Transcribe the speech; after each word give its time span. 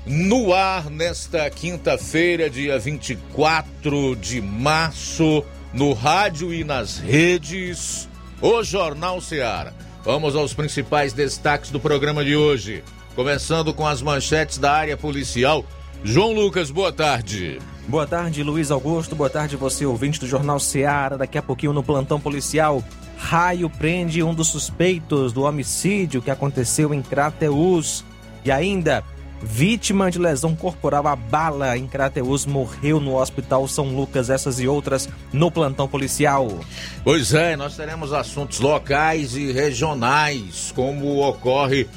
no 0.05 0.53
ar 0.53 0.89
nesta 0.89 1.49
quinta-feira, 1.49 2.49
dia 2.49 2.77
24 2.77 4.15
de 4.15 4.39
março, 4.41 5.43
no 5.73 5.93
rádio 5.93 6.53
e 6.53 6.63
nas 6.63 6.97
redes, 6.97 8.07
o 8.41 8.63
Jornal 8.63 9.19
Ceará. 9.19 9.73
Vamos 10.03 10.35
aos 10.35 10.53
principais 10.53 11.13
destaques 11.13 11.71
do 11.71 11.79
programa 11.79 12.23
de 12.23 12.35
hoje. 12.35 12.83
Começando 13.15 13.73
com 13.73 13.85
as 13.85 14.01
manchetes 14.01 14.57
da 14.57 14.71
área 14.71 14.95
policial. 14.95 15.65
João 16.03 16.31
Lucas, 16.31 16.69
boa 16.69 16.93
tarde. 16.93 17.59
Boa 17.87 18.05
tarde, 18.05 18.43
Luiz 18.43 18.69
Augusto. 18.69 19.15
Boa 19.15 19.29
tarde, 19.29 19.55
você 19.55 19.85
ouvinte 19.85 20.19
do 20.19 20.27
Jornal 20.27 20.59
Ceará. 20.59 21.15
Daqui 21.15 21.37
a 21.37 21.41
pouquinho 21.41 21.71
no 21.71 21.81
plantão 21.81 22.19
policial. 22.19 22.83
Raio 23.17 23.69
prende 23.69 24.21
um 24.21 24.33
dos 24.33 24.49
suspeitos 24.49 25.31
do 25.31 25.43
homicídio 25.43 26.21
que 26.21 26.29
aconteceu 26.29 26.93
em 26.93 27.01
Crateus. 27.01 28.03
E 28.43 28.51
ainda, 28.51 29.05
vítima 29.41 30.11
de 30.11 30.19
lesão 30.19 30.53
corporal 30.53 31.07
a 31.07 31.15
bala 31.15 31.77
em 31.77 31.87
Crateus 31.87 32.45
morreu 32.45 32.99
no 32.99 33.15
Hospital 33.15 33.65
São 33.69 33.95
Lucas. 33.95 34.29
Essas 34.29 34.59
e 34.59 34.67
outras 34.67 35.07
no 35.31 35.49
plantão 35.49 35.87
policial. 35.87 36.59
Pois 37.05 37.33
é, 37.33 37.55
nós 37.55 37.77
teremos 37.77 38.11
assuntos 38.11 38.59
locais 38.59 39.33
e 39.37 39.53
regionais, 39.53 40.73
como 40.75 41.25
ocorre 41.25 41.87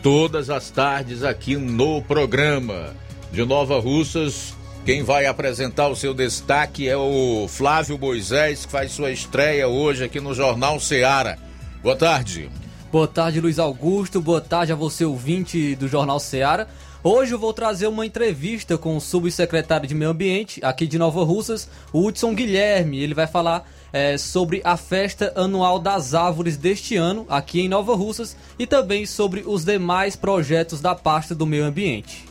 todas 0.00 0.48
as 0.48 0.70
tardes 0.70 1.24
aqui 1.24 1.56
no 1.56 2.00
programa. 2.02 2.94
De 3.32 3.44
Nova 3.44 3.78
Russas, 3.80 4.54
quem 4.84 5.02
vai 5.02 5.26
apresentar 5.26 5.88
o 5.88 5.96
seu 5.96 6.14
destaque 6.14 6.88
é 6.88 6.96
o 6.96 7.46
Flávio 7.48 7.98
Moisés, 7.98 8.64
que 8.64 8.72
faz 8.72 8.92
sua 8.92 9.10
estreia 9.10 9.68
hoje 9.68 10.04
aqui 10.04 10.20
no 10.20 10.34
Jornal 10.34 10.80
Ceará. 10.80 11.36
Boa 11.82 11.96
tarde. 11.96 12.50
Boa 12.90 13.06
tarde, 13.06 13.40
Luiz 13.40 13.58
Augusto. 13.58 14.20
Boa 14.20 14.40
tarde 14.40 14.72
a 14.72 14.74
você, 14.74 15.04
ouvinte 15.04 15.74
do 15.76 15.86
Jornal 15.86 16.18
Ceará. 16.18 16.66
Hoje 17.02 17.32
eu 17.32 17.38
vou 17.38 17.52
trazer 17.52 17.86
uma 17.86 18.04
entrevista 18.04 18.76
com 18.76 18.96
o 18.96 19.00
subsecretário 19.00 19.86
de 19.86 19.94
Meio 19.94 20.10
Ambiente 20.10 20.60
aqui 20.62 20.86
de 20.86 20.98
Nova 20.98 21.24
Russas, 21.24 21.68
o 21.92 22.04
Hudson 22.04 22.34
Guilherme. 22.34 23.00
Ele 23.00 23.14
vai 23.14 23.26
falar 23.26 23.70
é, 23.92 24.18
sobre 24.18 24.60
a 24.64 24.76
festa 24.76 25.32
anual 25.36 25.78
das 25.78 26.14
árvores 26.14 26.56
deste 26.56 26.96
ano 26.96 27.26
aqui 27.28 27.60
em 27.60 27.68
Nova 27.68 27.94
Russas 27.94 28.36
e 28.58 28.66
também 28.66 29.06
sobre 29.06 29.44
os 29.46 29.64
demais 29.64 30.16
projetos 30.16 30.80
da 30.80 30.94
pasta 30.94 31.34
do 31.34 31.46
meio 31.46 31.64
ambiente. 31.64 32.29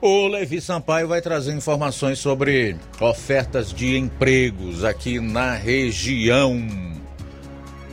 O 0.00 0.28
Levi 0.28 0.60
Sampaio 0.60 1.08
vai 1.08 1.20
trazer 1.20 1.52
informações 1.52 2.20
sobre 2.20 2.76
ofertas 3.00 3.72
de 3.72 3.96
empregos 3.96 4.84
aqui 4.84 5.18
na 5.18 5.54
região. 5.54 6.56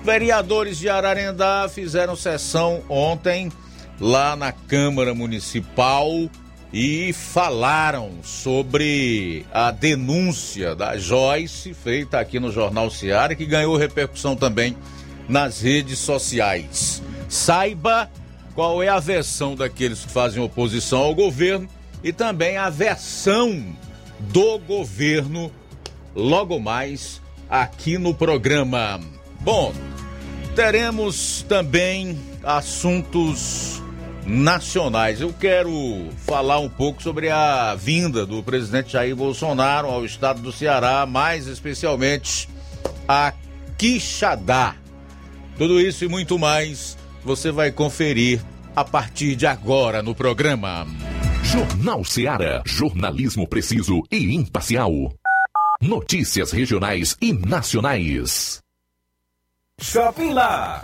Vereadores 0.03 0.77
de 0.77 0.87
Ararendá 0.87 1.67
fizeram 1.67 2.15
sessão 2.15 2.83
ontem 2.87 3.51
lá 3.99 4.35
na 4.35 4.51
Câmara 4.51 5.15
Municipal 5.15 6.29
e 6.71 7.11
falaram 7.11 8.11
sobre 8.21 9.43
a 9.51 9.71
denúncia 9.71 10.75
da 10.75 10.97
Joyce 10.97 11.73
feita 11.73 12.19
aqui 12.19 12.39
no 12.39 12.51
Jornal 12.51 12.91
Seara 12.91 13.33
que 13.33 13.47
ganhou 13.47 13.75
repercussão 13.75 14.35
também 14.35 14.77
nas 15.27 15.59
redes 15.59 15.97
sociais. 15.97 17.01
Saiba 17.27 18.11
qual 18.53 18.83
é 18.83 18.89
a 18.89 18.99
versão 18.99 19.55
daqueles 19.55 20.05
que 20.05 20.11
fazem 20.11 20.43
oposição 20.43 20.99
ao 20.99 21.15
governo 21.15 21.67
e 22.05 22.13
também 22.13 22.55
a 22.55 22.69
versão 22.69 23.65
do 24.19 24.59
governo 24.59 25.51
logo 26.15 26.59
mais 26.59 27.19
aqui 27.49 27.97
no 27.97 28.13
programa. 28.13 29.01
Bom, 29.41 29.73
teremos 30.55 31.43
também 31.49 32.15
assuntos 32.43 33.81
nacionais. 34.23 35.19
Eu 35.19 35.33
quero 35.33 35.71
falar 36.27 36.59
um 36.59 36.69
pouco 36.69 37.01
sobre 37.01 37.31
a 37.31 37.73
vinda 37.73 38.23
do 38.23 38.43
presidente 38.43 38.93
Jair 38.93 39.15
Bolsonaro 39.15 39.87
ao 39.87 40.05
estado 40.05 40.43
do 40.43 40.51
Ceará, 40.51 41.07
mais 41.07 41.47
especialmente 41.47 42.47
a 43.07 43.33
Quixadá. 43.79 44.75
Tudo 45.57 45.81
isso 45.81 46.05
e 46.05 46.07
muito 46.07 46.37
mais 46.37 46.95
você 47.23 47.51
vai 47.51 47.71
conferir 47.71 48.41
a 48.75 48.83
partir 48.83 49.35
de 49.35 49.47
agora 49.47 50.03
no 50.03 50.13
programa. 50.13 50.85
Jornal 51.55 52.03
Ceará, 52.03 52.61
jornalismo 52.65 53.47
preciso 53.47 54.03
e 54.11 54.35
imparcial. 54.35 54.91
Notícias 55.81 56.51
regionais 56.51 57.15
e 57.21 57.31
nacionais. 57.31 58.59
Shopping 59.79 60.33
Lá. 60.33 60.83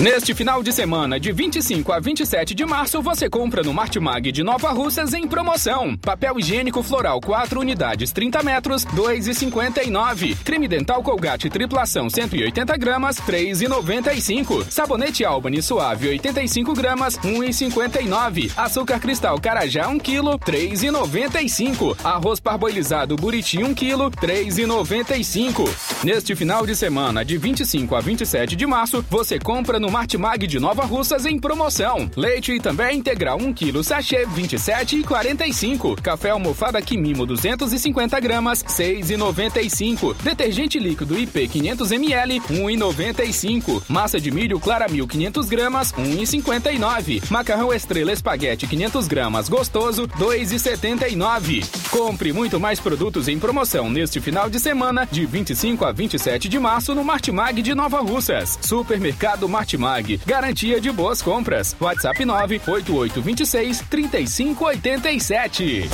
Neste 0.00 0.34
final 0.34 0.62
de 0.62 0.72
semana, 0.72 1.20
de 1.20 1.30
25 1.30 1.92
a 1.92 2.00
27 2.00 2.54
de 2.54 2.64
março, 2.64 3.02
você 3.02 3.28
compra 3.28 3.62
no 3.62 3.74
Martimag 3.74 4.32
de 4.32 4.42
Nova 4.42 4.70
Russas 4.70 5.12
em 5.12 5.28
promoção. 5.28 5.94
Papel 5.94 6.40
higiênico 6.40 6.82
floral 6.82 7.20
4 7.20 7.60
unidades 7.60 8.10
30 8.10 8.42
metros, 8.42 8.86
2,59. 8.86 10.38
Creme 10.42 10.66
dental 10.66 11.02
Colgate 11.02 11.50
triplação 11.50 12.08
180 12.08 12.78
gramas, 12.78 13.16
3,95. 13.18 14.70
Sabonete 14.70 15.22
Albany 15.22 15.60
suave 15.60 16.08
85 16.08 16.72
gramas, 16.72 17.18
1,59. 17.18 18.52
Açúcar 18.56 19.00
cristal 19.00 19.38
Carajá 19.38 19.86
1 19.86 19.98
kg, 19.98 20.38
3,95. 20.38 21.94
Arroz 22.02 22.40
parboilizado 22.40 23.16
Buriti 23.16 23.62
1 23.62 23.74
kg, 23.74 24.08
3,95. 24.18 25.68
Neste 26.02 26.34
final 26.34 26.64
de 26.64 26.74
semana, 26.74 27.22
de 27.22 27.36
25 27.36 27.94
a 27.94 28.00
27 28.00 28.56
de 28.56 28.66
março, 28.66 29.04
você 29.10 29.38
compra 29.38 29.78
no 29.78 29.89
Martimag 29.90 30.46
de 30.46 30.60
Nova 30.60 30.84
Russas 30.84 31.26
em 31.26 31.38
promoção. 31.38 32.08
Leite 32.16 32.52
e 32.52 32.60
também 32.60 32.98
integral 32.98 33.38
1 33.38 33.52
kg 33.52 33.82
sachê 33.82 34.24
27,45. 34.24 36.00
Café 36.00 36.30
almofada 36.30 36.80
Quimimo 36.80 37.26
250 37.26 38.20
gramas 38.20 38.62
6,95. 38.62 40.14
Detergente 40.22 40.78
líquido 40.78 41.18
IP 41.18 41.48
500 41.48 41.90
ml 41.90 42.40
1,95. 42.40 43.82
Massa 43.88 44.20
de 44.20 44.30
milho 44.30 44.60
Claramil 44.60 45.08
500 45.08 45.48
gramas 45.48 45.92
1,59. 45.92 47.28
Macarrão 47.28 47.72
Estrela 47.72 48.12
Espaguete 48.12 48.66
500 48.68 49.08
gramas 49.08 49.48
gostoso 49.48 50.06
2,79. 50.06 51.66
Compre 51.90 52.32
muito 52.32 52.60
mais 52.60 52.78
produtos 52.78 53.26
em 53.26 53.38
promoção 53.38 53.90
neste 53.90 54.20
final 54.20 54.48
de 54.48 54.60
semana 54.60 55.06
de 55.10 55.26
25 55.26 55.84
a 55.84 55.90
27 55.90 56.48
de 56.48 56.58
março 56.58 56.94
no 56.94 57.02
Martimag 57.02 57.60
de 57.60 57.74
Nova 57.74 58.00
Russas. 58.00 58.56
Supermercado 58.62 59.48
Martimag 59.48 59.79
Martimag. 59.80 60.20
Garantia 60.26 60.78
de 60.80 60.92
boas 60.92 61.20
compras. 61.22 61.74
WhatsApp 61.80 62.24
98826 62.24 63.82
3587. 63.88 65.88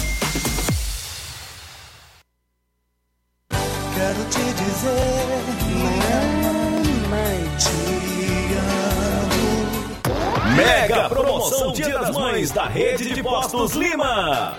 Quero 3.94 4.24
te 4.24 4.38
dizer, 4.38 5.26
mamãe, 6.42 7.48
te 7.56 7.70
amo. 9.30 10.56
Mega 10.56 11.08
promoção 11.08 11.72
Dia 11.72 11.98
das 11.98 12.10
Mães 12.10 12.50
da 12.50 12.66
Rede 12.66 13.14
de 13.14 13.22
Postos 13.22 13.72
Lima. 13.72 14.58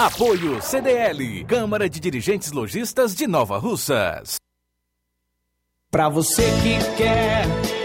Apoio 0.00 0.62
CDL, 0.62 1.44
Câmara 1.44 1.86
de 1.86 2.00
Dirigentes 2.00 2.52
Lojistas 2.52 3.14
de 3.14 3.26
Nova 3.26 3.58
Russas. 3.58 4.36
Pra 5.90 6.08
você 6.08 6.44
que 6.62 6.96
quer 6.96 7.69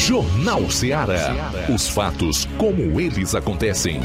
Jornal 0.00 0.70
Ceará. 0.70 1.52
Os 1.68 1.86
fatos 1.86 2.48
como 2.56 2.98
eles 2.98 3.34
acontecem. 3.34 4.00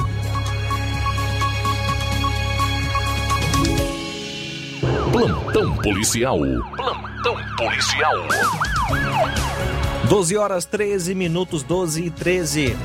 Plantão 5.12 5.74
policial. 5.78 6.40
Plantão 6.76 7.38
policial. 7.56 8.14
12 10.10 10.36
horas 10.38 10.66
13 10.66 11.16
minutos, 11.16 11.64
12 11.64 12.04
e 12.04 12.10
13. 12.10 12.78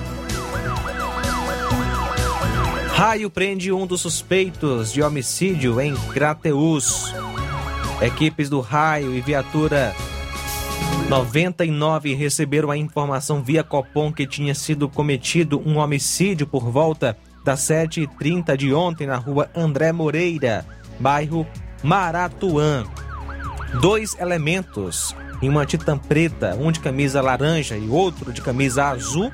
Raio 2.94 3.28
prende 3.28 3.72
um 3.72 3.88
dos 3.88 4.02
suspeitos 4.02 4.92
de 4.92 5.02
homicídio 5.02 5.80
em 5.80 5.96
Crateus. 6.12 7.12
Equipes 8.00 8.48
do 8.48 8.60
Raio 8.60 9.14
e 9.16 9.20
viatura 9.20 9.94
99 11.10 12.14
receberam 12.14 12.70
a 12.70 12.76
informação 12.76 13.42
via 13.42 13.64
Copom 13.64 14.12
que 14.12 14.28
tinha 14.28 14.54
sido 14.54 14.88
cometido 14.88 15.60
um 15.66 15.78
homicídio 15.78 16.46
por 16.46 16.70
volta 16.70 17.18
das 17.44 17.62
7h30 17.62 18.56
de 18.56 18.72
ontem 18.72 19.08
na 19.08 19.16
rua 19.16 19.50
André 19.52 19.90
Moreira, 19.90 20.64
bairro 21.00 21.44
Maratuã. 21.82 22.84
Dois 23.80 24.16
elementos 24.20 25.12
em 25.42 25.48
uma 25.48 25.66
titã 25.66 25.98
preta, 25.98 26.54
um 26.54 26.70
de 26.70 26.78
camisa 26.78 27.20
laranja 27.20 27.76
e 27.76 27.88
outro 27.88 28.32
de 28.32 28.40
camisa 28.40 28.84
azul, 28.84 29.32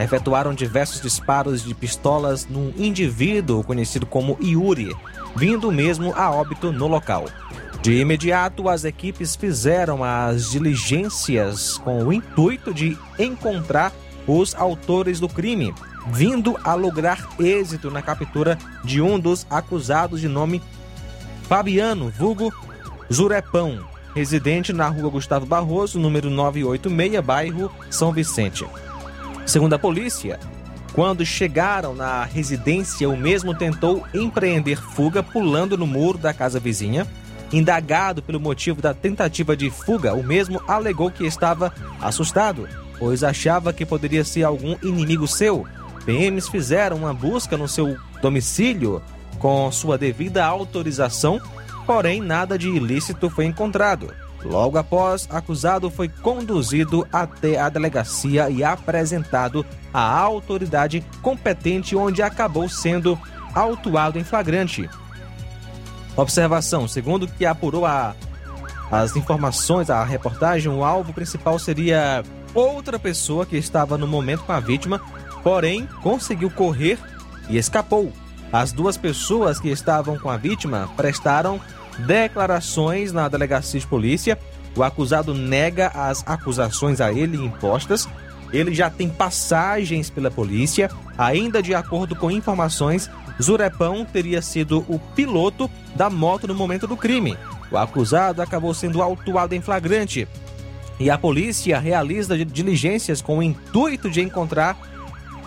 efetuaram 0.00 0.52
diversos 0.52 1.00
disparos 1.00 1.62
de 1.62 1.72
pistolas 1.72 2.48
num 2.48 2.72
indivíduo 2.76 3.62
conhecido 3.62 4.06
como 4.06 4.36
Yuri, 4.42 4.92
vindo 5.36 5.70
mesmo 5.70 6.12
a 6.16 6.32
óbito 6.32 6.72
no 6.72 6.88
local. 6.88 7.26
De 7.82 7.98
imediato, 7.98 8.68
as 8.68 8.84
equipes 8.84 9.34
fizeram 9.34 10.04
as 10.04 10.52
diligências 10.52 11.78
com 11.78 12.04
o 12.04 12.12
intuito 12.12 12.72
de 12.72 12.96
encontrar 13.18 13.92
os 14.24 14.54
autores 14.54 15.18
do 15.18 15.28
crime, 15.28 15.74
vindo 16.06 16.56
a 16.62 16.74
lograr 16.74 17.28
êxito 17.40 17.90
na 17.90 18.00
captura 18.00 18.56
de 18.84 19.02
um 19.02 19.18
dos 19.18 19.44
acusados 19.50 20.20
de 20.20 20.28
nome 20.28 20.62
Fabiano, 21.48 22.08
vulgo 22.08 22.54
Zurepão, 23.12 23.84
residente 24.14 24.72
na 24.72 24.86
rua 24.86 25.10
Gustavo 25.10 25.44
Barroso, 25.44 25.98
número 25.98 26.30
986, 26.30 27.20
bairro 27.24 27.68
São 27.90 28.12
Vicente. 28.12 28.64
Segundo 29.44 29.72
a 29.72 29.78
polícia, 29.78 30.38
quando 30.92 31.26
chegaram 31.26 31.94
na 31.94 32.24
residência, 32.24 33.08
o 33.08 33.16
mesmo 33.16 33.54
tentou 33.54 34.06
empreender 34.14 34.80
fuga 34.80 35.20
pulando 35.20 35.76
no 35.76 35.86
muro 35.86 36.16
da 36.16 36.32
casa 36.32 36.60
vizinha. 36.60 37.06
Indagado 37.52 38.22
pelo 38.22 38.40
motivo 38.40 38.80
da 38.80 38.94
tentativa 38.94 39.54
de 39.54 39.70
fuga, 39.70 40.14
o 40.14 40.22
mesmo 40.22 40.62
alegou 40.66 41.10
que 41.10 41.26
estava 41.26 41.72
assustado, 42.00 42.66
pois 42.98 43.22
achava 43.22 43.72
que 43.72 43.84
poderia 43.84 44.24
ser 44.24 44.44
algum 44.44 44.76
inimigo 44.82 45.28
seu. 45.28 45.66
PMs 46.06 46.48
fizeram 46.48 46.96
uma 46.96 47.12
busca 47.12 47.56
no 47.56 47.68
seu 47.68 47.96
domicílio 48.22 49.02
com 49.38 49.70
sua 49.70 49.98
devida 49.98 50.44
autorização, 50.44 51.40
porém 51.86 52.20
nada 52.20 52.56
de 52.56 52.68
ilícito 52.68 53.28
foi 53.28 53.44
encontrado. 53.44 54.14
Logo 54.44 54.78
após, 54.78 55.28
acusado 55.30 55.90
foi 55.90 56.08
conduzido 56.08 57.06
até 57.12 57.60
a 57.60 57.68
delegacia 57.68 58.48
e 58.50 58.64
apresentado 58.64 59.64
à 59.92 60.18
autoridade 60.18 61.04
competente, 61.20 61.94
onde 61.94 62.22
acabou 62.22 62.68
sendo 62.68 63.18
autuado 63.54 64.18
em 64.18 64.24
flagrante. 64.24 64.88
Observação: 66.16 66.86
segundo 66.86 67.26
que 67.26 67.46
apurou 67.46 67.86
a, 67.86 68.14
as 68.90 69.16
informações, 69.16 69.90
a 69.90 70.04
reportagem, 70.04 70.70
o 70.70 70.84
alvo 70.84 71.12
principal 71.12 71.58
seria 71.58 72.22
outra 72.54 72.98
pessoa 72.98 73.46
que 73.46 73.56
estava 73.56 73.96
no 73.96 74.06
momento 74.06 74.44
com 74.44 74.52
a 74.52 74.60
vítima, 74.60 75.00
porém 75.42 75.86
conseguiu 76.02 76.50
correr 76.50 76.98
e 77.48 77.56
escapou. 77.56 78.12
As 78.52 78.70
duas 78.70 78.98
pessoas 78.98 79.58
que 79.58 79.70
estavam 79.70 80.18
com 80.18 80.28
a 80.28 80.36
vítima 80.36 80.90
prestaram 80.96 81.58
declarações 82.00 83.12
na 83.12 83.28
delegacia 83.28 83.80
de 83.80 83.86
polícia. 83.86 84.38
O 84.76 84.82
acusado 84.82 85.34
nega 85.34 85.88
as 85.88 86.22
acusações 86.26 87.00
a 87.00 87.12
ele 87.12 87.42
impostas. 87.42 88.06
Ele 88.52 88.74
já 88.74 88.90
tem 88.90 89.08
passagens 89.08 90.10
pela 90.10 90.30
polícia. 90.30 90.90
Ainda 91.16 91.62
de 91.62 91.74
acordo 91.74 92.14
com 92.14 92.30
informações, 92.30 93.08
Zurepão 93.40 94.04
teria 94.04 94.42
sido 94.42 94.84
o 94.88 94.98
piloto 95.14 95.70
da 95.94 96.10
moto 96.10 96.46
no 96.46 96.54
momento 96.54 96.86
do 96.86 96.96
crime. 96.96 97.36
O 97.70 97.76
acusado 97.76 98.42
acabou 98.42 98.74
sendo 98.74 99.02
autuado 99.02 99.54
em 99.54 99.60
flagrante. 99.60 100.28
E 100.98 101.10
a 101.10 101.18
polícia 101.18 101.78
realiza 101.78 102.44
diligências 102.44 103.20
com 103.22 103.38
o 103.38 103.42
intuito 103.42 104.10
de 104.10 104.20
encontrar 104.20 104.76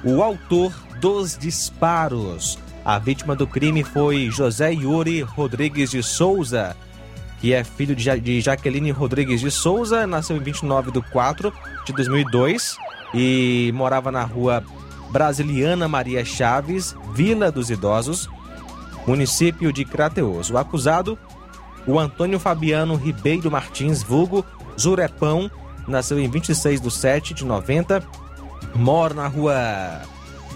o 0.03 0.21
autor 0.21 0.73
dos 0.99 1.37
disparos. 1.37 2.57
A 2.83 2.99
vítima 2.99 3.35
do 3.35 3.47
crime 3.47 3.83
foi 3.83 4.29
José 4.29 4.71
Yuri 4.71 5.21
Rodrigues 5.21 5.91
de 5.91 6.03
Souza, 6.03 6.75
que 7.39 7.53
é 7.53 7.63
filho 7.63 7.95
de 7.95 8.41
Jaqueline 8.41 8.91
Rodrigues 8.91 9.41
de 9.41 9.51
Souza, 9.51 10.05
nasceu 10.05 10.37
em 10.37 10.39
29 10.39 10.91
de 10.91 11.01
4 11.01 11.53
de 11.85 11.93
2002 11.93 12.77
e 13.13 13.71
morava 13.73 14.11
na 14.11 14.23
rua 14.23 14.63
Brasiliana 15.15 15.87
Maria 15.87 16.25
Chaves, 16.25 16.93
Vila 17.13 17.49
dos 17.49 17.69
Idosos, 17.69 18.29
município 19.07 19.71
de 19.71 19.85
Crateus. 19.85 20.49
O 20.49 20.57
acusado, 20.57 21.17
o 21.87 21.97
Antônio 21.97 22.37
Fabiano 22.37 22.95
Ribeiro 22.95 23.49
Martins, 23.49 24.03
vulgo 24.03 24.45
Zurepão, 24.77 25.49
nasceu 25.87 26.19
em 26.19 26.29
26 26.29 26.81
de 26.81 26.91
7 26.91 27.33
de 27.33 27.45
90, 27.45 28.03
mora 28.75 29.13
na 29.13 29.27
rua 29.29 30.01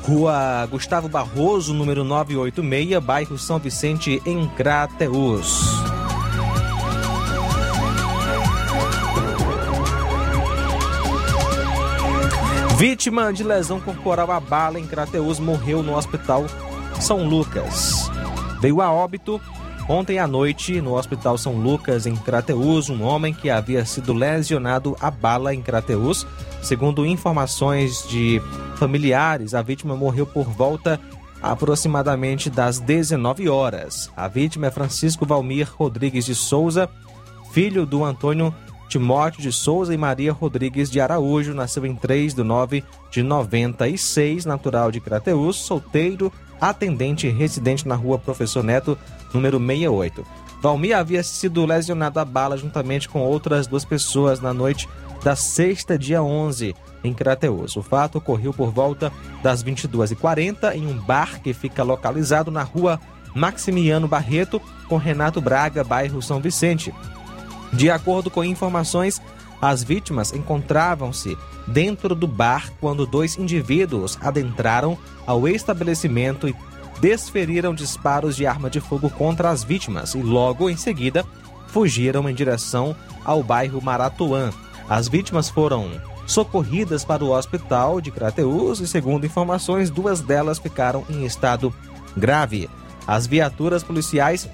Rua 0.06 0.68
Gustavo 0.70 1.08
Barroso, 1.08 1.74
número 1.74 2.04
986, 2.04 3.02
bairro 3.02 3.38
São 3.38 3.60
Vicente, 3.60 4.22
em 4.26 4.46
Crateus. 4.58 5.79
Vítima 12.80 13.34
de 13.34 13.44
lesão 13.44 13.78
corporal 13.82 14.32
a 14.32 14.40
bala 14.40 14.80
em 14.80 14.88
Crateus 14.88 15.38
morreu 15.38 15.84
no 15.84 15.98
Hospital 15.98 16.46
São 17.02 17.28
Lucas. 17.28 18.10
Veio 18.62 18.82
a 18.82 18.90
óbito 18.90 19.42
ontem 19.90 20.18
à 20.18 20.26
noite 20.26 20.80
no 20.80 20.98
Hospital 20.98 21.38
São 21.38 21.58
Lucas, 21.58 22.06
em 22.06 22.16
Crateus, 22.16 22.90
um 22.90 23.04
homem 23.04 23.34
que 23.34 23.50
havia 23.50 23.84
sido 23.84 24.14
lesionado 24.14 24.96
a 25.02 25.12
bala 25.12 25.54
em 25.54 25.62
Crateus. 25.62 26.26
Segundo 26.62 27.06
informações 27.06 28.08
de 28.08 28.42
familiares, 28.78 29.54
a 29.54 29.62
vítima 29.62 29.94
morreu 29.94 30.26
por 30.26 30.46
volta 30.46 30.98
aproximadamente 31.42 32.50
das 32.50 32.80
19 32.80 33.50
horas. 33.50 34.10
A 34.16 34.30
vítima 34.30 34.68
é 34.68 34.72
Francisco 34.72 35.26
Valmir 35.26 35.70
Rodrigues 35.70 36.24
de 36.24 36.34
Souza, 36.34 36.90
filho 37.52 37.86
do 37.86 38.06
Antônio 38.06 38.56
Timóteo 38.90 39.42
de 39.42 39.52
Souza 39.52 39.94
e 39.94 39.98
Maria 39.98 40.34
Rodrigues 40.34 40.90
de 40.90 41.00
Araújo, 41.00 41.54
nasceu 41.54 41.86
em 41.86 41.96
3 41.96 42.34
de 42.34 42.44
9 42.44 42.84
de 43.12 43.22
96, 43.22 44.46
natural 44.46 44.92
de 44.92 45.00
Crateus, 45.00 45.58
solteiro, 45.58 46.34
atendente 46.60 47.30
residente 47.30 47.88
na 47.88 47.94
rua 47.94 48.18
Professor 48.18 48.64
Neto, 48.64 48.98
número 49.32 49.60
68. 49.60 50.26
Valmir 50.60 50.98
havia 50.98 51.22
sido 51.22 51.66
lesionado 51.68 52.20
a 52.20 52.26
bala 52.26 52.58
juntamente 52.58 53.08
com 53.08 53.22
outras 53.22 53.68
duas 53.68 53.86
pessoas 53.86 54.42
na 54.42 54.54
noite 54.54 54.90
da 55.24 55.36
sexta, 55.36 55.98
dia 55.98 56.24
11, 56.24 56.76
em 57.04 57.14
Crateus. 57.14 57.78
O 57.78 57.84
fato 57.84 58.18
ocorreu 58.18 58.52
por 58.52 58.72
volta 58.72 59.12
das 59.44 59.64
22h40 59.64 60.76
em 60.76 60.88
um 60.88 60.98
bar 60.98 61.40
que 61.42 61.54
fica 61.54 61.84
localizado 61.84 62.50
na 62.50 62.64
rua 62.64 63.00
Maximiano 63.36 64.08
Barreto, 64.08 64.60
com 64.88 64.98
Renato 64.98 65.40
Braga, 65.40 65.84
bairro 65.84 66.22
São 66.22 66.42
Vicente. 66.42 66.92
De 67.72 67.90
acordo 67.90 68.30
com 68.30 68.44
informações, 68.44 69.22
as 69.62 69.84
vítimas 69.84 70.34
encontravam-se 70.34 71.38
dentro 71.68 72.16
do 72.16 72.28
bar 72.28 72.72
quando 72.80 73.06
dois 73.06 73.38
indivíduos 73.38 74.18
adentraram 74.22 74.98
ao 75.26 75.48
estabelecimento 75.48 76.48
e 76.48 76.56
desferiram 77.00 77.74
disparos 77.74 78.36
de 78.36 78.46
arma 78.46 78.70
de 78.70 78.80
fogo 78.80 79.10
contra 79.10 79.50
as 79.50 79.64
vítimas 79.64 80.16
e 80.16 80.22
logo 80.22 80.70
em 80.70 80.78
seguida 80.78 81.26
fugiram 81.68 82.28
em 82.30 82.34
direção 82.34 82.96
ao 83.24 83.44
bairro 83.44 83.82
Maratuã. 83.82 84.52
As 84.90 85.08
vítimas 85.08 85.50
foram 85.50 86.02
socorridas 86.26 87.04
para 87.06 87.24
o 87.24 87.32
hospital 87.32 88.02
de 88.02 88.12
Crateus 88.12 88.80
e, 88.80 88.88
segundo 88.88 89.26
informações, 89.26 89.90
duas 89.90 90.22
delas 90.22 90.60
ficaram 90.60 91.06
em 91.10 91.26
estado 91.26 91.74
grave. 92.18 92.70
As 93.06 93.28
viaturas 93.28 93.84
policiais 93.84 94.50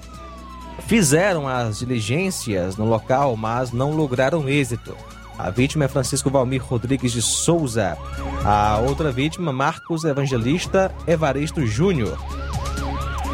fizeram 0.86 1.48
as 1.48 1.78
diligências 1.78 2.76
no 2.76 2.84
local, 2.84 3.36
mas 3.36 3.72
não 3.72 3.92
lograram 3.92 4.48
êxito. 4.48 4.96
A 5.38 5.50
vítima 5.50 5.84
é 5.84 5.88
Francisco 5.88 6.30
Valmir 6.30 6.64
Rodrigues 6.64 7.12
de 7.12 7.20
Souza. 7.20 7.98
A 8.44 8.78
outra 8.78 9.12
vítima, 9.12 9.52
Marcos 9.52 10.04
Evangelista 10.04 10.90
Evaristo 11.06 11.66
Júnior. 11.66 12.18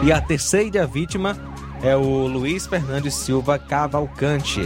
E 0.02 0.10
a 0.10 0.20
terceira 0.20 0.84
vítima 0.86 1.36
é 1.82 1.94
o 1.94 2.26
Luiz 2.26 2.66
Fernandes 2.66 3.14
Silva 3.14 3.58
Cavalcante. 3.58 4.62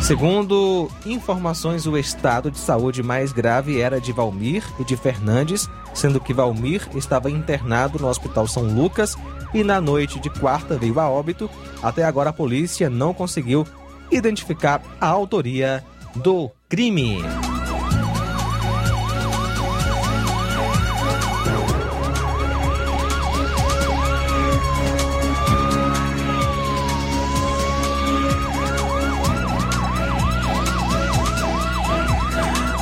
Segundo 0.00 0.88
informações, 1.04 1.86
o 1.86 1.98
estado 1.98 2.50
de 2.50 2.58
saúde 2.58 3.02
mais 3.02 3.32
grave 3.32 3.80
era 3.80 4.00
de 4.00 4.12
Valmir 4.12 4.62
e 4.78 4.84
de 4.84 4.96
Fernandes, 4.96 5.68
sendo 5.92 6.20
que 6.20 6.32
Valmir 6.32 6.86
estava 6.94 7.30
internado 7.30 7.98
no 7.98 8.08
Hospital 8.08 8.46
São 8.46 8.62
Lucas 8.62 9.16
e 9.56 9.64
na 9.64 9.80
noite 9.80 10.20
de 10.20 10.28
quarta 10.28 10.76
veio 10.76 11.00
a 11.00 11.08
óbito. 11.08 11.48
Até 11.82 12.04
agora 12.04 12.28
a 12.28 12.32
polícia 12.32 12.90
não 12.90 13.14
conseguiu 13.14 13.66
identificar 14.10 14.82
a 15.00 15.08
autoria 15.08 15.82
do 16.14 16.50
crime. 16.68 17.22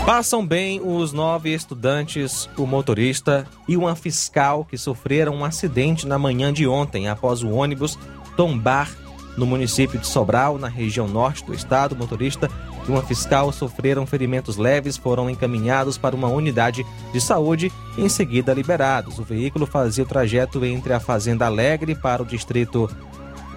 Passam 0.06 0.46
bem 0.46 0.82
os 0.84 1.14
nove 1.14 1.54
estudantes, 1.54 2.46
o 2.58 2.66
motorista 2.66 3.46
e 3.66 3.75
uma 3.75 3.96
fiscal 3.96 4.62
que 4.62 4.76
sofreram 4.76 5.37
um 5.37 5.44
acidente 5.46 6.06
na 6.06 6.18
manhã 6.18 6.52
de 6.52 6.68
ontem 6.68 7.08
após 7.08 7.42
o 7.42 7.49
ônibus 7.49 7.99
tombar 8.37 8.90
no 9.34 9.46
município 9.46 9.99
de 9.99 10.06
Sobral, 10.06 10.58
na 10.58 10.68
região 10.68 11.08
norte 11.08 11.42
do 11.46 11.54
estado. 11.54 11.94
O 11.94 11.99
motorista 11.99 12.50
e 12.87 12.90
uma 12.90 13.02
fiscal 13.02 13.50
sofreram 13.50 14.06
ferimentos 14.06 14.58
leves, 14.58 14.99
foram 14.99 15.30
encaminhados 15.30 15.96
para 15.96 16.14
uma 16.14 16.28
unidade 16.28 16.84
de 17.11 17.20
saúde 17.20 17.73
e 17.96 18.02
em 18.02 18.08
seguida 18.11 18.52
liberados. 18.52 19.18
O 19.18 19.25
veículo 19.25 19.64
fazia 19.64 20.04
o 20.04 20.06
trajeto 20.06 20.62
entre 20.66 20.92
a 20.92 21.00
Fazenda 21.00 21.46
Alegre 21.46 21.94
para 21.94 22.23
o 22.23 22.26
distrito 22.26 22.90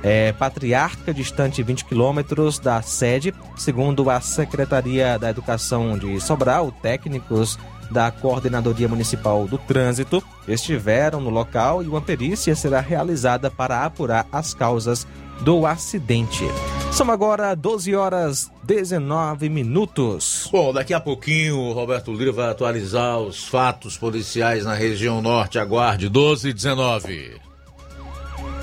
é, 0.04 0.32
Patriarca, 0.34 1.13
distante 1.13 1.63
20 1.63 1.86
quilômetros 1.86 2.60
da 2.60 2.82
sede. 2.82 3.34
Segundo 3.56 4.10
a 4.10 4.22
Secretaria 4.22 5.18
da 5.18 5.30
Educação 5.30 5.98
de 5.98 6.20
Sobral, 6.20 6.72
técnicos 6.72 7.58
da 7.89 8.12
Coordenadoria 8.12 8.88
Municipal 8.88 9.48
do 9.48 9.58
Trânsito 9.58 10.22
estiveram 10.48 11.22
no 11.22 11.30
local 11.30 11.82
e 11.84 11.88
uma 11.88 12.01
perícia 12.01 12.56
será 12.56 12.80
realizada 12.80 13.50
para 13.50 13.86
apurar 13.86 14.27
as 14.32 14.54
causas 14.54 15.08
do 15.42 15.66
acidente. 15.66 16.46
São 16.92 17.12
agora 17.12 17.56
12 17.56 17.96
horas 17.96 18.51
19 18.63 19.50
minutos. 19.50 20.50
Bom, 20.51 20.74
daqui 20.74 20.94
a 20.94 21.00
pouquinho 21.00 21.58
o 21.58 21.74
Roberto 21.74 22.12
Lira 22.12 22.32
vai 22.32 22.50
atualizar 22.50 23.20
os 23.20 23.46
fatos 23.48 23.98
policiais 23.98 24.66
na 24.66 24.74
região 24.74 25.22
norte. 25.22 25.60
Aguarde 25.60 26.10
12 26.10 26.50
e 26.50 26.54
19. 26.54 27.47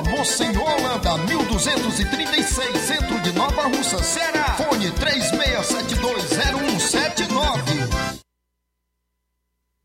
Rua 0.00 0.02
Monsenhor 0.02 0.64
Holanda, 0.64 1.18
1236, 1.18 2.80
centro 2.80 3.20
de 3.20 3.32
Nova 3.32 3.64
Russa, 3.64 4.02
Ceará. 4.02 4.56
Fone 4.56 4.90
36720179. 4.92 7.79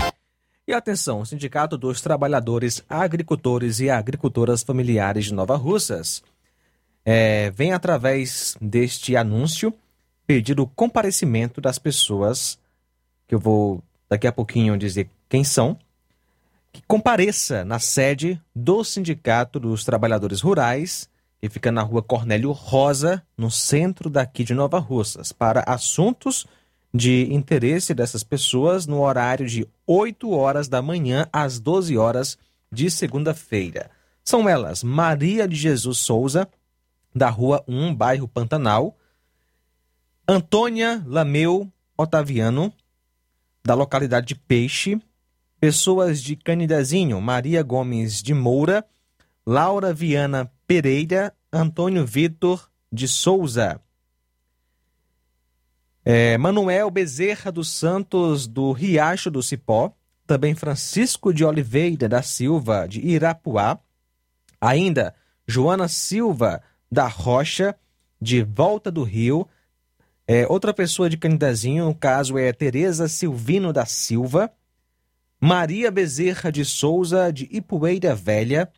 E 0.67 0.73
atenção, 0.73 1.23
Sindicato 1.25 1.77
dos 1.77 2.01
Trabalhadores 2.01 2.83
Agricultores 2.87 3.79
e 3.79 3.89
Agricultoras 3.89 4.61
Familiares 4.63 5.25
de 5.25 5.33
Nova 5.33 5.57
Russas 5.57 6.23
é, 7.03 7.49
vem 7.51 7.73
através 7.73 8.55
deste 8.61 9.17
anúncio 9.17 9.73
pedir 10.27 10.59
o 10.59 10.67
comparecimento 10.67 11.59
das 11.59 11.79
pessoas, 11.79 12.59
que 13.31 13.35
eu 13.35 13.39
vou 13.39 13.81
daqui 14.09 14.27
a 14.27 14.31
pouquinho 14.31 14.77
dizer 14.77 15.09
quem 15.29 15.41
são, 15.41 15.79
que 16.69 16.81
compareça 16.85 17.63
na 17.63 17.79
sede 17.79 18.37
do 18.53 18.83
Sindicato 18.83 19.57
dos 19.57 19.85
Trabalhadores 19.85 20.41
Rurais, 20.41 21.07
que 21.39 21.47
fica 21.47 21.71
na 21.71 21.81
rua 21.81 22.03
Cornélio 22.03 22.51
Rosa, 22.51 23.25
no 23.37 23.49
centro 23.49 24.09
daqui 24.09 24.43
de 24.43 24.53
Nova 24.53 24.79
Russas, 24.79 25.31
para 25.31 25.63
assuntos 25.65 26.45
de 26.93 27.33
interesse 27.33 27.93
dessas 27.93 28.21
pessoas 28.21 28.85
no 28.85 28.99
horário 28.99 29.47
de 29.47 29.65
8 29.87 30.29
horas 30.29 30.67
da 30.67 30.81
manhã 30.81 31.25
às 31.31 31.57
12 31.57 31.97
horas 31.97 32.37
de 32.69 32.91
segunda-feira. 32.91 33.89
São 34.25 34.49
elas 34.49 34.83
Maria 34.83 35.47
de 35.47 35.55
Jesus 35.55 35.99
Souza, 35.99 36.49
da 37.15 37.29
Rua 37.29 37.63
1, 37.65 37.95
bairro 37.95 38.27
Pantanal, 38.27 38.97
Antônia 40.27 41.01
Lameu 41.07 41.71
Otaviano, 41.97 42.73
da 43.63 43.73
localidade 43.73 44.27
de 44.27 44.35
Peixe, 44.35 44.99
pessoas 45.59 46.21
de 46.21 46.35
Canidezinho, 46.35 47.21
Maria 47.21 47.61
Gomes 47.61 48.21
de 48.21 48.33
Moura, 48.33 48.85
Laura 49.45 49.93
Viana 49.93 50.51
Pereira, 50.67 51.33
Antônio 51.51 52.05
Vitor 52.05 52.69
de 52.91 53.07
Souza, 53.07 53.79
é, 56.03 56.37
Manuel 56.37 56.89
Bezerra 56.89 57.51
dos 57.51 57.69
Santos, 57.69 58.47
do 58.47 58.71
Riacho 58.71 59.29
do 59.29 59.43
Cipó, 59.43 59.93
também 60.25 60.55
Francisco 60.55 61.33
de 61.33 61.45
Oliveira 61.45 62.09
da 62.09 62.21
Silva, 62.21 62.87
de 62.87 62.99
Irapuá, 63.05 63.79
ainda 64.59 65.13
Joana 65.47 65.87
Silva 65.87 66.63
da 66.91 67.07
Rocha, 67.07 67.75
de 68.19 68.43
Volta 68.43 68.91
do 68.91 69.03
Rio, 69.03 69.47
é, 70.33 70.47
outra 70.47 70.73
pessoa 70.73 71.09
de 71.09 71.17
Canidezinho, 71.17 71.83
no 71.83 71.93
caso 71.93 72.37
é 72.37 72.53
Tereza 72.53 73.09
Silvino 73.09 73.73
da 73.73 73.85
Silva, 73.85 74.49
Maria 75.41 75.91
Bezerra 75.91 76.49
de 76.49 76.63
Souza, 76.63 77.33
de 77.33 77.49
Ipueira 77.51 78.15
Velha, 78.15 78.71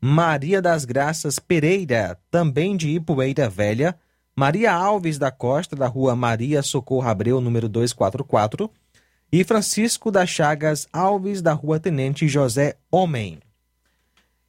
Maria 0.00 0.60
das 0.60 0.84
Graças 0.84 1.38
Pereira, 1.38 2.18
também 2.28 2.76
de 2.76 2.88
Ipueira 2.88 3.48
Velha, 3.48 3.96
Maria 4.34 4.72
Alves 4.72 5.16
da 5.16 5.30
Costa, 5.30 5.76
da 5.76 5.86
rua 5.86 6.16
Maria 6.16 6.60
Socorro 6.60 7.08
Abreu, 7.08 7.40
número 7.40 7.68
244, 7.68 8.68
e 9.30 9.44
Francisco 9.44 10.10
das 10.10 10.28
Chagas 10.28 10.88
Alves, 10.92 11.40
da 11.40 11.52
rua 11.52 11.78
Tenente 11.78 12.26
José 12.26 12.78
Homem. 12.90 13.38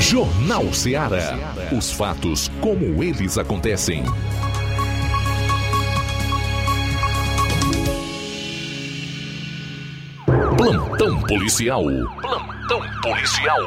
Jornal 0.00 0.72
Ceará. 0.72 1.54
Os 1.76 1.90
fatos 1.92 2.48
como 2.60 3.02
eles 3.02 3.36
acontecem. 3.36 4.04
Plantão 10.58 11.22
policial. 11.22 11.84
Plantão 12.20 12.82
policial. 13.00 13.60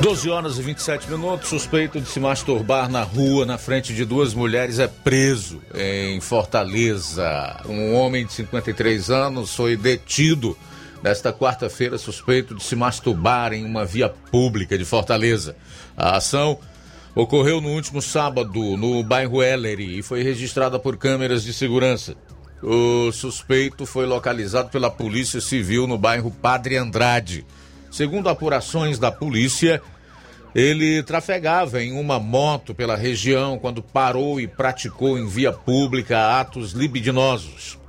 12 0.00 0.30
horas 0.30 0.58
e 0.58 0.62
27 0.62 1.10
minutos. 1.10 1.50
Suspeito 1.50 2.00
de 2.00 2.08
se 2.08 2.18
masturbar 2.18 2.90
na 2.90 3.02
rua, 3.02 3.44
na 3.44 3.58
frente 3.58 3.92
de 3.92 4.06
duas 4.06 4.32
mulheres, 4.32 4.78
é 4.78 4.88
preso 4.88 5.60
em 5.74 6.18
Fortaleza. 6.18 7.60
Um 7.66 7.94
homem 7.94 8.24
de 8.24 8.32
53 8.32 9.10
anos 9.10 9.54
foi 9.54 9.76
detido 9.76 10.56
nesta 11.02 11.30
quarta-feira, 11.30 11.98
suspeito 11.98 12.54
de 12.54 12.64
se 12.64 12.74
masturbar 12.74 13.52
em 13.52 13.66
uma 13.66 13.84
via 13.84 14.08
pública 14.08 14.78
de 14.78 14.84
Fortaleza. 14.86 15.54
A 15.94 16.16
ação 16.16 16.58
ocorreu 17.20 17.60
no 17.60 17.70
último 17.70 18.00
sábado 18.00 18.76
no 18.76 19.02
bairro 19.02 19.42
Ellery 19.42 19.98
e 19.98 20.02
foi 20.02 20.22
registrada 20.22 20.78
por 20.78 20.96
câmeras 20.96 21.42
de 21.42 21.52
segurança. 21.52 22.14
O 22.62 23.10
suspeito 23.10 23.84
foi 23.84 24.06
localizado 24.06 24.68
pela 24.68 24.88
Polícia 24.88 25.40
Civil 25.40 25.88
no 25.88 25.98
bairro 25.98 26.30
Padre 26.30 26.76
Andrade. 26.76 27.44
Segundo 27.90 28.28
apurações 28.28 29.00
da 29.00 29.10
polícia, 29.10 29.82
ele 30.54 31.02
trafegava 31.02 31.82
em 31.82 31.90
uma 31.90 32.20
moto 32.20 32.72
pela 32.72 32.94
região 32.94 33.58
quando 33.58 33.82
parou 33.82 34.40
e 34.40 34.46
praticou 34.46 35.18
em 35.18 35.26
via 35.26 35.52
pública 35.52 36.38
atos 36.38 36.70
libidinosos. 36.70 37.80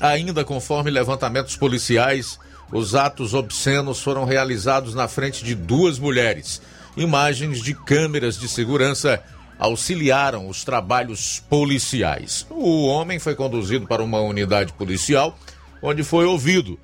Ainda 0.00 0.44
conforme 0.44 0.90
levantamentos 0.90 1.56
policiais, 1.56 2.36
os 2.72 2.96
atos 2.96 3.32
obscenos 3.32 4.02
foram 4.02 4.24
realizados 4.24 4.92
na 4.92 5.06
frente 5.06 5.44
de 5.44 5.54
duas 5.54 6.00
mulheres. 6.00 6.60
Imagens 6.96 7.60
de 7.60 7.74
câmeras 7.74 8.38
de 8.38 8.48
segurança 8.48 9.22
auxiliaram 9.58 10.48
os 10.48 10.64
trabalhos 10.64 11.42
policiais. 11.48 12.46
O 12.50 12.86
homem 12.86 13.18
foi 13.18 13.34
conduzido 13.34 13.86
para 13.86 14.02
uma 14.02 14.20
unidade 14.20 14.72
policial, 14.72 15.38
onde 15.82 16.02
foi 16.02 16.24
ouvido. 16.24 16.78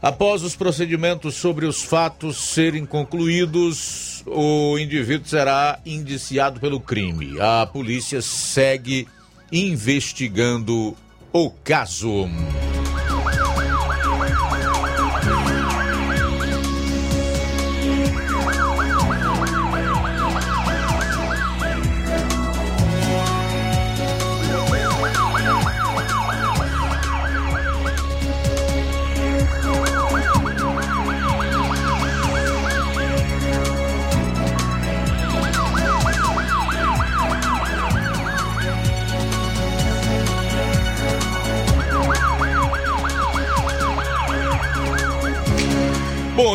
Após 0.00 0.42
os 0.42 0.54
procedimentos 0.54 1.34
sobre 1.34 1.66
os 1.66 1.82
fatos 1.82 2.36
serem 2.36 2.84
concluídos, 2.84 4.22
o 4.26 4.78
indivíduo 4.78 5.26
será 5.26 5.80
indiciado 5.84 6.60
pelo 6.60 6.78
crime. 6.78 7.40
A 7.40 7.66
polícia 7.66 8.20
segue 8.22 9.08
investigando 9.50 10.96
o 11.32 11.50
caso. 11.50 12.28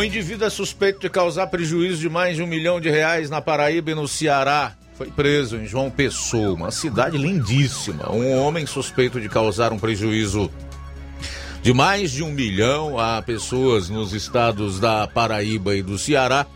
Indivíduo 0.04 0.48
é 0.48 0.50
suspeito 0.50 1.00
de 1.02 1.10
causar 1.10 1.48
prejuízo 1.48 2.00
de 2.00 2.10
mais 2.10 2.36
de 2.36 2.42
um 2.42 2.48
milhão 2.48 2.80
de 2.80 2.90
reais 2.90 3.30
na 3.30 3.42
Paraíba 3.42 3.92
e 3.92 3.96
no 3.96 4.08
Ceará. 4.08 4.74
Foi 4.96 5.08
preso 5.08 5.58
em 5.58 5.68
João 5.68 5.92
Pessoa, 5.92 6.54
uma 6.54 6.72
cidade 6.72 7.18
lindíssima. 7.18 8.12
Um 8.12 8.38
homem 8.38 8.66
suspeito 8.66 9.20
de 9.20 9.28
causar 9.28 9.74
um 9.74 9.80
prejuízo 9.80 10.50
de 11.62 11.74
mais 11.74 12.12
de 12.12 12.24
um 12.24 12.32
milhão 12.32 12.98
a 12.98 13.22
pessoas 13.22 13.90
nos 13.90 14.14
estados 14.14 14.80
da 14.80 15.08
Paraíba 15.08 15.76
e 15.76 15.84
do 15.84 15.98
Ceará 15.98 16.48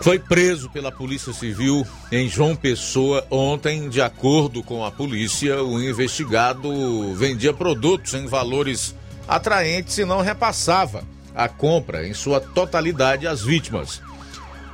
foi 0.00 0.18
preso 0.18 0.70
pela 0.70 0.90
Polícia 0.90 1.32
Civil 1.32 1.86
em 2.10 2.28
João 2.28 2.56
Pessoa 2.56 3.26
ontem. 3.30 3.88
De 3.88 4.00
acordo 4.00 4.62
com 4.62 4.84
a 4.84 4.90
polícia, 4.90 5.62
o 5.62 5.80
investigado 5.82 7.14
vendia 7.14 7.52
produtos 7.52 8.14
em 8.14 8.26
valores 8.26 8.94
atraentes 9.28 9.98
e 9.98 10.04
não 10.04 10.20
repassava 10.20 11.04
a 11.36 11.48
compra 11.48 12.08
em 12.08 12.14
sua 12.14 12.40
totalidade 12.40 13.26
às 13.26 13.42
vítimas. 13.42 14.00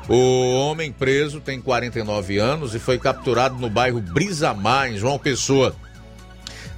O 0.09 0.55
homem 0.55 0.92
preso 0.92 1.40
tem 1.40 1.61
49 1.61 2.38
anos 2.38 2.75
e 2.75 2.79
foi 2.79 2.98
capturado 2.98 3.57
no 3.57 3.68
bairro 3.68 4.01
Brisamar, 4.01 4.90
em 4.90 4.96
João 4.96 5.18
Pessoa. 5.18 5.75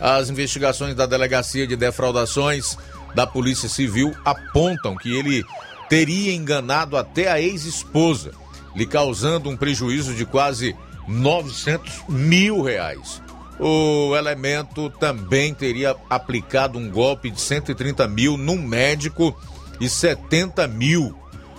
As 0.01 0.31
investigações 0.31 0.95
da 0.95 1.07
Delegacia 1.07 1.67
de 1.67 1.77
Defraudações 1.77 2.77
da 3.15 3.27
Polícia 3.27 3.69
Civil 3.69 4.15
apontam 4.25 4.97
que 4.97 5.15
ele 5.17 5.45
teria 5.89 6.35
enganado 6.35 6.97
até 6.97 7.31
a 7.31 7.41
ex-esposa, 7.41 8.33
lhe 8.75 8.87
causando 8.87 9.49
um 9.49 9.57
prejuízo 9.57 10.15
de 10.15 10.27
quase 10.27 10.75
900 11.07 12.09
mil 12.09 12.63
reais. 12.63 13.23
O 13.59 14.17
elemento 14.17 14.91
também 14.91 15.55
teria 15.55 15.95
aplicado 16.11 16.79
um 16.79 16.91
golpe 16.91 17.31
de 17.31 17.41
130 17.41 18.09
mil 18.09 18.37
num 18.37 18.61
médico 18.61 19.35
e 19.81 19.89
70 19.89 20.67
mil 20.69 21.17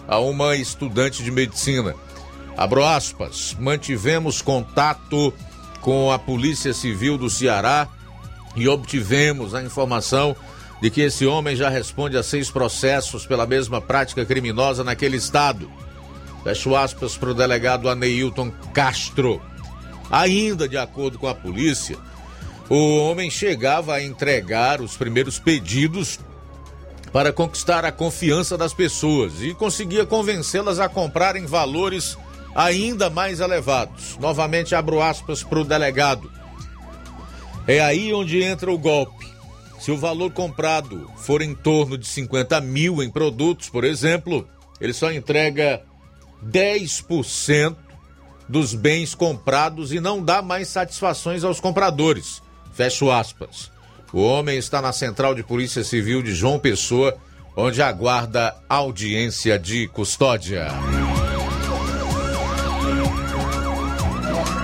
a 0.08 0.20
uma 0.20 0.56
estudante 0.56 1.24
de 1.24 1.32
medicina. 1.32 1.96
Abro 2.58 2.86
aspas, 2.86 3.56
mantivemos 3.60 4.42
contato 4.42 5.34
com 5.82 6.12
a 6.12 6.18
Polícia 6.18 6.74
Civil 6.74 7.18
do 7.18 7.30
Ceará 7.30 7.88
e 8.56 8.68
obtivemos 8.68 9.54
a 9.54 9.62
informação 9.62 10.36
de 10.82 10.90
que 10.90 11.02
esse 11.02 11.26
homem 11.26 11.56
já 11.56 11.70
responde 11.70 12.18
a 12.18 12.24
seis 12.24 12.50
processos 12.50 13.26
pela 13.26 13.46
mesma 13.46 13.82
prática 13.82 14.26
criminosa 14.26 14.84
naquele 14.84 15.18
estado. 15.18 15.70
Fecho 16.44 16.76
aspas 16.76 17.18
para 17.18 17.32
o 17.32 17.34
delegado 17.34 17.90
Aneilton 17.90 18.52
Castro. 18.74 19.42
Ainda 20.10 20.68
de 20.70 20.78
acordo 20.78 21.18
com 21.18 21.28
a 21.28 21.36
polícia, 21.36 21.98
o 22.70 22.98
homem 22.98 23.30
chegava 23.30 23.96
a 23.96 24.04
entregar 24.04 24.82
os 24.82 24.96
primeiros 24.96 25.40
pedidos 25.40 26.20
para 27.16 27.32
conquistar 27.32 27.86
a 27.86 27.94
confiança 27.94 28.58
das 28.58 28.74
pessoas 28.74 29.42
e 29.42 29.54
conseguia 29.54 30.06
convencê-las 30.06 30.82
a 30.82 30.90
comprarem 30.90 31.46
valores 31.46 32.18
ainda 32.54 33.10
mais 33.10 33.40
elevados. 33.40 34.18
Novamente 34.20 34.76
abro 34.76 35.02
aspas 35.02 35.42
para 35.42 35.62
o 35.62 35.64
delegado. 35.64 36.30
É 37.66 37.80
aí 37.80 38.14
onde 38.14 38.44
entra 38.44 38.70
o 38.70 38.78
golpe. 38.78 39.26
Se 39.80 39.92
o 39.92 39.98
valor 39.98 40.30
comprado 40.32 41.10
for 41.16 41.42
em 41.42 41.56
torno 41.56 41.98
de 41.98 42.06
50 42.06 42.60
mil 42.60 43.02
em 43.02 43.10
produtos, 43.10 43.70
por 43.70 43.86
exemplo, 43.86 44.46
ele 44.82 44.92
só 44.92 45.10
entrega 45.10 45.84
10% 46.46 47.78
dos 48.50 48.74
bens 48.74 49.16
comprados 49.16 49.94
e 49.94 50.02
não 50.02 50.22
dá 50.22 50.42
mais 50.42 50.68
satisfações 50.68 51.46
aos 51.46 51.62
compradores. 51.62 52.42
Fecho 52.74 53.10
aspas. 53.10 53.74
O 54.16 54.22
homem 54.22 54.58
está 54.58 54.82
na 54.82 54.94
Central 54.94 55.36
de 55.36 55.44
Polícia 55.44 55.84
Civil 55.84 56.24
de 56.24 56.34
João 56.34 56.58
Pessoa, 56.58 57.18
onde 57.54 57.82
aguarda 57.82 58.56
audiência 58.70 59.60
de 59.60 59.90
custódia. 59.90 60.68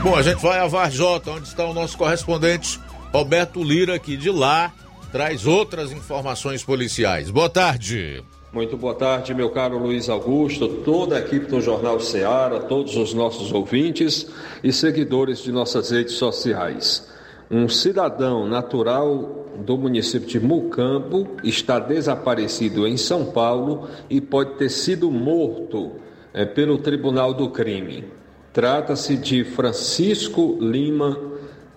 Bom, 0.01 0.15
a 0.15 0.21
gente 0.21 0.41
vai 0.41 0.57
a 0.57 0.67
Varjota, 0.67 1.31
onde 1.31 1.49
está 1.49 1.65
o 1.65 1.73
nosso 1.73 1.97
correspondente 1.97 2.79
Roberto 3.11 3.61
Lira, 3.61 3.99
que 3.99 4.15
de 4.15 4.29
lá 4.29 4.71
traz 5.11 5.45
outras 5.45 5.91
informações 5.91 6.63
policiais. 6.63 7.29
Boa 7.29 7.49
tarde. 7.49 8.23
Muito 8.53 8.77
boa 8.77 8.95
tarde, 8.95 9.33
meu 9.33 9.49
caro 9.49 9.77
Luiz 9.77 10.07
Augusto, 10.07 10.69
toda 10.85 11.17
a 11.17 11.19
equipe 11.19 11.47
do 11.47 11.59
Jornal 11.59 11.99
Ceará, 11.99 12.57
todos 12.57 12.95
os 12.95 13.13
nossos 13.13 13.51
ouvintes 13.51 14.27
e 14.63 14.71
seguidores 14.71 15.43
de 15.43 15.51
nossas 15.51 15.91
redes 15.91 16.13
sociais. 16.13 17.11
Um 17.53 17.67
cidadão 17.67 18.47
natural 18.47 19.45
do 19.57 19.77
município 19.77 20.25
de 20.25 20.39
Mucambo 20.39 21.35
está 21.43 21.79
desaparecido 21.79 22.87
em 22.87 22.95
São 22.95 23.25
Paulo 23.25 23.89
e 24.09 24.21
pode 24.21 24.51
ter 24.51 24.69
sido 24.69 25.11
morto 25.11 25.91
é, 26.33 26.45
pelo 26.45 26.77
Tribunal 26.77 27.33
do 27.33 27.49
Crime. 27.49 28.05
Trata-se 28.53 29.17
de 29.17 29.43
Francisco 29.43 30.57
Lima 30.61 31.19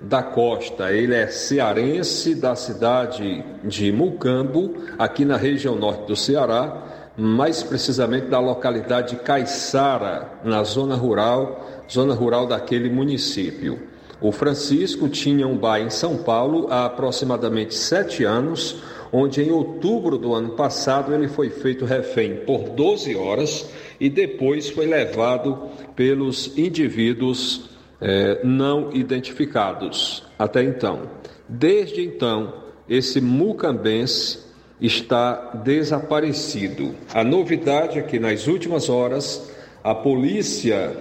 da 0.01 0.23
Costa. 0.23 0.93
Ele 0.93 1.13
é 1.13 1.27
cearense 1.27 2.37
da 2.37 2.55
cidade 2.55 3.45
de 3.65 3.91
Mucambo, 3.91 4.77
aqui 4.97 5.25
na 5.25 5.37
região 5.37 5.75
norte 5.75 6.07
do 6.07 6.15
Ceará, 6.15 7.11
mais 7.17 7.65
precisamente 7.65 8.29
da 8.29 8.39
localidade 8.39 9.17
de 9.17 9.23
Caiçara, 9.25 10.39
na 10.45 10.63
zona 10.63 10.95
rural, 10.95 11.85
zona 11.91 12.15
rural 12.15 12.47
daquele 12.47 12.89
município. 12.89 13.93
O 14.21 14.33
Francisco 14.33 15.09
tinha 15.09 15.47
um 15.47 15.57
bar 15.57 15.81
em 15.81 15.91
São 15.91 16.17
Paulo 16.19 16.69
há 16.71 16.87
aproximadamente 16.87 17.75
sete 17.75 18.25
anos, 18.25 18.83
onde 19.13 19.43
em 19.43 19.51
outubro 19.51 20.17
do 20.19 20.35
ano 20.35 20.51
passado 20.51 21.13
ele 21.15 21.29
foi 21.29 21.51
feito 21.51 21.85
refém 21.85 22.37
por 22.47 22.71
12 22.71 23.15
horas 23.17 23.71
e 24.01 24.09
depois 24.09 24.71
foi 24.71 24.87
levado 24.87 25.69
pelos 25.95 26.57
indivíduos 26.57 27.71
eh, 28.01 28.41
não 28.43 28.93
identificados 28.93 30.25
até 30.39 30.63
então. 30.63 31.03
Desde 31.49 32.03
então, 32.03 32.55
esse 32.89 33.21
mucambense 33.21 34.45
está 34.81 35.53
desaparecido. 35.65 36.95
A 37.13 37.23
novidade 37.23 37.99
é 37.99 38.03
que 38.03 38.19
nas 38.19 38.47
últimas 38.47 38.89
horas 38.89 39.51
a 39.83 39.95
polícia 39.95 40.97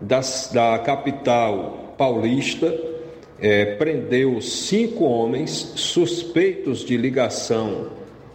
das, 0.00 0.50
da 0.52 0.78
capital 0.78 1.83
paulista 1.96 2.74
é, 3.40 3.76
prendeu 3.76 4.40
cinco 4.40 5.04
homens 5.04 5.50
suspeitos 5.76 6.84
de 6.84 6.96
ligação 6.96 7.90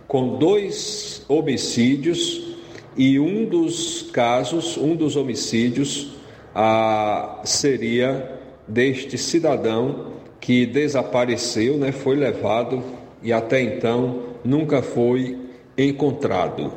com 0.07 0.37
dois 0.37 1.23
homicídios 1.27 2.49
e 2.97 3.19
um 3.19 3.45
dos 3.45 4.03
casos, 4.11 4.77
um 4.77 4.95
dos 4.95 5.15
homicídios, 5.15 6.15
a, 6.53 7.41
seria 7.43 8.39
deste 8.67 9.17
cidadão 9.17 10.13
que 10.39 10.65
desapareceu, 10.65 11.77
né, 11.77 11.91
foi 11.91 12.15
levado 12.15 12.83
e 13.21 13.31
até 13.31 13.61
então 13.61 14.23
nunca 14.43 14.81
foi 14.81 15.37
encontrado. 15.77 16.73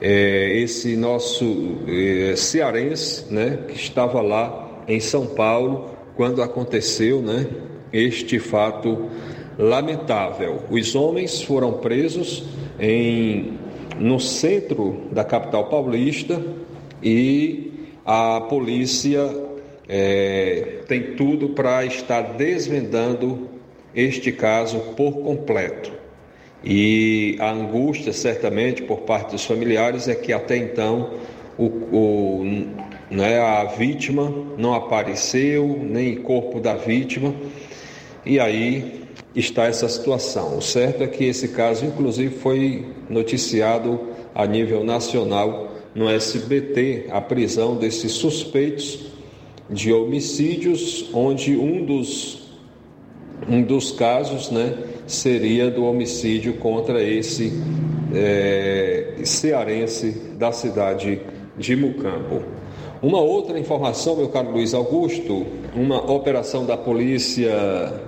É, 0.00 0.58
esse 0.58 0.96
nosso 0.96 1.78
é, 1.86 2.34
cearense, 2.36 3.32
né, 3.32 3.58
que 3.68 3.74
estava 3.74 4.20
lá 4.20 4.82
em 4.88 5.00
São 5.00 5.26
Paulo, 5.26 5.90
quando 6.20 6.42
aconteceu 6.42 7.22
né, 7.22 7.46
este 7.90 8.38
fato 8.38 9.08
lamentável. 9.58 10.64
Os 10.68 10.94
homens 10.94 11.40
foram 11.40 11.72
presos 11.72 12.44
em, 12.78 13.54
no 13.98 14.20
centro 14.20 15.04
da 15.10 15.24
capital 15.24 15.70
paulista 15.70 16.38
e 17.02 17.72
a 18.04 18.38
polícia 18.38 19.34
é, 19.88 20.80
tem 20.86 21.14
tudo 21.14 21.54
para 21.54 21.86
estar 21.86 22.34
desvendando 22.34 23.48
este 23.94 24.30
caso 24.30 24.78
por 24.94 25.22
completo. 25.22 25.90
E 26.62 27.34
a 27.40 27.50
angústia, 27.50 28.12
certamente, 28.12 28.82
por 28.82 29.00
parte 29.00 29.30
dos 29.30 29.46
familiares 29.46 30.06
é 30.06 30.14
que 30.14 30.34
até 30.34 30.58
então 30.58 31.14
o, 31.56 31.64
o 31.64 32.89
né? 33.10 33.40
A 33.40 33.64
vítima 33.64 34.32
não 34.56 34.74
apareceu, 34.74 35.78
nem 35.82 36.16
corpo 36.16 36.60
da 36.60 36.74
vítima, 36.74 37.34
e 38.24 38.38
aí 38.38 39.00
está 39.34 39.64
essa 39.64 39.88
situação. 39.88 40.58
O 40.58 40.62
certo 40.62 41.02
é 41.02 41.06
que 41.06 41.24
esse 41.24 41.48
caso, 41.48 41.84
inclusive, 41.84 42.36
foi 42.36 42.86
noticiado 43.08 44.00
a 44.34 44.46
nível 44.46 44.84
nacional 44.84 45.72
no 45.94 46.08
SBT, 46.08 47.06
a 47.10 47.20
prisão 47.20 47.76
desses 47.76 48.12
suspeitos 48.12 49.10
de 49.68 49.92
homicídios, 49.92 51.10
onde 51.12 51.56
um 51.56 51.84
dos, 51.84 52.48
um 53.48 53.62
dos 53.62 53.92
casos 53.92 54.50
né, 54.50 54.76
seria 55.06 55.70
do 55.70 55.84
homicídio 55.84 56.54
contra 56.54 57.02
esse 57.02 57.52
é, 58.14 59.16
cearense 59.24 60.10
da 60.38 60.52
cidade 60.52 61.20
de 61.56 61.76
Mucambo. 61.76 62.59
Uma 63.02 63.18
outra 63.18 63.58
informação, 63.58 64.14
meu 64.14 64.28
caro 64.28 64.50
Luiz 64.50 64.74
Augusto, 64.74 65.46
uma 65.74 66.12
operação 66.12 66.66
da 66.66 66.76
Polícia 66.76 67.50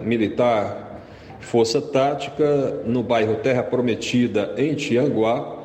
Militar 0.02 1.00
Força 1.40 1.80
Tática 1.80 2.82
no 2.84 3.02
bairro 3.02 3.36
Terra 3.36 3.62
Prometida, 3.62 4.54
em 4.58 4.74
Tianguá, 4.74 5.60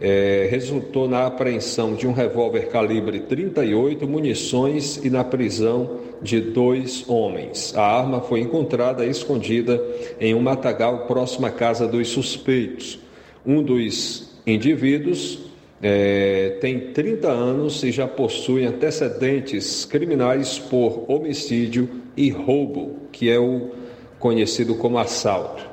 é, 0.00 0.46
resultou 0.48 1.08
na 1.08 1.26
apreensão 1.26 1.96
de 1.96 2.06
um 2.06 2.12
revólver 2.12 2.68
calibre 2.68 3.18
38, 3.18 4.06
munições 4.06 5.04
e 5.04 5.10
na 5.10 5.24
prisão 5.24 5.98
de 6.22 6.40
dois 6.40 7.04
homens. 7.08 7.74
A 7.76 7.82
arma 7.82 8.20
foi 8.20 8.42
encontrada 8.42 9.04
escondida 9.04 9.82
em 10.20 10.36
um 10.36 10.40
matagal 10.40 10.98
próximo 11.08 11.46
à 11.46 11.50
casa 11.50 11.84
dos 11.84 12.10
suspeitos. 12.10 13.00
Um 13.44 13.60
dos 13.60 14.38
indivíduos 14.46 15.47
é, 15.82 16.56
tem 16.60 16.92
30 16.92 17.28
anos 17.28 17.82
e 17.82 17.92
já 17.92 18.06
possui 18.06 18.64
antecedentes 18.64 19.84
criminais 19.84 20.58
por 20.58 21.04
homicídio 21.08 21.88
e 22.16 22.30
roubo, 22.30 22.96
que 23.12 23.30
é 23.30 23.38
o 23.38 23.70
conhecido 24.18 24.74
como 24.74 24.98
assalto 24.98 25.64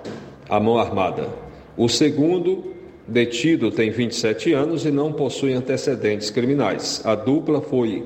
à 0.48 0.60
mão 0.60 0.78
armada. 0.78 1.28
O 1.76 1.90
segundo, 1.90 2.74
detido, 3.08 3.72
tem 3.72 3.90
27 3.90 4.54
anos 4.54 4.86
e 4.86 4.92
não 4.92 5.12
possui 5.12 5.54
antecedentes 5.54 6.30
criminais. 6.30 7.02
A 7.04 7.16
dupla 7.16 7.62
foi 7.62 8.04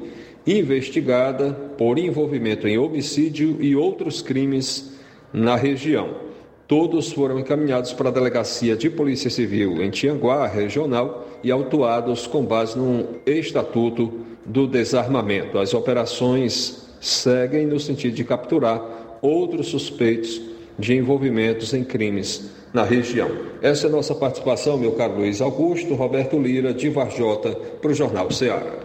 investigada 0.48 1.52
por 1.78 2.00
envolvimento 2.00 2.68
em 2.68 2.78
homicídio 2.78 3.58
e 3.60 3.76
outros 3.76 4.22
crimes 4.22 4.98
na 5.34 5.56
região. 5.56 6.29
Todos 6.70 7.12
foram 7.12 7.40
encaminhados 7.40 7.94
para 7.94 8.10
a 8.10 8.12
Delegacia 8.12 8.78
de 8.78 8.92
Polícia 8.92 9.28
Civil 9.28 9.82
em 9.82 9.90
Tianguá, 9.90 10.46
regional, 10.46 11.28
e 11.44 11.50
autuados 11.50 12.28
com 12.28 12.46
base 12.46 12.78
no 12.78 13.08
Estatuto 13.26 14.14
do 14.46 14.68
Desarmamento. 14.68 15.58
As 15.58 15.74
operações 15.74 16.88
seguem 17.02 17.66
no 17.66 17.80
sentido 17.80 18.14
de 18.14 18.24
capturar 18.24 18.84
outros 19.20 19.70
suspeitos 19.70 20.40
de 20.78 20.94
envolvimentos 20.94 21.74
em 21.74 21.84
crimes 21.84 22.52
na 22.72 22.84
região. 22.84 23.32
Essa 23.64 23.88
é 23.88 23.90
a 23.90 23.92
nossa 23.92 24.14
participação, 24.14 24.78
meu 24.78 24.92
caro 24.92 25.16
Luiz 25.16 25.42
Augusto, 25.42 25.96
Roberto 25.96 26.38
Lira, 26.38 26.72
de 26.72 26.88
Varjota, 26.88 27.50
para 27.82 27.90
o 27.90 27.96
Jornal 27.96 28.30
Ceará. 28.30 28.76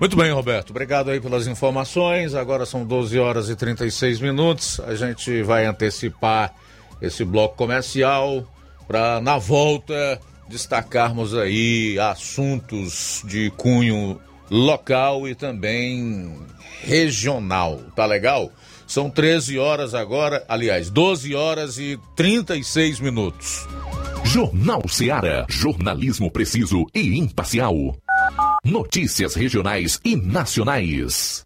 Muito 0.00 0.16
bem, 0.16 0.32
Roberto. 0.32 0.70
Obrigado 0.70 1.10
aí 1.10 1.20
pelas 1.20 1.46
informações. 1.46 2.34
Agora 2.34 2.64
são 2.64 2.86
12 2.86 3.18
horas 3.18 3.50
e 3.50 3.54
36 3.54 4.18
minutos. 4.18 4.80
A 4.80 4.94
gente 4.94 5.42
vai 5.42 5.66
antecipar 5.66 6.54
esse 7.00 7.24
bloco 7.24 7.56
comercial 7.56 8.44
para 8.86 9.20
na 9.20 9.38
volta 9.38 10.20
destacarmos 10.48 11.34
aí 11.34 11.98
assuntos 11.98 13.22
de 13.24 13.50
cunho 13.56 14.20
local 14.50 15.28
e 15.28 15.34
também 15.34 16.32
regional. 16.82 17.80
Tá 17.94 18.06
legal? 18.06 18.50
São 18.86 19.10
13 19.10 19.58
horas 19.58 19.94
agora, 19.94 20.44
aliás, 20.48 20.90
12 20.90 21.34
horas 21.34 21.78
e 21.78 21.98
36 22.14 23.00
minutos. 23.00 23.66
Jornal 24.24 24.88
Ceará, 24.88 25.46
jornalismo 25.48 26.30
preciso 26.30 26.86
e 26.94 27.18
imparcial. 27.18 27.74
Notícias 28.64 29.34
regionais 29.34 30.00
e 30.04 30.16
nacionais. 30.16 31.45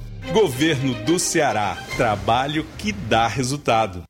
Governo 0.33 0.93
do 1.03 1.19
Ceará. 1.19 1.77
Trabalho 1.97 2.65
que 2.77 2.93
dá 2.93 3.27
resultado. 3.27 4.03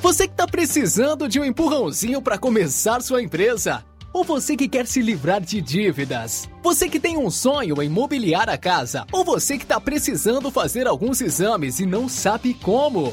Você 0.00 0.26
que 0.26 0.32
está 0.32 0.46
precisando 0.46 1.28
de 1.28 1.38
um 1.38 1.44
empurrãozinho 1.44 2.22
para 2.22 2.38
começar 2.38 3.02
sua 3.02 3.22
empresa? 3.22 3.84
Ou 4.14 4.24
você 4.24 4.56
que 4.56 4.66
quer 4.66 4.86
se 4.86 5.02
livrar 5.02 5.42
de 5.42 5.60
dívidas? 5.60 6.48
Você 6.62 6.88
que 6.88 6.98
tem 6.98 7.18
um 7.18 7.30
sonho 7.30 7.82
em 7.82 7.88
mobiliar 7.88 8.48
a 8.48 8.56
casa? 8.56 9.06
Ou 9.12 9.22
você 9.22 9.58
que 9.58 9.64
está 9.64 9.78
precisando 9.78 10.50
fazer 10.50 10.86
alguns 10.86 11.20
exames 11.20 11.80
e 11.80 11.86
não 11.86 12.08
sabe 12.08 12.54
como? 12.54 13.12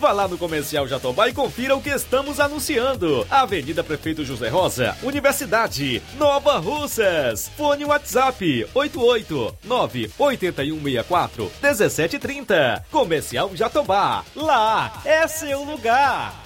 Vá 0.00 0.12
lá 0.12 0.28
no 0.28 0.38
Comercial 0.38 0.86
Jatobá 0.86 1.28
e 1.28 1.32
confira 1.32 1.74
o 1.74 1.82
que 1.82 1.90
estamos 1.90 2.38
anunciando. 2.38 3.26
Avenida 3.28 3.82
Prefeito 3.82 4.24
José 4.24 4.48
Rosa, 4.48 4.96
Universidade, 5.02 6.00
Nova 6.16 6.58
Russas. 6.58 7.50
Fone 7.56 7.84
WhatsApp 7.84 8.64
889-8164 8.74 11.50
1730. 11.60 12.84
Comercial 12.90 13.50
Jatobá. 13.54 14.24
Lá 14.36 15.02
é 15.04 15.26
seu 15.26 15.64
lugar. 15.64 16.44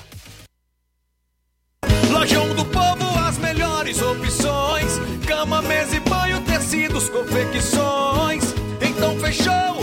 Lojão 2.11 2.55
do 2.55 2.65
Povo, 2.67 3.19
as 3.27 3.39
melhores 3.39 4.01
opções: 4.01 4.93
cama, 5.27 5.61
mesa 5.63 5.97
e 5.97 6.01
banho, 6.01 6.41
tecidos, 6.43 7.09
confecções. 7.09 8.45
Então 8.81 9.19
fechou, 9.19 9.83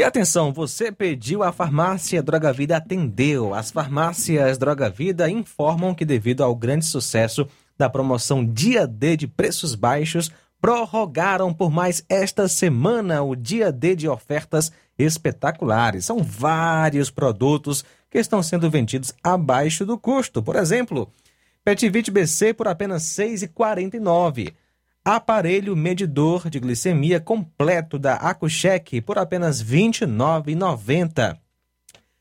E 0.00 0.02
atenção, 0.02 0.50
você 0.50 0.90
pediu 0.90 1.42
a 1.42 1.52
farmácia 1.52 2.22
Droga 2.22 2.54
Vida 2.54 2.74
atendeu. 2.74 3.52
As 3.52 3.70
farmácias 3.70 4.56
Droga 4.56 4.88
Vida 4.88 5.28
informam 5.28 5.94
que 5.94 6.06
devido 6.06 6.42
ao 6.42 6.56
grande 6.56 6.86
sucesso 6.86 7.46
da 7.76 7.86
promoção 7.86 8.42
Dia 8.42 8.86
D 8.86 9.14
de 9.14 9.28
preços 9.28 9.74
baixos, 9.74 10.32
prorrogaram 10.58 11.52
por 11.52 11.70
mais 11.70 12.02
esta 12.08 12.48
semana 12.48 13.20
o 13.20 13.36
Dia 13.36 13.70
D 13.70 13.94
de 13.94 14.08
ofertas 14.08 14.72
espetaculares. 14.98 16.06
São 16.06 16.22
vários 16.22 17.10
produtos 17.10 17.84
que 18.10 18.16
estão 18.16 18.42
sendo 18.42 18.70
vendidos 18.70 19.12
abaixo 19.22 19.84
do 19.84 19.98
custo. 19.98 20.42
Por 20.42 20.56
exemplo, 20.56 21.12
Petivit 21.62 22.10
BC 22.10 22.54
por 22.54 22.66
apenas 22.68 23.18
R$ 23.18 23.26
6,49. 23.26 24.54
Aparelho 25.04 25.74
medidor 25.74 26.50
de 26.50 26.60
glicemia 26.60 27.18
completo 27.18 27.98
da 27.98 28.16
Acucheck 28.16 29.00
por 29.00 29.18
apenas 29.18 29.60
R$ 29.62 29.78
29,90. 29.78 31.38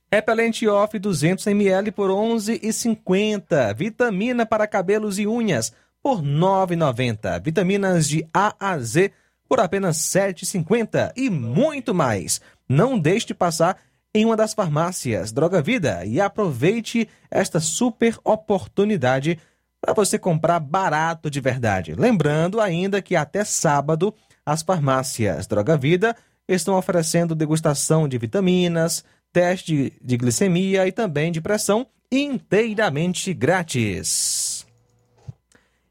Repelente 0.10 0.66
off 0.68 0.98
200 0.98 1.46
ml 1.48 1.92
por 1.92 2.10
R$ 2.10 2.16
11,50. 2.16 3.76
Vitamina 3.76 4.46
para 4.46 4.66
cabelos 4.66 5.20
e 5.20 5.28
unhas 5.28 5.74
por 6.02 6.22
R$ 6.22 6.28
9,90. 6.28 7.44
Vitaminas 7.44 8.08
de 8.08 8.26
A 8.34 8.56
a 8.58 8.80
Z 8.80 9.12
por 9.48 9.60
apenas 9.60 10.16
R$ 10.16 10.32
7,50 10.32 11.12
e 11.18 11.30
muito 11.30 11.94
mais. 11.94 12.40
Não 12.68 12.98
deixe 12.98 13.28
de 13.28 13.34
passar 13.34 13.78
em 14.14 14.26
uma 14.26 14.38
das 14.38 14.54
farmácias 14.54 15.34
Droga 15.34 15.62
Vida 15.62 16.06
e 16.06 16.22
aproveite 16.22 17.10
esta 17.30 17.60
super 17.60 18.18
oportunidade 18.24 19.38
para 19.82 19.94
você 19.94 20.20
comprar 20.20 20.60
barato 20.60 21.30
de 21.30 21.40
verdade. 21.40 21.96
Lembrando 21.96 22.60
ainda 22.60 23.02
que 23.02 23.16
até 23.16 23.44
sábado 23.44 24.14
as 24.46 24.62
farmácias 24.62 25.48
Droga 25.48 25.78
Vida 25.78 26.16
estão 26.48 26.76
oferecendo 26.76 27.36
degustação 27.36 28.08
de 28.08 28.18
vitaminas, 28.18 29.04
teste 29.32 29.94
de 30.02 30.18
glicemia 30.18 30.88
e 30.88 30.92
também 30.92 31.32
de 31.32 31.40
pressão 31.40 31.88
inteiramente 32.12 33.34
grátis. 33.34 34.66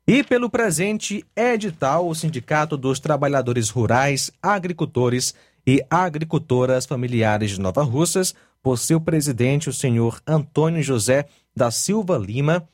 E 0.07 0.25
pelo 0.25 0.49
presente 0.49 1.25
edital, 1.37 2.09
o 2.09 2.15
Sindicato 2.15 2.77
dos 2.77 2.99
Trabalhadores 2.99 3.69
Rurais, 3.69 4.31
Agricultores 4.43 5.35
e 5.67 5.85
Agricultoras 5.91 6.87
Familiares 6.87 7.51
de 7.51 7.61
Nova 7.61 7.83
Russas, 7.83 8.35
por 8.63 8.79
seu 8.79 9.01
presidente, 9.01 9.69
o 9.69 9.73
senhor 9.73 10.21
Antônio 10.27 10.83
José 10.83 11.27
da 11.55 11.71
Silva 11.71 12.17
Lima, 12.17 12.67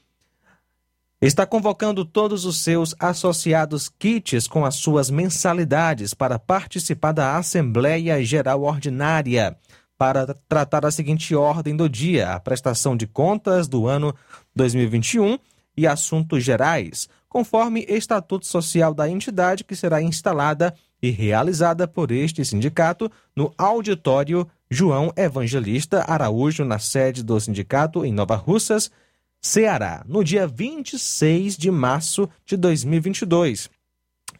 está 1.26 1.46
convocando 1.46 2.04
todos 2.04 2.44
os 2.44 2.58
seus 2.58 2.94
associados 2.98 3.88
kits 3.88 4.46
com 4.46 4.64
as 4.64 4.74
suas 4.74 5.08
mensalidades 5.08 6.12
para 6.12 6.38
participar 6.38 7.12
da 7.12 7.36
Assembleia 7.36 8.22
Geral 8.22 8.62
Ordinária. 8.62 9.56
Para 9.96 10.34
tratar 10.48 10.84
a 10.84 10.90
seguinte 10.90 11.34
ordem 11.34 11.74
do 11.74 11.88
dia: 11.88 12.32
a 12.32 12.40
prestação 12.40 12.94
de 12.94 13.06
contas 13.06 13.66
do 13.66 13.86
ano 13.86 14.14
2021 14.54 15.38
e 15.76 15.86
assuntos 15.86 16.44
gerais, 16.44 17.08
conforme 17.28 17.86
Estatuto 17.88 18.46
Social 18.46 18.92
da 18.92 19.08
entidade 19.08 19.64
que 19.64 19.74
será 19.74 20.02
instalada 20.02 20.74
e 21.00 21.10
realizada 21.10 21.88
por 21.88 22.10
este 22.10 22.44
sindicato 22.44 23.10
no 23.34 23.52
auditório 23.56 24.46
João 24.70 25.12
Evangelista 25.16 26.04
Araújo, 26.06 26.64
na 26.64 26.78
sede 26.78 27.22
do 27.22 27.38
sindicato 27.40 28.04
em 28.04 28.12
Nova 28.12 28.36
Russas, 28.36 28.90
Ceará, 29.44 30.02
no 30.08 30.24
dia 30.24 30.46
26 30.46 31.58
de 31.58 31.70
março 31.70 32.26
de 32.46 32.56
2022. 32.56 33.68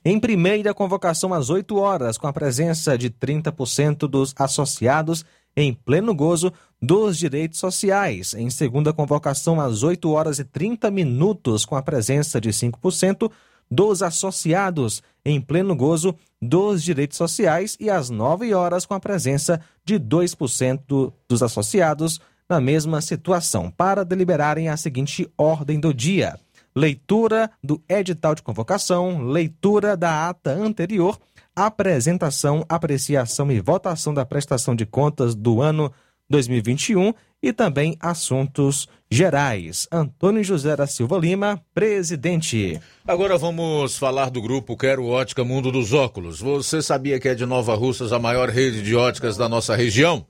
Em 0.02 0.18
primeira 0.18 0.72
convocação 0.72 1.34
às 1.34 1.50
8 1.50 1.76
horas, 1.76 2.16
com 2.16 2.26
a 2.26 2.32
presença 2.32 2.96
de 2.96 3.11
30% 3.11 4.09
dos 4.09 4.34
associados 4.38 5.22
em 5.55 5.74
pleno 5.74 6.14
gozo 6.14 6.50
dos 6.80 7.18
direitos 7.18 7.59
sociais. 7.59 8.32
Em 8.32 8.48
segunda 8.48 8.94
convocação, 8.94 9.61
às 9.61 9.82
8 9.82 10.11
horas 10.11 10.38
e 10.38 10.44
30 10.44 10.90
minutos, 10.90 11.66
com 11.66 11.76
a 11.76 11.82
presença 11.82 12.40
de 12.40 12.48
5% 12.48 13.30
dos 13.70 14.02
associados 14.02 15.02
em 15.22 15.38
pleno 15.38 15.76
gozo 15.76 16.14
dos 16.40 16.82
direitos 16.82 17.18
sociais 17.18 17.76
e 17.78 17.90
às 17.90 18.09
9 18.09 18.55
horas, 18.55 18.86
com 18.86 18.94
a 18.94 19.00
presença 19.00 19.61
de 19.84 20.00
2% 20.00 21.12
dos 21.28 21.42
associados 21.42 22.18
na 22.49 22.61
mesma 22.61 23.01
situação, 23.01 23.70
para 23.70 24.05
deliberarem 24.05 24.68
a 24.68 24.76
seguinte 24.76 25.28
ordem 25.36 25.78
do 25.78 25.92
dia: 25.92 26.38
leitura 26.74 27.51
do 27.62 27.82
edital 27.88 28.34
de 28.34 28.42
convocação, 28.42 29.22
leitura 29.22 29.97
da 29.97 30.28
ata 30.28 30.51
anterior 30.51 31.18
apresentação, 31.55 32.64
apreciação 32.68 33.51
e 33.51 33.61
votação 33.61 34.12
da 34.12 34.24
prestação 34.24 34.74
de 34.74 34.84
contas 34.84 35.34
do 35.34 35.62
ano 35.62 35.92
2021 36.28 37.12
e 37.42 37.53
também 37.53 37.97
assuntos 38.01 38.88
gerais. 39.11 39.86
Antônio 39.92 40.42
José 40.42 40.74
da 40.74 40.86
Silva 40.86 41.18
Lima, 41.18 41.62
presidente. 41.74 42.80
Agora 43.07 43.36
vamos 43.36 43.97
falar 43.97 44.30
do 44.30 44.40
grupo 44.40 44.76
Quero 44.76 45.07
Ótica 45.07 45.45
Mundo 45.45 45.70
dos 45.70 45.92
Óculos. 45.92 46.40
Você 46.40 46.82
sabia 46.82 47.20
que 47.20 47.28
é 47.28 47.34
de 47.34 47.47
Nova 47.47 47.74
Russas 47.74 48.12
a 48.12 48.18
maior 48.18 48.49
rede 48.49 48.82
de 48.82 48.97
óticas 48.97 49.36
da 49.36 49.49
nossa 49.49 49.76
região? 49.76 50.26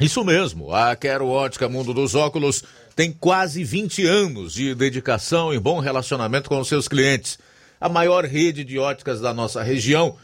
Isso 0.00 0.24
mesmo, 0.24 0.72
a 0.72 0.94
Quero 0.94 1.26
Ótica 1.26 1.68
Mundo 1.68 1.92
dos 1.92 2.14
Óculos 2.14 2.62
tem 2.94 3.10
quase 3.10 3.64
20 3.64 4.06
anos 4.06 4.52
de 4.52 4.72
dedicação 4.72 5.52
e 5.52 5.58
bom 5.58 5.80
relacionamento 5.80 6.48
com 6.48 6.60
os 6.60 6.68
seus 6.68 6.86
clientes. 6.86 7.36
A 7.80 7.88
maior 7.88 8.24
rede 8.24 8.62
de 8.62 8.78
óticas 8.78 9.20
da 9.20 9.34
nossa 9.34 9.60
região 9.60 10.16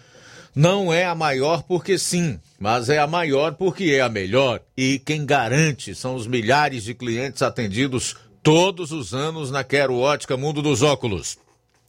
não 0.54 0.92
é 0.92 1.04
a 1.04 1.14
maior 1.14 1.64
porque 1.64 1.98
sim, 1.98 2.38
mas 2.58 2.88
é 2.88 2.98
a 2.98 3.06
maior 3.06 3.54
porque 3.54 3.86
é 3.86 4.00
a 4.00 4.08
melhor. 4.08 4.60
E 4.76 5.00
quem 5.00 5.26
garante 5.26 5.92
são 5.92 6.14
os 6.14 6.28
milhares 6.28 6.84
de 6.84 6.94
clientes 6.94 7.42
atendidos 7.42 8.14
todos 8.44 8.92
os 8.92 9.12
anos 9.12 9.50
na 9.50 9.64
Quero 9.64 9.96
Ótica 9.96 10.36
Mundo 10.36 10.62
dos 10.62 10.82
Óculos. 10.82 11.36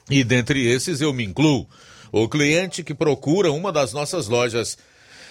E 0.09 0.23
dentre 0.23 0.65
esses 0.65 1.01
eu 1.01 1.13
me 1.13 1.23
incluo. 1.23 1.67
O 2.11 2.27
cliente 2.27 2.83
que 2.83 2.95
procura 2.95 3.51
uma 3.51 3.71
das 3.71 3.93
nossas 3.93 4.27
lojas 4.27 4.75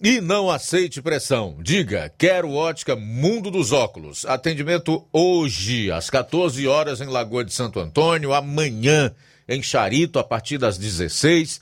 e 0.00 0.20
não 0.20 0.50
aceite 0.50 1.00
pressão. 1.00 1.56
Diga, 1.60 2.12
quero 2.18 2.52
ótica 2.52 2.94
Mundo 2.94 3.50
dos 3.50 3.72
Óculos. 3.72 4.24
Atendimento 4.26 5.06
hoje, 5.12 5.90
às 5.90 6.10
14 6.10 6.66
horas 6.66 7.00
em 7.00 7.06
Lagoa 7.06 7.44
de 7.44 7.52
Santo 7.52 7.80
Antônio, 7.80 8.34
amanhã 8.34 9.14
em 9.48 9.62
Charito, 9.62 10.18
a 10.18 10.24
partir 10.24 10.58
das 10.58 10.76
16 10.76 11.60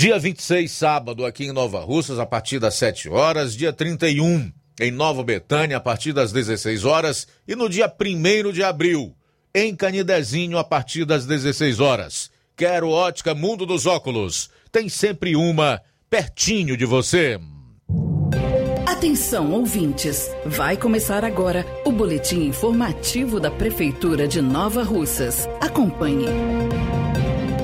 Dia 0.00 0.18
26, 0.18 0.70
sábado, 0.70 1.26
aqui 1.26 1.44
em 1.44 1.52
Nova 1.52 1.80
Russas, 1.80 2.18
a 2.18 2.24
partir 2.24 2.58
das 2.58 2.74
7 2.76 3.08
horas. 3.08 3.54
Dia 3.54 3.72
31, 3.72 4.50
em 4.80 4.90
Nova 4.90 5.22
Betânia, 5.22 5.76
a 5.76 5.80
partir 5.80 6.12
das 6.12 6.32
16 6.32 6.84
horas, 6.84 7.28
e 7.46 7.54
no 7.54 7.68
dia 7.68 7.92
1 8.00 8.52
de 8.52 8.62
abril, 8.62 9.14
em 9.54 9.74
Canidezinho, 9.76 10.56
a 10.56 10.64
partir 10.64 11.04
das 11.04 11.26
16 11.26 11.80
horas. 11.80 12.30
Quero 12.56 12.88
ótica 12.88 13.34
Mundo 13.34 13.66
dos 13.66 13.84
Óculos. 13.84 14.48
Tem 14.72 14.88
sempre 14.88 15.34
uma 15.36 15.82
pertinho 16.10 16.76
de 16.76 16.84
você. 16.84 17.38
Atenção, 18.84 19.52
ouvintes! 19.52 20.28
Vai 20.44 20.76
começar 20.76 21.24
agora 21.24 21.64
o 21.86 21.92
boletim 21.92 22.48
informativo 22.48 23.38
da 23.38 23.50
Prefeitura 23.50 24.26
de 24.26 24.42
Nova 24.42 24.82
Russas. 24.82 25.48
Acompanhe. 25.60 26.26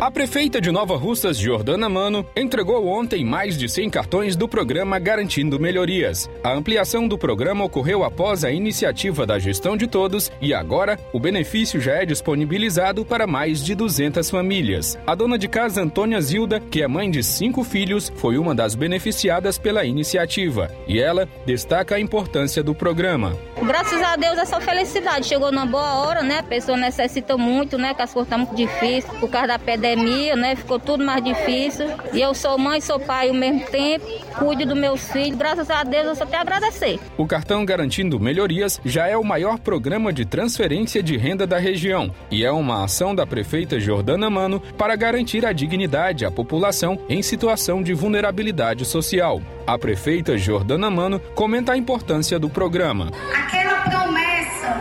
A 0.07 0.11
prefeita 0.13 0.61
de 0.61 0.71
Nova 0.71 0.97
Russas, 0.97 1.37
Jordana 1.37 1.89
Mano, 1.89 2.25
entregou 2.37 2.87
ontem 2.87 3.25
mais 3.25 3.59
de 3.59 3.69
100 3.69 3.91
cartões 3.91 4.37
do 4.37 4.47
programa 4.47 5.01
Garantindo 5.01 5.59
Melhorias. 5.59 6.31
A 6.45 6.53
ampliação 6.53 7.09
do 7.09 7.19
programa 7.19 7.65
ocorreu 7.65 8.05
após 8.05 8.45
a 8.45 8.53
iniciativa 8.53 9.27
da 9.27 9.37
gestão 9.37 9.77
de 9.77 9.89
todos 9.89 10.31
e 10.41 10.55
agora 10.55 10.97
o 11.13 11.19
benefício 11.19 11.81
já 11.81 11.95
é 11.95 12.07
disponibilizado 12.07 13.05
para 13.05 13.27
mais 13.27 13.65
de 13.65 13.75
200 13.75 14.31
famílias. 14.31 14.97
A 15.05 15.13
dona 15.13 15.37
de 15.37 15.49
casa 15.49 15.83
Antônia 15.83 16.21
Zilda, 16.21 16.61
que 16.61 16.83
é 16.83 16.87
mãe 16.87 17.11
de 17.11 17.25
cinco 17.25 17.65
filhos, 17.65 18.13
foi 18.15 18.39
uma 18.39 18.55
das 18.55 18.77
beneficiadas 18.77 19.59
pela 19.59 19.85
iniciativa 19.85 20.71
e 20.87 21.01
ela 21.01 21.29
destaca 21.45 21.97
a 21.97 22.01
importância 22.01 22.63
do 22.63 22.77
programa. 22.77 23.37
Graças 23.61 24.01
a 24.01 24.15
Deus 24.15 24.39
essa 24.39 24.61
felicidade 24.61 25.27
chegou 25.27 25.51
numa 25.51 25.67
boa 25.67 25.95
hora, 25.99 26.23
né? 26.23 26.39
A 26.39 26.45
pessoa 26.45 26.79
necessita 26.79 27.37
muito, 27.37 27.77
né? 27.77 27.93
Que 27.93 28.03
as 28.03 28.13
coisas 28.13 28.31
estão 28.31 28.39
muito 28.39 28.55
difíceis 28.55 29.05
por 29.19 29.29
causa 29.29 29.49
da 29.49 29.59
pandemia, 29.97 30.37
né? 30.37 30.55
Ficou 30.55 30.79
tudo 30.79 31.05
mais 31.05 31.25
difícil. 31.25 31.87
E 32.13 32.21
eu 32.21 32.35
sou 32.35 32.59
mãe, 32.59 32.81
sou 32.81 33.01
pai 33.01 33.29
ao 33.29 33.35
mesmo 33.35 33.65
tempo, 33.67 34.05
cuido 34.39 34.67
dos 34.67 34.79
meus 34.79 35.11
filhos. 35.11 35.39
Graças 35.39 35.71
a 35.71 35.83
Deus 35.83 36.07
eu 36.07 36.15
só 36.15 36.27
tenho 36.27 36.39
a 36.39 36.43
agradecer. 36.43 37.01
O 37.17 37.27
cartão 37.27 37.65
Garantindo 37.65 38.21
Melhorias 38.21 38.81
já 38.85 39.07
é 39.07 39.17
o 39.17 39.25
maior 39.25 39.59
programa 39.59 40.13
de 40.13 40.25
transferência 40.25 41.03
de 41.03 41.17
renda 41.17 41.47
da 41.47 41.59
região 41.59 42.15
e 42.31 42.45
é 42.45 42.51
uma 42.51 42.85
ação 42.85 43.15
da 43.15 43.27
prefeita 43.27 43.81
Jordana 43.81 44.29
Mano 44.29 44.61
para 44.77 44.95
garantir 44.97 45.47
a 45.47 45.53
dignidade 45.53 46.25
à 46.25 46.31
população 46.31 46.99
em 47.09 47.23
situação 47.23 47.83
de 47.83 47.95
vulnerabilidade 47.95 48.85
social. 48.85 49.41
A 49.67 49.79
prefeita 49.79 50.37
Jordana 50.37 50.91
Mano 50.91 51.19
comenta 51.35 51.73
a 51.73 51.77
importância 51.77 52.39
do 52.39 52.49
programa. 52.49 53.11
Aquela 53.35 53.81
promessa 53.81 54.81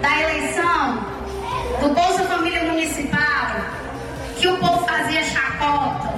da 0.00 0.22
eleição 0.22 1.20
do 1.80 1.94
Bolsa 1.94 2.24
Família 2.24 2.64
Municipal, 2.64 3.19
que 4.40 4.48
o 4.48 4.56
povo 4.56 4.86
fazia 4.86 5.22
chacota, 5.22 6.14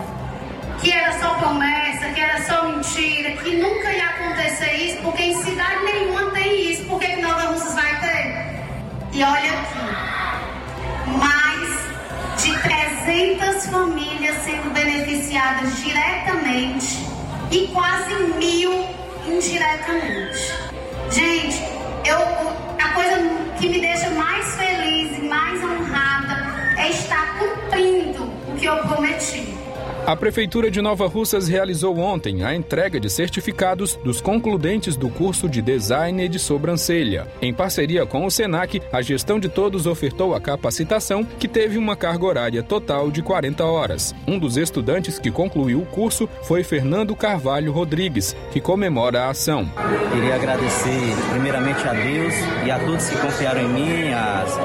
que 0.81 0.93
era 0.93 1.12
só 1.18 1.35
promessa, 1.35 2.07
que 2.14 2.20
era 2.20 2.41
só 2.45 2.68
mentira, 2.68 3.33
que 3.33 3.57
nunca 3.57 3.93
ia 3.93 4.07
acontecer 4.07 4.73
isso, 4.75 5.03
porque 5.03 5.25
em 5.25 5.43
cidade 5.43 5.83
nenhuma 5.83 6.31
tem 6.31 6.70
isso, 6.70 6.85
por 6.85 7.01
que 7.01 7.16
Nova 7.16 7.47
Russas 7.47 7.75
vai 7.75 8.01
ter? 8.01 8.62
E 9.12 9.25
olha 9.25 9.51
aqui, 9.51 9.79
mais 11.18 12.43
de 12.43 12.57
300 12.62 13.66
famílias 13.66 14.37
sendo 14.45 14.73
beneficiadas 14.73 15.77
diretamente 15.79 17.05
e 17.51 17.66
quase 17.73 18.14
mil 18.39 18.87
indiretamente. 19.27 20.55
Gente, 21.11 21.73
que 23.62 23.68
me 23.68 23.81
deixa 23.81 24.11
mais 24.11 24.57
feliz 24.57 25.16
e 25.18 25.23
mais 25.23 25.62
honrada 25.62 26.12
é 26.83 26.91
estar 26.91 27.39
cumprindo 27.39 28.24
o 28.49 28.57
que 28.59 28.66
eu 28.66 28.76
prometi. 28.78 29.62
A 30.05 30.17
Prefeitura 30.17 30.69
de 30.69 30.83
Nova 30.83 31.07
Russas 31.07 31.47
realizou 31.47 31.97
ontem 31.97 32.43
a 32.43 32.53
entrega 32.53 32.99
de 32.99 33.09
certificados 33.09 33.95
dos 33.95 34.21
concludentes 34.21 34.97
do 34.97 35.09
curso 35.09 35.49
de 35.49 35.63
Design 35.63 36.29
de 36.29 36.41
Sobrancelha. 36.41 37.29
Em 37.41 37.55
parceria 37.55 38.05
com 38.05 38.27
o 38.27 38.31
SENAC, 38.31 38.83
a 38.93 39.01
gestão 39.01 39.39
de 39.39 39.49
todos 39.49 39.87
ofertou 39.87 40.35
a 40.35 40.41
capacitação, 40.41 41.25
que 41.25 41.47
teve 41.47 41.79
uma 41.79 41.95
carga 41.95 42.25
horária 42.25 42.63
total 42.65 43.13
de 43.13 43.23
40 43.23 43.65
horas. 43.65 44.13
Um 44.27 44.41
dos 44.41 44.57
estudantes 44.57 45.21
que 45.21 45.31
concluiu 45.31 45.81
o 45.81 45.87
curso 45.87 46.29
foi 46.43 46.65
Fernando 46.65 47.15
Carvalho 47.15 47.71
Rodrigues, 47.71 48.35
que 48.51 48.61
comemora 48.61 49.23
a 49.23 49.31
ação. 49.31 49.71
Queria 50.13 50.35
agradecer 50.35 51.15
primeiramente 51.31 51.87
a 51.87 51.93
Deus 51.93 52.35
e 52.67 52.71
a 52.73 52.79
todos 52.81 53.09
que 53.09 53.17
confiaram 53.19 53.63
em 53.63 53.69
mim, 53.69 54.13
as, 54.13 54.59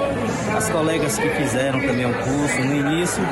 as 0.56 0.70
colegas 0.72 1.20
que 1.20 1.30
fizeram 1.30 1.80
também 1.80 2.08
o 2.08 2.14
curso. 2.16 2.60
No 2.60 2.76
início, 2.76 3.24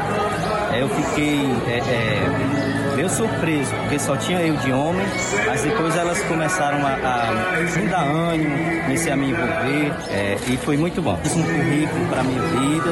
eu 0.79 0.89
fiquei 0.89 1.39
é, 1.67 1.77
é, 1.77 2.95
meio 2.95 3.09
surpreso, 3.09 3.73
porque 3.75 3.99
só 3.99 4.15
tinha 4.17 4.41
eu 4.41 4.55
de 4.57 4.71
homem, 4.71 5.05
mas 5.45 5.61
depois 5.61 5.95
elas 5.95 6.21
começaram 6.23 6.85
a, 6.85 6.93
a 6.93 7.79
me 7.79 7.87
dar 7.87 8.03
ânimo, 8.03 8.81
comecei 8.83 9.11
a 9.11 9.15
me 9.15 9.29
envolver 9.29 9.93
é, 10.09 10.37
e 10.47 10.57
foi 10.57 10.77
muito 10.77 11.01
bom. 11.01 11.17
Fiz 11.23 11.35
um 11.35 11.43
currículo 11.43 12.05
para 12.07 12.23
minha 12.23 12.41
vida, 12.41 12.89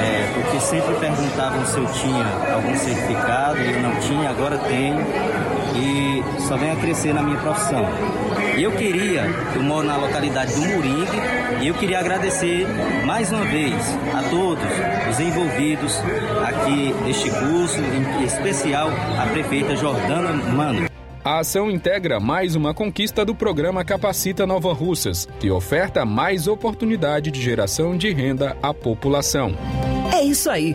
é, 0.00 0.30
porque 0.34 0.60
sempre 0.60 0.94
perguntavam 0.94 1.64
se 1.66 1.78
eu 1.78 1.86
tinha 1.86 2.54
algum 2.54 2.76
certificado, 2.76 3.58
eu 3.58 3.80
não 3.82 3.94
tinha, 3.96 4.30
agora 4.30 4.58
tenho 4.58 4.98
e 5.76 6.22
só 6.42 6.56
venho 6.56 6.72
a 6.72 6.76
crescer 6.76 7.12
na 7.12 7.22
minha 7.22 7.38
profissão. 7.38 7.84
E 8.56 8.62
eu 8.62 8.72
queria, 8.72 9.22
eu 9.54 9.62
moro 9.62 9.86
na 9.86 9.96
localidade 9.96 10.54
do 10.54 10.60
Moringue, 10.60 11.18
e 11.62 11.68
eu 11.68 11.74
queria 11.74 12.00
agradecer 12.00 12.66
mais 13.04 13.30
uma 13.30 13.44
vez 13.44 13.74
a 14.14 14.22
todos 14.30 14.64
os 15.10 15.20
envolvidos 15.20 15.98
aqui 16.46 16.92
neste 17.04 17.30
curso, 17.30 17.78
em 17.80 18.24
especial 18.24 18.88
a 19.18 19.26
prefeita 19.26 19.76
Jordana 19.76 20.32
Mano. 20.32 20.88
A 21.24 21.40
ação 21.40 21.70
integra 21.70 22.18
mais 22.18 22.56
uma 22.56 22.72
conquista 22.72 23.24
do 23.24 23.34
programa 23.34 23.84
Capacita 23.84 24.46
Nova 24.46 24.72
Russas, 24.72 25.28
que 25.38 25.50
oferta 25.50 26.04
mais 26.04 26.48
oportunidade 26.48 27.30
de 27.30 27.42
geração 27.42 27.96
de 27.96 28.10
renda 28.12 28.56
à 28.62 28.72
população. 28.72 29.54
É 30.12 30.22
isso 30.22 30.48
aí. 30.48 30.74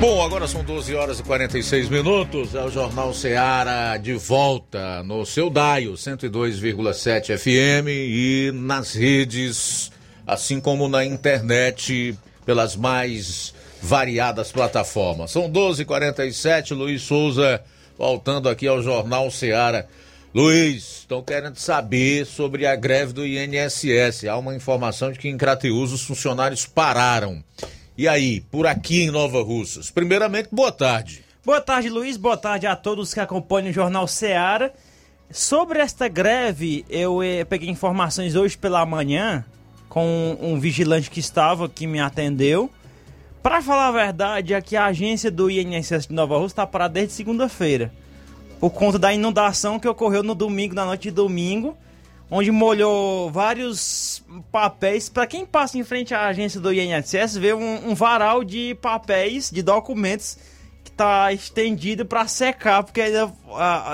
Bom, 0.00 0.24
agora 0.24 0.48
são 0.48 0.64
12 0.64 0.94
horas 0.94 1.20
e 1.20 1.22
46 1.22 1.90
minutos. 1.90 2.54
É 2.54 2.64
o 2.64 2.70
Jornal 2.70 3.12
Ceará 3.12 3.98
de 3.98 4.14
volta 4.14 5.02
no 5.02 5.26
seu 5.26 5.50
Daio 5.50 5.92
102,7 5.92 7.36
FM 7.36 7.86
e 7.86 8.50
nas 8.54 8.94
redes, 8.94 9.92
assim 10.26 10.58
como 10.58 10.88
na 10.88 11.04
internet, 11.04 12.16
pelas 12.46 12.76
mais 12.76 13.52
variadas 13.82 14.50
plataformas. 14.50 15.32
São 15.32 15.50
12 15.50 15.82
h 15.82 15.86
47 15.86 16.72
Luiz 16.72 17.02
Souza 17.02 17.62
voltando 17.98 18.48
aqui 18.48 18.66
ao 18.66 18.82
Jornal 18.82 19.30
Ceará. 19.30 19.84
Luiz, 20.34 21.00
estão 21.00 21.22
querendo 21.22 21.58
saber 21.58 22.24
sobre 22.24 22.64
a 22.64 22.74
greve 22.74 23.12
do 23.12 23.26
INSS. 23.26 24.24
Há 24.26 24.38
uma 24.38 24.54
informação 24.54 25.12
de 25.12 25.18
que 25.18 25.28
em 25.28 25.36
Crateus 25.36 25.92
os 25.92 26.02
funcionários 26.04 26.64
pararam. 26.64 27.44
E 27.96 28.08
aí, 28.08 28.40
por 28.40 28.66
aqui 28.66 29.02
em 29.02 29.10
Nova 29.10 29.42
Russas? 29.42 29.90
Primeiramente, 29.90 30.48
boa 30.50 30.72
tarde. 30.72 31.24
Boa 31.44 31.60
tarde, 31.60 31.88
Luiz. 31.88 32.16
Boa 32.16 32.36
tarde 32.36 32.66
a 32.66 32.76
todos 32.76 33.12
que 33.12 33.20
acompanham 33.20 33.70
o 33.70 33.72
Jornal 33.72 34.06
Seara. 34.06 34.72
Sobre 35.30 35.80
esta 35.80 36.08
greve, 36.08 36.84
eu 36.88 37.22
eh, 37.22 37.44
peguei 37.44 37.68
informações 37.68 38.34
hoje 38.34 38.56
pela 38.56 38.84
manhã 38.86 39.44
com 39.88 40.36
um 40.40 40.58
vigilante 40.58 41.10
que 41.10 41.20
estava, 41.20 41.68
que 41.68 41.86
me 41.86 42.00
atendeu. 42.00 42.70
Para 43.42 43.62
falar 43.62 43.88
a 43.88 43.92
verdade, 43.92 44.54
é 44.54 44.60
que 44.60 44.76
a 44.76 44.86
agência 44.86 45.30
do 45.30 45.50
INSS 45.50 46.06
de 46.06 46.14
Nova 46.14 46.36
Rússia 46.36 46.52
está 46.52 46.66
parada 46.66 46.94
desde 46.94 47.14
segunda-feira. 47.14 47.92
Por 48.58 48.70
conta 48.70 48.98
da 48.98 49.12
inundação 49.12 49.78
que 49.78 49.88
ocorreu 49.88 50.22
no 50.22 50.34
domingo, 50.34 50.74
na 50.74 50.84
noite 50.84 51.04
de 51.04 51.10
domingo 51.10 51.76
onde 52.30 52.50
molhou 52.52 53.30
vários 53.30 54.22
papéis. 54.52 55.08
Para 55.08 55.26
quem 55.26 55.44
passa 55.44 55.76
em 55.76 55.82
frente 55.82 56.14
à 56.14 56.28
agência 56.28 56.60
do 56.60 56.72
INSS, 56.72 57.36
vê 57.36 57.52
um, 57.52 57.90
um 57.90 57.94
varal 57.94 58.44
de 58.44 58.76
papéis, 58.80 59.50
de 59.50 59.62
documentos 59.62 60.38
que 60.84 60.90
está 60.90 61.32
estendido 61.32 62.06
para 62.06 62.26
secar, 62.28 62.84
porque 62.84 63.00
ainda 63.00 63.32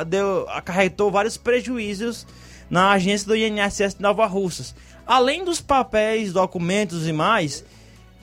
deu, 0.07 0.47
acarretou 0.51 1.11
vários 1.11 1.37
prejuízos 1.37 2.27
na 2.69 2.91
agência 2.91 3.27
do 3.27 3.37
INSS 3.37 3.95
de 3.95 4.03
Nova 4.03 4.27
Russas. 4.27 4.75
Além 5.07 5.45
dos 5.45 5.61
papéis, 5.61 6.33
documentos 6.33 7.09
e 7.09 7.13
mais, 7.13 7.65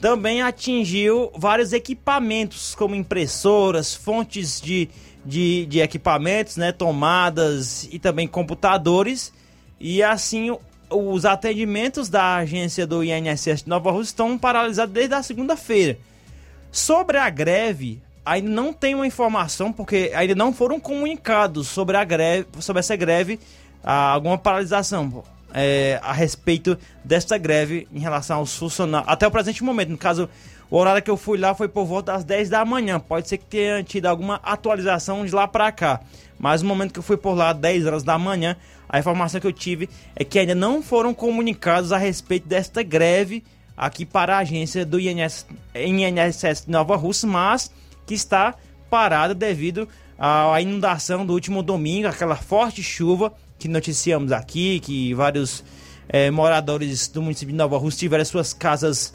também 0.00 0.42
atingiu 0.42 1.32
vários 1.34 1.72
equipamentos, 1.72 2.74
como 2.74 2.94
impressoras, 2.94 3.94
fontes 3.94 4.60
de, 4.60 4.88
de, 5.24 5.66
de 5.66 5.80
equipamentos, 5.80 6.56
né, 6.56 6.70
tomadas 6.72 7.88
e 7.90 7.98
também 7.98 8.28
computadores 8.28 9.32
e 9.86 10.02
assim, 10.02 10.50
os 10.88 11.26
atendimentos 11.26 12.08
da 12.08 12.36
agência 12.36 12.86
do 12.86 13.04
INSS 13.04 13.64
de 13.64 13.68
Nova 13.68 13.90
Rússia 13.90 14.12
estão 14.12 14.38
paralisados 14.38 14.94
desde 14.94 15.14
a 15.14 15.22
segunda-feira. 15.22 15.98
Sobre 16.72 17.18
a 17.18 17.28
greve, 17.28 18.00
ainda 18.24 18.48
não 18.48 18.72
tem 18.72 18.94
uma 18.94 19.06
informação, 19.06 19.70
porque 19.70 20.10
ainda 20.16 20.34
não 20.34 20.54
foram 20.54 20.80
comunicados 20.80 21.68
sobre 21.68 21.98
a 21.98 22.04
greve, 22.04 22.46
sobre 22.60 22.80
essa 22.80 22.96
greve, 22.96 23.38
alguma 23.84 24.38
paralisação 24.38 25.22
é, 25.52 26.00
a 26.02 26.14
respeito 26.14 26.78
desta 27.04 27.36
greve 27.36 27.86
em 27.92 27.98
relação 27.98 28.38
aos 28.38 28.56
funcionários. 28.56 29.12
Até 29.12 29.26
o 29.26 29.30
presente 29.30 29.62
momento, 29.62 29.90
no 29.90 29.98
caso, 29.98 30.30
o 30.70 30.78
horário 30.78 31.02
que 31.02 31.10
eu 31.10 31.16
fui 31.18 31.36
lá 31.36 31.54
foi 31.54 31.68
por 31.68 31.84
volta 31.84 32.14
das 32.14 32.24
10 32.24 32.48
da 32.48 32.64
manhã. 32.64 32.98
Pode 32.98 33.28
ser 33.28 33.36
que 33.36 33.44
tenha 33.44 33.82
tido 33.84 34.06
alguma 34.06 34.40
atualização 34.42 35.26
de 35.26 35.34
lá 35.34 35.46
para 35.46 35.70
cá. 35.70 36.00
Mas 36.38 36.62
no 36.62 36.68
momento 36.68 36.92
que 36.92 36.98
eu 36.98 37.02
fui 37.02 37.16
por 37.16 37.34
lá, 37.34 37.52
10 37.52 37.86
horas 37.86 38.02
da 38.02 38.18
manhã, 38.18 38.56
a 38.88 38.98
informação 38.98 39.40
que 39.40 39.46
eu 39.46 39.52
tive 39.52 39.88
é 40.14 40.24
que 40.24 40.38
ainda 40.38 40.54
não 40.54 40.82
foram 40.82 41.14
comunicados 41.14 41.92
a 41.92 41.98
respeito 41.98 42.46
desta 42.46 42.82
greve 42.82 43.42
aqui 43.76 44.04
para 44.04 44.36
a 44.36 44.38
agência 44.38 44.84
do 44.84 45.00
INS, 45.00 45.46
INSS 45.74 46.66
Nova 46.66 46.96
Rússia, 46.96 47.28
mas 47.28 47.70
que 48.06 48.14
está 48.14 48.54
parada 48.88 49.34
devido 49.34 49.88
à 50.18 50.60
inundação 50.60 51.26
do 51.26 51.32
último 51.32 51.62
domingo, 51.62 52.06
aquela 52.06 52.36
forte 52.36 52.82
chuva 52.82 53.32
que 53.58 53.66
noticiamos 53.66 54.30
aqui, 54.30 54.78
que 54.80 55.12
vários 55.14 55.64
é, 56.08 56.30
moradores 56.30 57.08
do 57.08 57.22
município 57.22 57.52
de 57.52 57.58
Nova 57.58 57.78
Rússia 57.78 58.00
tiveram 58.00 58.24
suas 58.24 58.52
casas 58.52 59.12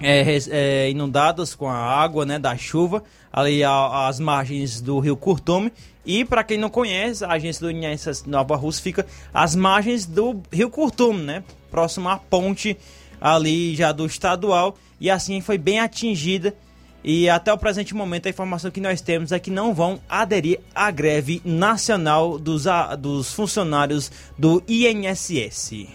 é, 0.00 0.38
é, 0.50 0.90
inundadas 0.90 1.54
com 1.54 1.68
a 1.68 1.76
água 1.76 2.24
né, 2.24 2.38
da 2.38 2.56
chuva 2.56 3.02
ali 3.32 3.62
às 3.64 4.18
margens 4.20 4.80
do 4.80 4.98
rio 4.98 5.16
Curtume 5.16 5.72
e 6.06 6.24
para 6.24 6.44
quem 6.44 6.56
não 6.56 6.70
conhece, 6.70 7.24
a 7.24 7.32
agência 7.32 7.60
do 7.60 7.70
INSS 7.70 8.24
Nova 8.26 8.54
Rússia 8.54 8.82
fica 8.82 9.06
às 9.34 9.56
margens 9.56 10.06
do 10.06 10.40
Rio 10.52 10.70
Curtume, 10.70 11.22
né? 11.22 11.42
Próximo 11.68 12.08
à 12.08 12.16
ponte 12.16 12.76
ali 13.20 13.74
já 13.74 13.90
do 13.90 14.06
estadual 14.06 14.76
e 15.00 15.10
assim 15.10 15.40
foi 15.40 15.58
bem 15.58 15.80
atingida. 15.80 16.54
E 17.02 17.28
até 17.28 17.52
o 17.52 17.58
presente 17.58 17.94
momento 17.94 18.26
a 18.26 18.30
informação 18.30 18.70
que 18.70 18.80
nós 18.80 19.00
temos 19.00 19.32
é 19.32 19.38
que 19.38 19.50
não 19.50 19.74
vão 19.74 20.00
aderir 20.08 20.60
à 20.74 20.90
greve 20.90 21.42
nacional 21.44 22.38
dos, 22.38 22.66
a, 22.66 22.94
dos 22.94 23.32
funcionários 23.32 24.10
do 24.38 24.62
INSS. 24.66 25.86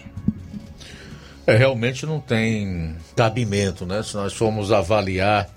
É, 1.46 1.56
realmente 1.56 2.06
não 2.06 2.20
tem 2.20 2.96
cabimento, 3.16 3.84
né? 3.84 4.02
Se 4.02 4.14
nós 4.14 4.32
formos 4.32 4.70
avaliar 4.70 5.50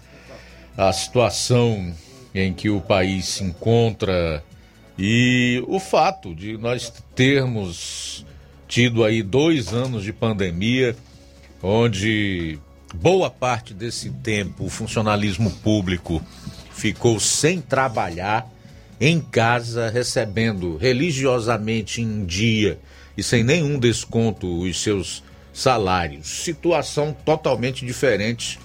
a 0.77 0.91
situação 0.91 1.93
em 2.35 2.53
que 2.53 2.69
o 2.69 2.81
país 2.81 3.25
se 3.25 3.43
encontra 3.45 4.43
e 4.99 5.63
o 5.67 5.79
fato 5.79 6.35
de 6.35 6.57
nós 6.57 6.91
termos 7.15 8.25
tido 8.67 9.03
aí 9.05 9.23
dois 9.23 9.73
anos 9.73 10.03
de 10.03 10.11
pandemia, 10.11 10.95
onde 11.63 12.59
boa 12.93 13.29
parte 13.29 13.73
desse 13.73 14.09
tempo 14.09 14.65
o 14.65 14.69
funcionalismo 14.69 15.49
público 15.49 16.21
ficou 16.71 17.19
sem 17.19 17.61
trabalhar, 17.61 18.51
em 18.99 19.19
casa, 19.19 19.89
recebendo 19.89 20.77
religiosamente 20.77 22.01
em 22.01 22.25
dia 22.25 22.79
e 23.17 23.23
sem 23.23 23.43
nenhum 23.43 23.77
desconto 23.77 24.61
os 24.61 24.81
seus 24.81 25.21
salários. 25.53 26.27
Situação 26.27 27.15
totalmente 27.25 27.85
diferente 27.85 28.57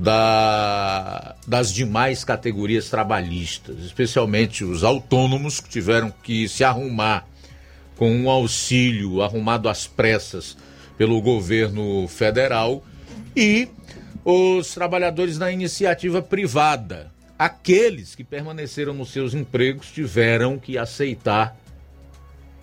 da, 0.00 1.36
das 1.46 1.72
demais 1.72 2.24
categorias 2.24 2.88
trabalhistas, 2.88 3.84
especialmente 3.84 4.64
os 4.64 4.82
autônomos 4.82 5.60
que 5.60 5.68
tiveram 5.68 6.10
que 6.10 6.48
se 6.48 6.64
arrumar 6.64 7.26
com 7.96 8.10
um 8.10 8.30
auxílio 8.30 9.20
arrumado 9.20 9.68
às 9.68 9.86
pressas 9.86 10.56
pelo 10.96 11.20
governo 11.20 12.08
federal 12.08 12.82
e 13.36 13.68
os 14.24 14.72
trabalhadores 14.72 15.36
da 15.36 15.52
iniciativa 15.52 16.22
privada. 16.22 17.12
Aqueles 17.38 18.14
que 18.14 18.24
permaneceram 18.24 18.94
nos 18.94 19.10
seus 19.10 19.34
empregos 19.34 19.90
tiveram 19.90 20.58
que 20.58 20.78
aceitar 20.78 21.56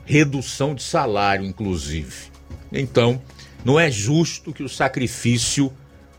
redução 0.05 0.73
de 0.73 0.81
salário, 0.81 1.45
inclusive. 1.45 2.31
Então, 2.71 3.21
não 3.63 3.79
é 3.79 3.91
justo 3.91 4.53
que 4.53 4.63
o 4.63 4.69
sacrifício 4.69 5.71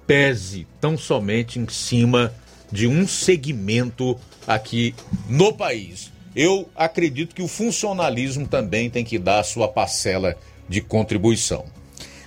pese 0.09 0.66
tão 0.80 0.96
somente 0.96 1.59
em 1.59 1.68
cima 1.68 2.32
de 2.72 2.86
um 2.86 3.06
segmento 3.06 4.18
aqui 4.46 4.94
no 5.28 5.52
país. 5.52 6.11
Eu 6.34 6.66
acredito 6.74 7.34
que 7.34 7.42
o 7.42 7.48
funcionalismo 7.48 8.48
também 8.48 8.88
tem 8.88 9.04
que 9.04 9.18
dar 9.18 9.40
a 9.40 9.44
sua 9.44 9.68
parcela 9.68 10.34
de 10.66 10.80
contribuição. 10.80 11.66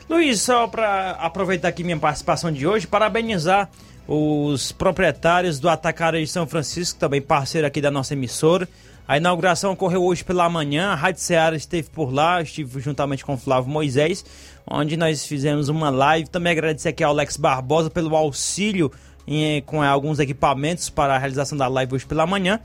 Luiz, 0.07 0.41
só 0.41 0.67
para 0.67 1.11
aproveitar 1.11 1.69
aqui 1.69 1.83
minha 1.83 1.97
participação 1.97 2.51
de 2.51 2.67
hoje, 2.67 2.85
parabenizar 2.85 3.69
os 4.07 4.71
proprietários 4.71 5.59
do 5.59 5.69
Atacarejo 5.69 6.25
de 6.25 6.31
São 6.31 6.45
Francisco, 6.45 6.99
também 6.99 7.21
parceiro 7.21 7.65
aqui 7.65 7.81
da 7.81 7.89
nossa 7.89 8.13
emissora. 8.13 8.67
A 9.07 9.17
inauguração 9.17 9.71
ocorreu 9.71 10.03
hoje 10.03 10.23
pela 10.23 10.49
manhã, 10.49 10.89
a 10.89 10.95
Rádio 10.95 11.21
Ceará 11.21 11.55
esteve 11.55 11.89
por 11.89 12.13
lá, 12.13 12.41
estive 12.41 12.79
juntamente 12.79 13.25
com 13.25 13.33
o 13.33 13.37
Flávio 13.37 13.71
Moisés, 13.71 14.23
onde 14.71 14.95
nós 14.95 15.25
fizemos 15.25 15.69
uma 15.69 15.89
live. 15.89 16.29
Também 16.29 16.51
agradecer 16.51 16.89
aqui 16.89 17.03
ao 17.03 17.11
Alex 17.11 17.37
Barbosa 17.37 17.89
pelo 17.89 18.15
auxílio 18.15 18.91
em, 19.27 19.61
com 19.61 19.83
alguns 19.83 20.19
equipamentos 20.19 20.89
para 20.89 21.15
a 21.15 21.17
realização 21.17 21.57
da 21.57 21.67
live 21.67 21.95
hoje 21.95 22.05
pela 22.05 22.25
manhã. 22.25 22.59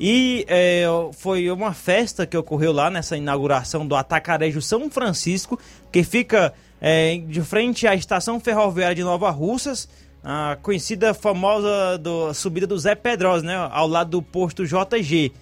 E 0.00 0.46
é, 0.48 0.84
foi 1.14 1.50
uma 1.50 1.74
festa 1.74 2.24
que 2.24 2.36
ocorreu 2.36 2.72
lá 2.72 2.88
nessa 2.88 3.16
inauguração 3.16 3.84
do 3.84 3.96
Atacarejo 3.96 4.62
São 4.62 4.88
Francisco, 4.88 5.58
que 5.90 6.04
fica 6.04 6.54
é, 6.80 7.18
de 7.26 7.42
frente 7.42 7.86
à 7.86 7.94
estação 7.96 8.38
ferroviária 8.38 8.94
de 8.94 9.02
Nova 9.02 9.28
Russas, 9.30 9.88
a 10.22 10.56
conhecida 10.62 11.12
famosa 11.12 11.98
do, 11.98 12.32
subida 12.32 12.66
do 12.66 12.78
Zé 12.78 12.94
Pedrosa, 12.94 13.44
né, 13.44 13.56
ao 13.72 13.88
lado 13.88 14.10
do 14.10 14.22
posto 14.22 14.64
JG. 14.64 15.32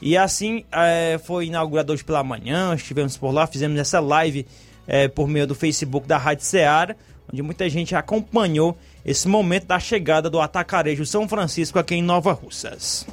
E 0.00 0.16
assim 0.16 0.64
é, 0.70 1.18
foi 1.24 1.46
inaugurado 1.46 1.92
hoje 1.92 2.04
pela 2.04 2.22
manhã, 2.22 2.74
estivemos 2.74 3.16
por 3.16 3.32
lá, 3.32 3.44
fizemos 3.46 3.76
essa 3.78 3.98
live 3.98 4.46
é, 4.86 5.08
por 5.08 5.28
meio 5.28 5.46
do 5.46 5.54
Facebook 5.54 6.06
da 6.06 6.18
Rádio 6.18 6.44
Ceará, 6.44 6.94
onde 7.32 7.42
muita 7.42 7.68
gente 7.68 7.94
acompanhou 7.94 8.76
esse 9.04 9.28
momento 9.28 9.66
da 9.66 9.78
chegada 9.78 10.30
do 10.30 10.40
Atacarejo 10.40 11.04
São 11.04 11.28
Francisco 11.28 11.78
aqui 11.78 11.96
em 11.96 12.02
Nova 12.02 12.32
Russas. 12.32 13.06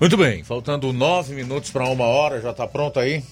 Muito 0.00 0.16
bem, 0.16 0.42
faltando 0.42 0.92
nove 0.92 1.34
minutos 1.34 1.70
para 1.70 1.88
uma 1.88 2.04
hora, 2.04 2.40
já 2.40 2.50
está 2.50 2.66
pronto 2.66 2.98
aí? 2.98 3.22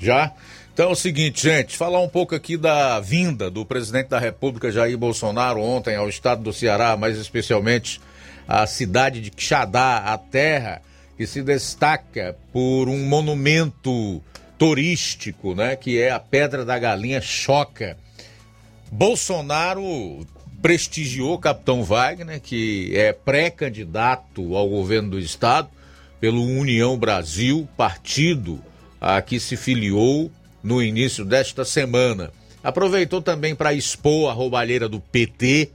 Já? 0.00 0.32
Então 0.72 0.88
é 0.88 0.92
o 0.92 0.96
seguinte, 0.96 1.42
gente, 1.42 1.76
falar 1.76 2.00
um 2.00 2.08
pouco 2.08 2.34
aqui 2.34 2.56
da 2.56 2.98
vinda 3.00 3.50
do 3.50 3.64
presidente 3.64 4.08
da 4.08 4.18
República, 4.18 4.72
Jair 4.72 4.96
Bolsonaro, 4.96 5.60
ontem 5.60 5.94
ao 5.94 6.08
estado 6.08 6.42
do 6.42 6.52
Ceará, 6.52 6.96
mais 6.96 7.18
especialmente 7.18 8.00
a 8.48 8.66
cidade 8.66 9.20
de 9.20 9.30
Quixadá, 9.30 9.98
a 9.98 10.18
terra 10.18 10.82
que 11.16 11.26
se 11.26 11.42
destaca 11.42 12.36
por 12.52 12.88
um 12.88 12.98
monumento 13.06 14.22
turístico, 14.60 15.54
né, 15.54 15.74
que 15.74 15.98
é 15.98 16.10
a 16.10 16.20
Pedra 16.20 16.66
da 16.66 16.78
Galinha 16.78 17.22
Choca. 17.22 17.96
Bolsonaro 18.92 20.26
prestigiou 20.60 21.32
o 21.32 21.38
Capitão 21.38 21.82
Wagner, 21.82 22.38
que 22.42 22.94
é 22.94 23.10
pré-candidato 23.10 24.54
ao 24.54 24.68
governo 24.68 25.12
do 25.12 25.18
estado 25.18 25.70
pelo 26.20 26.44
União 26.44 26.98
Brasil, 26.98 27.66
partido 27.74 28.62
a 29.00 29.22
que 29.22 29.40
se 29.40 29.56
filiou 29.56 30.30
no 30.62 30.82
início 30.82 31.24
desta 31.24 31.64
semana. 31.64 32.30
Aproveitou 32.62 33.22
também 33.22 33.54
para 33.54 33.72
expor 33.72 34.28
a 34.28 34.34
roubalheira 34.34 34.90
do 34.90 35.00
PT 35.00 35.70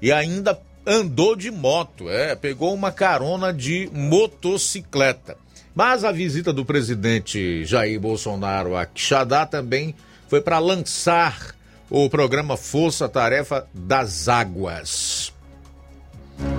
e 0.00 0.10
ainda 0.10 0.58
andou 0.86 1.36
de 1.36 1.50
moto, 1.50 2.08
é, 2.08 2.34
pegou 2.34 2.72
uma 2.72 2.90
carona 2.90 3.52
de 3.52 3.90
motocicleta. 3.92 5.43
Mas 5.74 6.04
a 6.04 6.12
visita 6.12 6.52
do 6.52 6.64
presidente 6.64 7.64
Jair 7.64 7.98
Bolsonaro 7.98 8.76
a 8.76 8.86
Quixadá 8.86 9.44
também 9.44 9.94
foi 10.28 10.40
para 10.40 10.60
lançar 10.60 11.54
o 11.90 12.08
programa 12.08 12.56
Força 12.56 13.08
Tarefa 13.08 13.66
das 13.74 14.28
Águas. 14.28 15.32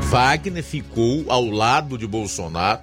Wagner 0.02 0.64
ficou 0.64 1.26
ao 1.30 1.46
lado 1.46 1.98
de 1.98 2.06
Bolsonaro, 2.06 2.82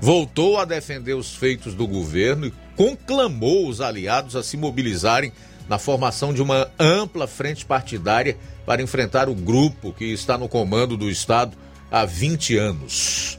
voltou 0.00 0.58
a 0.58 0.64
defender 0.64 1.14
os 1.14 1.34
feitos 1.34 1.74
do 1.74 1.86
governo 1.86 2.46
e 2.46 2.54
conclamou 2.74 3.68
os 3.68 3.80
aliados 3.80 4.34
a 4.34 4.42
se 4.42 4.56
mobilizarem 4.56 5.32
na 5.68 5.78
formação 5.78 6.32
de 6.32 6.40
uma 6.40 6.70
ampla 6.78 7.26
frente 7.26 7.66
partidária 7.66 8.36
para 8.64 8.82
enfrentar 8.82 9.28
o 9.28 9.34
grupo 9.34 9.92
que 9.92 10.06
está 10.06 10.38
no 10.38 10.48
comando 10.48 10.96
do 10.96 11.10
Estado 11.10 11.56
há 11.90 12.04
20 12.04 12.56
anos. 12.56 13.38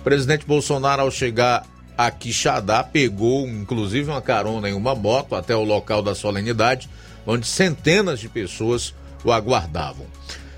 O 0.00 0.02
presidente 0.02 0.46
Bolsonaro, 0.46 1.02
ao 1.02 1.10
chegar 1.10 1.66
a 1.98 2.12
Quixadá, 2.12 2.84
pegou 2.84 3.44
inclusive 3.48 4.08
uma 4.08 4.22
carona 4.22 4.70
em 4.70 4.72
uma 4.72 4.94
moto 4.94 5.34
até 5.34 5.56
o 5.56 5.64
local 5.64 6.00
da 6.00 6.14
solenidade, 6.14 6.88
onde 7.26 7.44
centenas 7.44 8.20
de 8.20 8.28
pessoas 8.28 8.94
o 9.24 9.32
aguardavam. 9.32 10.06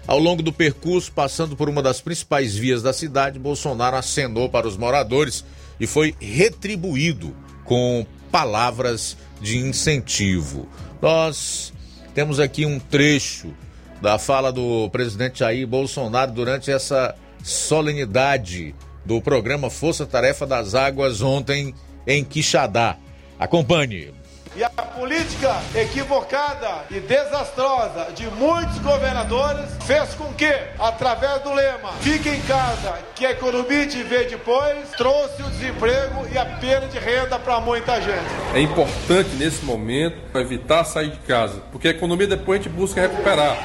Ao 0.07 0.19
longo 0.19 0.43
do 0.43 0.53
percurso, 0.53 1.11
passando 1.11 1.57
por 1.57 1.67
uma 1.67 1.83
das 1.83 1.99
principais 1.99 2.55
vias 2.55 2.83
da 2.83 2.93
cidade, 2.93 3.39
Bolsonaro 3.39 3.97
acenou 3.97 4.51
para 4.51 4.69
os 4.69 4.77
moradores 4.77 5.43
e 5.81 5.87
foi 5.87 6.15
retribuído 6.21 7.35
com 7.65 8.05
palavras 8.31 9.17
de 9.41 9.57
incentivo. 9.57 10.69
Nós 11.01 11.73
temos 12.15 12.39
aqui 12.39 12.67
um 12.67 12.79
trecho 12.79 13.55
da 14.03 14.19
fala 14.19 14.53
do 14.53 14.91
presidente 14.91 15.39
Jair 15.39 15.67
Bolsonaro 15.67 16.33
durante 16.33 16.71
essa 16.71 17.15
solenidade 17.43 18.75
do 19.05 19.21
programa 19.21 19.71
Força 19.71 20.07
Tarefa 20.07 20.47
das 20.47 20.75
Águas 20.75 21.23
ontem 21.23 21.75
em 22.07 22.25
Quixadá. 22.25 22.97
Acompanhe. 23.39 24.21
E 24.57 24.65
a 24.65 24.69
política 24.69 25.63
equivocada 25.77 26.85
e 26.91 26.99
desastrosa 26.99 28.11
de 28.13 28.27
muitos 28.33 28.79
governadores 28.79 29.71
fez 29.87 30.13
com 30.15 30.35
que, 30.35 30.53
através 30.77 31.41
do 31.43 31.55
lema 31.55 31.93
Fique 32.01 32.29
em 32.29 32.41
casa, 32.43 32.99
que 33.15 33.25
a 33.25 33.31
economia 33.31 33.87
te 33.87 34.03
vê 34.03 34.25
depois, 34.25 34.91
trouxe 34.97 35.41
o 35.43 35.51
desemprego 35.51 36.27
e 36.33 36.37
a 36.37 36.45
perda 36.45 36.89
de 36.89 36.99
renda 36.99 37.39
para 37.39 37.61
muita 37.61 38.03
gente. 38.03 38.27
É 38.53 38.61
importante 38.61 39.31
nesse 39.37 39.65
momento 39.65 40.17
evitar 40.37 40.83
sair 40.83 41.11
de 41.11 41.19
casa, 41.19 41.63
porque 41.71 41.87
a 41.87 41.93
economia 41.93 42.27
depois 42.27 42.61
a 42.61 42.63
gente 42.65 42.75
busca 42.75 43.01
recuperar. 43.03 43.57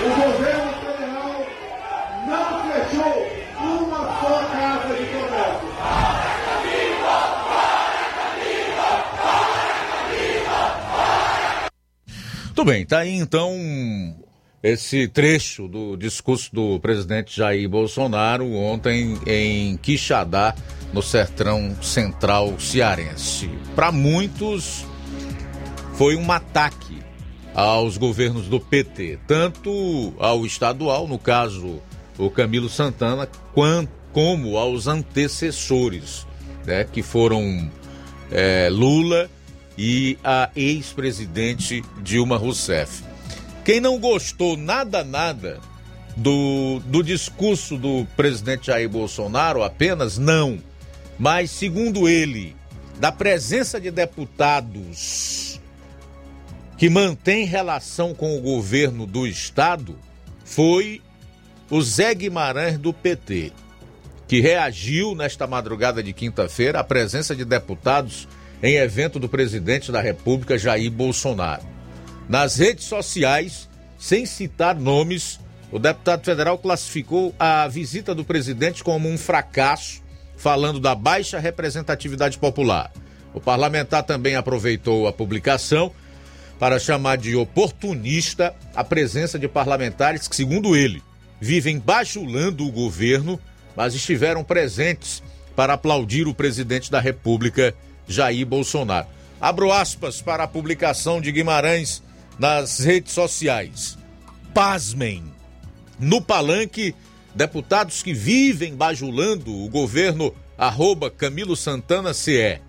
O 0.00 0.08
governo 0.08 0.72
federal 0.80 1.46
não 2.26 2.72
fechou 2.72 3.26
uma 3.60 4.20
só 4.20 4.44
casa 4.50 4.94
de 4.94 5.06
comércio. 5.06 5.66
Tudo 12.56 12.70
bem, 12.70 12.86
tá 12.86 13.00
aí 13.00 13.12
então 13.12 13.54
esse 14.62 15.06
trecho 15.08 15.68
do 15.68 15.94
discurso 15.94 16.54
do 16.54 16.80
presidente 16.80 17.36
Jair 17.36 17.68
Bolsonaro 17.68 18.50
ontem 18.50 19.14
em 19.26 19.76
Quixadá, 19.76 20.54
no 20.90 21.02
sertão 21.02 21.76
central 21.82 22.58
cearense. 22.58 23.50
Para 23.74 23.92
muitos, 23.92 24.86
foi 25.96 26.16
um 26.16 26.32
ataque 26.32 26.96
aos 27.54 27.98
governos 27.98 28.48
do 28.48 28.58
PT, 28.58 29.18
tanto 29.26 30.14
ao 30.18 30.46
estadual, 30.46 31.06
no 31.06 31.18
caso 31.18 31.82
o 32.16 32.30
Camilo 32.30 32.70
Santana, 32.70 33.28
quanto, 33.52 33.92
como 34.14 34.56
aos 34.56 34.86
antecessores, 34.86 36.26
né, 36.64 36.84
que 36.90 37.02
foram 37.02 37.70
é, 38.30 38.70
Lula 38.70 39.28
e 39.76 40.18
a 40.24 40.50
ex-presidente 40.56 41.84
Dilma 42.02 42.36
Rousseff. 42.36 43.04
Quem 43.64 43.80
não 43.80 43.98
gostou 43.98 44.56
nada, 44.56 45.04
nada 45.04 45.60
do, 46.16 46.80
do 46.86 47.02
discurso 47.02 47.76
do 47.76 48.06
presidente 48.16 48.68
Jair 48.68 48.88
Bolsonaro, 48.88 49.62
apenas 49.62 50.16
não, 50.16 50.58
mas 51.18 51.50
segundo 51.50 52.08
ele, 52.08 52.56
da 52.98 53.12
presença 53.12 53.80
de 53.80 53.90
deputados 53.90 55.60
que 56.78 56.88
mantém 56.88 57.44
relação 57.44 58.14
com 58.14 58.36
o 58.36 58.40
governo 58.40 59.06
do 59.06 59.26
estado, 59.26 59.98
foi 60.44 61.02
o 61.70 61.80
Zé 61.82 62.14
Guimarães 62.14 62.78
do 62.78 62.92
PT, 62.92 63.52
que 64.28 64.40
reagiu 64.40 65.14
nesta 65.14 65.46
madrugada 65.46 66.02
de 66.02 66.12
quinta-feira 66.12 66.80
à 66.80 66.84
presença 66.84 67.34
de 67.34 67.44
deputados 67.44 68.28
em 68.62 68.76
evento 68.76 69.18
do 69.18 69.28
presidente 69.28 69.92
da 69.92 70.00
República, 70.00 70.58
Jair 70.58 70.90
Bolsonaro. 70.90 71.62
Nas 72.28 72.56
redes 72.56 72.84
sociais, 72.84 73.68
sem 73.98 74.26
citar 74.26 74.74
nomes, 74.74 75.38
o 75.70 75.78
deputado 75.78 76.24
federal 76.24 76.58
classificou 76.58 77.34
a 77.38 77.66
visita 77.68 78.14
do 78.14 78.24
presidente 78.24 78.82
como 78.82 79.08
um 79.08 79.18
fracasso, 79.18 80.02
falando 80.36 80.80
da 80.80 80.94
baixa 80.94 81.38
representatividade 81.38 82.38
popular. 82.38 82.92
O 83.34 83.40
parlamentar 83.40 84.02
também 84.02 84.34
aproveitou 84.34 85.06
a 85.06 85.12
publicação 85.12 85.92
para 86.58 86.78
chamar 86.78 87.16
de 87.18 87.36
oportunista 87.36 88.54
a 88.74 88.82
presença 88.82 89.38
de 89.38 89.46
parlamentares 89.46 90.26
que, 90.26 90.36
segundo 90.36 90.74
ele, 90.74 91.02
vivem 91.40 91.78
bajulando 91.78 92.66
o 92.66 92.72
governo, 92.72 93.38
mas 93.76 93.94
estiveram 93.94 94.42
presentes 94.42 95.22
para 95.54 95.74
aplaudir 95.74 96.26
o 96.26 96.34
presidente 96.34 96.90
da 96.90 97.00
República, 97.00 97.74
Jair 98.06 98.46
Bolsonaro. 98.46 99.06
Abro 99.40 99.72
aspas 99.72 100.22
para 100.22 100.44
a 100.44 100.48
publicação 100.48 101.20
de 101.20 101.30
Guimarães 101.30 102.02
nas 102.38 102.78
redes 102.78 103.12
sociais. 103.12 103.98
Pasmem! 104.54 105.24
No 105.98 106.20
palanque, 106.20 106.94
deputados 107.34 108.02
que 108.02 108.12
vivem 108.12 108.74
bajulando 108.74 109.54
o 109.54 109.68
governo 109.68 110.34
arroba 110.56 111.10
Camilo 111.10 111.56
Santana 111.56 112.14
CE 112.14 112.60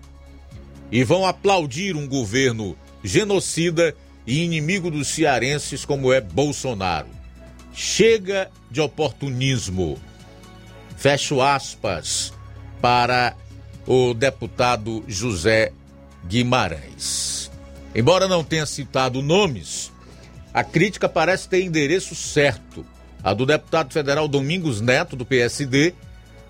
e 0.90 1.04
vão 1.04 1.26
aplaudir 1.26 1.96
um 1.96 2.06
governo 2.06 2.76
genocida 3.02 3.94
e 4.26 4.42
inimigo 4.44 4.90
dos 4.90 5.08
cearenses 5.08 5.84
como 5.84 6.12
é 6.12 6.20
Bolsonaro. 6.20 7.08
Chega 7.72 8.50
de 8.70 8.80
oportunismo. 8.80 9.98
Fecho 10.96 11.40
aspas 11.40 12.32
para 12.80 13.36
o 13.90 14.12
deputado 14.12 15.02
José 15.08 15.72
Guimarães. 16.26 17.50
Embora 17.94 18.28
não 18.28 18.44
tenha 18.44 18.66
citado 18.66 19.22
nomes, 19.22 19.90
a 20.52 20.62
crítica 20.62 21.08
parece 21.08 21.48
ter 21.48 21.62
endereço 21.62 22.14
certo. 22.14 22.84
A 23.24 23.32
do 23.32 23.46
deputado 23.46 23.90
federal 23.90 24.28
Domingos 24.28 24.82
Neto, 24.82 25.16
do 25.16 25.24
PSD, 25.24 25.94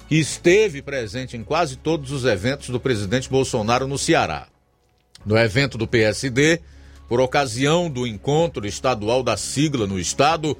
que 0.09 0.16
esteve 0.16 0.82
presente 0.82 1.36
em 1.36 1.45
quase 1.45 1.76
todos 1.76 2.11
os 2.11 2.24
eventos 2.24 2.70
do 2.70 2.80
presidente 2.80 3.30
Bolsonaro 3.30 3.86
no 3.86 3.97
Ceará. 3.97 4.49
No 5.24 5.39
evento 5.39 5.78
do 5.78 5.86
PSD, 5.86 6.61
por 7.09 7.20
ocasião 7.20 7.89
do 7.89 8.05
encontro 8.05 8.66
estadual 8.66 9.22
da 9.22 9.36
sigla 9.36 9.86
no 9.86 10.01
estado, 10.01 10.59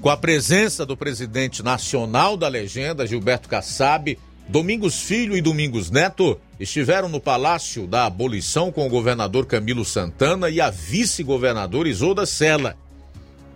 com 0.00 0.08
a 0.08 0.16
presença 0.16 0.86
do 0.86 0.96
presidente 0.96 1.62
nacional 1.62 2.34
da 2.34 2.48
legenda, 2.48 3.06
Gilberto 3.06 3.46
Kassab, 3.46 4.18
Domingos 4.48 5.02
Filho 5.02 5.36
e 5.36 5.42
Domingos 5.42 5.90
Neto 5.90 6.40
estiveram 6.58 7.06
no 7.06 7.20
Palácio 7.20 7.86
da 7.86 8.06
Abolição 8.06 8.72
com 8.72 8.86
o 8.86 8.90
governador 8.90 9.44
Camilo 9.44 9.84
Santana 9.84 10.48
e 10.48 10.58
a 10.58 10.70
vice-governadora 10.70 11.86
Isolda 11.86 12.24
Sela. 12.24 12.74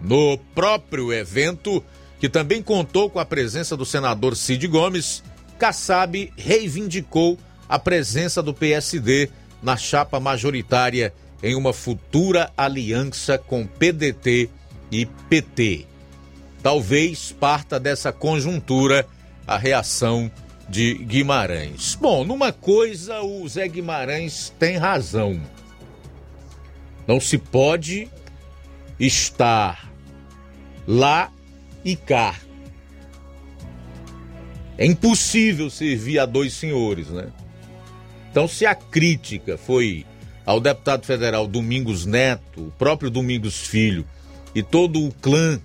No 0.02 0.36
próprio 0.54 1.10
evento, 1.10 1.82
que 2.20 2.28
também 2.28 2.62
contou 2.62 3.08
com 3.08 3.18
a 3.18 3.24
presença 3.24 3.74
do 3.74 3.86
senador 3.86 4.36
Cid 4.36 4.68
Gomes, 4.68 5.24
Kassab 5.58 6.30
reivindicou 6.36 7.38
a 7.66 7.78
presença 7.78 8.42
do 8.42 8.52
PSD 8.52 9.30
na 9.62 9.78
chapa 9.78 10.20
majoritária 10.20 11.14
em 11.42 11.54
uma 11.54 11.72
futura 11.72 12.52
aliança 12.54 13.38
com 13.38 13.66
PDT 13.66 14.50
e 14.90 15.06
PT. 15.06 15.86
Talvez 16.62 17.32
parta 17.32 17.80
dessa 17.80 18.12
conjuntura 18.12 19.06
a 19.46 19.56
reação 19.56 20.30
de 20.68 20.94
Guimarães. 20.94 21.94
Bom, 21.94 22.24
numa 22.24 22.52
coisa 22.52 23.20
o 23.22 23.46
Zé 23.48 23.68
Guimarães 23.68 24.52
tem 24.58 24.76
razão. 24.76 25.40
Não 27.06 27.20
se 27.20 27.36
pode 27.36 28.08
estar 28.98 29.90
lá 30.86 31.32
e 31.84 31.96
cá. 31.96 32.36
É 34.78 34.86
impossível 34.86 35.68
servir 35.68 36.18
a 36.18 36.26
dois 36.26 36.54
senhores, 36.54 37.08
né? 37.08 37.28
Então, 38.30 38.48
se 38.48 38.64
a 38.64 38.74
crítica 38.74 39.58
foi 39.58 40.06
ao 40.44 40.58
deputado 40.58 41.04
federal 41.04 41.46
Domingos 41.46 42.06
Neto, 42.06 42.68
o 42.68 42.72
próprio 42.72 43.10
Domingos 43.10 43.66
Filho 43.66 44.06
e 44.54 44.62
todo 44.62 45.04
o 45.04 45.12
clã 45.12 45.60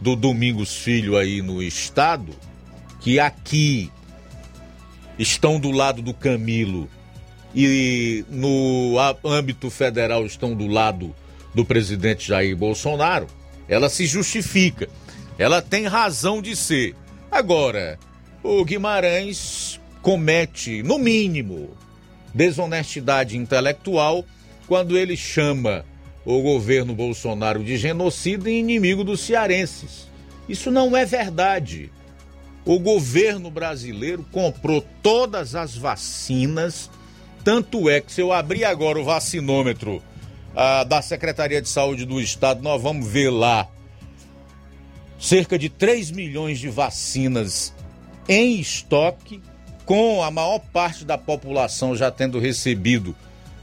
do 0.00 0.16
Domingos 0.16 0.76
Filho 0.76 1.16
aí 1.16 1.40
no 1.40 1.62
estado, 1.62 2.32
que 3.00 3.20
aqui 3.20 3.90
estão 5.18 5.58
do 5.58 5.70
lado 5.70 6.02
do 6.02 6.14
Camilo 6.14 6.88
e 7.54 8.24
no 8.30 8.96
âmbito 9.24 9.70
federal 9.70 10.24
estão 10.24 10.54
do 10.54 10.66
lado 10.66 11.14
do 11.54 11.64
presidente 11.64 12.28
Jair 12.28 12.56
Bolsonaro, 12.56 13.26
ela 13.68 13.88
se 13.88 14.06
justifica. 14.06 14.88
Ela 15.38 15.60
tem 15.60 15.86
razão 15.86 16.40
de 16.40 16.56
ser. 16.56 16.94
Agora, 17.30 17.98
o 18.42 18.64
Guimarães 18.64 19.80
comete, 20.00 20.82
no 20.82 20.98
mínimo, 20.98 21.70
desonestidade 22.34 23.36
intelectual 23.36 24.24
quando 24.66 24.96
ele 24.96 25.16
chama 25.16 25.84
o 26.24 26.40
governo 26.40 26.94
Bolsonaro 26.94 27.62
de 27.62 27.76
genocida 27.76 28.50
e 28.50 28.58
inimigo 28.58 29.04
dos 29.04 29.20
cearenses. 29.20 30.08
Isso 30.48 30.70
não 30.70 30.96
é 30.96 31.04
verdade. 31.04 31.90
O 32.64 32.78
governo 32.78 33.50
brasileiro 33.50 34.24
comprou 34.30 34.84
todas 35.02 35.54
as 35.54 35.76
vacinas, 35.76 36.88
tanto 37.44 37.90
é 37.90 38.00
que 38.00 38.12
se 38.12 38.20
eu 38.20 38.32
abrir 38.32 38.64
agora 38.64 39.00
o 39.00 39.04
vacinômetro 39.04 40.02
ah, 40.54 40.84
da 40.84 41.02
Secretaria 41.02 41.60
de 41.60 41.68
Saúde 41.68 42.04
do 42.04 42.20
Estado, 42.20 42.62
nós 42.62 42.80
vamos 42.80 43.06
ver 43.06 43.30
lá 43.30 43.68
cerca 45.18 45.58
de 45.58 45.68
3 45.68 46.10
milhões 46.10 46.58
de 46.58 46.68
vacinas 46.68 47.72
em 48.28 48.60
estoque 48.60 49.40
com 49.84 50.22
a 50.22 50.30
maior 50.30 50.58
parte 50.58 51.04
da 51.04 51.18
população 51.18 51.96
já 51.96 52.10
tendo 52.10 52.38
recebido 52.38 53.14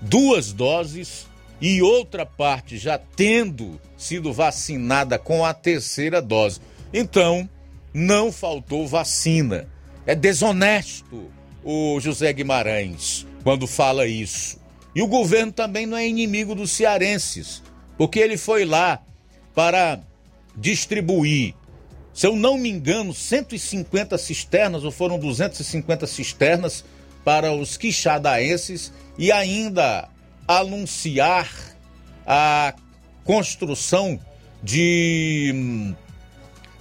duas 0.01 0.51
doses 0.51 1.27
e 1.61 1.81
outra 1.81 2.25
parte 2.25 2.77
já 2.77 2.97
tendo 2.97 3.79
sido 3.97 4.31
vacinada 4.31 5.17
com 5.17 5.45
a 5.45 5.53
terceira 5.53 6.21
dose. 6.21 6.61
Então, 6.93 7.49
não 7.93 8.31
faltou 8.31 8.87
vacina. 8.87 9.67
É 10.05 10.15
desonesto 10.15 11.31
o 11.63 11.99
José 11.99 12.31
Guimarães 12.33 13.25
quando 13.43 13.67
fala 13.67 14.07
isso. 14.07 14.59
E 14.95 15.01
o 15.01 15.07
governo 15.07 15.51
também 15.51 15.85
não 15.85 15.97
é 15.97 16.07
inimigo 16.07 16.55
dos 16.55 16.71
cearenses, 16.71 17.61
porque 17.97 18.19
ele 18.19 18.37
foi 18.37 18.65
lá 18.65 19.01
para 19.53 19.99
distribuir 20.55 21.53
se 22.19 22.27
eu 22.27 22.35
não 22.35 22.57
me 22.57 22.69
engano, 22.69 23.13
150 23.13 24.17
cisternas, 24.17 24.83
ou 24.83 24.91
foram 24.91 25.17
250 25.17 26.05
cisternas 26.05 26.83
para 27.23 27.53
os 27.53 27.77
quixadaenses 27.77 28.91
e 29.17 29.31
ainda 29.31 30.09
anunciar 30.45 31.49
a 32.27 32.73
construção 33.23 34.19
de 34.61 35.53
hum, 35.55 35.95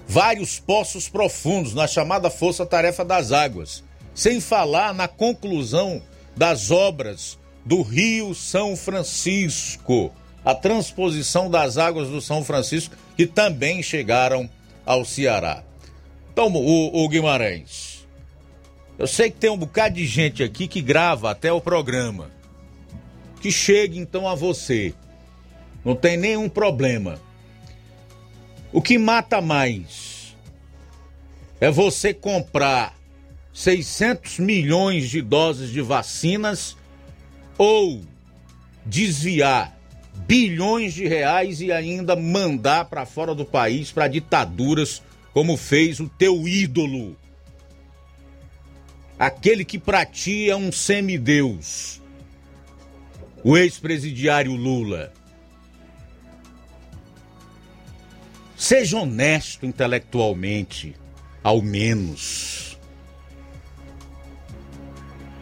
vários 0.08 0.58
poços 0.58 1.06
profundos 1.06 1.74
na 1.74 1.86
chamada 1.86 2.30
Força 2.30 2.64
Tarefa 2.64 3.04
das 3.04 3.30
Águas, 3.30 3.84
sem 4.14 4.40
falar 4.40 4.94
na 4.94 5.06
conclusão 5.06 6.02
das 6.34 6.70
obras 6.70 7.38
do 7.64 7.82
Rio 7.82 8.34
São 8.34 8.74
Francisco, 8.74 10.10
a 10.42 10.54
transposição 10.54 11.50
das 11.50 11.76
águas 11.76 12.08
do 12.08 12.22
São 12.22 12.42
Francisco, 12.42 12.96
que 13.14 13.26
também 13.26 13.82
chegaram 13.82 14.48
ao 14.86 15.04
Ceará. 15.04 15.62
Então, 16.32 16.50
o, 16.54 17.04
o 17.04 17.08
Guimarães, 17.08 18.06
eu 18.98 19.06
sei 19.06 19.30
que 19.30 19.36
tem 19.36 19.50
um 19.50 19.58
bocado 19.58 19.96
de 19.96 20.06
gente 20.06 20.42
aqui 20.42 20.66
que 20.66 20.80
grava 20.80 21.30
até 21.30 21.52
o 21.52 21.60
programa. 21.60 22.30
Que 23.40 23.52
chegue 23.52 23.98
então 23.98 24.26
a 24.26 24.34
você. 24.34 24.94
Não 25.84 25.94
tem 25.94 26.16
nenhum 26.16 26.48
problema. 26.48 27.20
O 28.72 28.82
que 28.82 28.98
mata 28.98 29.40
mais 29.40 30.36
é 31.60 31.70
você 31.70 32.12
comprar 32.12 32.94
600 33.52 34.38
milhões 34.38 35.08
de 35.08 35.22
doses 35.22 35.70
de 35.70 35.80
vacinas 35.80 36.76
ou 37.56 38.02
desviar 38.84 39.76
bilhões 40.26 40.92
de 40.92 41.08
reais 41.08 41.60
e 41.60 41.72
ainda 41.72 42.14
mandar 42.14 42.84
para 42.84 43.06
fora 43.06 43.34
do 43.34 43.44
país 43.44 43.90
para 43.90 44.06
ditaduras, 44.06 45.02
como 45.32 45.56
fez 45.56 45.98
o 45.98 46.08
teu 46.08 46.46
ídolo. 46.46 47.16
Aquele 49.18 49.64
que 49.64 49.78
pratia 49.78 50.56
um 50.56 50.70
semideus, 50.70 52.00
o 53.42 53.56
ex-presidiário 53.56 54.54
Lula. 54.54 55.12
Seja 58.58 58.98
honesto 58.98 59.64
intelectualmente, 59.64 60.96
ao 61.44 61.62
menos. 61.62 62.76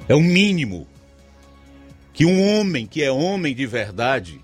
É 0.07 0.15
o 0.15 0.21
mínimo 0.21 0.87
que 2.13 2.27
um 2.27 2.47
homem 2.47 2.87
que 2.87 3.03
é 3.03 3.11
homem 3.11 3.55
de 3.55 3.65
verdade 3.65 4.39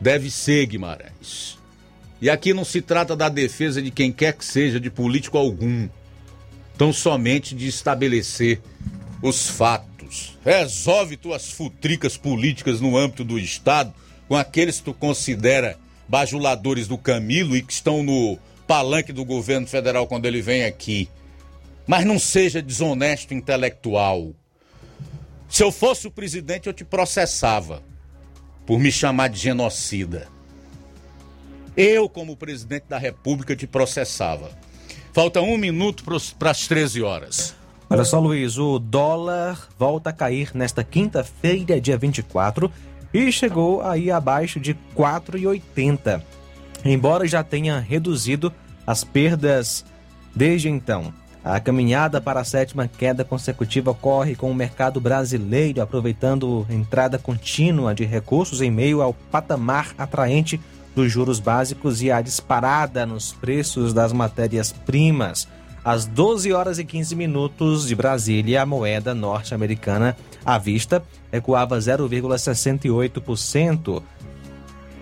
deve 0.00 0.28
ser 0.28 0.66
Guimarães. 0.66 1.56
E 2.20 2.28
aqui 2.28 2.52
não 2.52 2.64
se 2.64 2.82
trata 2.82 3.14
da 3.14 3.28
defesa 3.28 3.80
de 3.80 3.92
quem 3.92 4.10
quer 4.10 4.32
que 4.32 4.44
seja, 4.44 4.80
de 4.80 4.90
político 4.90 5.38
algum. 5.38 5.88
Tão 6.76 6.92
somente 6.92 7.54
de 7.54 7.68
estabelecer 7.68 8.60
os 9.22 9.48
fatos. 9.48 10.36
Resolve 10.44 11.16
tuas 11.16 11.52
futricas 11.52 12.16
políticas 12.16 12.80
no 12.80 12.96
âmbito 12.96 13.22
do 13.22 13.38
Estado 13.38 13.94
com 14.26 14.36
aqueles 14.36 14.78
que 14.78 14.86
tu 14.86 14.94
considera 14.94 15.78
bajuladores 16.12 16.86
do 16.86 16.98
Camilo 16.98 17.56
e 17.56 17.62
que 17.62 17.72
estão 17.72 18.02
no 18.02 18.38
palanque 18.66 19.14
do 19.14 19.24
governo 19.24 19.66
federal 19.66 20.06
quando 20.06 20.26
ele 20.26 20.42
vem 20.42 20.64
aqui. 20.64 21.08
Mas 21.86 22.04
não 22.04 22.18
seja 22.18 22.60
desonesto 22.60 23.32
intelectual. 23.32 24.34
Se 25.48 25.64
eu 25.64 25.72
fosse 25.72 26.06
o 26.06 26.10
presidente, 26.10 26.66
eu 26.66 26.74
te 26.74 26.84
processava 26.84 27.82
por 28.66 28.78
me 28.78 28.92
chamar 28.92 29.28
de 29.28 29.38
genocida. 29.38 30.28
Eu, 31.74 32.10
como 32.10 32.36
presidente 32.36 32.84
da 32.90 32.98
República, 32.98 33.56
te 33.56 33.66
processava. 33.66 34.50
Falta 35.14 35.40
um 35.40 35.56
minuto 35.56 36.04
para 36.38 36.50
as 36.50 36.66
13 36.66 37.02
horas. 37.02 37.54
Olha 37.88 38.04
só, 38.04 38.20
Luiz, 38.20 38.58
o 38.58 38.78
dólar 38.78 39.66
volta 39.78 40.10
a 40.10 40.12
cair 40.12 40.50
nesta 40.52 40.84
quinta-feira, 40.84 41.80
dia 41.80 41.96
24, 41.96 42.70
e 43.12 43.30
chegou 43.30 43.82
aí 43.82 44.10
abaixo 44.10 44.58
de 44.58 44.74
4,80. 44.96 46.22
Embora 46.84 47.26
já 47.26 47.42
tenha 47.44 47.78
reduzido 47.78 48.52
as 48.86 49.04
perdas 49.04 49.84
desde 50.34 50.68
então. 50.68 51.12
A 51.44 51.58
caminhada 51.58 52.20
para 52.20 52.40
a 52.40 52.44
sétima 52.44 52.86
queda 52.86 53.24
consecutiva 53.24 53.90
ocorre 53.90 54.36
com 54.36 54.50
o 54.50 54.54
mercado 54.54 55.00
brasileiro 55.00 55.82
aproveitando 55.82 56.64
entrada 56.70 57.18
contínua 57.18 57.94
de 57.94 58.04
recursos 58.04 58.60
em 58.60 58.70
meio 58.70 59.02
ao 59.02 59.12
patamar 59.12 59.92
atraente 59.98 60.60
dos 60.94 61.10
juros 61.10 61.40
básicos 61.40 62.00
e 62.02 62.12
a 62.12 62.20
disparada 62.20 63.04
nos 63.04 63.32
preços 63.32 63.92
das 63.92 64.12
matérias-primas. 64.12 65.48
Às 65.84 66.06
12 66.06 66.52
horas 66.52 66.78
e 66.78 66.84
15 66.84 67.16
minutos 67.16 67.88
de 67.88 67.96
Brasília, 67.96 68.62
a 68.62 68.66
moeda 68.66 69.12
norte-americana 69.12 70.16
à 70.44 70.58
vista 70.58 71.02
recuava 71.32 71.78
0,68% 71.78 74.02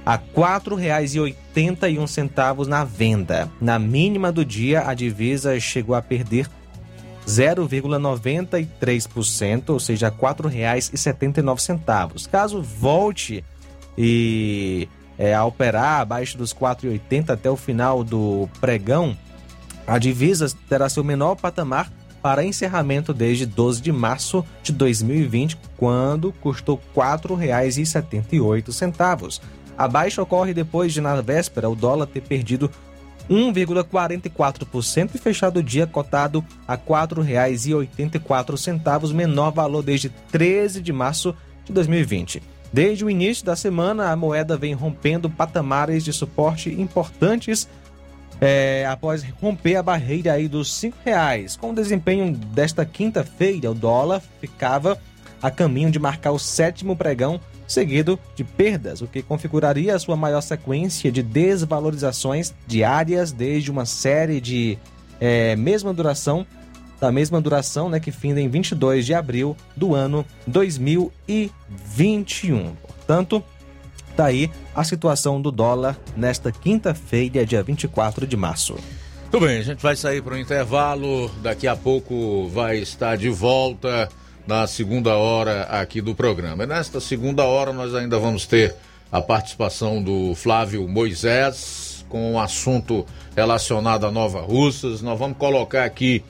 a 0.06 0.14
R$ 0.14 0.22
4,81 0.34 2.66
na 2.66 2.84
venda. 2.84 3.50
Na 3.60 3.78
mínima 3.78 4.32
do 4.32 4.42
dia, 4.44 4.88
a 4.88 4.94
divisa 4.94 5.60
chegou 5.60 5.94
a 5.94 6.00
perder 6.00 6.48
0,93%, 7.26 9.68
ou 9.68 9.78
seja, 9.78 10.08
R$ 10.08 10.14
4,79. 10.16 12.26
Caso 12.28 12.62
volte 12.62 13.44
e 13.98 14.88
é, 15.18 15.34
a 15.34 15.44
operar 15.44 16.00
abaixo 16.00 16.38
dos 16.38 16.54
4,80 16.54 17.28
até 17.30 17.50
o 17.50 17.56
final 17.56 18.02
do 18.02 18.48
pregão, 18.60 19.14
a 19.86 19.98
divisa 19.98 20.50
terá 20.68 20.88
seu 20.88 21.04
menor 21.04 21.36
patamar 21.36 21.92
para 22.22 22.44
encerramento 22.44 23.14
desde 23.14 23.46
12 23.46 23.82
de 23.82 23.92
março 23.92 24.44
de 24.62 24.72
2020, 24.72 25.58
quando 25.76 26.32
custou 26.32 26.76
R$ 26.76 26.82
4,78. 27.02 29.40
A 29.76 29.88
baixa 29.88 30.22
ocorre 30.22 30.52
depois 30.52 30.92
de, 30.92 31.00
na 31.00 31.20
véspera, 31.20 31.70
o 31.70 31.74
dólar 31.74 32.06
ter 32.06 32.20
perdido 32.20 32.70
1,44% 33.30 35.14
e 35.14 35.18
fechado 35.18 35.60
o 35.60 35.62
dia 35.62 35.86
cotado 35.86 36.44
a 36.66 36.74
R$ 36.74 36.80
4,84, 36.86 39.14
menor 39.14 39.52
valor 39.52 39.82
desde 39.82 40.08
13 40.08 40.82
de 40.82 40.92
março 40.92 41.34
de 41.64 41.72
2020. 41.72 42.42
Desde 42.72 43.04
o 43.04 43.10
início 43.10 43.44
da 43.44 43.56
semana, 43.56 44.10
a 44.10 44.16
moeda 44.16 44.56
vem 44.56 44.74
rompendo 44.74 45.28
patamares 45.28 46.04
de 46.04 46.12
suporte 46.12 46.70
importantes 46.70 47.68
é, 48.40 48.86
após 48.86 49.22
romper 49.40 49.76
a 49.76 49.82
barreira 49.82 50.32
aí 50.32 50.48
dos 50.48 50.82
R$ 50.82 50.92
reais. 51.04 51.56
Com 51.56 51.70
o 51.70 51.74
desempenho 51.74 52.32
desta 52.32 52.84
quinta-feira, 52.84 53.70
o 53.70 53.74
dólar 53.74 54.22
ficava 54.40 54.98
a 55.42 55.50
caminho 55.50 55.90
de 55.90 55.98
marcar 55.98 56.32
o 56.32 56.38
sétimo 56.38 56.96
pregão 56.96 57.40
seguido 57.66 58.18
de 58.34 58.42
perdas, 58.42 59.00
o 59.00 59.06
que 59.06 59.22
configuraria 59.22 59.94
a 59.94 59.98
sua 59.98 60.16
maior 60.16 60.40
sequência 60.40 61.12
de 61.12 61.22
desvalorizações 61.22 62.52
diárias 62.66 63.30
desde 63.30 63.70
uma 63.70 63.86
série 63.86 64.40
de 64.40 64.76
é, 65.20 65.54
mesma 65.54 65.94
duração 65.94 66.44
da 67.00 67.10
mesma 67.10 67.40
duração, 67.40 67.88
né, 67.88 67.98
que 67.98 68.12
finda 68.12 68.38
em 68.40 68.48
22 68.48 69.06
de 69.06 69.14
abril 69.14 69.56
do 69.74 69.94
ano 69.94 70.26
2021. 70.46 72.74
Portanto, 72.74 73.42
tá 74.10 74.26
aí 74.26 74.50
a 74.74 74.84
situação 74.84 75.40
do 75.40 75.50
dólar 75.50 75.98
nesta 76.16 76.52
quinta-feira, 76.52 77.44
dia 77.44 77.62
24 77.62 78.26
de 78.26 78.36
março. 78.36 78.76
Tudo 79.30 79.46
bem, 79.46 79.58
a 79.58 79.62
gente 79.62 79.80
vai 79.80 79.94
sair 79.94 80.22
para 80.22 80.34
o 80.34 80.38
intervalo, 80.38 81.30
daqui 81.40 81.68
a 81.68 81.76
pouco 81.76 82.48
vai 82.48 82.78
estar 82.78 83.16
de 83.16 83.28
volta 83.28 84.08
na 84.46 84.66
segunda 84.66 85.16
hora 85.16 85.62
aqui 85.64 86.00
do 86.00 86.14
programa. 86.14 86.64
E 86.64 86.66
nesta 86.66 87.00
segunda 87.00 87.44
hora 87.44 87.72
nós 87.72 87.94
ainda 87.94 88.18
vamos 88.18 88.46
ter 88.46 88.74
a 89.12 89.20
participação 89.20 90.02
do 90.02 90.34
Flávio 90.34 90.86
Moisés 90.88 92.04
com 92.08 92.32
um 92.32 92.40
assunto 92.40 93.06
relacionado 93.36 94.04
a 94.04 94.10
Nova 94.10 94.40
Russas. 94.40 95.00
Nós 95.00 95.18
vamos 95.18 95.38
colocar 95.38 95.84
aqui 95.84 96.24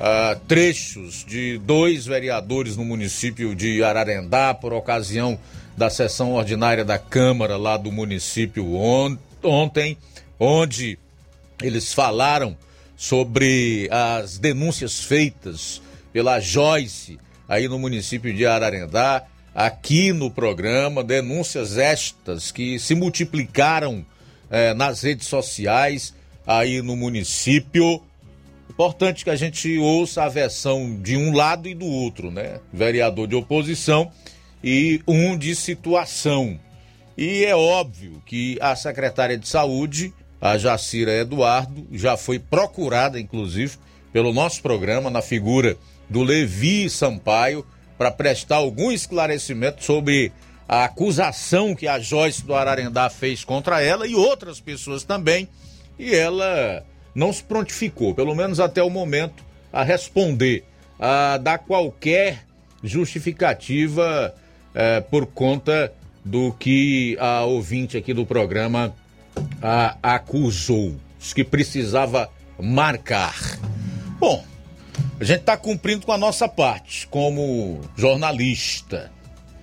uh, 0.00 0.40
trechos 0.48 1.24
de 1.24 1.58
dois 1.58 2.06
vereadores 2.06 2.76
no 2.76 2.84
município 2.84 3.54
de 3.54 3.84
Ararendá 3.84 4.54
por 4.54 4.72
ocasião 4.72 5.38
da 5.76 5.90
sessão 5.90 6.32
ordinária 6.32 6.84
da 6.84 6.98
Câmara 6.98 7.56
lá 7.56 7.76
do 7.76 7.92
município 7.92 8.74
on 8.74 9.16
ontem, 9.42 9.96
onde 10.38 10.98
eles 11.62 11.92
falaram 11.92 12.56
sobre 12.96 13.88
as 13.90 14.38
denúncias 14.38 15.00
feitas 15.00 15.80
pela 16.12 16.40
Joyce 16.40 17.18
aí 17.48 17.68
no 17.68 17.78
município 17.78 18.32
de 18.34 18.46
Ararendá, 18.46 19.24
aqui 19.54 20.12
no 20.12 20.30
programa, 20.30 21.02
denúncias 21.02 21.76
estas 21.76 22.52
que 22.52 22.78
se 22.78 22.94
multiplicaram 22.94 24.04
eh, 24.50 24.72
nas 24.74 25.02
redes 25.02 25.26
sociais 25.26 26.14
aí 26.46 26.80
no 26.82 26.96
município. 26.96 28.02
Importante 28.80 29.24
que 29.24 29.30
a 29.30 29.36
gente 29.36 29.76
ouça 29.76 30.22
a 30.22 30.28
versão 30.30 30.98
de 31.02 31.14
um 31.14 31.36
lado 31.36 31.68
e 31.68 31.74
do 31.74 31.84
outro, 31.84 32.30
né? 32.30 32.60
Vereador 32.72 33.28
de 33.28 33.36
oposição 33.36 34.10
e 34.64 35.02
um 35.06 35.36
de 35.36 35.54
situação. 35.54 36.58
E 37.14 37.44
é 37.44 37.54
óbvio 37.54 38.22
que 38.24 38.56
a 38.58 38.74
secretária 38.74 39.36
de 39.36 39.46
saúde, 39.46 40.14
a 40.40 40.56
Jacira 40.56 41.12
Eduardo, 41.12 41.86
já 41.92 42.16
foi 42.16 42.38
procurada, 42.38 43.20
inclusive, 43.20 43.76
pelo 44.14 44.32
nosso 44.32 44.62
programa, 44.62 45.10
na 45.10 45.20
figura 45.20 45.76
do 46.08 46.22
Levi 46.22 46.88
Sampaio 46.88 47.66
para 47.98 48.10
prestar 48.10 48.56
algum 48.56 48.90
esclarecimento 48.90 49.84
sobre 49.84 50.32
a 50.66 50.84
acusação 50.84 51.74
que 51.74 51.86
a 51.86 51.98
Joyce 51.98 52.46
do 52.46 52.54
Ararendá 52.54 53.10
fez 53.10 53.44
contra 53.44 53.82
ela 53.82 54.06
e 54.06 54.14
outras 54.14 54.58
pessoas 54.58 55.04
também. 55.04 55.46
E 55.98 56.14
ela 56.14 56.82
não 57.14 57.32
se 57.32 57.42
prontificou, 57.42 58.14
pelo 58.14 58.34
menos 58.34 58.60
até 58.60 58.82
o 58.82 58.90
momento, 58.90 59.44
a 59.72 59.82
responder, 59.82 60.64
a 60.98 61.36
dar 61.38 61.58
qualquer 61.58 62.44
justificativa 62.82 64.34
eh, 64.74 65.00
por 65.00 65.26
conta 65.26 65.92
do 66.24 66.52
que 66.52 67.16
a 67.18 67.44
ouvinte 67.44 67.96
aqui 67.96 68.12
do 68.12 68.26
programa 68.26 68.94
acusou, 70.02 70.96
que 71.34 71.44
precisava 71.44 72.30
marcar. 72.58 73.36
Bom, 74.18 74.44
a 75.18 75.24
gente 75.24 75.40
está 75.40 75.56
cumprindo 75.56 76.06
com 76.06 76.12
a 76.12 76.18
nossa 76.18 76.48
parte 76.48 77.06
como 77.08 77.80
jornalista 77.96 79.10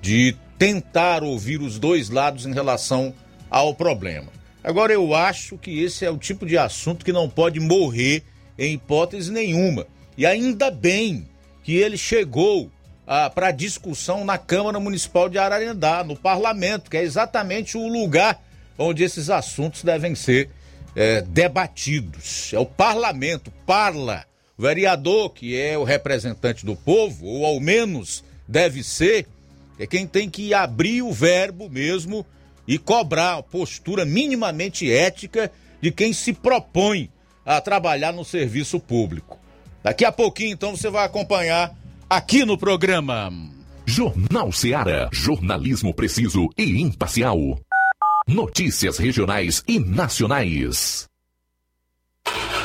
de 0.01 0.35
tentar 0.57 1.23
ouvir 1.23 1.61
os 1.61 1.77
dois 1.77 2.09
lados 2.09 2.45
em 2.45 2.53
relação 2.53 3.13
ao 3.49 3.73
problema. 3.73 4.36
Agora, 4.67 4.91
eu 4.91 5.15
acho 5.15 5.57
que 5.57 5.81
esse 5.81 6.03
é 6.03 6.11
o 6.11 6.17
tipo 6.17 6.45
de 6.45 6.57
assunto 6.57 7.05
que 7.05 7.13
não 7.13 7.29
pode 7.29 7.57
morrer 7.57 8.21
em 8.59 8.73
hipótese 8.73 9.31
nenhuma. 9.31 9.87
E 10.17 10.25
ainda 10.25 10.69
bem 10.69 11.25
que 11.63 11.77
ele 11.77 11.97
chegou 11.97 12.69
ah, 13.07 13.29
para 13.29 13.51
discussão 13.51 14.25
na 14.25 14.37
Câmara 14.37 14.77
Municipal 14.77 15.29
de 15.29 15.37
Ararendá, 15.37 16.03
no 16.03 16.17
parlamento, 16.17 16.91
que 16.91 16.97
é 16.97 17.01
exatamente 17.01 17.77
o 17.77 17.87
lugar 17.87 18.43
onde 18.77 19.05
esses 19.05 19.29
assuntos 19.29 19.83
devem 19.83 20.13
ser 20.15 20.49
é, 20.93 21.21
debatidos. 21.21 22.51
É 22.51 22.59
o 22.59 22.65
parlamento, 22.65 23.49
parla 23.65 24.25
o 24.57 24.63
vereador, 24.63 25.29
que 25.29 25.57
é 25.57 25.77
o 25.77 25.85
representante 25.85 26.65
do 26.65 26.75
povo, 26.75 27.25
ou 27.25 27.45
ao 27.45 27.61
menos 27.61 28.21
deve 28.45 28.83
ser, 28.83 29.27
é 29.79 29.87
quem 29.87 30.05
tem 30.05 30.29
que 30.29 30.53
abrir 30.53 31.03
o 31.03 31.13
verbo 31.13 31.69
mesmo 31.69 32.25
e 32.67 32.77
cobrar 32.77 33.37
a 33.37 33.43
postura 33.43 34.05
minimamente 34.05 34.91
ética 34.91 35.51
de 35.81 35.91
quem 35.91 36.11
se 36.11 36.33
propõe 36.33 37.09
a 37.45 37.61
trabalhar 37.61 38.11
no 38.11 38.25
serviço 38.25 38.79
público. 38.79 39.39
Daqui 39.81 40.03
a 40.03 40.11
pouquinho, 40.11 40.51
então, 40.51 40.75
você 40.75 40.89
vai 40.89 41.05
acompanhar 41.05 41.73
aqui 42.09 42.43
no 42.43 42.57
programa. 42.57 43.31
Jornal 43.85 44.51
Seara. 44.51 45.07
Jornalismo 45.13 45.93
preciso 45.93 46.49
e 46.57 46.81
imparcial. 46.81 47.37
Notícias 48.27 48.97
regionais 48.97 49.63
e 49.65 49.79
nacionais. 49.79 51.07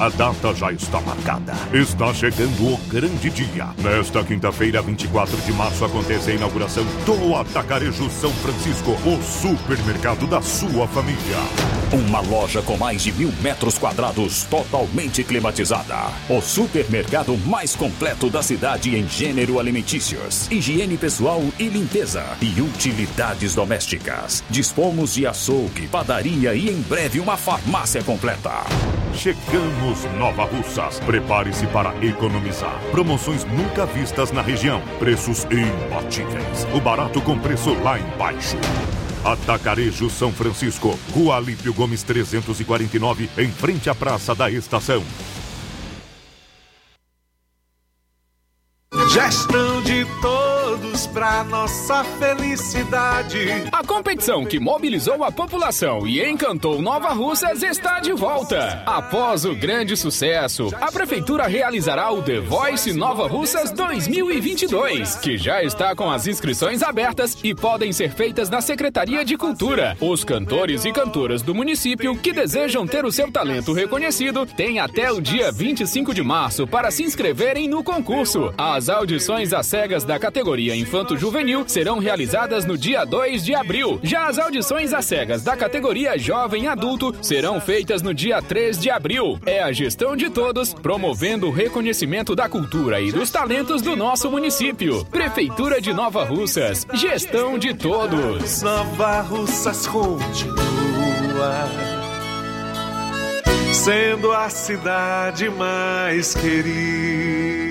A 0.00 0.08
data 0.08 0.54
já 0.54 0.72
está 0.72 0.98
marcada. 1.02 1.52
Está 1.74 2.14
chegando 2.14 2.72
o 2.72 2.78
grande 2.88 3.28
dia. 3.28 3.68
Nesta 3.76 4.24
quinta-feira, 4.24 4.80
24 4.80 5.36
de 5.42 5.52
março, 5.52 5.84
acontece 5.84 6.30
a 6.30 6.34
inauguração 6.36 6.82
do 7.04 7.36
Atacarejo 7.36 8.08
São 8.08 8.32
Francisco, 8.32 8.92
o 8.92 9.22
supermercado 9.22 10.26
da 10.26 10.40
sua 10.40 10.88
família. 10.88 11.36
Uma 11.92 12.20
loja 12.20 12.62
com 12.62 12.78
mais 12.78 13.02
de 13.02 13.12
mil 13.12 13.30
metros 13.42 13.76
quadrados, 13.76 14.44
totalmente 14.44 15.22
climatizada. 15.22 16.06
O 16.30 16.40
supermercado 16.40 17.36
mais 17.36 17.76
completo 17.76 18.30
da 18.30 18.42
cidade 18.42 18.96
em 18.96 19.06
gênero 19.06 19.60
alimentícios, 19.60 20.50
higiene 20.50 20.96
pessoal 20.96 21.42
e 21.58 21.68
limpeza 21.68 22.24
e 22.40 22.58
utilidades 22.62 23.54
domésticas. 23.54 24.42
Dispomos 24.48 25.12
de 25.12 25.26
açougue, 25.26 25.88
padaria 25.88 26.54
e 26.54 26.70
em 26.70 26.80
breve 26.80 27.20
uma 27.20 27.36
farmácia 27.36 28.02
completa. 28.02 28.64
Chegamos 29.14 30.04
Nova 30.18 30.44
Russas. 30.44 31.00
Prepare-se 31.00 31.66
para 31.66 31.94
economizar. 32.04 32.80
Promoções 32.90 33.44
nunca 33.44 33.84
vistas 33.86 34.32
na 34.32 34.42
região. 34.42 34.80
Preços 34.98 35.44
imbatíveis. 35.44 36.66
O 36.74 36.80
barato 36.80 37.20
com 37.20 37.38
preço 37.38 37.74
lá 37.82 37.98
embaixo. 37.98 38.56
Atacarejo 39.24 40.08
São 40.08 40.32
Francisco, 40.32 40.98
Rua 41.12 41.36
Alípio 41.36 41.74
Gomes 41.74 42.02
349, 42.02 43.28
em 43.36 43.50
frente 43.50 43.90
à 43.90 43.94
Praça 43.94 44.34
da 44.34 44.50
Estação. 44.50 45.04
Gestão 49.12 49.69
para 51.20 51.44
nossa 51.44 52.02
felicidade. 52.02 53.46
A 53.70 53.84
competição 53.84 54.42
que 54.42 54.58
mobilizou 54.58 55.22
a 55.22 55.30
população 55.30 56.06
e 56.06 56.26
encantou 56.26 56.80
Nova 56.80 57.10
Russas 57.10 57.62
está 57.62 58.00
de 58.00 58.10
volta. 58.14 58.82
Após 58.86 59.44
o 59.44 59.54
grande 59.54 59.98
sucesso, 59.98 60.70
a 60.80 60.90
prefeitura 60.90 61.46
realizará 61.46 62.10
o 62.10 62.22
The 62.22 62.40
Voice 62.40 62.94
Nova 62.94 63.28
Russas 63.28 63.70
2022, 63.70 65.16
que 65.16 65.36
já 65.36 65.62
está 65.62 65.94
com 65.94 66.10
as 66.10 66.26
inscrições 66.26 66.82
abertas 66.82 67.36
e 67.44 67.54
podem 67.54 67.92
ser 67.92 68.12
feitas 68.12 68.48
na 68.48 68.62
Secretaria 68.62 69.22
de 69.22 69.36
Cultura. 69.36 69.98
Os 70.00 70.24
cantores 70.24 70.86
e 70.86 70.92
cantoras 70.92 71.42
do 71.42 71.54
município 71.54 72.16
que 72.16 72.32
desejam 72.32 72.86
ter 72.86 73.04
o 73.04 73.12
seu 73.12 73.30
talento 73.30 73.74
reconhecido 73.74 74.46
têm 74.46 74.78
até 74.78 75.12
o 75.12 75.20
dia 75.20 75.52
25 75.52 76.14
de 76.14 76.22
março 76.22 76.66
para 76.66 76.90
se 76.90 77.02
inscreverem 77.02 77.68
no 77.68 77.84
concurso. 77.84 78.54
As 78.56 78.88
audições 78.88 79.52
às 79.52 79.66
cegas 79.66 80.02
da 80.02 80.18
categoria 80.18 80.74
Infanto 80.74 81.09
Juvenil 81.16 81.64
serão 81.66 81.98
realizadas 81.98 82.64
no 82.64 82.76
dia 82.76 83.04
2 83.04 83.44
de 83.44 83.54
abril. 83.54 83.98
Já 84.02 84.28
as 84.28 84.38
audições 84.38 84.92
às 84.92 85.04
cegas 85.04 85.42
da 85.42 85.56
categoria 85.56 86.18
Jovem 86.18 86.68
Adulto 86.68 87.14
serão 87.22 87.60
feitas 87.60 88.02
no 88.02 88.12
dia 88.14 88.40
3 88.42 88.78
de 88.78 88.90
abril. 88.90 89.38
É 89.44 89.62
a 89.62 89.72
gestão 89.72 90.16
de 90.16 90.30
todos, 90.30 90.74
promovendo 90.74 91.48
o 91.48 91.52
reconhecimento 91.52 92.34
da 92.34 92.48
cultura 92.48 93.00
e 93.00 93.12
dos 93.12 93.30
talentos 93.30 93.82
do 93.82 93.96
nosso 93.96 94.30
município. 94.30 95.04
Prefeitura 95.06 95.80
de 95.80 95.92
Nova 95.92 96.24
Russas. 96.24 96.86
Gestão 96.94 97.58
de 97.58 97.74
todos. 97.74 98.62
Nova 98.62 99.20
Russas 99.22 99.86
continua 99.86 100.70
sendo 103.72 104.32
a 104.32 104.50
cidade 104.50 105.48
mais 105.48 106.34
querida. 106.34 107.70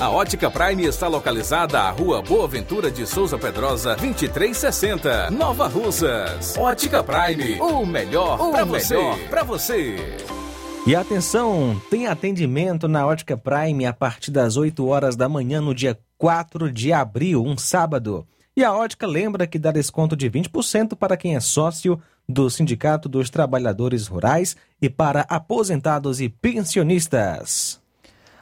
A 0.00 0.08
Ótica 0.08 0.48
Prime 0.48 0.84
está 0.84 1.08
localizada 1.08 1.80
à 1.80 1.90
Rua 1.90 2.22
Boa 2.22 2.46
Ventura 2.46 2.92
de 2.92 3.04
Souza 3.04 3.36
Pedrosa, 3.36 3.96
2360, 3.96 5.32
Nova 5.32 5.66
Russas. 5.66 6.56
Ótica 6.56 7.02
Prime. 7.02 7.60
O 7.60 7.84
melhor 7.84 8.38
para 8.52 8.64
você. 8.64 8.96
Para 9.28 9.42
você. 9.42 9.96
E 10.86 10.94
atenção, 10.94 11.82
tem 11.90 12.06
atendimento 12.06 12.86
na 12.86 13.04
Ótica 13.04 13.36
Prime 13.36 13.84
a 13.84 13.92
partir 13.92 14.30
das 14.30 14.56
8 14.56 14.86
horas 14.86 15.16
da 15.16 15.28
manhã 15.28 15.60
no 15.60 15.74
dia 15.74 15.98
4 16.18 16.70
de 16.70 16.92
abril, 16.92 17.44
um 17.44 17.58
sábado. 17.58 18.24
E 18.56 18.62
a 18.62 18.72
Ótica 18.72 19.08
lembra 19.08 19.44
que 19.48 19.58
dá 19.58 19.72
desconto 19.72 20.14
de 20.14 20.30
20% 20.30 20.94
para 20.94 21.16
quem 21.16 21.34
é 21.34 21.40
sócio 21.40 22.00
do 22.28 22.48
Sindicato 22.48 23.08
dos 23.08 23.28
Trabalhadores 23.28 24.06
Rurais 24.06 24.56
e 24.80 24.88
para 24.88 25.22
aposentados 25.22 26.20
e 26.20 26.28
pensionistas. 26.28 27.81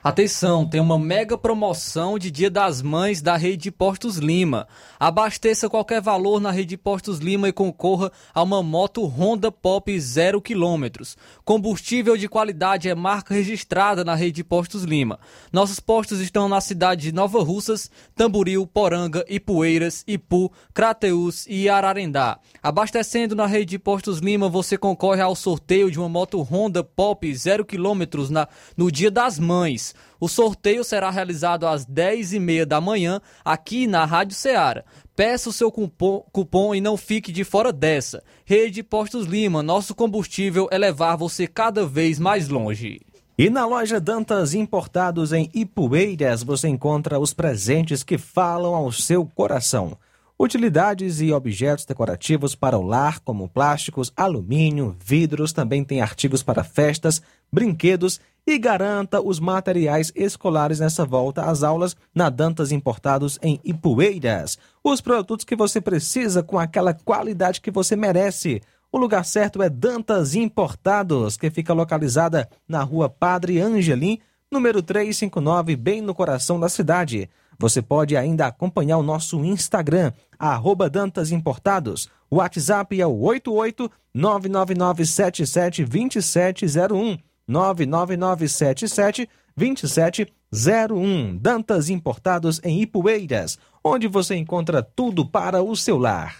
Atenção, 0.03 0.67
tem 0.67 0.81
uma 0.81 0.99
mega 0.99 1.37
promoção 1.37 2.19
de 2.19 2.31
Dia 2.31 2.49
das 2.49 2.81
Mães 2.81 3.21
da 3.21 3.37
Rede 3.37 3.65
de 3.65 3.71
Postos 3.71 4.17
Lima. 4.17 4.67
Abasteça 4.99 5.69
qualquer 5.69 6.01
valor 6.01 6.41
na 6.41 6.51
Rede 6.51 6.71
de 6.71 6.77
Postos 6.79 7.19
Lima 7.19 7.51
e 7.51 7.53
concorra 7.53 8.11
a 8.33 8.43
uma 8.43 8.63
moto 8.63 9.05
Honda 9.05 9.53
Pop 9.53 10.01
0 10.01 10.41
km. 10.41 11.05
Combustível 11.45 12.17
de 12.17 12.31
qualidade 12.31 12.89
é 12.89 12.95
marca 12.95 13.35
registrada 13.35 14.03
na 14.03 14.15
Rede 14.15 14.37
de 14.37 14.45
Postos 14.45 14.85
Lima. 14.85 15.21
Nossos 15.53 15.79
postos 15.79 16.19
estão 16.21 16.49
na 16.49 16.63
cidade 16.63 17.03
de 17.03 17.13
Nova 17.13 17.43
Russas, 17.43 17.91
Tamboril, 18.17 18.67
Poranga, 18.67 19.23
Ipueiras, 19.29 20.03
Ipu, 20.07 20.51
Crateús 20.73 21.45
e 21.47 21.69
Ararendá. 21.69 22.39
Abastecendo 22.63 23.37
na 23.37 23.45
Rede 23.45 23.73
de 23.73 23.79
Postos 23.79 24.19
Lima, 24.21 24.49
você 24.49 24.79
concorre 24.79 25.21
ao 25.21 25.37
sorteio 25.37 25.91
de 25.91 25.99
uma 25.99 26.09
moto 26.09 26.41
Honda 26.41 26.83
Pop 26.83 27.31
0 27.35 27.67
km 27.67 28.31
na, 28.31 28.49
no 28.75 28.91
Dia 28.91 29.11
das 29.11 29.39
Mães. 29.39 29.90
O 30.19 30.29
sorteio 30.29 30.85
será 30.85 31.11
realizado 31.11 31.67
às 31.67 31.87
10h30 31.87 32.65
da 32.65 32.81
manhã 32.81 33.21
aqui 33.45 33.87
na 33.87 34.05
Rádio 34.05 34.35
Ceará. 34.35 34.85
Peça 35.15 35.51
o 35.51 35.53
seu 35.53 35.71
cupom, 35.71 36.25
cupom, 36.33 36.75
e 36.75 36.81
não 36.81 36.97
fique 36.97 37.31
de 37.31 37.45
fora 37.45 37.73
dessa. 37.73 38.23
Rede 38.45 38.83
Postos 38.83 39.27
Lima, 39.27 39.63
nosso 39.63 39.95
combustível 39.95 40.69
é 40.71 40.79
levar 40.79 41.17
você 41.17 41.47
cada 41.47 41.87
vez 41.87 42.19
mais 42.19 42.49
longe. 42.49 43.01
E 43.39 43.49
na 43.49 43.65
loja 43.65 43.99
Dantas 43.99 44.53
Importados 44.53 45.33
em 45.33 45.49
Ipueiras 45.55 46.43
você 46.43 46.69
encontra 46.69 47.19
os 47.19 47.33
presentes 47.33 48.03
que 48.03 48.19
falam 48.19 48.75
ao 48.75 48.93
seu 48.93 49.25
coração. 49.25 49.97
Utilidades 50.39 51.21
e 51.21 51.33
objetos 51.33 51.85
decorativos 51.85 52.55
para 52.55 52.79
o 52.79 52.83
lar, 52.83 53.21
como 53.21 53.47
plásticos, 53.47 54.11
alumínio, 54.17 54.97
vidros, 55.05 55.53
também 55.53 55.85
tem 55.85 56.01
artigos 56.01 56.43
para 56.43 56.65
festas, 56.65 57.21
brinquedos 57.53 58.21
e 58.47 58.59
garanta 58.59 59.21
os 59.21 59.39
materiais 59.39 60.13
escolares 60.15 60.81
nessa 60.81 61.05
volta 61.05 61.43
às 61.43 61.63
aulas 61.63 61.97
na 62.15 62.29
Dantas 62.29 62.73
Importados 62.73 63.39
em 63.43 63.61
Ipueiras. 63.63 64.59
Os 64.83 65.01
produtos 65.01 65.45
que 65.45 65.55
você 65.55 65.81
precisa 65.81 66.43
com 66.43 66.59
aquela 66.59 66.93
qualidade 66.93 67.61
que 67.61 67.71
você 67.71 67.95
merece. 67.95 68.61
O 68.91 68.99
lugar 68.99 69.25
certo 69.25 69.63
é 69.63 69.69
Dantas 69.69 70.35
Importados, 70.35 71.37
que 71.37 71.51
fica 71.51 71.73
localizada 71.73 72.49
na 72.67 72.83
rua 72.83 73.09
Padre 73.09 73.61
Angelim, 73.61 74.19
número 74.51 74.83
359, 74.83 75.77
bem 75.77 76.01
no 76.01 76.15
coração 76.15 76.59
da 76.59 76.69
cidade. 76.69 77.31
Você 77.57 77.81
pode 77.81 78.17
ainda 78.17 78.47
acompanhar 78.47 78.99
o 78.99 79.03
nosso 79.03 79.45
Instagram, 79.45 80.13
arroba 80.39 80.91
Dantas 80.91 81.31
Importados. 81.31 82.09
O 82.29 82.37
WhatsApp 82.37 83.01
é 83.01 83.07
o 83.07 83.17
88 83.21 83.89
99977 84.13 85.85
2701. 85.85 87.30
99977 87.51 89.29
2701. 89.57 91.37
Dantas 91.37 91.91
Importados 91.91 92.61
em 92.63 92.81
Ipueiras, 92.81 93.59
onde 93.85 94.07
você 94.07 94.37
encontra 94.37 94.83
tudo 94.83 95.27
para 95.27 95.63
o 95.63 95.75
seu 95.75 95.99
lar. 95.99 96.37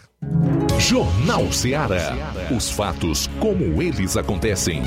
Jornal 0.79 1.53
Ceará. 1.53 2.17
Os 2.57 2.71
fatos 2.71 3.27
como 3.41 3.83
eles 3.83 4.17
acontecem. 4.17 4.83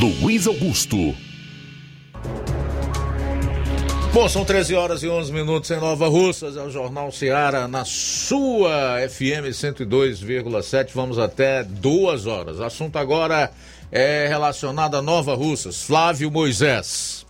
Luiz 0.00 0.46
Augusto. 0.46 1.27
Bom, 4.12 4.28
são 4.28 4.44
13 4.44 4.74
horas 4.74 5.02
e 5.02 5.08
11 5.08 5.32
minutos 5.32 5.70
em 5.70 5.78
Nova 5.78 6.08
Russas, 6.08 6.56
é 6.56 6.62
o 6.62 6.70
Jornal 6.70 7.12
Seara 7.12 7.68
na 7.68 7.84
sua 7.84 8.98
FM 9.08 9.52
102,7. 9.52 10.90
Vamos 10.94 11.18
até 11.18 11.62
duas 11.62 12.26
horas. 12.26 12.58
Assunto 12.60 12.96
agora 12.96 13.50
é 13.92 14.26
relacionado 14.26 14.96
a 14.96 15.02
Nova 15.02 15.34
Russas. 15.34 15.82
Flávio 15.82 16.30
Moisés. 16.30 17.26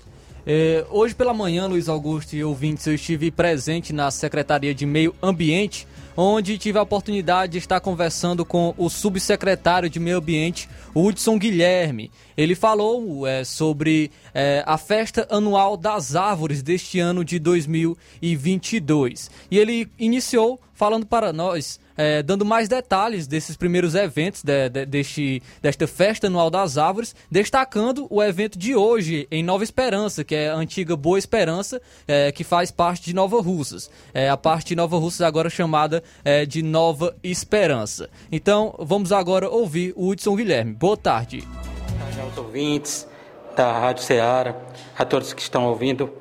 É, 0.47 0.87
hoje 0.89 1.15
pela 1.15 1.35
manhã, 1.35 1.67
Luiz 1.67 1.89
Augusto 1.89 2.35
e 2.35 2.43
ouvintes, 2.43 2.87
eu 2.87 2.95
estive 2.95 3.31
presente 3.31 3.93
na 3.93 4.11
Secretaria 4.11 4.75
de 4.75 4.87
Meio 4.87 5.15
Ambiente, 5.21 5.87
onde 6.21 6.59
tive 6.59 6.77
a 6.81 6.83
oportunidade 6.83 7.53
de 7.53 7.59
estar 7.59 7.79
conversando 7.79 8.45
com 8.45 8.75
o 8.77 8.91
subsecretário 8.91 9.89
de 9.89 10.01
Meio 10.01 10.19
Ambiente, 10.19 10.69
Hudson 10.93 11.39
Guilherme. 11.39 12.11
Ele 12.37 12.57
falou 12.57 13.25
é, 13.25 13.45
sobre 13.45 14.11
é, 14.35 14.65
a 14.67 14.77
festa 14.77 15.29
anual 15.31 15.77
das 15.77 16.17
árvores 16.17 16.61
deste 16.61 16.99
ano 16.99 17.25
de 17.25 17.39
2022. 17.39 19.31
E 19.49 19.57
ele 19.57 19.89
iniciou 19.97 20.61
falando 20.75 21.07
para 21.07 21.33
nós, 21.33 21.79
é, 21.99 22.23
dando 22.23 22.45
mais 22.45 22.69
detalhes 22.69 23.27
desses 23.27 23.57
primeiros 23.57 23.97
eventos 23.97 24.45
de, 24.45 24.69
de, 24.69 24.87
deste, 24.87 25.43
desta 25.61 25.89
festa 25.89 26.29
anual 26.29 26.49
das 26.49 26.79
árvores, 26.79 27.15
destacando 27.29 28.07
o 28.09 28.23
evento 28.23 28.57
de 28.57 28.77
hoje 28.77 29.27
em 29.33 29.43
Nova 29.43 29.65
Esperança, 29.65 30.23
que 30.23 30.35
é 30.37 30.49
a 30.49 30.55
antiga 30.55 30.97
Boa 30.97 31.19
Esperança, 31.19 31.83
é, 32.07 32.31
que 32.31 32.45
faz 32.45 32.71
parte 32.71 33.05
de 33.05 33.15
Nova 33.15 33.43
Russas. 33.43 33.91
É 34.15 34.31
a 34.31 34.37
parte 34.37 34.69
de 34.69 34.77
Nova 34.77 34.97
Russas 34.97 35.23
agora 35.23 35.51
chamada 35.51 36.03
é, 36.25 36.47
de 36.47 36.63
Nova 36.63 37.17
Esperança. 37.23 38.09
Então, 38.31 38.77
vamos 38.79 39.11
agora 39.11 39.51
ouvir 39.51 39.93
o 39.97 40.09
Hudson 40.09 40.37
Guilherme. 40.37 40.75
Boa 40.75 40.97
tarde. 40.97 41.41
Boa 41.41 41.99
tarde 41.99 42.21
aos 42.21 42.39
ouvintes 42.39 43.09
da 43.57 43.77
Rádio 43.77 44.05
Ceará, 44.05 44.55
a 44.97 45.05
todos 45.05 45.33
que 45.33 45.43
estão 45.43 45.67
ouvindo. 45.67 46.13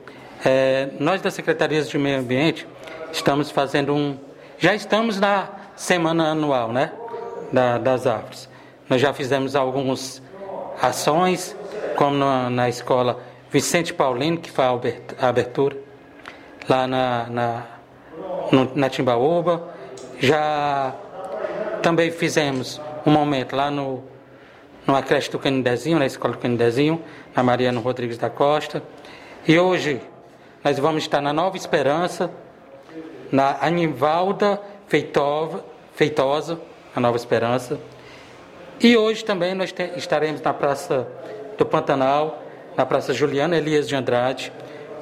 É, 0.44 0.90
nós 1.00 1.22
da 1.22 1.30
Secretaria 1.30 1.84
de 1.84 1.98
Meio 2.00 2.20
Ambiente 2.20 2.68
estamos 3.12 3.52
fazendo 3.52 3.94
um 3.94 4.18
já 4.60 4.74
estamos 4.74 5.20
na 5.20 5.67
semana 5.78 6.32
anual, 6.32 6.74
né? 6.74 6.92
Da, 7.54 7.78
das 7.78 8.06
árvores. 8.06 8.50
Nós 8.90 9.00
já 9.00 9.14
fizemos 9.14 9.56
algumas 9.56 10.22
ações, 10.82 11.56
como 11.96 12.18
na, 12.18 12.50
na 12.50 12.68
escola 12.68 13.20
Vicente 13.50 13.94
Paulino, 13.94 14.38
que 14.38 14.52
foi 14.52 14.66
a 14.66 15.28
abertura, 15.28 15.78
lá 16.68 16.88
na, 16.88 17.28
na, 17.30 17.66
no, 18.52 18.72
na 18.76 18.90
Timbaúba. 18.90 19.70
Já 20.20 20.94
também 21.82 22.12
fizemos 22.12 22.82
um 23.06 23.12
momento 23.12 23.56
lá 23.56 23.72
no, 23.72 24.04
no 24.86 25.04
creche 25.04 25.32
do 25.32 25.40
Canidezinho, 25.40 26.00
na 26.00 26.06
escola 26.06 26.34
do 26.34 26.40
Canidezinho, 26.40 27.02
na 27.36 27.44
Mariano 27.44 27.80
Rodrigues 27.80 28.18
da 28.18 28.30
Costa. 28.30 28.82
E 29.48 29.58
hoje 29.58 30.02
nós 30.64 30.78
vamos 30.80 31.04
estar 31.04 31.22
na 31.22 31.32
Nova 31.32 31.56
Esperança, 31.56 32.32
na 33.32 33.58
Anivalda 33.62 34.60
Feitova, 34.88 35.66
Feitosa, 35.94 36.60
a 36.96 37.00
Nova 37.00 37.18
Esperança. 37.18 37.80
E 38.80 38.96
hoje 38.96 39.26
também 39.26 39.54
nós 39.54 39.72
te, 39.72 39.92
estaremos 39.96 40.42
na 40.42 40.54
Praça 40.54 41.08
do 41.58 41.66
Pantanal, 41.66 42.42
na 42.76 42.86
Praça 42.86 43.14
Juliana 43.14 43.58
Elias 43.58 43.88
de 43.88 43.96
Andrade, 43.96 44.52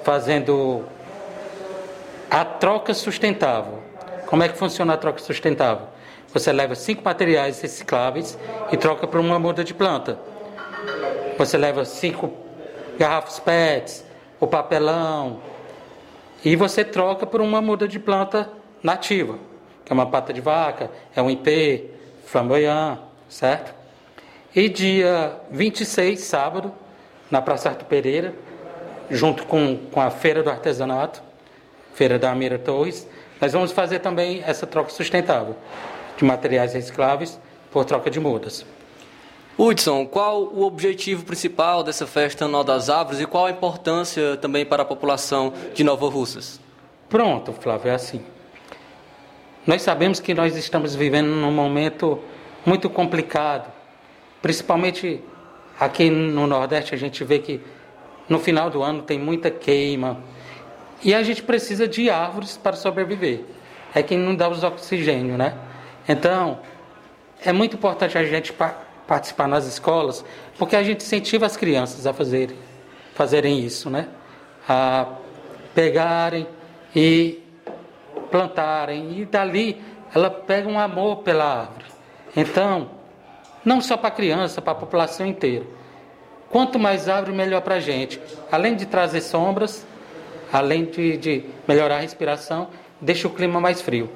fazendo 0.04 0.86
a 2.30 2.44
troca 2.44 2.94
sustentável. 2.94 3.80
Como 4.26 4.42
é 4.42 4.50
que 4.50 4.58
funciona 4.58 4.94
a 4.94 4.98
troca 4.98 5.20
sustentável? 5.20 5.88
Você 6.34 6.52
leva 6.52 6.74
cinco 6.76 7.04
materiais 7.04 7.62
recicláveis 7.62 8.38
e 8.72 8.78
troca 8.78 9.06
por 9.06 9.20
uma 9.20 9.38
muda 9.38 9.64
de 9.64 9.74
planta. 9.74 10.18
Você 11.38 11.58
leva 11.58 11.86
cinco 11.86 12.34
garrafas 12.98 13.40
PETs, 13.40 14.06
o 14.40 14.48
papelão, 14.48 15.40
e 16.44 16.56
você 16.56 16.84
troca 16.84 17.26
por 17.26 17.42
uma 17.42 17.62
muda 17.62 17.88
de 17.88 18.00
planta 18.00 18.50
nativa, 18.82 19.38
que 19.86 19.94
é 19.94 19.94
uma 19.94 20.08
pata 20.08 20.34
de 20.34 20.42
vaca, 20.42 20.90
é 21.16 21.22
um 21.22 21.30
ipê, 21.30 21.86
flamboyant, 22.26 22.98
certo? 23.30 23.74
E 24.56 24.68
dia 24.68 25.40
26, 25.52 26.20
sábado, 26.20 26.74
na 27.30 27.42
Praça 27.42 27.70
Arthur 27.70 27.86
Pereira, 27.86 28.34
junto 29.10 29.46
com, 29.46 29.78
com 29.92 30.02
a 30.02 30.10
Feira 30.10 30.42
do 30.42 30.50
Artesanato, 30.50 31.22
Feira 31.94 32.18
da 32.18 32.32
Amira 32.32 32.58
Torres. 32.58 33.08
Nós 33.40 33.54
vamos 33.54 33.72
fazer 33.72 34.00
também 34.00 34.42
essa 34.46 34.66
troca 34.66 34.90
sustentável 34.90 35.56
de 36.18 36.24
materiais 36.24 36.74
recicláveis 36.74 37.40
por 37.72 37.86
troca 37.86 38.10
de 38.10 38.20
mudas. 38.20 38.66
Hudson, 39.58 40.06
qual 40.06 40.44
o 40.44 40.64
objetivo 40.64 41.24
principal 41.24 41.82
dessa 41.82 42.06
festa 42.06 42.44
anual 42.44 42.64
das 42.64 42.90
árvores 42.90 43.22
e 43.22 43.26
qual 43.26 43.46
a 43.46 43.52
importância 43.52 44.36
também 44.38 44.66
para 44.66 44.84
a 44.84 44.86
população 44.86 45.54
de 45.74 45.84
Nova 45.84 46.10
Russas? 46.10 46.60
Pronto, 47.08 47.54
Flávio, 47.54 47.90
é 47.90 47.96
assim. 47.96 48.22
Nós 49.66 49.82
sabemos 49.82 50.20
que 50.20 50.34
nós 50.34 50.56
estamos 50.56 50.94
vivendo 50.94 51.28
num 51.28 51.52
momento 51.52 52.20
muito 52.64 52.88
complicado, 52.88 53.72
principalmente 54.40 55.20
aqui 55.80 56.08
no 56.10 56.46
Nordeste 56.46 56.94
a 56.94 56.98
gente 56.98 57.24
vê 57.24 57.40
que 57.40 57.60
no 58.30 58.38
final 58.38 58.70
do 58.70 58.84
ano 58.84 59.02
tem 59.02 59.18
muita 59.18 59.50
queima 59.50 60.22
e 61.04 61.16
a 61.16 61.24
gente 61.24 61.42
precisa 61.42 61.88
de 61.88 62.12
árvores 62.12 62.58
para 62.58 62.76
sobreviver. 62.76 63.42
É 63.94 64.04
quem 64.04 64.20
não 64.20 64.36
dá 64.36 64.48
os 64.48 64.64
oxigênio, 64.64 65.36
né? 65.36 65.56
Então, 66.08 66.60
é 67.44 67.52
muito 67.52 67.76
importante 67.76 68.18
a 68.18 68.24
gente 68.24 68.54
participar 69.08 69.48
nas 69.48 69.66
escolas, 69.66 70.24
porque 70.60 70.76
a 70.76 70.84
gente 70.84 71.04
incentiva 71.04 71.46
as 71.46 71.58
crianças 71.58 72.06
a 72.06 72.14
fazerem, 72.14 72.56
fazerem 73.16 73.60
isso, 73.60 73.90
né? 73.90 74.10
A 74.70 75.08
pegarem 75.74 76.48
e 76.96 77.45
plantarem, 78.36 79.18
e 79.22 79.26
dali 79.26 79.82
ela 80.14 80.30
pega 80.30 80.68
um 80.68 80.78
amor 80.78 81.18
pela 81.18 81.46
árvore. 81.62 81.86
Então, 82.36 82.92
não 83.64 83.80
só 83.80 83.96
para 83.96 84.10
a 84.10 84.12
criança, 84.12 84.62
para 84.62 84.74
a 84.74 84.76
população 84.76 85.26
inteira. 85.26 85.66
Quanto 86.50 86.78
mais 86.78 87.08
árvore, 87.08 87.36
melhor 87.36 87.62
para 87.62 87.76
a 87.76 87.80
gente. 87.80 88.20
Além 88.52 88.76
de 88.76 88.86
trazer 88.86 89.22
sombras, 89.22 89.88
além 90.52 90.84
de, 90.84 91.16
de 91.16 91.46
melhorar 91.66 91.96
a 91.96 92.00
respiração, 92.00 92.68
deixa 93.00 93.26
o 93.26 93.32
clima 93.32 93.62
mais 93.62 93.82
frio. 93.82 94.10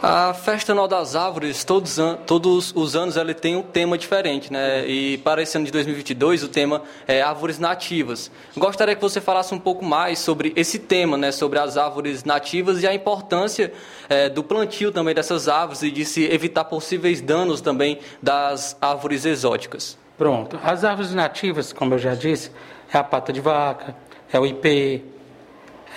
A 0.00 0.32
Festa 0.32 0.70
Anual 0.70 0.86
das 0.86 1.16
Árvores, 1.16 1.64
todos, 1.64 1.96
todos 2.24 2.72
os 2.76 2.94
anos, 2.94 3.16
ela 3.16 3.34
tem 3.34 3.56
um 3.56 3.62
tema 3.62 3.98
diferente, 3.98 4.52
né? 4.52 4.86
E 4.86 5.18
para 5.18 5.42
esse 5.42 5.56
ano 5.56 5.66
de 5.66 5.72
2022, 5.72 6.44
o 6.44 6.48
tema 6.48 6.82
é 7.04 7.20
Árvores 7.20 7.58
Nativas. 7.58 8.30
Gostaria 8.56 8.94
que 8.94 9.02
você 9.02 9.20
falasse 9.20 9.52
um 9.52 9.58
pouco 9.58 9.84
mais 9.84 10.20
sobre 10.20 10.52
esse 10.54 10.78
tema, 10.78 11.16
né? 11.16 11.32
Sobre 11.32 11.58
as 11.58 11.76
árvores 11.76 12.22
nativas 12.22 12.80
e 12.80 12.86
a 12.86 12.94
importância 12.94 13.72
é, 14.08 14.28
do 14.28 14.44
plantio 14.44 14.92
também 14.92 15.12
dessas 15.12 15.48
árvores 15.48 15.82
e 15.82 15.90
de 15.90 16.04
se 16.04 16.32
evitar 16.32 16.66
possíveis 16.66 17.20
danos 17.20 17.60
também 17.60 17.98
das 18.22 18.76
árvores 18.80 19.24
exóticas. 19.24 19.98
Pronto. 20.16 20.60
As 20.62 20.84
árvores 20.84 21.12
nativas, 21.12 21.72
como 21.72 21.94
eu 21.94 21.98
já 21.98 22.14
disse, 22.14 22.52
é 22.94 22.98
a 22.98 23.02
pata 23.02 23.32
de 23.32 23.40
vaca, 23.40 23.96
é 24.32 24.38
o 24.38 24.46
ipê, 24.46 25.02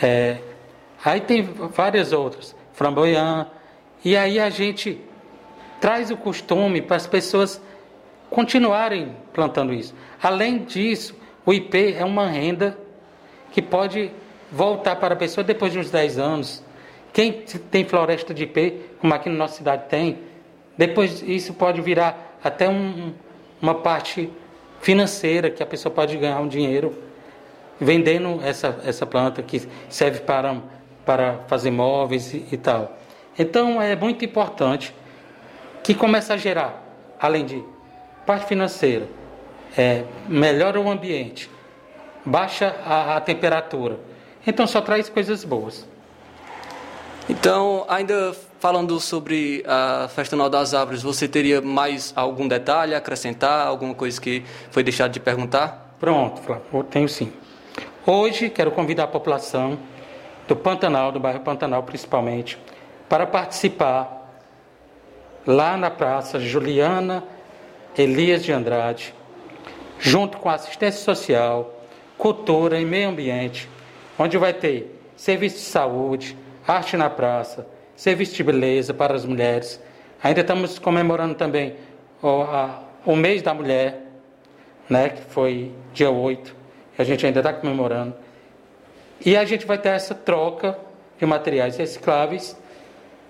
é... 0.02 0.40
aí 1.06 1.22
tem 1.22 1.44
várias 1.44 2.12
outras, 2.12 2.56
framboiã, 2.74 3.48
e 4.04 4.18
aí 4.18 4.40
a 4.40 4.50
gente 4.50 5.00
traz 5.80 6.12
o 6.12 6.18
costume 6.18 6.82
para 6.82 6.96
as 6.96 7.08
pessoas 7.08 7.62
continuarem 8.30 9.16
plantando 9.34 9.74
isso. 9.74 9.94
Além 10.22 10.60
disso, 10.60 11.16
o 11.46 11.54
IP 11.54 11.94
é 11.94 12.06
uma 12.06 12.28
renda 12.28 12.78
que 13.52 13.62
pode 13.62 14.12
voltar 14.52 14.96
para 14.96 15.14
a 15.14 15.18
pessoa 15.18 15.44
depois 15.44 15.72
de 15.72 15.80
uns 15.80 15.90
10 15.90 16.18
anos. 16.18 16.64
Quem 17.14 17.32
tem 17.70 17.84
floresta 17.84 18.34
de 18.34 18.44
IP, 18.44 18.82
como 19.00 19.14
aqui 19.14 19.30
na 19.30 19.36
nossa 19.36 19.56
cidade 19.58 19.84
tem, 19.90 20.20
depois 20.78 21.22
isso 21.22 21.54
pode 21.54 21.82
virar 21.82 22.38
até 22.44 22.70
um, 22.70 23.14
uma 23.62 23.76
parte 23.76 24.32
financeira 24.82 25.50
que 25.50 25.62
a 25.62 25.66
pessoa 25.66 25.94
pode 25.94 26.18
ganhar 26.18 26.40
um 26.40 26.48
dinheiro 26.48 26.96
vendendo 27.80 28.40
essa, 28.44 28.80
essa 28.86 29.06
planta 29.06 29.42
que 29.42 29.68
serve 29.90 30.22
para, 30.22 30.62
para 31.06 31.40
fazer 31.48 31.72
móveis 31.72 32.34
e, 32.34 32.46
e 32.52 32.58
tal. 32.58 32.98
Então 33.38 33.82
é 33.82 33.96
muito 33.96 34.24
importante 34.26 34.94
que 35.84 35.94
comece 35.94 36.32
a 36.32 36.38
gerar, 36.38 36.84
além 37.20 37.46
de 37.46 37.64
parte 38.26 38.46
financeira, 38.46 39.08
é, 39.78 40.04
melhora 40.28 40.80
o 40.80 40.90
ambiente, 40.90 41.50
baixa 42.26 42.76
a, 42.86 43.18
a 43.18 43.22
temperatura. 43.22 44.00
Então 44.46 44.68
só 44.68 44.82
traz 44.82 45.10
coisas 45.10 45.44
boas. 45.44 45.88
Então, 47.30 47.86
ainda 47.88 48.36
falando 48.60 49.00
sobre 49.00 49.64
a 49.66 50.08
Festa 50.10 50.36
Anual 50.36 50.50
das 50.50 50.74
Árvores, 50.74 51.02
você 51.02 51.28
teria 51.28 51.62
mais 51.62 52.12
algum 52.16 52.48
detalhe 52.48 52.94
a 52.94 52.98
acrescentar, 52.98 53.66
alguma 53.68 53.94
coisa 53.94 54.20
que 54.20 54.44
foi 54.70 54.84
deixado 54.84 55.12
de 55.12 55.20
perguntar? 55.20 55.96
Pronto, 56.00 56.42
Flávio, 56.42 56.84
tenho 56.90 57.08
sim. 57.08 57.32
Hoje 58.06 58.50
quero 58.50 58.72
convidar 58.72 59.04
a 59.04 59.08
população 59.08 59.78
do 60.48 60.56
Pantanal, 60.56 61.12
do 61.12 61.20
bairro 61.20 61.40
Pantanal 61.40 61.84
principalmente, 61.84 62.58
para 63.12 63.28
participar 63.28 64.32
lá 65.46 65.76
na 65.76 65.92
Praça 65.92 66.40
Juliana 66.40 67.22
Elias 67.98 68.42
de 68.42 68.54
Andrade, 68.54 69.14
junto 70.00 70.38
com 70.38 70.50
assistência 70.50 71.02
social, 71.02 71.84
cultura 72.18 72.80
e 72.80 72.86
meio 72.86 73.10
ambiente, 73.10 73.68
onde 74.18 74.38
vai 74.38 74.54
ter 74.54 74.98
serviço 75.18 75.58
de 75.58 75.64
saúde, 75.64 76.38
arte 76.66 76.96
na 76.96 77.10
praça, 77.10 77.68
serviço 77.98 78.34
de 78.34 78.46
beleza 78.46 78.94
para 78.94 79.14
as 79.14 79.26
mulheres. 79.26 79.84
Ainda 80.24 80.40
estamos 80.40 80.80
comemorando 80.80 81.36
também 81.36 81.76
o, 82.22 82.44
a, 82.44 82.82
o 83.06 83.14
mês 83.14 83.42
da 83.42 83.54
mulher, 83.54 84.04
né, 84.90 85.10
que 85.10 85.22
foi 85.24 85.70
dia 85.94 86.10
8, 86.10 86.56
que 86.96 87.02
a 87.02 87.04
gente 87.04 87.26
ainda 87.26 87.42
está 87.42 87.52
comemorando. 87.52 88.16
E 89.26 89.36
a 89.36 89.44
gente 89.44 89.66
vai 89.66 89.78
ter 89.78 89.90
essa 89.90 90.16
troca 90.16 90.80
de 91.20 91.26
materiais 91.26 91.76
recicláveis 91.76 92.61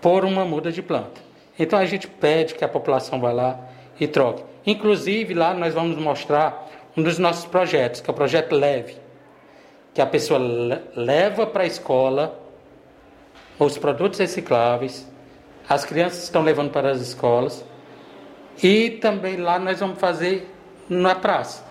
por 0.02 0.26
uma 0.26 0.44
muda 0.44 0.72
de 0.72 0.82
planta. 0.82 1.22
Então 1.58 1.78
a 1.78 1.86
gente 1.86 2.08
pede 2.08 2.56
que 2.56 2.66
a 2.66 2.68
população 2.68 3.20
vá 3.20 3.32
lá 3.32 3.60
e 4.00 4.08
troque. 4.08 4.44
Inclusive 4.66 5.34
lá 5.34 5.54
nós 5.54 5.74
vamos 5.74 5.98
mostrar 5.98 6.70
um 6.98 7.04
dos 7.04 7.18
nossos 7.18 7.46
projetos, 7.46 8.02
que 8.02 8.10
é 8.10 8.14
o 8.14 8.16
projeto 8.16 8.56
Leve, 8.56 8.98
que 9.94 10.02
a 10.02 10.06
pessoa 10.06 10.40
leva 10.96 11.46
para 11.46 11.64
a 11.64 11.68
escola 11.68 12.40
os 13.60 13.78
produtos 13.78 14.20
recicláveis, 14.20 15.08
as 15.70 15.86
crianças 15.86 16.24
estão 16.24 16.42
levando 16.42 16.72
para 16.72 16.90
as 16.90 17.00
escolas 17.00 17.64
e 18.62 18.90
também 18.90 19.38
lá 19.38 19.60
nós 19.60 19.80
vamos 19.80 20.00
fazer 20.00 20.52
na 20.90 21.14
praça. 21.16 21.64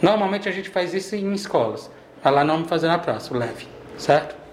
Normalmente 0.00 0.48
a 0.48 0.52
gente 0.52 0.70
faz 0.70 0.94
isso 0.94 1.14
em 1.14 1.32
escolas, 1.32 1.90
mas 2.22 2.34
lá 2.34 2.42
não 2.42 2.54
vamos 2.54 2.68
fazer 2.68 2.88
na 2.88 2.98
praça, 2.98 3.32
o 3.32 3.36
Leve, 3.36 3.68
certo? 3.96 4.43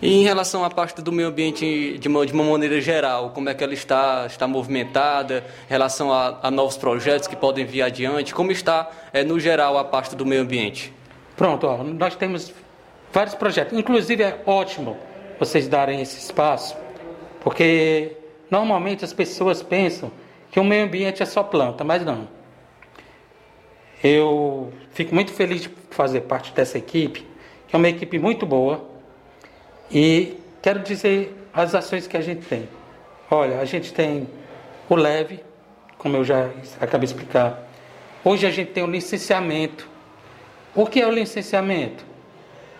E 0.00 0.20
em 0.20 0.24
relação 0.24 0.62
à 0.62 0.68
parte 0.68 1.00
do 1.00 1.10
meio 1.10 1.28
ambiente 1.28 1.96
de 1.98 2.06
uma, 2.06 2.26
de 2.26 2.32
uma 2.32 2.44
maneira 2.44 2.78
geral, 2.82 3.30
como 3.30 3.48
é 3.48 3.54
que 3.54 3.64
ela 3.64 3.72
está, 3.72 4.26
está 4.26 4.46
movimentada, 4.46 5.42
em 5.66 5.70
relação 5.70 6.12
a, 6.12 6.38
a 6.42 6.50
novos 6.50 6.76
projetos 6.76 7.26
que 7.26 7.34
podem 7.34 7.64
vir 7.64 7.80
adiante, 7.80 8.34
como 8.34 8.52
está, 8.52 8.90
é, 9.10 9.24
no 9.24 9.40
geral, 9.40 9.78
a 9.78 9.84
parte 9.84 10.14
do 10.14 10.26
meio 10.26 10.42
ambiente? 10.42 10.92
Pronto, 11.34 11.66
ó, 11.66 11.82
nós 11.82 12.14
temos 12.14 12.52
vários 13.10 13.34
projetos. 13.34 13.78
Inclusive 13.78 14.22
é 14.22 14.42
ótimo 14.44 14.98
vocês 15.38 15.66
darem 15.66 16.02
esse 16.02 16.18
espaço, 16.18 16.76
porque 17.40 18.18
normalmente 18.50 19.02
as 19.02 19.14
pessoas 19.14 19.62
pensam 19.62 20.10
que 20.50 20.60
o 20.60 20.64
meio 20.64 20.84
ambiente 20.84 21.22
é 21.22 21.26
só 21.26 21.42
planta, 21.42 21.84
mas 21.84 22.04
não. 22.04 22.28
Eu 24.04 24.74
fico 24.90 25.14
muito 25.14 25.32
feliz 25.32 25.62
de 25.62 25.70
fazer 25.90 26.22
parte 26.22 26.52
dessa 26.52 26.76
equipe, 26.76 27.26
que 27.66 27.74
é 27.74 27.78
uma 27.78 27.88
equipe 27.88 28.18
muito 28.18 28.44
boa 28.44 28.95
e 29.90 30.38
quero 30.62 30.80
dizer 30.80 31.36
as 31.52 31.74
ações 31.74 32.06
que 32.06 32.16
a 32.16 32.20
gente 32.20 32.46
tem. 32.46 32.68
Olha, 33.30 33.60
a 33.60 33.64
gente 33.64 33.92
tem 33.92 34.28
o 34.88 34.94
leve, 34.94 35.42
como 35.98 36.16
eu 36.16 36.24
já 36.24 36.50
acabei 36.80 37.06
de 37.06 37.14
explicar. 37.14 37.66
Hoje 38.24 38.46
a 38.46 38.50
gente 38.50 38.72
tem 38.72 38.82
o 38.82 38.86
licenciamento. 38.86 39.88
O 40.74 40.86
que 40.86 41.00
é 41.00 41.06
o 41.06 41.10
licenciamento? 41.10 42.04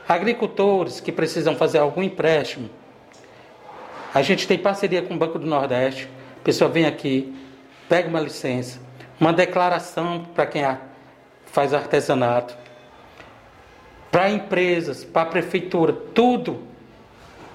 Agricultores 0.08 1.00
que 1.00 1.10
precisam 1.10 1.56
fazer 1.56 1.78
algum 1.78 2.02
empréstimo. 2.02 2.68
A 4.12 4.22
gente 4.22 4.46
tem 4.46 4.58
parceria 4.58 5.02
com 5.02 5.14
o 5.14 5.16
Banco 5.16 5.38
do 5.38 5.46
Nordeste. 5.46 6.08
A 6.40 6.44
pessoa 6.44 6.70
vem 6.70 6.86
aqui, 6.86 7.34
pega 7.88 8.08
uma 8.08 8.20
licença, 8.20 8.80
uma 9.20 9.32
declaração 9.32 10.24
para 10.34 10.46
quem 10.46 10.62
faz 11.46 11.72
artesanato, 11.72 12.56
para 14.10 14.30
empresas, 14.30 15.04
para 15.04 15.22
a 15.22 15.26
prefeitura, 15.26 15.92
tudo 15.92 16.62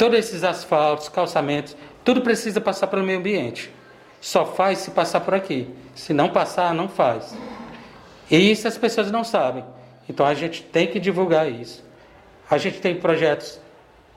Todos 0.01 0.17
esses 0.17 0.43
asfaltos, 0.43 1.09
calçamentos, 1.09 1.77
tudo 2.03 2.21
precisa 2.21 2.59
passar 2.59 2.87
pelo 2.87 3.03
meio 3.03 3.19
ambiente. 3.19 3.71
Só 4.19 4.47
faz 4.47 4.79
se 4.79 4.89
passar 4.89 5.19
por 5.19 5.35
aqui. 5.35 5.69
Se 5.93 6.11
não 6.11 6.29
passar, 6.29 6.73
não 6.73 6.89
faz. 6.89 7.37
E 8.27 8.51
isso 8.51 8.67
as 8.67 8.79
pessoas 8.79 9.11
não 9.11 9.23
sabem. 9.23 9.63
Então 10.09 10.25
a 10.25 10.33
gente 10.33 10.63
tem 10.63 10.87
que 10.87 10.99
divulgar 10.99 11.47
isso. 11.51 11.85
A 12.49 12.57
gente 12.57 12.81
tem 12.81 12.95
projetos 12.95 13.61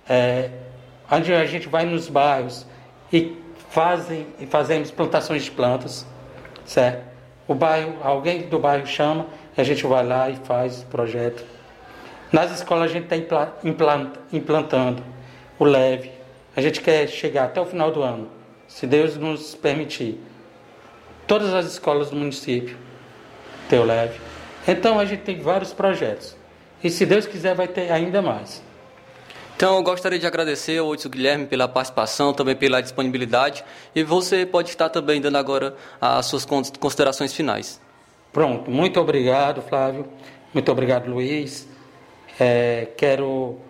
é, 0.08 0.48
onde 1.12 1.34
a 1.34 1.44
gente 1.44 1.68
vai 1.68 1.84
nos 1.84 2.08
bairros 2.08 2.64
e 3.12 3.36
fazem 3.68 4.26
e 4.40 4.46
fazemos 4.46 4.90
plantações 4.90 5.44
de 5.44 5.50
plantas, 5.50 6.06
certo? 6.64 7.04
O 7.46 7.54
bairro, 7.54 7.98
alguém 8.02 8.48
do 8.48 8.58
bairro 8.58 8.86
chama, 8.86 9.26
a 9.54 9.62
gente 9.62 9.86
vai 9.86 10.06
lá 10.06 10.30
e 10.30 10.36
faz 10.36 10.80
o 10.80 10.86
projeto. 10.86 11.44
Nas 12.32 12.50
escolas 12.52 12.90
a 12.90 12.94
gente 12.94 13.12
está 13.12 13.52
implantando 14.32 15.13
o 15.58 15.64
leve. 15.64 16.10
A 16.56 16.60
gente 16.60 16.80
quer 16.80 17.08
chegar 17.08 17.44
até 17.44 17.60
o 17.60 17.66
final 17.66 17.90
do 17.90 18.02
ano, 18.02 18.28
se 18.68 18.86
Deus 18.86 19.16
nos 19.16 19.54
permitir. 19.54 20.20
Todas 21.26 21.54
as 21.54 21.66
escolas 21.66 22.10
do 22.10 22.16
município 22.16 22.76
ter 23.68 23.78
o 23.78 23.84
leve. 23.84 24.20
Então 24.66 24.98
a 24.98 25.04
gente 25.04 25.22
tem 25.22 25.40
vários 25.40 25.72
projetos. 25.72 26.36
E 26.82 26.90
se 26.90 27.06
Deus 27.06 27.26
quiser, 27.26 27.54
vai 27.54 27.66
ter 27.66 27.90
ainda 27.90 28.20
mais. 28.20 28.62
Então, 29.56 29.76
eu 29.76 29.82
gostaria 29.84 30.18
de 30.18 30.26
agradecer 30.26 30.78
ao 30.78 30.88
Odilson 30.88 31.08
Guilherme 31.08 31.46
pela 31.46 31.68
participação, 31.68 32.34
também 32.34 32.56
pela 32.56 32.82
disponibilidade. 32.82 33.64
E 33.94 34.02
você 34.02 34.44
pode 34.44 34.70
estar 34.70 34.88
também 34.88 35.20
dando 35.20 35.38
agora 35.38 35.76
as 36.00 36.26
suas 36.26 36.44
considerações 36.44 37.32
finais. 37.32 37.80
Pronto, 38.32 38.68
muito 38.68 39.00
obrigado, 39.00 39.62
Flávio. 39.62 40.06
Muito 40.52 40.70
obrigado, 40.72 41.08
Luiz. 41.08 41.68
É, 42.38 42.88
quero 42.96 43.60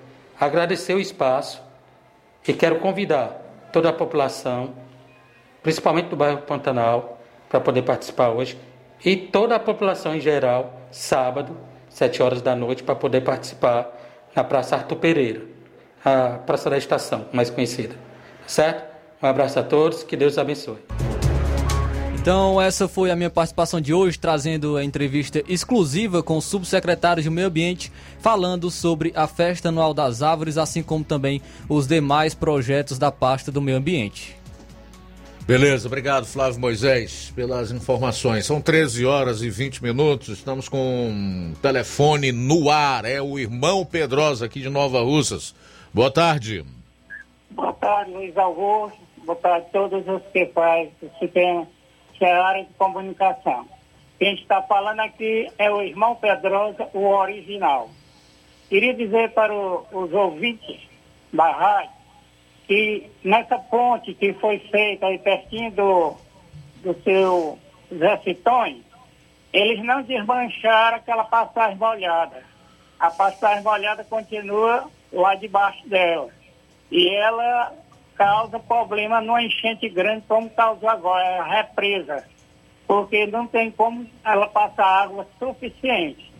agradecer 0.40 0.94
o 0.94 1.00
espaço 1.00 1.62
e 2.46 2.52
quero 2.52 2.78
convidar 2.78 3.40
toda 3.72 3.88
a 3.88 3.92
população, 3.92 4.74
principalmente 5.62 6.08
do 6.08 6.16
bairro 6.16 6.42
Pantanal, 6.42 7.20
para 7.48 7.60
poder 7.60 7.82
participar 7.82 8.30
hoje, 8.30 8.58
e 9.04 9.16
toda 9.16 9.54
a 9.54 9.58
população 9.58 10.14
em 10.14 10.20
geral, 10.20 10.80
sábado, 10.90 11.56
sete 11.88 12.22
horas 12.22 12.42
da 12.42 12.54
noite, 12.54 12.82
para 12.82 12.94
poder 12.94 13.22
participar 13.22 13.90
na 14.34 14.42
Praça 14.42 14.76
Arthur 14.76 14.96
Pereira, 14.96 15.42
a 16.04 16.38
Praça 16.44 16.68
da 16.68 16.76
Estação, 16.76 17.26
mais 17.32 17.50
conhecida. 17.50 17.94
Certo? 18.46 18.94
Um 19.22 19.26
abraço 19.26 19.58
a 19.58 19.62
todos, 19.62 20.02
que 20.02 20.16
Deus 20.16 20.36
abençoe. 20.36 20.78
Então, 22.24 22.58
essa 22.58 22.88
foi 22.88 23.10
a 23.10 23.16
minha 23.16 23.28
participação 23.28 23.82
de 23.82 23.92
hoje, 23.92 24.18
trazendo 24.18 24.78
a 24.78 24.82
entrevista 24.82 25.44
exclusiva 25.46 26.22
com 26.22 26.38
o 26.38 26.40
subsecretário 26.40 27.22
de 27.22 27.28
Meio 27.28 27.48
Ambiente, 27.48 27.92
falando 28.18 28.70
sobre 28.70 29.12
a 29.14 29.26
Festa 29.26 29.68
Anual 29.68 29.92
das 29.92 30.22
Árvores, 30.22 30.56
assim 30.56 30.82
como 30.82 31.04
também 31.04 31.42
os 31.68 31.86
demais 31.86 32.34
projetos 32.34 32.98
da 32.98 33.12
pasta 33.12 33.52
do 33.52 33.60
meio 33.60 33.76
ambiente. 33.76 34.34
Beleza, 35.46 35.86
obrigado 35.86 36.24
Flávio 36.24 36.58
Moisés 36.58 37.30
pelas 37.36 37.70
informações. 37.70 38.46
São 38.46 38.58
13 38.58 39.04
horas 39.04 39.42
e 39.42 39.50
20 39.50 39.82
minutos, 39.82 40.30
estamos 40.30 40.66
com 40.66 40.78
um 40.78 41.52
telefone 41.60 42.32
no 42.32 42.70
ar, 42.70 43.04
é 43.04 43.20
o 43.20 43.38
irmão 43.38 43.84
Pedrosa 43.84 44.46
aqui 44.46 44.62
de 44.62 44.70
Nova 44.70 45.02
Russas. 45.02 45.54
Boa 45.92 46.10
tarde. 46.10 46.64
Boa 47.50 47.74
tarde, 47.74 48.12
Luiz 48.12 48.34
Augusto. 48.38 48.98
Boa 49.26 49.36
tarde 49.36 49.66
a 49.68 49.72
todos 49.72 50.08
os 50.08 50.22
que 50.32 50.46
fazem 50.46 50.90
o 51.02 51.28
tem 51.28 51.66
que 52.14 52.24
é 52.24 52.32
a 52.32 52.44
área 52.44 52.64
de 52.64 52.72
comunicação. 52.74 53.66
Quem 54.18 54.34
está 54.34 54.62
falando 54.62 55.00
aqui 55.00 55.50
é 55.58 55.70
o 55.70 55.82
irmão 55.82 56.14
Pedrosa, 56.14 56.88
o 56.94 57.06
original. 57.06 57.90
Queria 58.68 58.94
dizer 58.94 59.32
para 59.32 59.52
o, 59.52 59.86
os 59.92 60.12
ouvintes 60.12 60.80
da 61.32 61.50
rádio 61.50 61.94
que 62.66 63.10
nessa 63.22 63.58
ponte 63.58 64.14
que 64.14 64.32
foi 64.34 64.58
feita 64.58 65.06
aí 65.06 65.18
pertinho 65.18 65.70
do, 65.72 66.16
do 66.82 67.02
seu 67.02 67.58
Zé 67.92 68.16
Citões, 68.18 68.82
eles 69.52 69.84
não 69.84 70.02
desmancharam 70.02 70.96
aquela 70.96 71.24
passagem 71.24 71.76
molhada. 71.76 72.42
A 72.98 73.10
passagem 73.10 73.62
molhada 73.62 74.02
continua 74.04 74.88
lá 75.12 75.34
debaixo 75.34 75.86
dela. 75.88 76.30
E 76.90 77.08
ela 77.10 77.72
causa 78.16 78.58
problema 78.58 79.20
numa 79.20 79.42
enchente 79.42 79.88
grande 79.88 80.24
como 80.26 80.50
causou 80.50 80.88
agora, 80.88 81.42
a 81.42 81.44
represa. 81.44 82.24
Porque 82.86 83.26
não 83.26 83.46
tem 83.46 83.70
como 83.70 84.06
ela 84.24 84.46
passar 84.48 85.02
água 85.02 85.26
suficiente. 85.38 86.32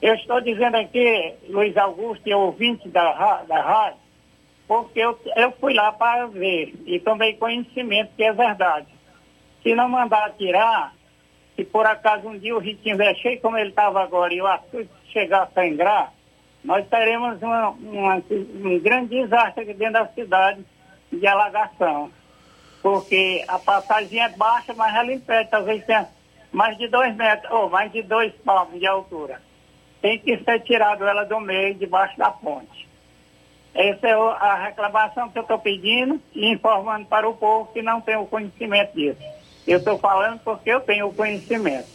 Eu 0.00 0.14
estou 0.14 0.40
dizendo 0.40 0.76
aqui, 0.76 1.34
Luiz 1.48 1.76
Augusto 1.76 2.26
e 2.26 2.34
ouvinte 2.34 2.88
da, 2.88 3.42
da 3.42 3.62
rádio, 3.62 4.00
porque 4.66 4.98
eu, 4.98 5.18
eu 5.36 5.52
fui 5.52 5.74
lá 5.74 5.92
para 5.92 6.26
ver 6.26 6.74
e 6.86 6.98
tomei 6.98 7.34
conhecimento 7.34 8.10
que 8.16 8.24
é 8.24 8.32
verdade. 8.32 8.88
Se 9.62 9.74
não 9.74 9.88
mandar 9.88 10.32
tirar, 10.32 10.92
se 11.54 11.64
por 11.64 11.86
acaso 11.86 12.28
um 12.28 12.38
dia 12.38 12.56
o 12.56 12.58
rio 12.58 12.74
estiver 12.74 13.14
cheio 13.16 13.40
como 13.40 13.56
ele 13.56 13.68
estava 13.68 14.02
agora 14.02 14.34
e 14.34 14.40
o 14.40 14.46
açúcar 14.46 14.86
chegar 15.12 15.42
a 15.42 15.46
sangrar, 15.48 16.12
nós 16.64 16.86
teremos 16.88 17.40
uma, 17.42 17.68
uma, 17.70 18.14
um 18.16 18.78
grande 18.80 19.20
desastre 19.20 19.62
aqui 19.62 19.74
dentro 19.74 19.94
da 19.94 20.06
cidade 20.08 20.64
de 21.12 21.26
alagação. 21.26 22.10
Porque 22.82 23.44
a 23.46 23.58
passagem 23.58 24.20
é 24.20 24.28
baixa, 24.30 24.74
mas 24.74 24.94
ela 24.94 25.12
impede, 25.12 25.50
talvez 25.50 25.84
tenha 25.84 26.08
mais 26.50 26.76
de 26.76 26.88
dois 26.88 27.14
metros, 27.14 27.50
ou 27.52 27.70
mais 27.70 27.92
de 27.92 28.02
dois 28.02 28.32
palmos 28.44 28.78
de 28.78 28.86
altura. 28.86 29.40
Tem 30.00 30.18
que 30.18 30.36
ser 30.38 30.60
tirado 30.60 31.06
ela 31.06 31.24
do 31.24 31.40
meio, 31.40 31.74
debaixo 31.74 32.18
da 32.18 32.30
ponte. 32.30 32.88
Essa 33.74 34.06
é 34.06 34.12
a 34.12 34.64
reclamação 34.64 35.30
que 35.30 35.38
eu 35.38 35.42
estou 35.42 35.58
pedindo 35.58 36.20
e 36.34 36.52
informando 36.52 37.06
para 37.06 37.28
o 37.28 37.34
povo 37.34 37.72
que 37.72 37.80
não 37.80 38.00
tem 38.00 38.16
o 38.16 38.26
conhecimento 38.26 38.94
disso. 38.94 39.22
Eu 39.66 39.78
estou 39.78 39.98
falando 39.98 40.40
porque 40.40 40.70
eu 40.70 40.80
tenho 40.80 41.06
o 41.06 41.14
conhecimento. 41.14 41.88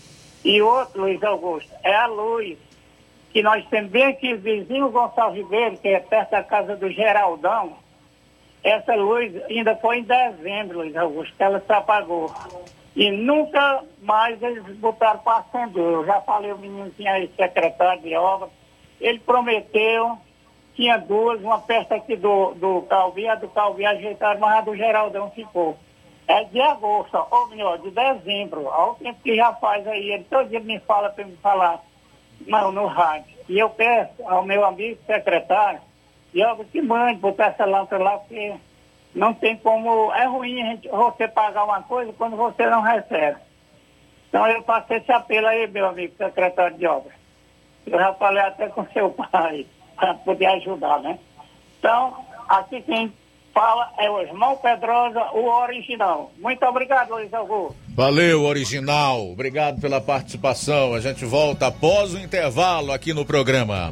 E 0.43 0.61
outro, 0.61 1.01
Luiz 1.01 1.21
Augusto, 1.21 1.69
é 1.83 1.93
a 1.93 2.07
luz 2.07 2.57
que 3.31 3.43
nós 3.43 3.63
temos 3.67 3.91
bem 3.91 4.05
aqui, 4.05 4.33
vizinho 4.33 4.89
Gonçalves 4.89 5.43
Ribeiro, 5.43 5.77
que 5.77 5.89
é 5.89 5.99
perto 5.99 6.31
da 6.31 6.43
casa 6.43 6.75
do 6.75 6.89
Geraldão. 6.89 7.77
Essa 8.63 8.95
luz 8.95 9.33
ainda 9.49 9.75
foi 9.75 9.99
em 9.99 10.03
dezembro, 10.03 10.79
Luiz 10.79 10.95
Augusto, 10.95 11.35
que 11.35 11.43
ela 11.43 11.59
se 11.59 11.71
apagou. 11.71 12.33
E 12.95 13.11
nunca 13.11 13.83
mais 14.01 14.41
eles 14.41 14.63
botaram 14.77 15.19
para 15.19 15.37
acender. 15.37 15.83
Eu 15.83 16.05
já 16.05 16.19
falei, 16.21 16.51
o 16.51 16.57
menino 16.57 16.89
tinha 16.97 17.13
aí, 17.13 17.31
secretário 17.37 18.01
de 18.01 18.15
obra, 18.15 18.49
ele 18.99 19.19
prometeu 19.19 20.17
tinha 20.77 20.95
duas, 20.97 21.41
uma 21.41 21.59
perto 21.59 21.91
aqui 21.93 22.15
do, 22.15 22.53
do 22.53 22.83
Calvi, 22.83 23.27
a 23.27 23.33
do 23.33 23.47
Calvi 23.47 23.83
ajeitaram, 23.83 24.39
mas 24.39 24.59
a 24.59 24.61
do 24.61 24.75
Geraldão 24.75 25.31
ficou. 25.31 25.75
É 26.27 26.43
de 26.43 26.61
agosto, 26.61 27.17
ou 27.31 27.47
melhor, 27.47 27.79
de 27.79 27.89
dezembro, 27.89 28.69
ao 28.69 28.93
tempo 28.95 29.19
que 29.23 29.35
já 29.35 29.51
faz 29.53 29.87
aí, 29.87 30.11
ele 30.11 30.25
todo 30.25 30.49
dia 30.49 30.59
me 30.59 30.79
fala 30.81 31.09
para 31.09 31.25
me 31.25 31.35
falar 31.37 31.81
não, 32.45 32.71
no 32.71 32.85
rádio. 32.85 33.35
E 33.49 33.57
eu 33.57 33.71
peço 33.71 34.11
ao 34.25 34.43
meu 34.43 34.63
amigo 34.63 34.99
secretário, 35.07 35.81
Diogo, 36.37 36.65
que 36.65 36.79
mande 36.83 37.19
botar 37.19 37.47
essa 37.47 37.65
lâmpada 37.65 38.03
lá, 38.03 38.17
porque 38.19 38.53
não 39.15 39.33
tem 39.33 39.57
como. 39.57 40.13
É 40.13 40.25
ruim 40.25 40.55
gente, 40.55 40.87
você 40.87 41.27
pagar 41.27 41.63
uma 41.63 41.81
coisa 41.81 42.13
quando 42.13 42.37
você 42.37 42.67
não 42.67 42.81
recebe. 42.81 43.39
Então 44.29 44.47
eu 44.47 44.61
faço 44.61 44.93
esse 44.93 45.11
apelo 45.11 45.47
aí, 45.47 45.67
meu 45.67 45.87
amigo 45.87 46.13
secretário 46.15 46.77
de 46.77 46.85
obras. 46.85 47.13
Eu 47.87 47.97
já 47.97 48.13
falei 48.13 48.43
até 48.43 48.67
com 48.69 48.85
seu 48.93 49.09
pai 49.31 49.65
para 49.95 50.13
poder 50.13 50.45
ajudar, 50.45 50.99
né? 50.99 51.17
Então, 51.79 52.23
aqui 52.47 52.81
quem 52.83 53.11
fala 53.51 53.91
é 53.97 54.07
o 54.07 54.21
irmão 54.21 54.55
Pedrosa, 54.57 55.31
o 55.33 55.47
original. 55.63 56.31
Muito 56.37 56.63
obrigado, 56.65 57.09
Luiz 57.09 57.33
Augusto. 57.33 57.75
Valeu, 57.95 58.43
original. 58.43 59.31
Obrigado 59.31 59.81
pela 59.81 59.99
participação. 59.99 60.93
A 60.93 60.99
gente 60.99 61.25
volta 61.25 61.65
após 61.65 62.13
o 62.13 62.19
intervalo 62.19 62.91
aqui 62.91 63.11
no 63.11 63.25
programa. 63.25 63.91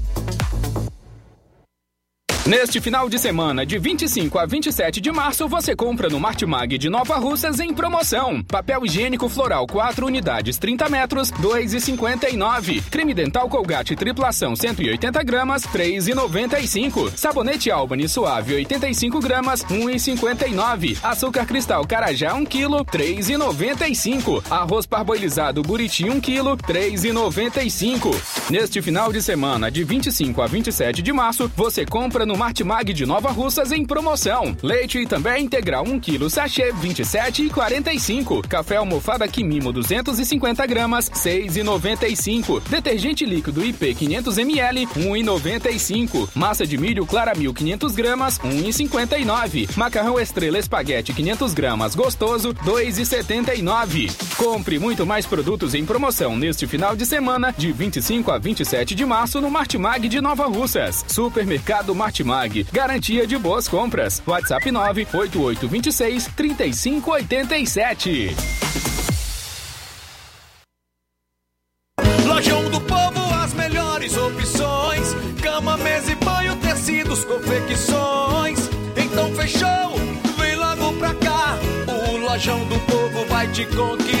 Neste 2.43 2.81
final 2.81 3.07
de 3.07 3.19
semana, 3.19 3.63
de 3.63 3.77
25 3.77 4.39
a 4.39 4.47
27 4.47 4.99
de 4.99 5.11
março, 5.11 5.47
você 5.47 5.75
compra 5.75 6.09
no 6.09 6.19
Martimag 6.19 6.75
de 6.75 6.89
Nova 6.89 7.15
Russas 7.17 7.59
em 7.59 7.71
promoção. 7.71 8.41
Papel 8.41 8.83
higiênico 8.83 9.29
floral 9.29 9.67
4 9.67 10.07
unidades 10.07 10.57
30 10.57 10.89
metros, 10.89 11.31
2,59. 11.33 12.81
Creme 12.89 13.13
dental 13.13 13.47
Colgate 13.47 13.95
triplação 13.95 14.55
180 14.55 15.21
gramas, 15.21 15.61
3,95. 15.67 17.15
Sabonete 17.15 17.69
Albany 17.69 18.09
suave 18.09 18.55
85 18.55 19.19
gramas, 19.19 19.63
1,59. 19.65 20.97
Açúcar 21.03 21.45
cristal 21.45 21.85
Carajá 21.85 22.33
1 22.33 22.45
kg, 22.45 22.83
3,95. 22.91 24.43
Arroz 24.49 24.87
parboilizado 24.87 25.61
Buriti 25.61 26.09
1 26.09 26.19
kg, 26.19 26.57
3,95. 26.57 28.49
Neste 28.49 28.81
final 28.81 29.13
de 29.13 29.21
semana, 29.21 29.69
de 29.69 29.83
25 29.83 30.41
a 30.41 30.47
27 30.47 31.03
de 31.03 31.13
março, 31.13 31.49
você 31.55 31.85
compra 31.85 32.25
no 32.25 32.30
Martimag 32.37 32.93
de 32.93 33.05
Nova 33.05 33.31
Russas 33.31 33.71
em 33.71 33.85
promoção. 33.85 34.55
Leite 34.61 35.05
também 35.05 35.45
integral 35.45 35.83
1 35.85 35.99
kg 35.99 36.29
sachê 36.29 36.71
27,45. 36.73 38.47
Café 38.47 38.77
almofada 38.77 39.27
Quimimo 39.27 39.71
250 39.71 40.65
gramas 40.65 41.09
6,95. 41.09 42.61
Detergente 42.69 43.25
líquido 43.25 43.63
IP 43.63 43.95
500 43.95 44.37
ml 44.37 44.87
1,95. 44.87 46.29
Massa 46.35 46.65
de 46.65 46.77
milho 46.77 47.05
Claramil 47.05 47.53
500 47.53 47.95
gramas 47.95 48.39
1,59. 48.39 49.75
Macarrão 49.75 50.19
Estrela 50.19 50.57
Espaguete 50.57 51.13
500 51.13 51.53
gramas 51.53 51.95
gostoso 51.95 52.53
2,79. 52.53 54.11
Compre 54.35 54.79
muito 54.79 55.05
mais 55.05 55.25
produtos 55.25 55.73
em 55.73 55.85
promoção 55.85 56.37
neste 56.37 56.67
final 56.67 56.95
de 56.95 57.05
semana 57.05 57.53
de 57.57 57.71
25 57.71 58.31
a 58.31 58.37
27 58.37 58.95
de 58.95 59.05
março 59.05 59.39
no 59.41 59.49
Martimag 59.49 60.07
de 60.07 60.21
Nova 60.21 60.45
Russas. 60.45 61.05
Supermercado 61.07 61.93
Martimag. 62.23 62.65
Garantia 62.71 63.27
de 63.27 63.37
boas 63.37 63.67
compras. 63.67 64.23
WhatsApp 64.25 64.71
98826 64.71 66.29
3587. 66.35 68.35
Lojão 72.25 72.69
do 72.69 72.79
Povo, 72.81 73.33
as 73.43 73.53
melhores 73.53 74.17
opções: 74.17 75.15
cama, 75.41 75.77
mesa 75.77 76.11
e 76.11 76.15
banho, 76.15 76.55
tecidos, 76.57 77.23
confecções. 77.25 78.59
Então 78.95 79.33
fechou, 79.35 79.95
vem 80.37 80.55
logo 80.55 80.93
pra 80.93 81.13
cá. 81.15 81.57
O 81.87 82.17
Lojão 82.17 82.63
do 82.65 82.79
Povo 82.81 83.25
vai 83.27 83.47
te 83.51 83.65
conquistar. 83.65 84.20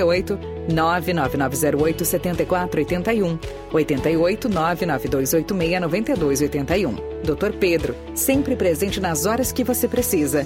99908 0.03 2.05
7481 2.05 3.39
88 3.71 4.49
99286 4.49 5.81
9281. 5.81 6.95
Dr. 7.23 7.53
Pedro, 7.59 7.95
sempre 8.15 8.55
presente 8.55 8.99
nas 8.99 9.25
horas 9.25 9.51
que 9.51 9.63
você 9.63 9.87
precisa. 9.87 10.45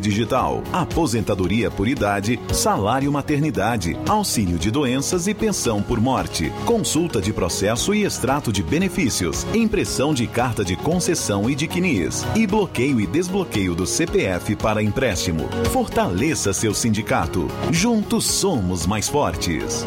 Digital, 0.00 0.62
aposentadoria 0.72 1.70
por 1.70 1.88
idade, 1.88 2.38
salário 2.52 3.10
maternidade, 3.10 3.96
auxílio 4.06 4.58
de 4.58 4.70
doenças 4.70 5.26
e 5.26 5.34
pensão 5.34 5.82
por 5.82 5.98
morte, 6.00 6.52
consulta 6.66 7.20
de 7.20 7.32
processo 7.32 7.94
e 7.94 8.04
extrato 8.04 8.52
de 8.52 8.62
benefícios, 8.62 9.44
impressão 9.54 10.12
de 10.12 10.26
carta 10.26 10.64
de 10.64 10.76
concessão 10.76 11.48
e 11.48 11.54
de 11.54 11.66
CNIS, 11.66 12.24
e 12.36 12.46
bloqueio 12.46 13.00
e 13.00 13.06
desbloqueio 13.06 13.74
do 13.74 13.86
CPF 13.86 14.54
para 14.54 14.82
empréstimo. 14.82 15.48
Fortaleça 15.72 16.52
seu 16.52 16.74
sindicato. 16.74 17.48
Juntos 17.72 18.26
somos 18.26 18.86
mais 18.86 19.08
fortes. 19.08 19.84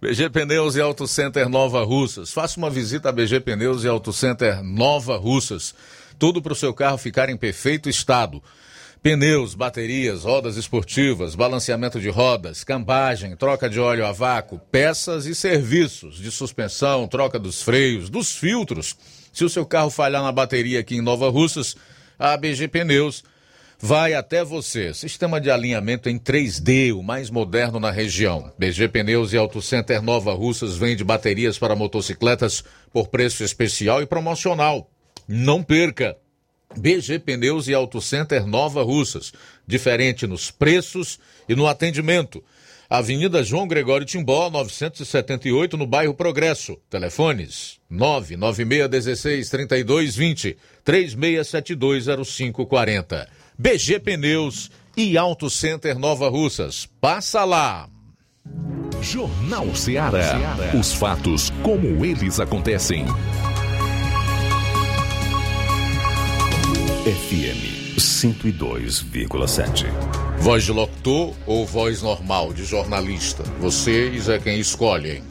BG 0.00 0.30
Pneus 0.30 0.76
e 0.76 0.80
Auto 0.80 1.08
Center 1.08 1.48
Nova 1.48 1.82
Russas. 1.82 2.32
Faça 2.32 2.56
uma 2.56 2.70
visita 2.70 3.08
a 3.08 3.12
BG 3.12 3.40
Pneus 3.40 3.82
e 3.82 3.88
Auto 3.88 4.12
Center 4.12 4.62
Nova 4.62 5.16
Russas. 5.16 5.74
Tudo 6.18 6.42
para 6.42 6.52
o 6.52 6.56
seu 6.56 6.74
carro 6.74 6.98
ficar 6.98 7.28
em 7.28 7.36
perfeito 7.36 7.88
estado. 7.88 8.42
Pneus, 9.00 9.54
baterias, 9.54 10.24
rodas 10.24 10.56
esportivas, 10.56 11.36
balanceamento 11.36 12.00
de 12.00 12.08
rodas, 12.08 12.64
cambagem, 12.64 13.36
troca 13.36 13.70
de 13.70 13.78
óleo 13.78 14.04
a 14.04 14.10
vácuo, 14.10 14.58
peças 14.72 15.24
e 15.26 15.34
serviços 15.36 16.16
de 16.16 16.32
suspensão, 16.32 17.06
troca 17.06 17.38
dos 17.38 17.62
freios, 17.62 18.10
dos 18.10 18.34
filtros. 18.34 18.96
Se 19.32 19.44
o 19.44 19.48
seu 19.48 19.64
carro 19.64 19.90
falhar 19.90 20.22
na 20.22 20.32
bateria 20.32 20.80
aqui 20.80 20.96
em 20.96 21.00
Nova 21.00 21.30
Russas, 21.30 21.76
a 22.18 22.36
BG 22.36 22.66
Pneus 22.66 23.22
vai 23.78 24.14
até 24.14 24.42
você. 24.42 24.92
Sistema 24.92 25.40
de 25.40 25.48
alinhamento 25.48 26.08
em 26.08 26.18
3D, 26.18 26.92
o 26.92 27.00
mais 27.00 27.30
moderno 27.30 27.78
na 27.78 27.92
região. 27.92 28.52
BG 28.58 28.88
Pneus 28.88 29.32
e 29.32 29.36
Auto 29.36 29.62
Center 29.62 30.02
Nova 30.02 30.32
Russas 30.34 30.76
vende 30.76 31.04
baterias 31.04 31.56
para 31.56 31.76
motocicletas 31.76 32.64
por 32.92 33.06
preço 33.06 33.44
especial 33.44 34.02
e 34.02 34.06
promocional. 34.06 34.90
Não 35.28 35.62
perca! 35.62 36.16
BG 36.76 37.18
Pneus 37.18 37.66
e 37.68 37.74
Auto 37.74 38.00
Center 38.00 38.46
Nova 38.46 38.82
Russas. 38.82 39.32
Diferente 39.66 40.26
nos 40.26 40.50
preços 40.50 41.18
e 41.48 41.54
no 41.54 41.66
atendimento. 41.66 42.42
Avenida 42.90 43.42
João 43.42 43.68
Gregório 43.68 44.06
Timbó, 44.06 44.48
978, 44.48 45.76
no 45.76 45.86
bairro 45.86 46.14
Progresso. 46.14 46.78
Telefones 46.88 47.78
996163220, 47.92 50.56
36720540. 50.86 53.28
BG 53.58 54.00
Pneus 54.00 54.70
e 54.96 55.18
Auto 55.18 55.50
Center 55.50 55.98
Nova 55.98 56.30
Russas. 56.30 56.88
Passa 57.00 57.44
lá! 57.44 57.90
Jornal 59.02 59.74
Ceará. 59.74 60.38
Os 60.78 60.94
fatos 60.94 61.50
como 61.62 62.04
eles 62.04 62.38
acontecem. 62.40 63.04
FM 67.08 67.96
102,7. 67.96 69.86
Voz 70.40 70.64
de 70.64 70.72
locutor 70.72 71.34
ou 71.46 71.64
voz 71.64 72.02
normal 72.02 72.52
de 72.52 72.66
jornalista? 72.66 73.42
Vocês 73.58 74.28
é 74.28 74.38
quem 74.38 74.60
escolhem. 74.60 75.22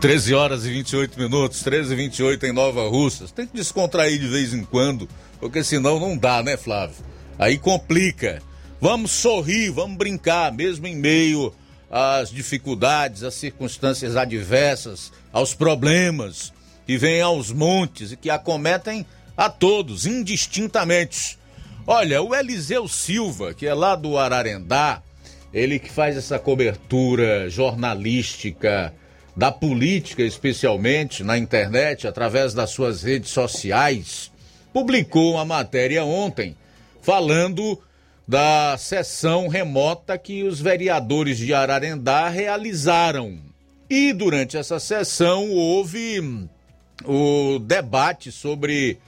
13 0.00 0.32
horas 0.32 0.64
e 0.64 0.70
28 0.70 1.20
minutos, 1.20 1.62
13 1.62 1.92
e 1.92 1.96
28 1.96 2.46
em 2.46 2.54
Nova 2.54 2.88
Russas. 2.88 3.30
Tem 3.30 3.46
que 3.46 3.54
descontrair 3.54 4.18
de 4.18 4.28
vez 4.28 4.54
em 4.54 4.64
quando, 4.64 5.06
porque 5.38 5.62
senão 5.62 6.00
não 6.00 6.16
dá, 6.16 6.42
né, 6.42 6.56
Flávio? 6.56 6.96
Aí 7.38 7.58
complica. 7.58 8.40
Vamos 8.80 9.10
sorrir, 9.10 9.68
vamos 9.68 9.98
brincar, 9.98 10.50
mesmo 10.54 10.86
em 10.86 10.96
meio 10.96 11.52
às 11.90 12.30
dificuldades, 12.30 13.22
às 13.22 13.34
circunstâncias 13.34 14.16
adversas, 14.16 15.12
aos 15.30 15.52
problemas 15.52 16.50
que 16.86 16.96
vêm 16.96 17.20
aos 17.20 17.52
montes 17.52 18.12
e 18.12 18.16
que 18.16 18.30
acometem 18.30 19.04
a 19.38 19.48
todos, 19.48 20.04
indistintamente. 20.04 21.38
Olha, 21.86 22.20
o 22.20 22.34
Eliseu 22.34 22.88
Silva, 22.88 23.54
que 23.54 23.68
é 23.68 23.72
lá 23.72 23.94
do 23.94 24.18
Ararendá, 24.18 25.00
ele 25.54 25.78
que 25.78 25.88
faz 25.88 26.16
essa 26.16 26.40
cobertura 26.40 27.48
jornalística 27.48 28.92
da 29.36 29.52
política, 29.52 30.24
especialmente 30.24 31.22
na 31.22 31.38
internet, 31.38 32.08
através 32.08 32.52
das 32.52 32.70
suas 32.70 33.04
redes 33.04 33.30
sociais, 33.30 34.32
publicou 34.72 35.34
uma 35.34 35.44
matéria 35.44 36.04
ontem 36.04 36.56
falando 37.00 37.80
da 38.26 38.76
sessão 38.76 39.46
remota 39.46 40.18
que 40.18 40.42
os 40.42 40.60
vereadores 40.60 41.38
de 41.38 41.54
Ararendá 41.54 42.28
realizaram. 42.28 43.38
E 43.88 44.12
durante 44.12 44.56
essa 44.56 44.80
sessão 44.80 45.48
houve 45.52 46.48
o 47.04 47.60
debate 47.60 48.32
sobre 48.32 48.98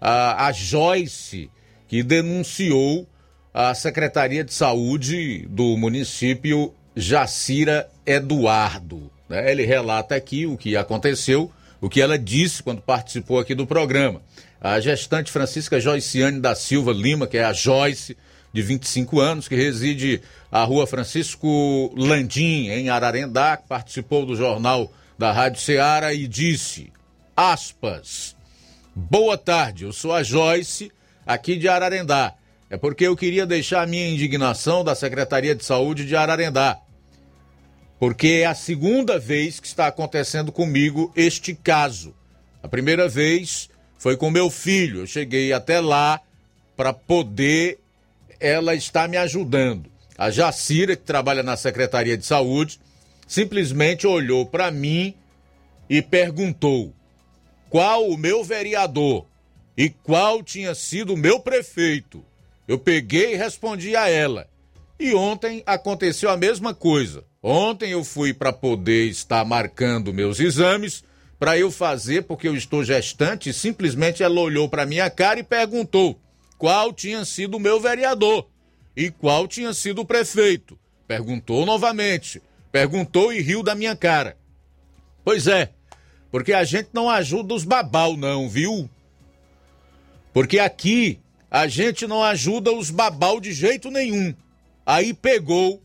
a, 0.00 0.46
a 0.46 0.52
Joyce, 0.52 1.50
que 1.86 2.02
denunciou 2.02 3.08
a 3.52 3.74
Secretaria 3.74 4.44
de 4.44 4.52
Saúde 4.52 5.46
do 5.50 5.76
município 5.76 6.72
Jacira 6.94 7.88
Eduardo. 8.06 9.10
Né? 9.28 9.50
Ele 9.50 9.64
relata 9.64 10.14
aqui 10.14 10.46
o 10.46 10.56
que 10.56 10.76
aconteceu, 10.76 11.50
o 11.80 11.88
que 11.88 12.00
ela 12.00 12.18
disse 12.18 12.62
quando 12.62 12.82
participou 12.82 13.38
aqui 13.38 13.54
do 13.54 13.66
programa. 13.66 14.20
A 14.60 14.80
gestante 14.80 15.30
Francisca 15.30 15.80
Joyciane 15.80 16.40
da 16.40 16.54
Silva 16.54 16.92
Lima, 16.92 17.26
que 17.26 17.38
é 17.38 17.44
a 17.44 17.52
Joyce, 17.52 18.16
de 18.52 18.62
25 18.62 19.20
anos, 19.20 19.46
que 19.46 19.54
reside 19.54 20.22
à 20.50 20.64
rua 20.64 20.86
Francisco 20.86 21.92
Landim, 21.96 22.68
em 22.68 22.88
Ararendá, 22.88 23.56
participou 23.56 24.24
do 24.24 24.34
jornal 24.34 24.92
da 25.18 25.32
Rádio 25.32 25.60
Ceará 25.60 26.14
e 26.14 26.26
disse, 26.26 26.92
aspas, 27.36 28.36
boa 28.98 29.38
tarde, 29.38 29.84
eu 29.84 29.92
sou 29.92 30.12
a 30.12 30.22
Joyce, 30.22 30.90
aqui 31.24 31.56
de 31.56 31.68
Ararendá. 31.68 32.34
É 32.68 32.76
porque 32.76 33.06
eu 33.06 33.16
queria 33.16 33.46
deixar 33.46 33.82
a 33.82 33.86
minha 33.86 34.08
indignação 34.08 34.82
da 34.82 34.94
Secretaria 34.94 35.54
de 35.54 35.64
Saúde 35.64 36.04
de 36.04 36.16
Ararendá. 36.16 36.78
Porque 37.98 38.42
é 38.42 38.46
a 38.46 38.54
segunda 38.54 39.18
vez 39.18 39.60
que 39.60 39.66
está 39.66 39.86
acontecendo 39.86 40.52
comigo 40.52 41.12
este 41.16 41.54
caso. 41.54 42.14
A 42.62 42.68
primeira 42.68 43.08
vez 43.08 43.70
foi 43.98 44.16
com 44.16 44.30
meu 44.30 44.50
filho. 44.50 45.00
Eu 45.00 45.06
cheguei 45.06 45.52
até 45.52 45.80
lá 45.80 46.20
para 46.76 46.92
poder 46.92 47.78
ela 48.40 48.74
está 48.74 49.08
me 49.08 49.16
ajudando. 49.16 49.90
A 50.16 50.30
Jacira, 50.30 50.94
que 50.96 51.02
trabalha 51.02 51.42
na 51.42 51.56
Secretaria 51.56 52.16
de 52.16 52.26
Saúde, 52.26 52.78
simplesmente 53.26 54.06
olhou 54.06 54.46
para 54.46 54.70
mim 54.70 55.14
e 55.88 56.02
perguntou 56.02 56.92
qual 57.68 58.08
o 58.08 58.16
meu 58.16 58.42
vereador 58.42 59.26
e 59.76 59.88
qual 59.90 60.42
tinha 60.42 60.74
sido 60.74 61.14
o 61.14 61.16
meu 61.16 61.40
prefeito. 61.40 62.24
Eu 62.66 62.78
peguei 62.78 63.34
e 63.34 63.36
respondi 63.36 63.94
a 63.96 64.08
ela. 64.08 64.48
E 64.98 65.14
ontem 65.14 65.62
aconteceu 65.64 66.30
a 66.30 66.36
mesma 66.36 66.74
coisa. 66.74 67.24
Ontem 67.42 67.92
eu 67.92 68.02
fui 68.02 68.34
para 68.34 68.52
poder 68.52 69.06
estar 69.06 69.44
marcando 69.44 70.12
meus 70.12 70.40
exames 70.40 71.04
para 71.38 71.56
eu 71.56 71.70
fazer 71.70 72.22
porque 72.24 72.48
eu 72.48 72.56
estou 72.56 72.82
gestante, 72.82 73.52
simplesmente 73.52 74.22
ela 74.22 74.40
olhou 74.40 74.68
para 74.68 74.84
minha 74.84 75.08
cara 75.08 75.38
e 75.38 75.44
perguntou: 75.44 76.20
qual 76.58 76.92
tinha 76.92 77.24
sido 77.24 77.56
o 77.56 77.60
meu 77.60 77.78
vereador 77.78 78.48
e 78.96 79.10
qual 79.10 79.46
tinha 79.46 79.72
sido 79.72 80.00
o 80.00 80.04
prefeito. 80.04 80.76
Perguntou 81.06 81.64
novamente. 81.64 82.42
Perguntou 82.72 83.32
e 83.32 83.40
riu 83.40 83.62
da 83.62 83.74
minha 83.74 83.94
cara. 83.94 84.36
Pois 85.24 85.46
é, 85.46 85.70
porque 86.30 86.52
a 86.52 86.64
gente 86.64 86.90
não 86.92 87.08
ajuda 87.08 87.54
os 87.54 87.64
babau, 87.64 88.16
não, 88.16 88.48
viu? 88.48 88.88
Porque 90.32 90.58
aqui 90.58 91.20
a 91.50 91.66
gente 91.66 92.06
não 92.06 92.22
ajuda 92.22 92.72
os 92.72 92.90
babau 92.90 93.40
de 93.40 93.52
jeito 93.52 93.90
nenhum. 93.90 94.34
Aí 94.84 95.14
pegou, 95.14 95.82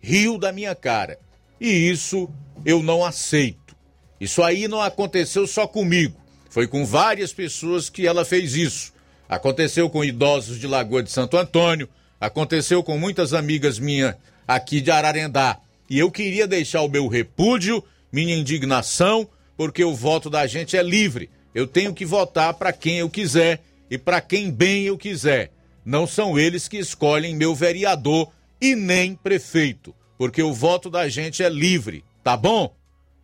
riu 0.00 0.38
da 0.38 0.52
minha 0.52 0.74
cara. 0.74 1.18
E 1.60 1.68
isso 1.68 2.28
eu 2.64 2.82
não 2.82 3.04
aceito. 3.04 3.76
Isso 4.20 4.42
aí 4.42 4.66
não 4.66 4.80
aconteceu 4.80 5.46
só 5.46 5.66
comigo. 5.66 6.18
Foi 6.50 6.66
com 6.66 6.84
várias 6.84 7.32
pessoas 7.32 7.88
que 7.88 8.06
ela 8.06 8.24
fez 8.24 8.54
isso. 8.54 8.92
Aconteceu 9.28 9.88
com 9.90 10.04
idosos 10.04 10.58
de 10.58 10.66
Lagoa 10.66 11.02
de 11.02 11.10
Santo 11.10 11.36
Antônio, 11.36 11.88
aconteceu 12.20 12.82
com 12.82 12.98
muitas 12.98 13.34
amigas 13.34 13.78
minhas 13.78 14.16
aqui 14.46 14.80
de 14.80 14.90
Ararendá. 14.90 15.58
E 15.88 15.98
eu 15.98 16.10
queria 16.10 16.46
deixar 16.46 16.82
o 16.82 16.88
meu 16.88 17.06
repúdio, 17.06 17.84
minha 18.10 18.34
indignação, 18.34 19.28
porque 19.58 19.84
o 19.84 19.92
voto 19.92 20.30
da 20.30 20.46
gente 20.46 20.76
é 20.76 20.82
livre. 20.84 21.28
Eu 21.52 21.66
tenho 21.66 21.92
que 21.92 22.06
votar 22.06 22.54
para 22.54 22.72
quem 22.72 22.98
eu 22.98 23.10
quiser 23.10 23.60
e 23.90 23.98
para 23.98 24.20
quem 24.20 24.52
bem 24.52 24.84
eu 24.84 24.96
quiser. 24.96 25.50
Não 25.84 26.06
são 26.06 26.38
eles 26.38 26.68
que 26.68 26.76
escolhem 26.76 27.34
meu 27.34 27.56
vereador 27.56 28.30
e 28.60 28.76
nem 28.76 29.16
prefeito, 29.16 29.92
porque 30.16 30.40
o 30.40 30.54
voto 30.54 30.88
da 30.88 31.08
gente 31.08 31.42
é 31.42 31.48
livre, 31.48 32.04
tá 32.22 32.36
bom? 32.36 32.72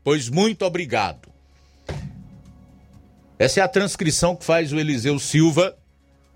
Pois 0.03 0.29
muito 0.29 0.65
obrigado. 0.65 1.29
Essa 3.39 3.61
é 3.61 3.63
a 3.63 3.69
transcrição 3.69 4.35
que 4.35 4.45
faz 4.45 4.73
o 4.73 4.79
Eliseu 4.79 5.19
Silva 5.21 5.77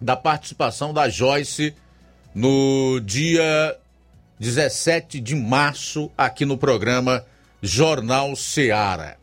da 0.01 0.17
participação 0.17 0.95
da 0.95 1.09
Joyce 1.09 1.75
no 2.33 3.01
dia 3.01 3.77
17 4.39 5.19
de 5.19 5.35
março 5.35 6.09
aqui 6.17 6.45
no 6.45 6.57
programa 6.57 7.25
Jornal 7.61 8.37
Seara. 8.37 9.19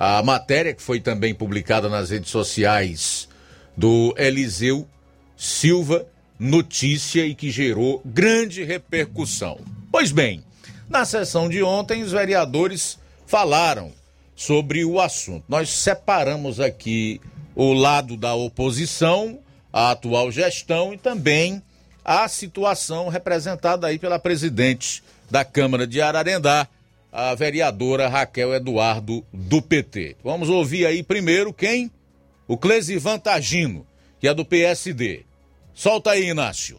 A 0.00 0.22
matéria 0.22 0.72
que 0.72 0.82
foi 0.82 0.98
também 0.98 1.34
publicada 1.34 1.86
nas 1.86 2.08
redes 2.08 2.30
sociais 2.30 3.28
do 3.76 4.14
Eliseu 4.16 4.88
Silva, 5.36 6.06
notícia 6.38 7.26
e 7.26 7.34
que 7.34 7.50
gerou 7.50 8.00
grande 8.02 8.64
repercussão. 8.64 9.60
Pois 9.92 10.10
bem, 10.10 10.42
na 10.88 11.04
sessão 11.04 11.50
de 11.50 11.62
ontem 11.62 12.02
os 12.02 12.12
vereadores 12.12 12.98
falaram 13.26 13.92
sobre 14.34 14.86
o 14.86 14.98
assunto. 14.98 15.44
Nós 15.46 15.68
separamos 15.68 16.60
aqui 16.60 17.20
o 17.54 17.74
lado 17.74 18.16
da 18.16 18.34
oposição 18.34 19.38
a 19.72 19.90
atual 19.92 20.30
gestão 20.30 20.92
e 20.92 20.98
também 20.98 21.62
a 22.04 22.26
situação 22.28 23.08
representada 23.08 23.86
aí 23.86 23.98
pela 23.98 24.18
presidente 24.18 25.02
da 25.30 25.44
Câmara 25.44 25.86
de 25.86 26.00
Ararendá, 26.00 26.66
a 27.12 27.34
vereadora 27.34 28.08
Raquel 28.08 28.54
Eduardo 28.54 29.24
do 29.32 29.60
PT. 29.60 30.16
Vamos 30.22 30.48
ouvir 30.48 30.86
aí 30.86 31.02
primeiro 31.02 31.52
quem? 31.52 31.90
O 32.46 32.56
Clesivan 32.56 33.18
Tagino, 33.18 33.86
que 34.18 34.28
é 34.28 34.34
do 34.34 34.44
PSD. 34.44 35.24
Solta 35.74 36.10
aí, 36.10 36.28
Inácio. 36.28 36.78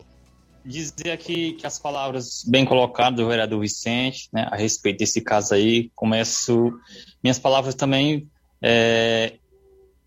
Dizer 0.64 1.12
aqui 1.12 1.54
que 1.54 1.66
as 1.66 1.80
palavras 1.80 2.44
bem 2.46 2.66
colocadas 2.66 3.18
do 3.18 3.28
vereador 3.28 3.60
Vicente, 3.60 4.30
né, 4.32 4.48
a 4.52 4.56
respeito 4.56 5.00
desse 5.00 5.20
caso 5.22 5.54
aí, 5.54 5.90
começo 5.96 6.72
minhas 7.24 7.40
palavras 7.40 7.74
também 7.74 8.28
é, 8.62 9.34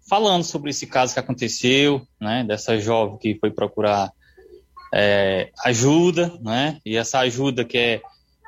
falando 0.09 0.45
sobre 0.45 0.71
esse 0.71 0.87
caso 0.87 1.13
que 1.13 1.19
aconteceu, 1.19 2.07
né, 2.21 2.45
dessa 2.45 2.79
jovem 2.79 3.19
que 3.19 3.37
foi 3.39 3.51
procurar 3.51 4.13
é, 4.95 5.51
ajuda, 5.65 6.33
né, 6.41 6.79
e 6.87 6.97
essa 6.97 7.19
ajuda 7.21 7.65
que 7.65 7.77
é, 7.77 8.03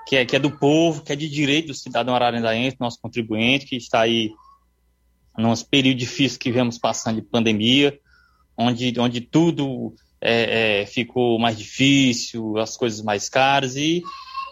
que, 0.06 0.16
é, 0.16 0.24
que 0.24 0.36
é 0.36 0.38
do 0.38 0.50
povo, 0.50 1.02
que 1.02 1.12
é 1.12 1.16
de 1.16 1.28
direito 1.28 1.68
do 1.68 1.74
cidadão 1.74 2.14
ararendaense, 2.14 2.76
nosso 2.78 3.00
contribuinte, 3.00 3.66
que 3.66 3.76
está 3.76 4.02
aí 4.02 4.30
num 5.36 5.54
período 5.56 5.98
difícil 5.98 6.38
que 6.38 6.52
vemos 6.52 6.78
passando 6.78 7.16
de 7.16 7.22
pandemia, 7.22 7.98
onde, 8.56 8.98
onde 8.98 9.20
tudo 9.20 9.94
é, 10.20 10.82
é, 10.82 10.86
ficou 10.86 11.38
mais 11.38 11.58
difícil, 11.58 12.56
as 12.56 12.76
coisas 12.76 13.02
mais 13.02 13.28
caras, 13.28 13.76
e, 13.76 14.02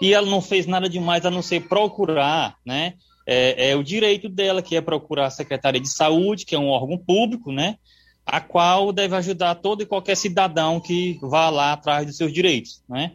e 0.02 0.12
ela 0.12 0.26
não 0.26 0.42
fez 0.42 0.66
nada 0.66 0.88
demais 0.88 1.24
a 1.24 1.30
não 1.30 1.40
ser 1.40 1.68
procurar, 1.68 2.56
né, 2.66 2.94
é, 3.26 3.70
é, 3.70 3.76
o 3.76 3.82
direito 3.82 4.28
dela, 4.28 4.60
que 4.60 4.76
é 4.76 4.80
procurar 4.80 5.26
a 5.26 5.30
Secretaria 5.30 5.80
de 5.80 5.88
Saúde, 5.88 6.44
que 6.44 6.54
é 6.54 6.58
um 6.58 6.68
órgão 6.68 6.98
público, 6.98 7.50
né? 7.50 7.78
A 8.26 8.40
qual 8.40 8.92
deve 8.92 9.16
ajudar 9.16 9.54
todo 9.56 9.82
e 9.82 9.86
qualquer 9.86 10.14
cidadão 10.14 10.80
que 10.80 11.18
vá 11.22 11.48
lá 11.48 11.72
atrás 11.72 12.06
dos 12.06 12.16
seus 12.16 12.32
direitos, 12.32 12.82
né? 12.88 13.12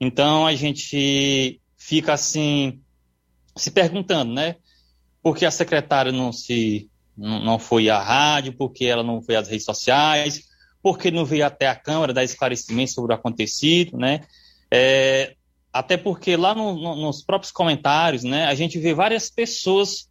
Então 0.00 0.46
a 0.46 0.54
gente 0.54 1.60
fica 1.92 2.14
assim 2.14 2.80
se 3.54 3.70
perguntando, 3.70 4.32
né? 4.32 4.56
Por 5.22 5.36
que 5.36 5.44
a 5.44 5.50
secretária 5.50 6.10
não 6.10 6.32
se 6.32 6.88
não 7.14 7.58
foi 7.58 7.90
à 7.90 8.00
rádio, 8.02 8.54
por 8.54 8.72
que 8.72 8.86
ela 8.86 9.02
não 9.02 9.20
foi 9.20 9.36
às 9.36 9.46
redes 9.46 9.66
sociais, 9.66 10.44
por 10.82 10.96
que 10.96 11.10
não 11.10 11.26
veio 11.26 11.44
até 11.44 11.68
a 11.68 11.76
Câmara 11.76 12.14
dar 12.14 12.24
esclarecimento 12.24 12.92
sobre 12.92 13.12
o 13.12 13.14
acontecido, 13.14 13.98
né? 13.98 14.22
É, 14.70 15.34
até 15.70 15.98
porque 15.98 16.34
lá 16.34 16.54
no, 16.54 16.74
no, 16.74 16.96
nos 16.96 17.22
próprios 17.22 17.52
comentários, 17.52 18.24
né, 18.24 18.46
a 18.46 18.54
gente 18.54 18.78
vê 18.78 18.94
várias 18.94 19.28
pessoas 19.28 20.08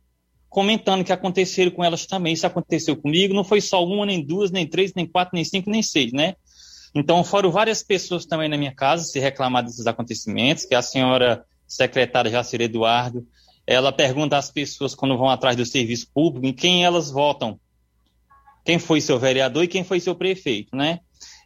comentando 0.47 1.03
que 1.03 1.11
aconteceram 1.11 1.71
com 1.71 1.83
elas 1.83 2.05
também. 2.05 2.33
Isso 2.33 2.45
aconteceu 2.45 2.95
comigo, 2.95 3.33
não 3.33 3.43
foi 3.43 3.59
só 3.59 3.83
uma, 3.83 4.05
nem 4.05 4.23
duas, 4.23 4.51
nem 4.51 4.67
três, 4.67 4.93
nem 4.93 5.07
quatro, 5.07 5.33
nem 5.33 5.43
cinco, 5.43 5.71
nem 5.71 5.81
seis, 5.81 6.13
né? 6.13 6.35
Então, 6.93 7.23
foram 7.23 7.49
várias 7.51 7.81
pessoas 7.81 8.27
também 8.27 8.47
na 8.47 8.57
minha 8.57 8.75
casa 8.75 9.03
se 9.03 9.19
reclamar 9.19 9.63
desses 9.63 9.87
acontecimentos, 9.87 10.65
que 10.65 10.75
a 10.75 10.81
senhora 10.83 11.43
secretária 11.71 12.29
Jacir 12.29 12.61
Eduardo, 12.61 13.25
ela 13.65 13.91
pergunta 13.91 14.37
às 14.37 14.51
pessoas 14.51 14.93
quando 14.93 15.17
vão 15.17 15.29
atrás 15.29 15.55
do 15.55 15.65
serviço 15.65 16.07
público 16.13 16.45
em 16.45 16.53
quem 16.53 16.83
elas 16.83 17.09
votam. 17.09 17.59
Quem 18.65 18.77
foi 18.77 18.99
seu 18.99 19.17
vereador 19.17 19.63
e 19.63 19.67
quem 19.67 19.83
foi 19.83 19.99
seu 19.99 20.13
prefeito, 20.13 20.75
né? 20.75 20.99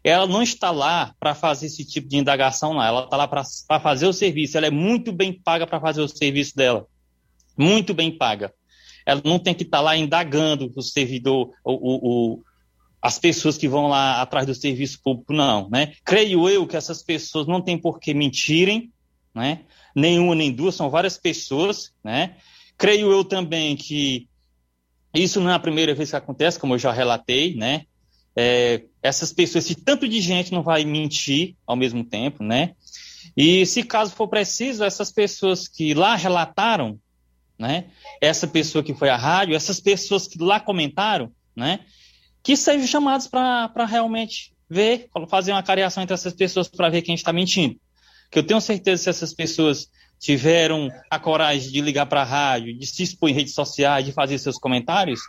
Ela 0.04 0.28
não 0.28 0.42
está 0.42 0.72
lá 0.72 1.14
para 1.20 1.34
fazer 1.34 1.68
esse 1.68 1.86
tipo 1.86 2.08
de 2.08 2.18
indagação 2.18 2.74
lá, 2.74 2.88
ela 2.88 3.04
está 3.06 3.18
lá 3.18 3.28
para 3.28 3.80
fazer 3.80 4.08
o 4.08 4.14
serviço, 4.14 4.58
ela 4.58 4.68
é 4.68 4.72
muito 4.72 5.12
bem 5.12 5.32
paga 5.32 5.66
para 5.66 5.80
fazer 5.80 6.02
o 6.02 6.08
serviço 6.08 6.56
dela. 6.56 6.86
Muito 7.58 7.94
bem 7.94 8.12
paga. 8.12 8.54
Ela 9.06 9.22
não 9.24 9.40
tem 9.40 9.54
que 9.54 9.64
estar 9.64 9.78
tá 9.78 9.84
lá 9.84 9.96
indagando 9.96 10.72
o 10.76 10.82
servidor, 10.82 11.52
o, 11.64 11.74
o, 11.74 12.34
o 12.34 12.44
as 13.02 13.20
pessoas 13.20 13.56
que 13.56 13.68
vão 13.68 13.88
lá 13.88 14.20
atrás 14.20 14.48
do 14.48 14.56
serviço 14.56 15.00
público, 15.04 15.32
não, 15.32 15.70
né? 15.70 15.94
Creio 16.04 16.50
eu 16.50 16.66
que 16.66 16.76
essas 16.76 17.04
pessoas 17.04 17.46
não 17.46 17.62
têm 17.62 17.78
por 17.78 18.00
que 18.00 18.16
mentirem, 18.16 18.92
né? 19.34 19.62
Nenhuma 19.96 20.36
nem 20.36 20.52
duas, 20.52 20.76
são 20.76 20.90
várias 20.90 21.18
pessoas, 21.18 21.94
né? 22.04 22.36
Creio 22.78 23.12
eu 23.12 23.24
também 23.24 23.76
que 23.76 24.28
isso 25.14 25.40
não 25.40 25.50
é 25.50 25.54
a 25.54 25.60
primeira 25.60 25.96
vez 25.96 26.10
que 26.10 26.16
acontece, 26.16 26.60
como 26.60 26.74
eu 26.74 26.80
já 26.80 26.92
relatei, 26.92 27.56
né? 27.56 27.84
É, 28.36 28.84
essas 29.02 29.32
pessoas, 29.32 29.64
esse 29.64 29.76
tanto 29.76 30.08
de 30.08 30.20
gente 30.20 30.52
não 30.52 30.62
vai 30.62 30.84
mentir 30.84 31.56
ao 31.66 31.78
mesmo 31.78 32.04
tempo, 32.04 32.44
né? 32.44 32.74
E 33.38 33.66
se 33.66 33.84
caso 33.84 34.14
for 34.14 34.28
preciso, 34.28 34.84
essas 34.84 35.12
pessoas 35.12 35.68
que 35.68 35.94
lá 35.94 36.16
relataram, 36.16 37.00
né? 37.58 37.86
Essa 38.20 38.46
pessoa 38.46 38.84
que 38.84 38.94
foi 38.94 39.10
à 39.10 39.16
rádio, 39.16 39.56
essas 39.56 39.80
pessoas 39.80 40.28
que 40.28 40.38
lá 40.38 40.60
comentaram, 40.60 41.32
né? 41.56 41.80
que 42.46 42.56
sejam 42.56 42.86
chamados 42.86 43.26
para 43.26 43.86
realmente 43.88 44.54
ver, 44.70 45.10
fazer 45.28 45.52
uma 45.52 45.64
cariação 45.64 46.04
entre 46.04 46.14
essas 46.14 46.32
pessoas 46.32 46.68
para 46.68 46.90
ver 46.90 47.02
quem 47.02 47.16
está 47.16 47.34
mentindo. 47.34 47.76
Que 48.32 48.40
eu 48.40 48.44
tenho 48.44 48.62
certeza 48.62 49.00
que 49.00 49.04
se 49.04 49.10
essas 49.10 49.34
pessoas 49.34 49.90
tiveram 50.20 50.90
a 51.10 51.20
coragem 51.20 51.72
de 51.72 51.82
ligar 51.82 52.06
para 52.06 52.22
a 52.22 52.26
rádio, 52.26 52.78
de 52.78 52.86
se 52.86 53.04
expor 53.04 53.30
em 53.30 53.34
redes 53.34 53.54
sociais, 53.54 54.06
de 54.06 54.12
fazer 54.12 54.38
seus 54.38 54.58
comentários, 54.58 55.20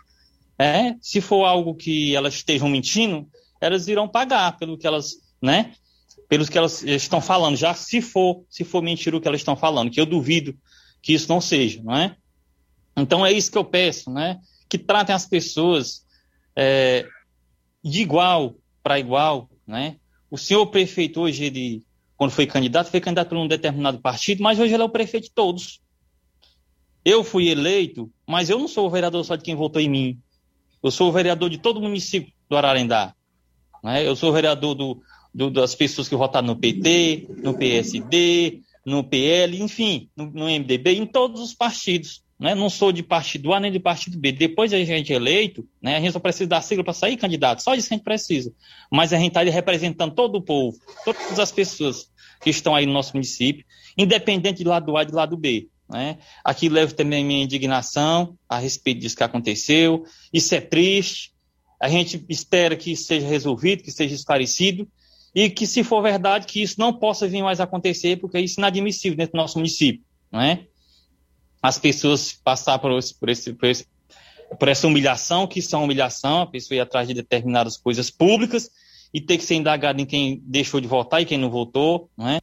é, 0.59 0.95
se 1.01 1.21
for 1.21 1.45
algo 1.45 1.75
que 1.75 2.15
elas 2.15 2.35
estejam 2.35 2.69
mentindo, 2.69 3.29
elas 3.61 3.89
irão 3.89 4.09
pagar 4.09 4.57
pelo 4.57 4.79
que 4.79 4.87
elas, 4.87 5.17
né, 5.43 5.75
pelos 6.29 6.49
que 6.49 6.57
elas 6.57 6.83
estão 6.83 7.21
falando, 7.21 7.57
já 7.57 7.75
se 7.75 8.01
for, 8.01 8.45
se 8.49 8.65
for 8.65 8.83
mentira 8.83 9.17
o 9.17 9.21
que 9.21 9.29
elas 9.29 9.41
estão 9.41 9.57
falando, 9.57 9.91
que 9.91 10.01
eu 10.01 10.07
duvido 10.07 10.57
que 11.03 11.13
isso 11.13 11.29
não 11.29 11.41
seja, 11.41 11.83
não 11.83 11.97
é? 11.97 12.17
Então 12.97 13.25
é 13.25 13.31
isso 13.31 13.53
que 13.53 13.59
eu 13.59 13.65
peço, 13.65 14.11
né? 14.11 14.41
Que 14.69 14.79
tratem 14.79 15.15
as 15.15 15.27
pessoas 15.27 16.05
é, 16.57 17.07
de 17.85 18.01
igual 18.01 18.57
para 18.83 18.99
igual, 18.99 19.49
né? 19.67 19.97
O 20.31 20.39
senhor 20.39 20.67
prefeito 20.67 21.21
hoje, 21.21 21.45
ele, 21.45 21.83
quando 22.17 22.31
foi 22.31 22.47
candidato, 22.47 22.91
foi 22.91 23.01
candidato 23.01 23.29
por 23.29 23.39
um 23.39 23.47
determinado 23.47 23.99
partido, 23.99 24.43
mas 24.43 24.59
hoje 24.59 24.75
ele 24.75 24.83
é 24.83 24.87
o 24.87 24.91
prefeito 24.91 25.25
de 25.25 25.31
todos. 25.31 25.81
Eu 27.05 27.23
fui 27.23 27.49
eleito, 27.49 28.11
mas 28.27 28.51
eu 28.51 28.59
não 28.59 28.67
sou 28.67 28.87
o 28.87 28.91
vereador 28.91 29.25
só 29.25 29.37
de 29.37 29.45
quem 29.45 29.55
votou 29.55 29.81
em 29.81 29.89
mim. 29.89 30.19
Eu 30.83 30.91
sou 30.91 31.09
o 31.09 31.13
vereador 31.13 31.51
de 31.51 31.59
todo 31.59 31.77
o 31.77 31.83
município 31.83 32.33
do 32.49 32.57
Ararendá. 32.57 33.15
Né? 33.83 34.07
Eu 34.07 34.17
sou 34.17 34.31
o 34.31 34.33
vereador 34.33 34.75
do, 34.75 35.03
do, 35.33 35.51
das 35.51 35.75
pessoas 35.75 36.09
que 36.09 36.17
votaram 36.17 36.47
no 36.47 36.57
PT, 36.57 37.29
no 37.43 37.55
PSD, 37.55 38.61
no 38.85 39.05
PL, 39.05 39.63
enfim, 39.63 40.09
no, 40.17 40.27
no 40.27 40.47
MDB, 40.47 40.95
em 40.95 41.07
todos 41.07 41.41
os 41.41 41.55
partidos 41.55 42.23
né? 42.39 42.55
não 42.55 42.69
sou 42.69 42.93
de 42.93 43.03
partido 43.03 43.53
A 43.53 43.61
nem 43.61 43.73
de 43.73 43.81
partido 43.81 44.19
B. 44.19 44.33
Depois 44.33 44.71
de 44.71 44.77
a 44.77 44.85
gente 44.85 45.13
é 45.13 45.17
eleito, 45.17 45.67
né? 45.81 45.97
a 45.97 46.01
gente 46.01 46.13
só 46.13 46.19
precisa 46.19 46.49
da 46.49 46.61
sigla 46.61 46.85
para 46.85 46.93
sair 46.93 47.17
candidato, 47.17 47.63
só 47.63 47.75
isso 47.75 47.93
a 47.93 47.97
gente 47.97 48.05
precisa. 48.05 48.53
Mas 48.91 49.13
a 49.13 49.17
gente 49.17 49.29
está 49.29 49.43
representando 49.43 50.15
todo 50.15 50.37
o 50.37 50.43
povo, 50.43 50.77
todas 51.05 51.39
as 51.39 51.51
pessoas 51.51 52.11
que 52.41 52.51
estão 52.51 52.75
aí 52.75 52.87
no 52.87 52.93
nosso 52.93 53.15
município, 53.15 53.65
independente 53.97 54.59
de 54.59 54.65
lado 54.65 54.97
A 54.97 55.03
e 55.03 55.07
de 55.07 55.13
lado 55.13 55.37
B. 55.37 55.69
Né? 55.89 56.19
Aqui 56.45 56.69
levo 56.69 56.95
também 56.95 57.25
minha 57.25 57.43
indignação 57.43 58.37
a 58.49 58.59
respeito 58.59 59.01
disso 59.01 59.17
que 59.17 59.23
aconteceu. 59.23 60.05
Isso 60.33 60.55
é 60.55 60.61
triste. 60.61 61.33
A 61.81 61.89
gente 61.89 62.25
espera 62.29 62.77
que 62.77 62.97
seja 62.97 63.27
resolvido, 63.27 63.83
que 63.83 63.91
seja 63.91 64.15
esclarecido 64.15 64.89
e 65.35 65.51
que, 65.51 65.67
se 65.67 65.85
for 65.85 66.03
verdade, 66.03 66.47
que 66.47 66.63
isso 66.63 66.77
não 66.79 66.93
possa 66.93 67.29
vir 67.29 67.43
mais 67.43 67.61
acontecer, 67.61 68.17
porque 68.17 68.41
isso 68.41 68.59
é 68.59 68.63
inadmissível 68.63 69.17
dentro 69.17 69.33
do 69.33 69.37
nosso 69.37 69.59
município. 69.59 70.03
Não 70.33 70.41
é? 70.41 70.67
As 71.67 71.79
pessoas 71.79 72.33
passar 72.33 72.79
por, 72.79 72.97
esse, 72.97 73.15
por, 73.15 73.29
esse, 73.29 73.53
por, 73.53 73.67
esse, 73.67 73.87
por 74.59 74.69
essa 74.69 74.87
humilhação, 74.87 75.47
que 75.47 75.61
são 75.61 75.83
humilhação, 75.83 76.43
a 76.43 76.47
pessoa 76.47 76.77
ir 76.77 76.81
atrás 76.81 77.09
de 77.09 77.15
determinadas 77.15 77.77
coisas 77.77 78.09
públicas 78.09 78.71
e 79.13 79.21
ter 79.21 79.37
que 79.37 79.45
ser 79.45 79.57
indagado 79.57 80.01
em 80.01 80.07
quem 80.07 80.41
deixou 80.45 80.81
de 80.81 80.87
votar 80.87 81.21
e 81.21 81.25
quem 81.25 81.39
não 81.39 81.51
votou, 81.51 82.09
não 82.17 82.29
é? 82.29 82.41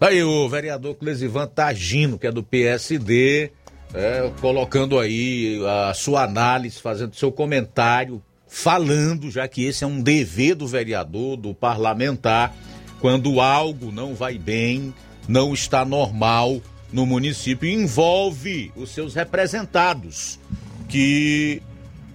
Aí 0.00 0.22
o 0.22 0.48
vereador 0.48 0.94
Clesivan 0.94 1.48
Tagino, 1.48 2.20
que 2.20 2.28
é 2.28 2.30
do 2.30 2.44
PSD, 2.44 3.50
é, 3.92 4.30
colocando 4.40 4.96
aí 4.96 5.60
a 5.88 5.92
sua 5.94 6.22
análise, 6.22 6.80
fazendo 6.80 7.16
seu 7.16 7.32
comentário, 7.32 8.22
falando, 8.46 9.28
já 9.28 9.48
que 9.48 9.64
esse 9.64 9.82
é 9.82 9.86
um 9.88 10.00
dever 10.00 10.54
do 10.54 10.68
vereador, 10.68 11.36
do 11.36 11.52
parlamentar, 11.52 12.54
quando 13.00 13.40
algo 13.40 13.90
não 13.90 14.14
vai 14.14 14.38
bem, 14.38 14.94
não 15.26 15.52
está 15.52 15.84
normal, 15.84 16.60
no 16.92 17.04
município 17.04 17.68
envolve 17.68 18.72
os 18.74 18.90
seus 18.90 19.14
representados, 19.14 20.38
que 20.88 21.62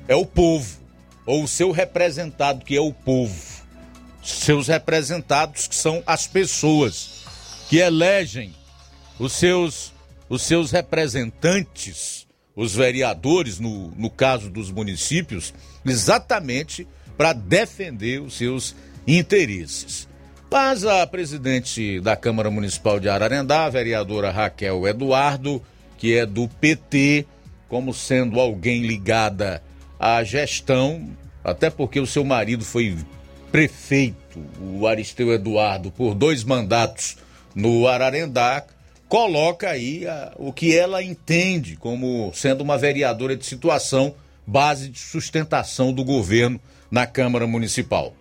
é 0.07 0.15
o 0.15 0.25
povo, 0.25 0.77
ou 1.25 1.43
o 1.43 1.47
seu 1.47 1.71
representado, 1.71 2.65
que 2.65 2.75
é 2.75 2.81
o 2.81 2.91
povo. 2.91 3.53
Seus 4.23 4.67
representados, 4.67 5.67
que 5.67 5.75
são 5.75 6.01
as 6.05 6.27
pessoas 6.27 7.23
que 7.69 7.77
elegem 7.77 8.53
os 9.19 9.33
seus, 9.33 9.93
os 10.29 10.41
seus 10.41 10.71
representantes, 10.71 12.25
os 12.55 12.75
vereadores, 12.75 13.59
no, 13.59 13.89
no 13.91 14.09
caso 14.09 14.49
dos 14.49 14.71
municípios, 14.71 15.53
exatamente 15.85 16.87
para 17.17 17.33
defender 17.33 18.21
os 18.21 18.35
seus 18.35 18.75
interesses. 19.05 20.07
Mas 20.53 20.85
a 20.85 21.07
presidente 21.07 21.99
da 21.99 22.15
Câmara 22.15 22.51
Municipal 22.51 22.99
de 22.99 23.09
Ararendá, 23.09 23.65
a 23.65 23.69
vereadora 23.71 24.30
Raquel 24.30 24.88
Eduardo, 24.88 25.59
que 25.97 26.15
é 26.15 26.27
do 26.27 26.47
PT, 26.47 27.25
como 27.67 27.91
sendo 27.91 28.39
alguém 28.39 28.84
ligada 28.84 29.63
à 29.99 30.23
gestão, 30.23 31.09
até 31.43 31.71
porque 31.71 31.99
o 31.99 32.05
seu 32.05 32.23
marido 32.23 32.63
foi 32.63 32.95
prefeito, 33.51 34.39
o 34.61 34.85
Aristeu 34.85 35.34
Eduardo, 35.34 35.89
por 35.89 36.13
dois 36.13 36.43
mandatos 36.43 37.17
no 37.55 37.88
Ararendá, 37.88 38.63
coloca 39.09 39.71
aí 39.71 40.05
a, 40.07 40.34
o 40.35 40.53
que 40.53 40.77
ela 40.77 41.01
entende 41.01 41.75
como 41.77 42.31
sendo 42.31 42.61
uma 42.61 42.77
vereadora 42.77 43.35
de 43.35 43.43
situação, 43.43 44.13
base 44.45 44.89
de 44.89 44.99
sustentação 44.99 45.91
do 45.91 46.03
governo 46.03 46.61
na 46.91 47.07
Câmara 47.07 47.47
Municipal. 47.47 48.13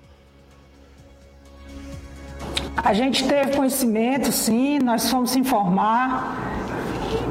A 2.76 2.94
gente 2.94 3.26
teve 3.28 3.56
conhecimento, 3.56 4.32
sim, 4.32 4.78
nós 4.78 5.10
fomos 5.10 5.36
informar. 5.36 6.52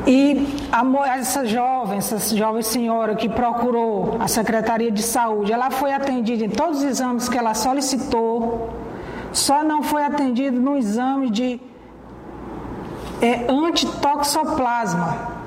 E 0.06 0.48
a, 0.72 1.18
essa 1.18 1.46
jovem, 1.46 1.98
essa 1.98 2.36
jovem 2.36 2.62
senhora 2.62 3.16
que 3.16 3.30
procurou 3.30 4.18
a 4.20 4.28
Secretaria 4.28 4.92
de 4.92 5.02
Saúde, 5.02 5.52
ela 5.52 5.70
foi 5.70 5.94
atendida 5.94 6.46
em 6.46 6.50
todos 6.50 6.80
os 6.80 6.84
exames 6.84 7.28
que 7.28 7.38
ela 7.38 7.54
solicitou, 7.54 8.70
só 9.32 9.64
não 9.64 9.84
foi 9.84 10.04
atendida 10.04 10.60
no 10.60 10.78
exame 10.78 11.30
de 11.30 11.60
é, 13.22 13.46
antitoxoplasma, 13.50 15.42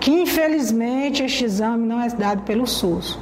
que 0.00 0.10
infelizmente 0.10 1.22
este 1.22 1.44
exame 1.44 1.86
não 1.86 2.00
é 2.00 2.08
dado 2.08 2.42
pelo 2.42 2.66
SUS. 2.66 3.18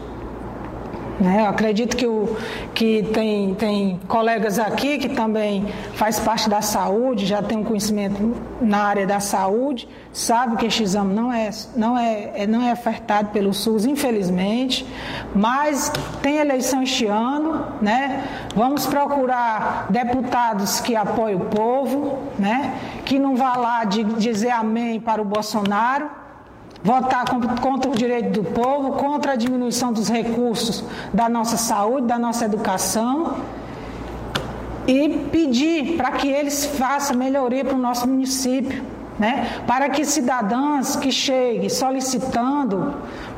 Né? 1.19 1.41
Eu 1.41 1.47
acredito 1.47 1.97
que, 1.97 2.07
o, 2.07 2.37
que 2.75 3.03
tem, 3.15 3.55
tem 3.55 4.01
colegas 4.07 4.59
aqui 4.59 4.99
que 4.99 5.09
também 5.09 5.67
faz 5.95 6.21
parte 6.21 6.49
da 6.49 6.61
saúde, 6.61 7.25
já 7.25 7.43
tem 7.43 7.59
um 7.59 7.65
conhecimento 7.65 8.35
na 8.61 8.85
área 8.85 9.07
da 9.07 9.19
saúde, 9.19 9.89
sabe 10.13 10.57
que 10.57 10.67
este 10.67 10.83
exame 10.83 11.15
não 11.15 11.33
é, 11.33 11.51
não 11.75 11.97
é, 11.97 12.43
é, 12.43 12.47
não 12.47 12.63
é 12.63 12.73
ofertado 12.73 13.31
pelo 13.31 13.55
SUS, 13.55 13.87
infelizmente, 13.87 14.87
mas 15.35 15.91
tem 16.23 16.37
eleição 16.37 16.83
este 16.83 17.07
ano, 17.07 17.67
né? 17.81 18.25
Vamos 18.55 18.87
procurar 18.87 19.87
deputados 19.89 20.81
que 20.81 20.95
apoiem 20.95 21.37
o 21.37 21.41
povo, 21.47 22.19
né? 22.39 22.75
Que 23.05 23.19
não 23.19 23.37
vá 23.37 23.57
lá 23.57 23.85
de 23.85 24.05
dizer 24.05 24.51
amém 24.51 25.01
para 25.01 25.23
o 25.23 25.25
Bolsonaro, 25.25 26.11
votar 26.87 27.25
contra 27.61 27.91
o 27.91 27.97
direito 27.97 28.31
do 28.41 28.45
povo, 28.45 28.93
contra 28.93 29.33
a 29.33 29.37
diminuição 29.37 29.93
dos 29.93 30.09
recursos 30.09 30.85
da 31.13 31.29
nossa 31.29 31.57
saúde, 31.57 32.07
da 32.07 32.17
nossa 32.17 32.45
educação 32.45 33.35
e 34.87 35.09
pedir 35.33 35.97
para 35.97 36.13
que 36.13 36.29
eles 36.29 36.65
façam 36.65 37.17
melhoria 37.17 37.65
para 37.65 37.75
o 37.75 37.79
nosso 37.79 38.07
município, 38.07 38.85
né? 39.19 39.63
para 39.67 39.89
que 39.89 40.05
cidadãs 40.05 40.95
que 40.95 41.11
cheguem 41.11 41.69
solicitando 41.69 42.95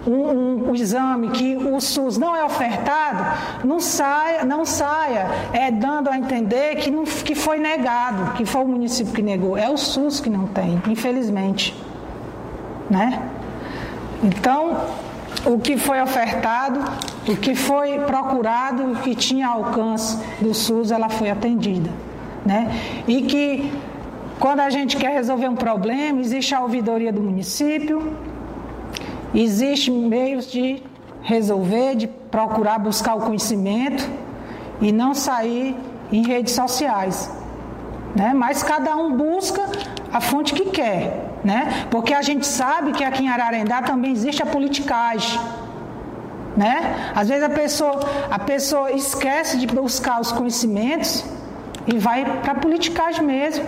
um, 0.07 0.13
um, 0.13 0.71
um 0.71 0.75
exame 0.75 1.31
que 1.31 1.57
o 1.57 1.81
SUS 1.81 2.19
não 2.19 2.37
é 2.37 2.45
ofertado, 2.45 3.67
não 3.67 3.81
saia, 3.81 4.45
não 4.45 4.67
saia 4.67 5.27
é, 5.55 5.71
dando 5.71 6.11
a 6.11 6.19
entender 6.19 6.77
que, 6.77 6.91
não, 6.91 7.05
que 7.05 7.35
foi 7.35 7.59
negado, 7.59 8.35
que 8.35 8.45
foi 8.45 8.61
o 8.61 8.69
município 8.69 9.15
que 9.15 9.23
negou. 9.23 9.57
É 9.57 9.71
o 9.71 9.79
SUS 9.79 10.21
que 10.21 10.29
não 10.29 10.47
tem, 10.47 10.83
infelizmente. 10.87 11.75
Né? 12.91 13.23
Então, 14.23 14.77
o 15.47 15.59
que 15.59 15.77
foi 15.77 16.01
ofertado, 16.03 16.81
o 17.29 17.37
que 17.37 17.55
foi 17.55 17.99
procurado, 18.01 18.93
o 18.93 18.97
que 18.97 19.15
tinha 19.15 19.49
alcance 19.49 20.19
do 20.41 20.53
SUS, 20.53 20.91
ela 20.91 21.09
foi 21.09 21.31
atendida. 21.31 21.91
Né? 22.45 22.71
E 23.07 23.23
que 23.23 23.73
quando 24.39 24.61
a 24.61 24.71
gente 24.71 24.97
quer 24.97 25.13
resolver 25.13 25.49
um 25.49 25.57
problema, 25.57 26.21
existe 26.21 26.55
a 26.55 26.61
ouvidoria 26.61 27.13
do 27.13 27.21
município, 27.21 28.17
existe 29.35 29.91
meios 29.91 30.51
de 30.51 30.83
resolver, 31.23 31.97
de 31.97 32.07
procurar 32.07 32.79
buscar 32.79 33.17
o 33.17 33.21
conhecimento 33.21 34.09
e 34.81 34.93
não 34.93 35.15
sair 35.15 35.77
em 36.11 36.27
redes 36.27 36.55
sociais. 36.55 37.31
Né? 38.15 38.33
Mas 38.35 38.63
cada 38.63 38.97
um 38.97 39.17
busca 39.17 39.63
a 40.13 40.21
fonte 40.21 40.55
que 40.55 40.67
quer. 40.67 41.28
Né? 41.45 41.87
Porque 41.91 42.13
a 42.13 42.23
gente 42.23 42.47
sabe 42.47 42.93
que 42.93 43.05
aqui 43.05 43.25
em 43.25 43.29
Ararendá 43.29 43.81
também 43.83 44.13
existe 44.13 44.43
a 44.43 44.47
politicagem. 44.47 45.41
Né? 46.57 47.13
Às 47.15 47.29
vezes 47.29 47.45
a 47.45 47.49
pessoa, 47.49 48.01
a 48.31 48.39
pessoa 48.39 48.91
esquece 48.91 49.59
de 49.59 49.67
buscar 49.67 50.21
os 50.21 50.33
conhecimentos 50.33 51.25
e 51.87 51.97
vai 51.99 52.25
para 52.43 52.53
a 52.53 52.57
politicagem 52.57 53.25
mesmo. 53.25 53.65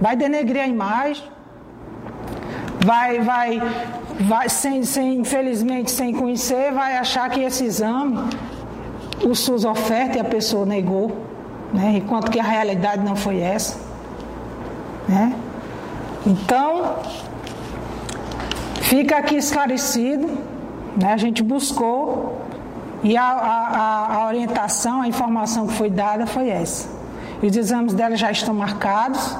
Vai 0.00 0.14
denegrir 0.14 0.62
a 0.62 0.66
imagem, 0.66 1.24
vai, 2.80 3.20
vai, 3.20 3.60
vai 4.20 4.48
sem, 4.48 4.84
sem, 4.84 5.18
infelizmente, 5.18 5.90
sem 5.90 6.14
conhecer, 6.14 6.72
vai 6.72 6.96
achar 6.96 7.28
que 7.30 7.40
esse 7.40 7.64
exame 7.64 8.18
o 9.24 9.34
SUS 9.34 9.64
oferta 9.64 10.18
e 10.18 10.20
a 10.20 10.24
pessoa 10.24 10.64
negou, 10.64 11.26
né? 11.72 11.94
enquanto 11.96 12.30
que 12.30 12.38
a 12.38 12.44
realidade 12.44 13.02
não 13.02 13.16
foi 13.16 13.40
essa. 13.40 13.78
Né? 15.08 15.34
Então, 16.28 16.96
fica 18.82 19.16
aqui 19.16 19.36
esclarecido, 19.36 20.28
né? 20.94 21.14
a 21.14 21.16
gente 21.16 21.42
buscou 21.42 22.42
e 23.02 23.16
a, 23.16 23.24
a, 23.24 24.14
a 24.16 24.26
orientação, 24.26 25.00
a 25.00 25.08
informação 25.08 25.66
que 25.66 25.72
foi 25.72 25.88
dada 25.88 26.26
foi 26.26 26.50
essa. 26.50 26.86
Os 27.42 27.56
exames 27.56 27.94
dela 27.94 28.14
já 28.14 28.30
estão 28.30 28.52
marcados, 28.52 29.38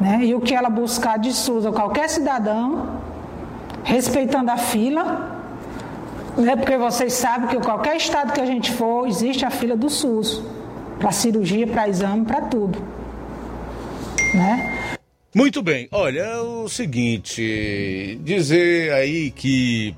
né? 0.00 0.20
e 0.22 0.34
o 0.34 0.40
que 0.40 0.54
ela 0.54 0.70
buscar 0.70 1.18
de 1.18 1.30
SUS 1.30 1.66
ou 1.66 1.74
qualquer 1.74 2.08
cidadão, 2.08 2.86
respeitando 3.84 4.50
a 4.50 4.56
fila, 4.56 5.42
né? 6.38 6.56
porque 6.56 6.78
vocês 6.78 7.12
sabem 7.12 7.48
que 7.48 7.56
qualquer 7.58 7.96
estado 7.96 8.32
que 8.32 8.40
a 8.40 8.46
gente 8.46 8.72
for, 8.72 9.06
existe 9.06 9.44
a 9.44 9.50
fila 9.50 9.76
do 9.76 9.90
SUS, 9.90 10.42
para 10.98 11.12
cirurgia, 11.12 11.66
para 11.66 11.86
exame, 11.86 12.24
para 12.24 12.40
tudo. 12.40 12.78
Né? 14.32 14.77
Muito 15.34 15.60
bem, 15.60 15.86
olha, 15.92 16.20
é 16.20 16.38
o 16.38 16.70
seguinte, 16.70 18.18
dizer 18.24 18.94
aí 18.94 19.30
que 19.30 19.94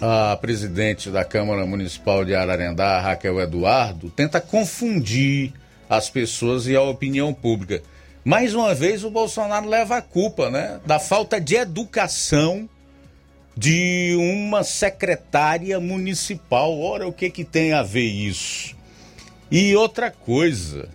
a 0.00 0.36
presidente 0.36 1.10
da 1.10 1.24
Câmara 1.24 1.66
Municipal 1.66 2.24
de 2.24 2.32
Ararendá, 2.32 3.00
Raquel 3.00 3.40
Eduardo, 3.40 4.08
tenta 4.08 4.40
confundir 4.40 5.52
as 5.90 6.08
pessoas 6.08 6.68
e 6.68 6.76
a 6.76 6.80
opinião 6.80 7.34
pública. 7.34 7.82
Mais 8.24 8.54
uma 8.54 8.72
vez 8.72 9.02
o 9.02 9.10
Bolsonaro 9.10 9.68
leva 9.68 9.96
a 9.96 10.02
culpa, 10.02 10.48
né, 10.48 10.78
da 10.86 11.00
falta 11.00 11.40
de 11.40 11.56
educação 11.56 12.68
de 13.56 14.16
uma 14.16 14.62
secretária 14.62 15.80
municipal. 15.80 16.80
Ora, 16.80 17.08
o 17.08 17.12
que 17.12 17.30
que 17.30 17.44
tem 17.44 17.72
a 17.72 17.82
ver 17.82 18.06
isso? 18.06 18.76
E 19.50 19.74
outra 19.74 20.08
coisa, 20.08 20.88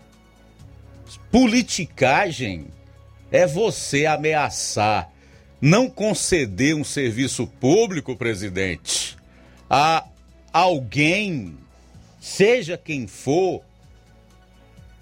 politicagem 1.29 2.67
é 3.31 3.45
você 3.45 4.05
ameaçar 4.05 5.11
não 5.59 5.89
conceder 5.89 6.75
um 6.75 6.83
serviço 6.83 7.47
público, 7.47 8.15
presidente, 8.15 9.17
a 9.69 10.05
alguém, 10.53 11.57
seja 12.19 12.77
quem 12.77 13.07
for, 13.07 13.61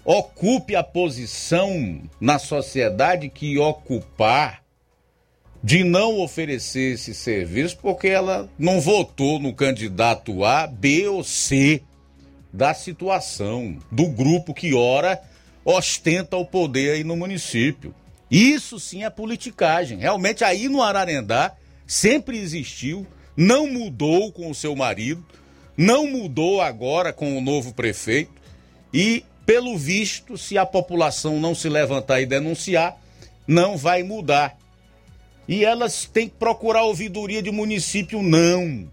ocupe 0.04 0.74
a 0.74 0.82
posição 0.82 2.00
na 2.20 2.38
sociedade 2.38 3.28
que 3.28 3.58
ocupar 3.58 4.62
de 5.62 5.82
não 5.82 6.20
oferecer 6.20 6.94
esse 6.94 7.12
serviço 7.12 7.78
porque 7.78 8.08
ela 8.08 8.48
não 8.58 8.80
votou 8.80 9.40
no 9.40 9.52
candidato 9.52 10.44
A, 10.44 10.66
B 10.66 11.08
ou 11.08 11.24
C 11.24 11.82
da 12.52 12.72
situação, 12.72 13.76
do 13.90 14.06
grupo 14.06 14.54
que 14.54 14.72
ora 14.72 15.20
ostenta 15.64 16.36
o 16.36 16.46
poder 16.46 16.92
aí 16.92 17.04
no 17.04 17.16
município. 17.16 17.92
Isso 18.30 18.80
sim 18.80 19.04
é 19.04 19.10
politicagem. 19.10 19.98
Realmente 19.98 20.44
aí 20.44 20.68
no 20.68 20.82
Ararendá 20.82 21.54
sempre 21.86 22.38
existiu, 22.38 23.06
não 23.36 23.66
mudou 23.66 24.32
com 24.32 24.50
o 24.50 24.54
seu 24.54 24.74
marido, 24.74 25.24
não 25.76 26.06
mudou 26.06 26.60
agora 26.60 27.12
com 27.12 27.36
o 27.36 27.40
novo 27.40 27.72
prefeito 27.72 28.32
e 28.92 29.24
pelo 29.46 29.78
visto, 29.78 30.36
se 30.36 30.58
a 30.58 30.66
população 30.66 31.38
não 31.38 31.54
se 31.54 31.68
levantar 31.68 32.20
e 32.20 32.26
denunciar, 32.26 32.96
não 33.46 33.76
vai 33.76 34.02
mudar. 34.02 34.58
E 35.46 35.64
elas 35.64 36.04
têm 36.04 36.28
que 36.28 36.34
procurar 36.34 36.82
ouvidoria 36.82 37.40
de 37.40 37.52
município, 37.52 38.20
não. 38.20 38.90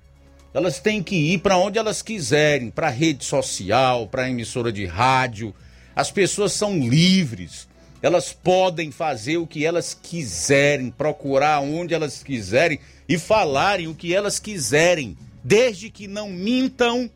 Elas 0.53 0.79
têm 0.79 1.01
que 1.01 1.15
ir 1.15 1.39
para 1.39 1.57
onde 1.57 1.79
elas 1.79 2.03
quiserem, 2.03 2.69
para 2.69 2.89
rede 2.89 3.25
social, 3.25 4.07
para 4.07 4.29
emissora 4.29 4.71
de 4.71 4.85
rádio. 4.85 5.55
As 5.95 6.11
pessoas 6.11 6.53
são 6.53 6.77
livres. 6.77 7.67
Elas 8.03 8.33
podem 8.33 8.91
fazer 8.91 9.37
o 9.37 9.47
que 9.47 9.65
elas 9.65 9.93
quiserem, 9.93 10.91
procurar 10.91 11.61
onde 11.61 11.93
elas 11.93 12.21
quiserem 12.21 12.77
e 13.07 13.17
falarem 13.17 13.87
o 13.87 13.95
que 13.95 14.13
elas 14.13 14.39
quiserem, 14.39 15.17
desde 15.41 15.89
que 15.89 16.05
não 16.05 16.29
mintam, 16.29 17.09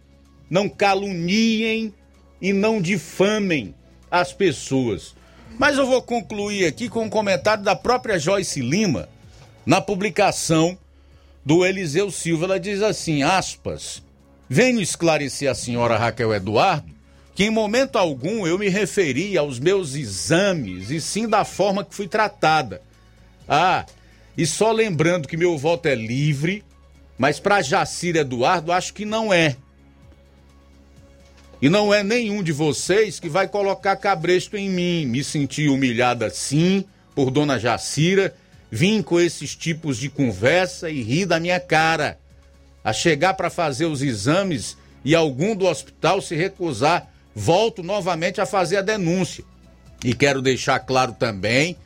não 0.50 0.70
caluniem 0.70 1.94
e 2.42 2.54
não 2.54 2.82
difamem 2.82 3.76
as 4.10 4.32
pessoas. 4.32 5.14
Mas 5.60 5.78
eu 5.78 5.86
vou 5.86 6.02
concluir 6.02 6.66
aqui 6.66 6.88
com 6.88 7.04
um 7.04 7.10
comentário 7.10 7.66
da 7.66 7.76
própria 7.76 8.18
Joyce 8.18 8.62
Lima, 8.62 9.10
na 9.66 9.82
publicação 9.82 10.78
do 11.44 11.66
Eliseu 11.66 12.10
Silva. 12.10 12.46
Ela 12.46 12.60
diz 12.62 12.82
assim: 12.82 13.24
aspas, 13.24 14.02
venho 14.48 14.80
esclarecer 14.80 15.52
a 15.52 15.56
senhora 15.56 15.98
Raquel 15.98 16.34
Eduardo 16.34 16.97
que 17.38 17.44
em 17.44 17.52
momento 17.52 18.00
algum 18.00 18.48
eu 18.48 18.58
me 18.58 18.68
referi 18.68 19.38
aos 19.38 19.60
meus 19.60 19.94
exames 19.94 20.90
e 20.90 21.00
sim 21.00 21.30
da 21.30 21.46
forma 21.46 21.86
que 21.86 21.94
fui 21.94 22.08
tratada. 22.08 22.82
Ah, 23.48 23.86
e 24.36 24.44
só 24.44 24.72
lembrando 24.72 25.28
que 25.28 25.38
meu 25.38 25.56
voto 25.56 25.86
é 25.86 25.94
livre, 25.94 26.64
mas 27.16 27.40
para 27.40 27.62
Jacir 27.62 28.16
Eduardo 28.16 28.72
acho 28.72 28.92
que 28.92 29.06
não 29.06 29.32
é. 29.32 29.56
E 31.62 31.70
não 31.70 31.94
é 31.94 32.02
nenhum 32.02 32.42
de 32.42 32.52
vocês 32.52 33.20
que 33.20 33.30
vai 33.30 33.48
colocar 33.48 33.96
cabresto 33.98 34.58
em 34.58 34.68
mim. 34.68 35.06
Me 35.06 35.24
senti 35.24 35.70
humilhada 35.70 36.32
sim 36.32 36.86
por 37.14 37.30
Dona 37.30 37.60
Jacira. 37.60 38.34
Vim 38.72 39.04
com 39.04 39.20
esses 39.20 39.56
tipos 39.56 40.00
de 40.00 40.10
conversa 40.10 40.90
e 40.90 41.04
ri 41.04 41.24
da 41.24 41.40
minha 41.40 41.60
cara. 41.60 42.18
A 42.84 42.92
chegar 42.92 43.36
para 43.36 43.52
fazer 43.52 43.86
os 43.86 44.02
exames 44.02 44.76
e 45.06 45.14
algum 45.14 45.56
do 45.56 45.68
hospital 45.68 46.20
se 46.20 46.36
recusar, 46.36 47.14
volto 47.38 47.84
novamente 47.84 48.42
a 48.42 48.48
fazer 48.48 48.78
a 48.78 48.82
denúncia. 48.82 49.44
E 50.04 50.16
quero 50.16 50.42
deixar 50.42 50.80
claro 50.80 51.14
também 51.14 51.78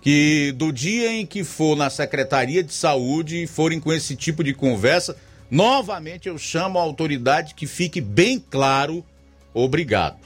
que 0.00 0.52
do 0.52 0.72
dia 0.72 1.12
em 1.12 1.26
que 1.26 1.42
for 1.42 1.76
na 1.76 1.90
Secretaria 1.90 2.62
de 2.62 2.72
Saúde 2.72 3.42
e 3.42 3.46
forem 3.48 3.80
com 3.80 3.92
esse 3.92 4.14
tipo 4.14 4.44
de 4.44 4.54
conversa, 4.54 5.16
novamente 5.50 6.28
eu 6.28 6.38
chamo 6.38 6.78
a 6.78 6.82
autoridade 6.82 7.54
que 7.54 7.66
fique 7.66 8.00
bem 8.00 8.38
claro 8.38 9.04
obrigado. 9.52 10.20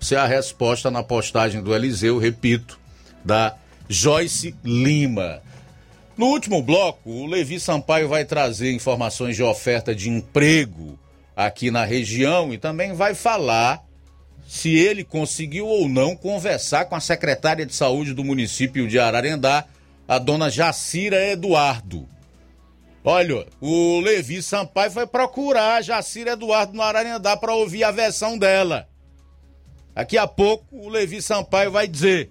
Essa 0.00 0.14
é 0.14 0.18
a 0.18 0.26
resposta 0.26 0.92
na 0.92 1.02
postagem 1.02 1.60
do 1.60 1.74
Eliseu, 1.74 2.16
repito, 2.16 2.78
da 3.24 3.56
Joyce 3.88 4.54
Lima. 4.64 5.42
No 6.16 6.26
último 6.26 6.62
bloco, 6.62 7.10
o 7.10 7.26
Levi 7.26 7.58
Sampaio 7.58 8.08
vai 8.08 8.24
trazer 8.24 8.72
informações 8.72 9.34
de 9.34 9.42
oferta 9.42 9.92
de 9.92 10.08
emprego 10.08 10.96
aqui 11.34 11.68
na 11.68 11.84
região 11.84 12.54
e 12.54 12.58
também 12.58 12.94
vai 12.94 13.12
falar 13.12 13.89
se 14.50 14.76
ele 14.76 15.04
conseguiu 15.04 15.68
ou 15.68 15.88
não 15.88 16.16
conversar 16.16 16.86
com 16.86 16.96
a 16.96 17.00
secretária 17.00 17.64
de 17.64 17.72
saúde 17.72 18.12
do 18.12 18.24
município 18.24 18.88
de 18.88 18.98
Ararendá, 18.98 19.64
a 20.08 20.18
dona 20.18 20.50
Jacira 20.50 21.24
Eduardo. 21.24 22.08
Olha, 23.04 23.46
o 23.60 24.00
Levi 24.00 24.42
Sampaio 24.42 24.90
foi 24.90 25.06
procurar 25.06 25.76
a 25.76 25.82
Jacira 25.82 26.32
Eduardo 26.32 26.72
no 26.72 26.82
Ararendá 26.82 27.36
para 27.36 27.54
ouvir 27.54 27.84
a 27.84 27.92
versão 27.92 28.36
dela. 28.36 28.88
Daqui 29.94 30.18
a 30.18 30.26
pouco 30.26 30.66
o 30.72 30.88
Levi 30.88 31.22
Sampaio 31.22 31.70
vai 31.70 31.86
dizer 31.86 32.28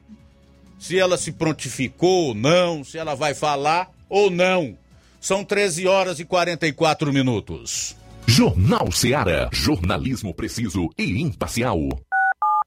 se 0.77 0.99
ela 0.99 1.17
se 1.17 1.31
prontificou 1.31 2.27
ou 2.27 2.35
não, 2.35 2.83
se 2.83 2.97
ela 2.97 3.15
vai 3.15 3.33
falar 3.33 3.91
ou 4.09 4.29
não. 4.29 4.77
São 5.21 5.45
13 5.45 5.87
horas 5.87 6.19
e 6.19 6.25
44 6.25 7.13
minutos. 7.13 7.95
Jornal 8.27 8.91
Seara. 8.91 9.49
Jornalismo 9.53 10.33
preciso 10.33 10.89
e 10.97 11.21
imparcial. 11.21 11.79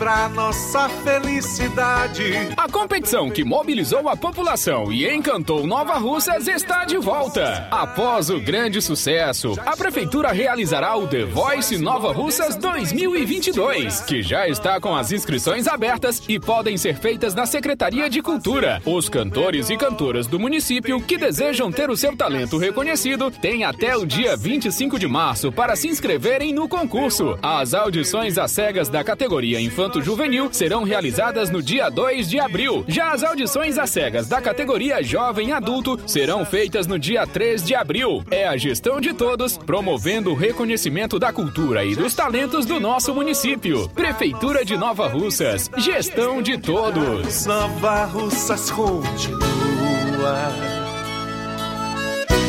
pra 0.00 0.30
nossa 0.30 0.88
felicidade. 0.88 2.24
A 2.56 2.66
competição 2.66 3.28
que 3.28 3.44
mobilizou 3.44 4.08
a 4.08 4.16
população 4.16 4.90
e 4.90 5.06
encantou 5.06 5.66
Nova 5.66 5.98
Russas 5.98 6.48
está 6.48 6.86
de 6.86 6.96
volta. 6.96 7.68
Após 7.70 8.30
o 8.30 8.40
grande 8.40 8.80
sucesso, 8.80 9.54
a 9.66 9.76
Prefeitura 9.76 10.32
realizará 10.32 10.96
o 10.96 11.06
The 11.06 11.24
Voice 11.24 11.76
Nova 11.76 12.14
Russas 12.14 12.56
2022, 12.56 14.00
que 14.00 14.22
já 14.22 14.48
está 14.48 14.80
com 14.80 14.96
as 14.96 15.12
inscrições 15.12 15.66
abertas 15.66 16.22
e 16.26 16.40
podem 16.40 16.78
ser 16.78 16.96
feitas 16.96 17.34
na 17.34 17.44
Secretaria 17.44 18.08
de 18.08 18.22
Cultura. 18.22 18.80
Os 18.86 19.06
cantores 19.06 19.68
e 19.68 19.76
cantoras 19.76 20.26
do 20.26 20.40
município 20.40 20.98
que 21.02 21.18
desejam 21.18 21.70
ter 21.70 21.90
o 21.90 21.96
seu 21.96 22.16
talento 22.16 22.56
reconhecido 22.56 23.30
têm 23.30 23.64
até 23.64 23.94
o 23.94 24.06
dia 24.06 24.34
25 24.34 24.98
de 24.98 25.06
março 25.06 25.52
para 25.52 25.76
se 25.76 25.88
inscreverem 25.88 26.54
no 26.54 26.66
concurso. 26.66 27.38
As 27.42 27.74
audições 27.74 28.38
às 28.38 28.50
cegas 28.50 28.88
da 28.88 29.04
categoria 29.04 29.60
Infanto 29.90 30.02
Juvenil 30.02 30.48
serão 30.52 30.84
realizadas 30.84 31.50
no 31.50 31.60
dia 31.60 31.90
2 31.90 32.30
de 32.30 32.38
abril. 32.38 32.84
Já 32.86 33.10
as 33.10 33.24
audições 33.24 33.76
às 33.76 33.90
cegas 33.90 34.28
da 34.28 34.40
categoria 34.40 35.02
Jovem 35.02 35.50
Adulto 35.50 35.98
serão 36.06 36.46
feitas 36.46 36.86
no 36.86 36.96
dia 36.96 37.26
3 37.26 37.64
de 37.64 37.74
abril. 37.74 38.22
É 38.30 38.46
a 38.46 38.56
gestão 38.56 39.00
de 39.00 39.12
todos, 39.12 39.58
promovendo 39.58 40.30
o 40.30 40.36
reconhecimento 40.36 41.18
da 41.18 41.32
cultura 41.32 41.84
e 41.84 41.96
dos 41.96 42.14
talentos 42.14 42.64
do 42.66 42.78
nosso 42.78 43.12
município. 43.12 43.88
Prefeitura 43.88 44.64
de 44.64 44.76
Nova 44.76 45.08
Russas. 45.08 45.68
Gestão 45.76 46.40
de 46.40 46.56
todos. 46.56 47.46
Nova 47.46 48.04
Russas 48.04 48.70
continua 48.70 50.52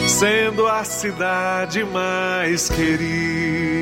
sendo 0.08 0.68
a 0.68 0.84
cidade 0.84 1.84
mais 1.86 2.70
querida. 2.70 3.82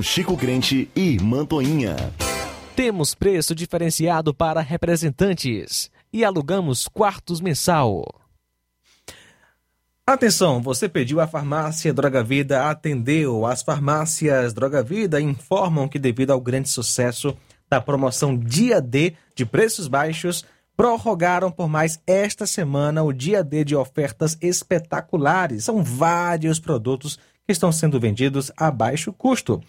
Chico 0.00 0.36
Crente 0.36 0.88
e 0.94 1.20
Mantoinha. 1.20 1.96
Temos 2.76 3.14
preço 3.14 3.54
diferenciado 3.54 4.32
para 4.32 4.60
representantes 4.60 5.90
e 6.12 6.24
alugamos 6.24 6.86
quartos 6.86 7.40
mensal. 7.40 8.04
Atenção, 10.06 10.62
você 10.62 10.88
pediu 10.88 11.20
a 11.20 11.26
farmácia 11.26 11.92
Droga 11.92 12.22
Vida, 12.22 12.68
atendeu. 12.70 13.44
As 13.44 13.62
farmácias 13.62 14.52
Droga 14.52 14.82
Vida 14.82 15.20
informam 15.20 15.88
que 15.88 15.98
devido 15.98 16.30
ao 16.30 16.40
grande 16.40 16.68
sucesso 16.68 17.36
da 17.68 17.80
promoção 17.80 18.36
Dia 18.36 18.80
D 18.80 19.14
de 19.34 19.46
preços 19.46 19.88
baixos, 19.88 20.44
prorrogaram 20.76 21.50
por 21.50 21.68
mais 21.68 22.00
esta 22.06 22.46
semana 22.46 23.02
o 23.02 23.12
Dia 23.12 23.44
D 23.44 23.64
de 23.64 23.76
ofertas 23.76 24.36
espetaculares. 24.40 25.64
São 25.64 25.82
vários 25.84 26.58
produtos 26.58 27.18
estão 27.52 27.70
sendo 27.70 28.00
vendidos 28.00 28.50
a 28.56 28.70
baixo 28.70 29.12
custo. 29.12 29.62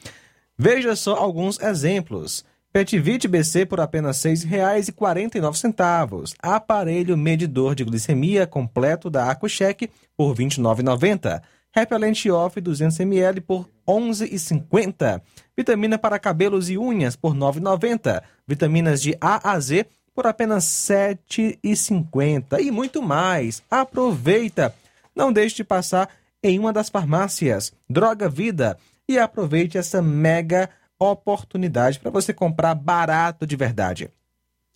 Veja 0.58 0.96
só 0.96 1.16
alguns 1.16 1.60
exemplos. 1.60 2.44
Petivite 2.72 3.28
BC 3.28 3.68
por 3.68 3.80
apenas 3.80 4.24
R$ 4.24 4.32
6,49. 4.32 6.34
Aparelho 6.42 7.16
medidor 7.16 7.76
de 7.76 7.84
glicemia 7.84 8.48
completo 8.48 9.12
da 9.12 9.30
AquaCheck 9.30 9.92
por 10.18 10.36
R$ 10.36 10.46
29,90. 10.46 11.42
Repelente 11.72 12.32
Off 12.32 12.60
200ml 12.60 13.42
por 13.42 13.62
R$ 13.62 13.68
11,50. 13.88 15.22
Vitamina 15.56 16.00
para 16.00 16.18
cabelos 16.18 16.70
e 16.70 16.78
unhas 16.78 17.16
por 17.16 17.34
R$ 17.34 17.40
9,90. 17.40 18.24
Vitaminas 18.48 19.02
de 19.02 19.16
A 19.22 19.52
a 19.52 19.60
Z 19.60 19.86
por 20.16 20.26
apenas 20.26 20.90
R$ 20.90 21.20
7,50. 21.30 22.60
E 22.60 22.72
muito 22.72 23.02
mais. 23.02 23.62
Aproveita! 23.70 24.74
Não 25.16 25.32
deixe 25.32 25.58
de 25.58 25.64
passar 25.64 26.10
em 26.44 26.60
uma 26.60 26.74
das 26.74 26.90
farmácias. 26.90 27.74
Droga 27.90 28.28
Vida 28.28 28.78
e 29.08 29.18
aproveite 29.18 29.78
essa 29.78 30.02
mega 30.02 30.70
oportunidade 31.00 32.00
para 32.00 32.12
você 32.12 32.34
comprar 32.34 32.76
barato 32.76 33.48
de 33.48 33.56
verdade. 33.56 34.10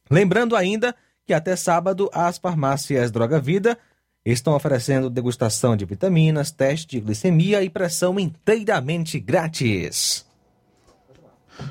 Lembrando 0.10 0.56
ainda 0.56 0.96
que 1.26 1.34
até 1.34 1.56
sábado 1.56 2.10
as 2.14 2.38
farmácias 2.38 3.12
Droga 3.12 3.40
Vida 3.40 3.78
estão 4.26 4.56
oferecendo 4.56 5.10
degustação 5.10 5.76
de 5.76 5.86
vitaminas, 5.86 6.52
teste 6.52 6.88
de 6.88 7.00
glicemia 7.02 7.62
e 7.64 7.70
pressão 7.70 8.20
inteiramente 8.20 9.20
grátis. 9.20 10.26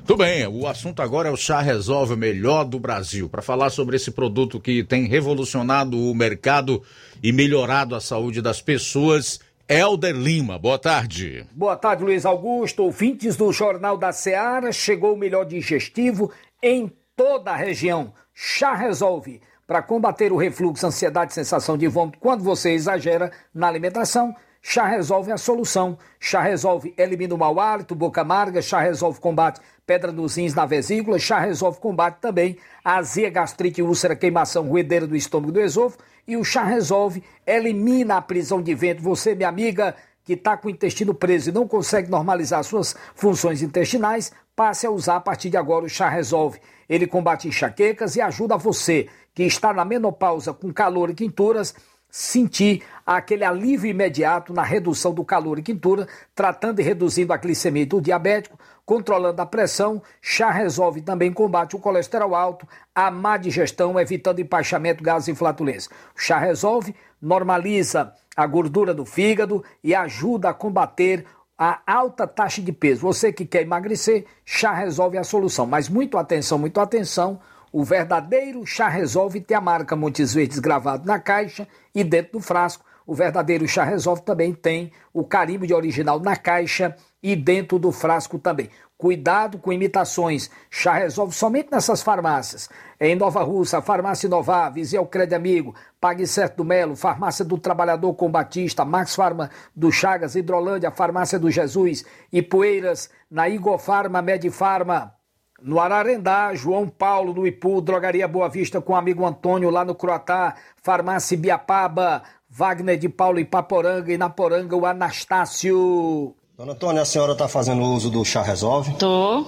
Tudo 0.05 0.18
bem, 0.18 0.47
o 0.47 0.66
assunto 0.66 1.01
agora 1.01 1.28
é 1.28 1.32
o 1.32 1.36
chá 1.36 1.60
resolve 1.60 2.14
o 2.14 2.16
melhor 2.16 2.64
do 2.64 2.78
Brasil. 2.78 3.28
Para 3.28 3.43
falar 3.43 3.70
sobre 3.70 3.97
esse 3.97 4.10
produto 4.10 4.59
que 4.59 4.82
tem 4.82 5.06
revolucionado 5.06 5.98
o 5.98 6.14
mercado 6.14 6.82
e 7.23 7.32
melhorado 7.32 7.94
a 7.94 8.01
saúde 8.01 8.43
das 8.43 8.60
pessoas, 8.60 9.39
Helder 9.68 10.14
Lima. 10.14 10.59
Boa 10.60 10.78
tarde. 10.78 11.44
Boa 11.52 11.76
tarde, 11.76 12.05
Luiz 12.05 12.24
Augusto. 12.24 12.84
Ouvintes 12.84 13.34
do 13.34 13.52
Jornal 13.52 13.97
da 13.97 14.12
Seara, 14.12 14.70
chegou 14.70 15.14
o 15.14 15.18
melhor 15.18 15.44
digestivo 15.44 16.30
em 16.62 16.88
toda 17.16 17.51
a 17.51 17.56
região. 17.56 18.14
Chá 18.32 18.74
Resolve. 18.74 19.40
Para 19.66 19.82
combater 19.82 20.32
o 20.32 20.36
refluxo, 20.36 20.86
ansiedade, 20.86 21.34
sensação 21.34 21.76
de 21.76 21.88
vômito 21.88 22.20
quando 22.20 22.44
você 22.44 22.70
exagera 22.70 23.32
na 23.52 23.66
alimentação, 23.66 24.32
Chá 24.68 24.84
Resolve 24.84 25.30
a 25.30 25.36
solução. 25.36 25.97
Chá 26.18 26.43
Resolve 26.43 26.93
elimina 26.98 27.36
o 27.36 27.38
mau 27.38 27.60
hálito, 27.60 27.94
boca 27.94 28.22
amarga. 28.22 28.60
Chá 28.60 28.80
Resolve 28.80 29.20
combate 29.20 29.60
pedra 29.86 30.10
nos 30.10 30.34
rins 30.34 30.55
na 30.55 30.66
vesícula. 30.66 31.20
Chá 31.20 31.38
Resolve 31.38 31.78
combate 31.78 32.16
também 32.16 32.59
azia, 32.84 33.30
gastrite, 33.30 33.80
úlcera, 33.80 34.16
queimação, 34.16 34.66
ruedeira 34.66 35.06
do 35.06 35.14
estômago 35.14 35.52
do 35.52 35.60
esôfago. 35.60 36.02
E 36.26 36.36
o 36.36 36.43
Chá 36.43 36.64
Resolve 36.64 37.22
elimina 37.47 38.16
a 38.16 38.20
prisão 38.20 38.60
de 38.60 38.74
vento. 38.74 39.02
Você, 39.02 39.36
minha 39.36 39.48
amiga, 39.48 39.94
que 40.24 40.32
está 40.32 40.56
com 40.56 40.66
o 40.66 40.70
intestino 40.72 41.14
preso 41.14 41.51
e 41.51 41.52
não 41.52 41.68
consegue 41.68 42.10
normalizar 42.10 42.64
suas 42.64 42.97
funções 43.14 43.62
intestinais, 43.62 44.32
passe 44.56 44.84
a 44.84 44.90
usar 44.90 45.14
a 45.14 45.20
partir 45.20 45.48
de 45.48 45.56
agora 45.56 45.84
o 45.84 45.88
Chá 45.88 46.09
Resolve. 46.09 46.59
Ele 46.88 47.06
combate 47.06 47.47
enxaquecas 47.47 48.16
e 48.16 48.20
ajuda 48.20 48.56
você 48.56 49.06
que 49.32 49.44
está 49.44 49.72
na 49.72 49.84
menopausa 49.84 50.52
com 50.52 50.72
calor 50.72 51.10
e 51.10 51.14
quinturas 51.14 51.72
sentir 52.16 52.82
aquele 53.05 53.44
alívio 53.44 53.90
imediato 53.90 54.51
na 54.51 54.62
redução 54.62 55.12
do 55.12 55.22
calor 55.22 55.59
e 55.59 55.62
quintura, 55.62 56.09
tratando 56.34 56.80
e 56.80 56.82
reduzindo 56.82 57.30
a 57.30 57.36
glicemia 57.36 57.84
do 57.84 58.01
diabético, 58.01 58.59
controlando 58.86 59.43
a 59.43 59.44
pressão. 59.44 60.01
Chá 60.22 60.51
resolve 60.51 61.02
também 61.02 61.30
combate 61.30 61.76
o 61.76 61.78
colesterol 61.78 62.34
alto, 62.34 62.66
a 62.94 63.10
má 63.10 63.36
digestão, 63.36 64.01
evitando 64.01 64.40
empaixamento, 64.40 65.05
gases 65.05 65.28
e 65.28 65.34
flatulência. 65.34 65.90
O 66.16 66.18
chá 66.18 66.38
resolve 66.38 66.94
normaliza 67.20 68.14
a 68.34 68.47
gordura 68.47 68.94
do 68.94 69.05
fígado 69.05 69.62
e 69.84 69.94
ajuda 69.94 70.48
a 70.48 70.55
combater 70.55 71.26
a 71.59 71.80
alta 71.86 72.26
taxa 72.26 72.62
de 72.62 72.72
peso. 72.72 73.02
Você 73.02 73.30
que 73.30 73.44
quer 73.44 73.60
emagrecer, 73.60 74.24
chá 74.43 74.72
resolve 74.72 75.18
a 75.18 75.24
solução. 75.24 75.66
Mas 75.66 75.86
muito 75.86 76.16
atenção, 76.16 76.56
muito 76.56 76.80
atenção 76.80 77.38
o 77.78 77.85
verdadeiro 77.85 78.65
chá 78.65 78.89
resolve 78.89 79.39
tem 79.39 79.55
a 79.55 79.61
marca 79.61 79.94
Montes 79.94 80.32
Verdes 80.32 80.59
gravado 80.59 81.07
na 81.07 81.20
caixa 81.20 81.69
e 81.94 82.03
dentro 82.03 82.32
do 82.32 82.40
frasco. 82.40 82.82
O 83.07 83.15
verdadeiro 83.15 83.69
chá 83.69 83.85
resolve 83.85 84.23
também 84.23 84.55
tem 84.55 84.90
o 85.12 85.23
carimbo 85.23 85.66
de 85.66 85.74
original 85.74 86.19
na 86.19 86.36
caixa 86.36 86.97
e 87.23 87.36
dentro 87.36 87.78
do 87.78 87.93
frasco 87.93 88.39
também. 88.39 88.70
Cuidado 88.97 89.59
com 89.59 89.70
imitações. 89.70 90.48
Chá 90.70 90.94
resolve 90.94 91.35
somente 91.35 91.69
nessas 91.70 92.03
farmácias. 92.03 92.70
Em 92.98 93.15
Nova 93.15 93.43
Russa, 93.43 93.82
Farmácia 93.82 94.27
Inovar, 94.27 94.73
Viseu 94.73 95.05
Crédito 95.05 95.35
Amigo, 95.35 95.74
Pague 96.01 96.27
Certo 96.27 96.57
do 96.57 96.65
Melo, 96.65 96.97
Farmácia 96.97 97.44
do 97.44 97.59
Trabalhador 97.59 98.15
com 98.15 98.31
Batista, 98.31 98.86
Max 98.86 99.15
Farma 99.15 99.51
do 99.74 99.93
Chagas, 99.93 100.35
Hidrolândia, 100.35 100.90
Farmácia 100.90 101.39
do 101.39 101.51
Jesus, 101.51 102.07
Ipueiras, 102.32 103.11
na 103.31 103.51
Igor 103.51 103.78
Farma, 103.78 104.23
Medifarma, 104.23 105.15
no 105.62 105.81
Ararendá, 105.81 106.55
João 106.55 106.89
Paulo 106.89 107.33
no 107.33 107.47
Ipu, 107.47 107.81
Drogaria 107.81 108.28
Boa 108.28 108.49
Vista 108.49 108.81
com 108.81 108.93
o 108.93 108.97
amigo 108.97 109.24
Antônio 109.27 109.70
lá 109.70 109.85
no 109.85 109.95
Croatá, 109.95 110.55
Farmácia 110.83 111.37
Biapaba, 111.37 112.23
Wagner 112.49 112.99
de 112.99 113.09
Paulo 113.09 113.39
Ipaporanga 113.39 114.12
e 114.12 114.19
na 114.19 114.28
Poranga 114.28 114.77
o 114.77 114.87
Anastácio. 114.87 116.35
Dona 116.59 116.73
Antônia, 116.73 117.03
a 117.03 117.05
senhora 117.05 117.33
está 117.33 117.47
fazendo 117.47 117.83
uso 117.83 118.09
do 118.09 118.24
chá 118.24 118.41
resolve? 118.41 118.95
Tô. 118.95 119.45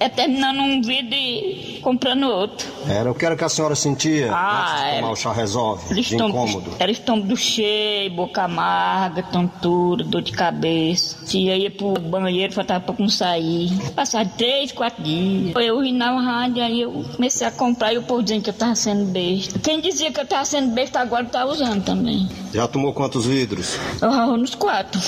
É, 0.00 0.06
é 0.06 0.08
terminando 0.08 0.60
um 0.60 0.80
vídeo 0.80 1.12
e 1.14 1.78
comprando 1.82 2.22
outro. 2.26 2.66
Era, 2.88 3.10
eu 3.10 3.14
quero 3.14 3.36
que 3.36 3.44
a 3.44 3.50
senhora 3.50 3.74
sentia 3.74 4.32
ah, 4.32 4.78
antes 4.78 4.94
de 4.94 5.00
tomar 5.00 5.12
o 5.12 5.16
chá 5.16 5.30
resolve, 5.30 5.94
de 5.94 6.00
estômago, 6.00 6.28
incômodo. 6.30 6.70
Era 6.78 6.90
estômago 6.90 7.36
cheio, 7.36 8.10
boca 8.14 8.44
amarga, 8.44 9.22
tontura, 9.24 10.04
dor 10.04 10.22
de 10.22 10.32
cabeça. 10.32 11.18
Se 11.26 11.46
eu 11.48 11.54
ia 11.54 11.70
pro 11.70 11.92
banheiro, 12.00 12.50
faltava 12.54 12.80
pra 12.82 12.94
não 12.98 13.10
sair. 13.10 13.70
Passar 13.90 14.26
três, 14.26 14.72
quatro 14.72 15.02
dias. 15.02 15.54
Eu 15.54 15.80
vi 15.82 15.92
na 15.92 16.18
rádio, 16.18 16.62
aí 16.62 16.80
eu 16.80 17.04
comecei 17.14 17.46
a 17.46 17.50
comprar 17.50 17.92
e 17.92 17.98
o 17.98 18.02
povo 18.04 18.22
dizendo 18.22 18.42
que 18.44 18.48
eu 18.48 18.54
tava 18.54 18.74
sendo 18.74 19.04
besta. 19.12 19.58
Quem 19.58 19.82
dizia 19.82 20.10
que 20.10 20.18
eu 20.20 20.26
tava 20.26 20.46
sendo 20.46 20.72
besta 20.72 20.98
agora 21.00 21.26
tá 21.26 21.44
usando 21.44 21.84
também. 21.84 22.26
Já 22.54 22.66
tomou 22.66 22.94
quantos 22.94 23.26
vidros? 23.26 23.76
Eu 24.00 24.10
nos 24.38 24.54
quatro. 24.54 24.98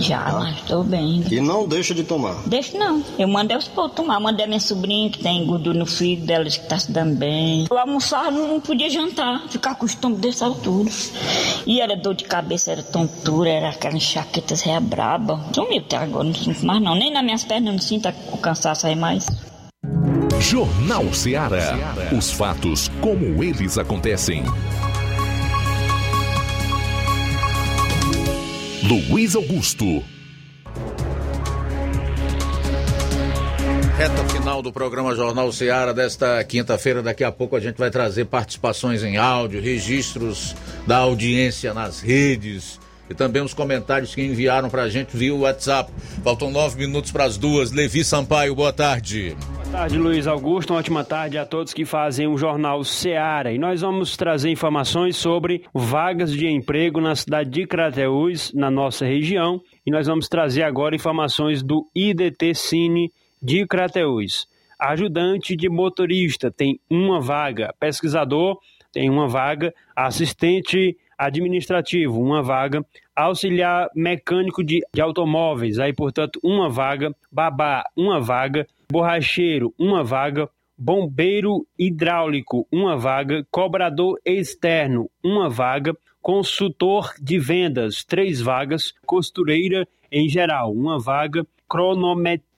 Já, 0.00 0.18
Ah. 0.24 0.32
mas 0.40 0.63
tô 0.66 0.82
bem. 0.82 1.24
E 1.30 1.40
não 1.40 1.66
deixa 1.66 1.94
de 1.94 2.04
tomar. 2.04 2.42
Deixa 2.46 2.76
não. 2.78 3.02
Eu 3.18 3.28
mandei 3.28 3.56
os 3.56 3.68
povos 3.68 3.92
tomar. 3.94 4.20
Mandei 4.20 4.44
a 4.44 4.48
minha 4.48 4.60
sobrinha 4.60 5.10
que 5.10 5.18
tem 5.18 5.44
gordura 5.46 5.78
no 5.78 5.86
fígado 5.86 6.26
dela, 6.26 6.44
que 6.44 6.60
tá 6.60 6.78
se 6.78 6.90
dando 6.90 7.16
bem. 7.16 7.66
Eu 7.70 7.78
almoçava, 7.78 8.30
não 8.30 8.60
podia 8.60 8.90
jantar. 8.90 9.42
Ficar 9.48 9.74
com 9.74 9.84
o 9.84 9.88
estômago 9.88 10.20
dessa 10.20 10.46
altura. 10.46 10.90
E 11.66 11.80
era 11.80 11.96
dor 11.96 12.14
de 12.14 12.24
cabeça, 12.24 12.72
era 12.72 12.82
tontura, 12.82 13.48
era 13.48 13.68
aquela 13.70 13.96
enxaqueta 13.96 14.54
réia 14.54 14.80
braba. 14.80 15.40
Sumiu 15.54 15.78
até 15.78 15.96
agora, 15.96 16.24
não 16.24 16.34
sinto 16.34 16.64
mais 16.64 16.82
não. 16.82 16.94
Nem 16.94 17.12
nas 17.12 17.24
minhas 17.24 17.44
pernas 17.44 17.66
eu 17.66 17.72
não 17.72 17.80
sinto 17.80 18.08
o 18.32 18.38
cansaço 18.38 18.86
aí 18.86 18.96
mais. 18.96 19.26
Jornal 20.40 21.12
Ceará. 21.14 21.94
Os 22.16 22.30
fatos 22.30 22.88
como 23.00 23.42
eles 23.42 23.78
acontecem. 23.78 24.44
Luiz 28.82 29.34
Augusto. 29.34 30.04
Reta 33.96 34.24
final 34.28 34.60
do 34.60 34.72
programa 34.72 35.14
Jornal 35.14 35.52
Seara 35.52 35.94
desta 35.94 36.42
quinta-feira. 36.42 37.00
Daqui 37.00 37.22
a 37.22 37.30
pouco 37.30 37.54
a 37.54 37.60
gente 37.60 37.76
vai 37.76 37.92
trazer 37.92 38.24
participações 38.24 39.04
em 39.04 39.16
áudio, 39.16 39.60
registros 39.60 40.56
da 40.84 40.96
audiência 40.96 41.72
nas 41.72 42.00
redes 42.00 42.80
e 43.08 43.14
também 43.14 43.40
os 43.40 43.54
comentários 43.54 44.12
que 44.12 44.20
enviaram 44.20 44.68
pra 44.68 44.88
gente 44.88 45.16
via 45.16 45.32
WhatsApp. 45.34 45.92
Faltam 46.24 46.50
nove 46.50 46.76
minutos 46.78 47.12
para 47.12 47.24
as 47.24 47.36
duas. 47.36 47.70
Levi 47.70 48.02
Sampaio, 48.02 48.54
boa 48.54 48.72
tarde. 48.72 49.36
Boa 49.54 49.66
tarde, 49.70 49.96
Luiz 49.96 50.26
Augusto. 50.26 50.72
Uma 50.72 50.80
ótima 50.80 51.04
tarde 51.04 51.38
a 51.38 51.46
todos 51.46 51.72
que 51.72 51.84
fazem 51.84 52.26
o 52.26 52.36
Jornal 52.36 52.82
Seara. 52.82 53.52
E 53.52 53.58
nós 53.58 53.80
vamos 53.80 54.16
trazer 54.16 54.50
informações 54.50 55.16
sobre 55.16 55.64
vagas 55.72 56.32
de 56.32 56.48
emprego 56.48 57.00
na 57.00 57.14
cidade 57.14 57.50
de 57.50 57.66
Crateús, 57.66 58.52
na 58.54 58.70
nossa 58.70 59.04
região. 59.04 59.60
E 59.86 59.90
nós 59.92 60.08
vamos 60.08 60.28
trazer 60.28 60.64
agora 60.64 60.96
informações 60.96 61.62
do 61.62 61.86
IDT 61.94 62.54
Cine 62.54 63.12
de 63.44 63.66
Crateús. 63.66 64.48
Ajudante 64.78 65.54
de 65.54 65.68
motorista 65.68 66.50
tem 66.50 66.80
uma 66.88 67.20
vaga. 67.20 67.74
Pesquisador 67.78 68.58
tem 68.90 69.10
uma 69.10 69.28
vaga. 69.28 69.74
Assistente 69.94 70.96
administrativo, 71.18 72.18
uma 72.22 72.42
vaga. 72.42 72.82
Auxiliar 73.14 73.90
mecânico 73.94 74.64
de, 74.64 74.80
de 74.92 75.00
automóveis, 75.00 75.78
aí, 75.78 75.92
portanto, 75.92 76.40
uma 76.42 76.70
vaga. 76.70 77.14
Babá, 77.30 77.84
uma 77.94 78.18
vaga. 78.18 78.66
Borracheiro, 78.90 79.74
uma 79.78 80.02
vaga. 80.02 80.48
Bombeiro 80.76 81.66
hidráulico, 81.78 82.66
uma 82.72 82.96
vaga. 82.96 83.46
Cobrador 83.50 84.18
externo, 84.24 85.10
uma 85.22 85.50
vaga. 85.50 85.94
Consultor 86.22 87.12
de 87.20 87.38
vendas, 87.38 88.04
três 88.04 88.40
vagas. 88.40 88.94
Costureira 89.04 89.86
em 90.10 90.30
geral, 90.30 90.72
uma 90.72 90.98
vaga. 90.98 91.46
Cronometrista, 91.68 92.53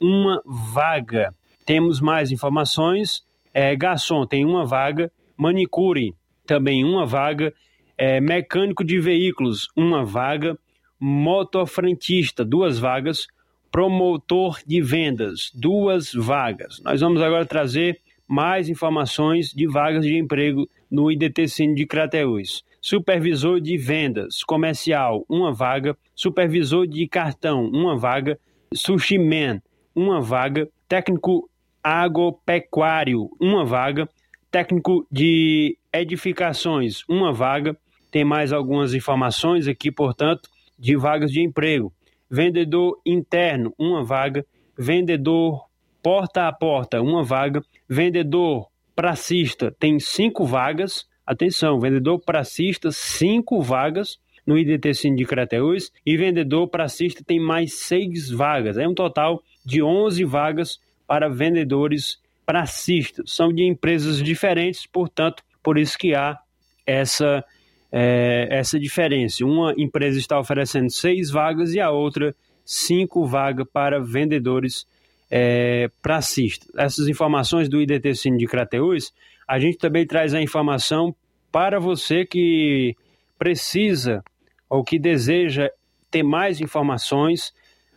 uma 0.00 0.42
vaga. 0.44 1.34
Temos 1.64 2.00
mais 2.00 2.30
informações. 2.30 3.24
É, 3.52 3.74
garçom 3.74 4.26
tem 4.26 4.44
uma 4.44 4.64
vaga. 4.64 5.10
Manicure, 5.36 6.14
também 6.46 6.84
uma 6.84 7.06
vaga. 7.06 7.52
É, 7.98 8.20
mecânico 8.20 8.84
de 8.84 8.98
veículos, 9.00 9.68
uma 9.76 10.04
vaga. 10.04 10.58
Motofrentista, 11.00 12.44
duas 12.44 12.78
vagas. 12.78 13.26
Promotor 13.70 14.60
de 14.66 14.80
vendas, 14.80 15.50
duas 15.54 16.12
vagas. 16.12 16.80
Nós 16.82 17.00
vamos 17.00 17.20
agora 17.20 17.44
trazer 17.44 18.00
mais 18.26 18.68
informações 18.68 19.50
de 19.50 19.66
vagas 19.66 20.04
de 20.04 20.16
emprego 20.16 20.68
no 20.90 21.10
IDT 21.10 21.48
Cine 21.48 21.74
de 21.74 21.86
Crateús. 21.86 22.64
Supervisor 22.80 23.60
de 23.60 23.76
vendas 23.76 24.42
comercial, 24.44 25.24
uma 25.28 25.52
vaga. 25.52 25.96
Supervisor 26.14 26.86
de 26.86 27.06
cartão, 27.08 27.66
uma 27.66 27.96
vaga. 27.96 28.38
Sushi 28.74 29.18
Man, 29.18 29.60
uma 29.94 30.20
vaga. 30.20 30.68
Técnico 30.88 31.48
agropecuário, 31.82 33.30
uma 33.40 33.64
vaga. 33.64 34.08
Técnico 34.50 35.06
de 35.10 35.76
edificações, 35.92 37.02
uma 37.08 37.32
vaga. 37.32 37.76
Tem 38.10 38.24
mais 38.24 38.52
algumas 38.52 38.94
informações 38.94 39.68
aqui, 39.68 39.90
portanto, 39.90 40.48
de 40.78 40.96
vagas 40.96 41.30
de 41.30 41.42
emprego. 41.42 41.92
Vendedor 42.30 43.00
interno, 43.04 43.72
uma 43.78 44.04
vaga. 44.04 44.44
Vendedor 44.78 45.66
porta 46.02 46.46
a 46.46 46.52
porta, 46.52 47.00
uma 47.00 47.22
vaga. 47.22 47.62
Vendedor 47.88 48.68
pracista, 48.94 49.74
tem 49.78 49.98
cinco 49.98 50.44
vagas. 50.44 51.06
Atenção, 51.26 51.80
vendedor 51.80 52.20
pracista, 52.20 52.90
cinco 52.92 53.60
vagas 53.60 54.18
no 54.46 54.56
IDT 54.56 54.92
de 55.14 55.24
Crateús. 55.24 55.90
E 56.04 56.16
vendedor 56.16 56.68
pracista 56.68 57.22
tem 57.24 57.40
mais 57.40 57.74
seis 57.74 58.30
vagas. 58.30 58.78
É 58.78 58.86
um 58.86 58.94
total 58.94 59.42
de 59.64 59.82
11 59.82 60.24
vagas 60.24 60.80
para 61.06 61.28
vendedores 61.28 62.18
pracistas. 62.44 63.32
São 63.32 63.52
de 63.52 63.64
empresas 63.64 64.22
diferentes, 64.22 64.86
portanto, 64.86 65.42
por 65.62 65.76
isso 65.76 65.98
que 65.98 66.14
há 66.14 66.38
essa 66.86 67.44
é, 67.90 68.48
essa 68.50 68.78
diferença. 68.78 69.44
Uma 69.44 69.74
empresa 69.76 70.18
está 70.18 70.38
oferecendo 70.38 70.90
seis 70.90 71.30
vagas 71.30 71.74
e 71.74 71.80
a 71.80 71.90
outra 71.90 72.34
cinco 72.64 73.24
vagas 73.24 73.66
para 73.72 74.00
vendedores 74.00 74.86
é, 75.30 75.90
pracistas. 76.02 76.68
Essas 76.76 77.08
informações 77.08 77.68
do 77.68 77.80
IDT 77.80 78.14
Cine 78.14 78.38
de 78.38 78.46
Crateús, 78.46 79.12
a 79.46 79.58
gente 79.58 79.78
também 79.78 80.06
traz 80.06 80.34
a 80.34 80.42
informação 80.42 81.14
para 81.50 81.78
você 81.78 82.24
que 82.24 82.96
precisa 83.38 84.22
ou 84.68 84.84
que 84.84 84.98
deseja 84.98 85.70
ter 86.10 86.22
mais 86.22 86.60
informações 86.60 87.52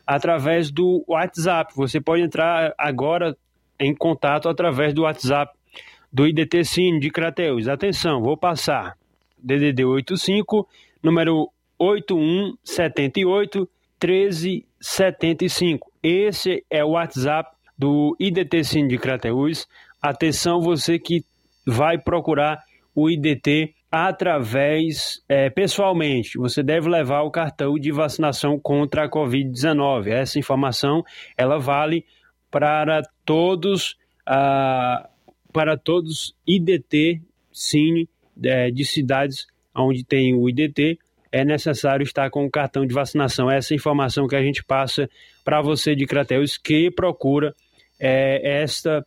através 0.06 0.72
do 0.72 1.04
WhatsApp. 1.08 1.74
Você 1.76 2.02
pode 2.02 2.24
entrar 2.24 2.74
agora 2.78 3.38
em 3.80 3.96
contato 3.96 4.50
através 4.50 4.94
do 4.94 5.04
WhatsApp 5.04 5.54
do 6.12 6.28
IDT 6.28 6.64
Cine 6.64 7.00
de 7.00 7.10
Crateus. 7.12 7.68
Atenção, 7.68 8.22
vou 8.22 8.36
passar. 8.36 8.98
DDD 9.38 9.86
85, 9.86 10.68
número 11.02 11.50
8178 11.78 13.70
1375. 14.04 15.91
Esse 16.02 16.66
é 16.70 16.84
o 16.84 16.90
WhatsApp 16.91 17.56
do 17.78 18.16
IDT 18.20 18.64
Cine 18.64 18.90
de 18.90 18.98
Crateus. 18.98 19.68
Atenção, 20.02 20.60
você 20.60 20.98
que 20.98 21.24
vai 21.66 21.98
procurar 21.98 22.64
o 22.96 23.10
IDT 23.10 23.74
através 23.91 25.24
é, 25.28 25.49
pessoalmente. 25.49 26.38
Você 26.38 26.61
deve 26.61 26.90
levar 26.90 27.24
o 27.24 27.32
cartão 27.32 27.76
de 27.76 27.91
vacinação 27.91 28.60
contra 28.60 29.06
a 29.06 29.10
Covid-19. 29.10 30.07
Essa 30.07 30.38
informação 30.38 31.03
ela 31.38 31.57
vale 31.57 32.06
para 32.52 33.02
todos 33.26 33.98
para 35.52 35.76
todos 35.76 36.36
IDT 36.45 37.20
Cine 37.52 38.07
é, 38.44 38.70
de 38.70 38.86
cidades 38.86 39.48
onde 39.76 40.03
tem 40.03 40.36
o 40.36 40.48
IDT 40.48 40.99
é 41.32 41.45
necessário 41.45 42.03
estar 42.03 42.30
com 42.30 42.45
o 42.45 42.49
cartão 42.49 42.86
de 42.86 42.94
vacinação. 42.94 43.49
Essa 43.49 43.76
informação 43.76 44.28
que 44.28 44.36
a 44.36 44.41
gente 44.41 44.64
passa 44.64 45.10
para 45.44 45.61
você 45.61 45.95
de 45.95 46.06
Crateus 46.06 46.57
que 46.57 46.90
procura 46.91 47.56
é, 47.99 48.61
esta, 48.61 49.06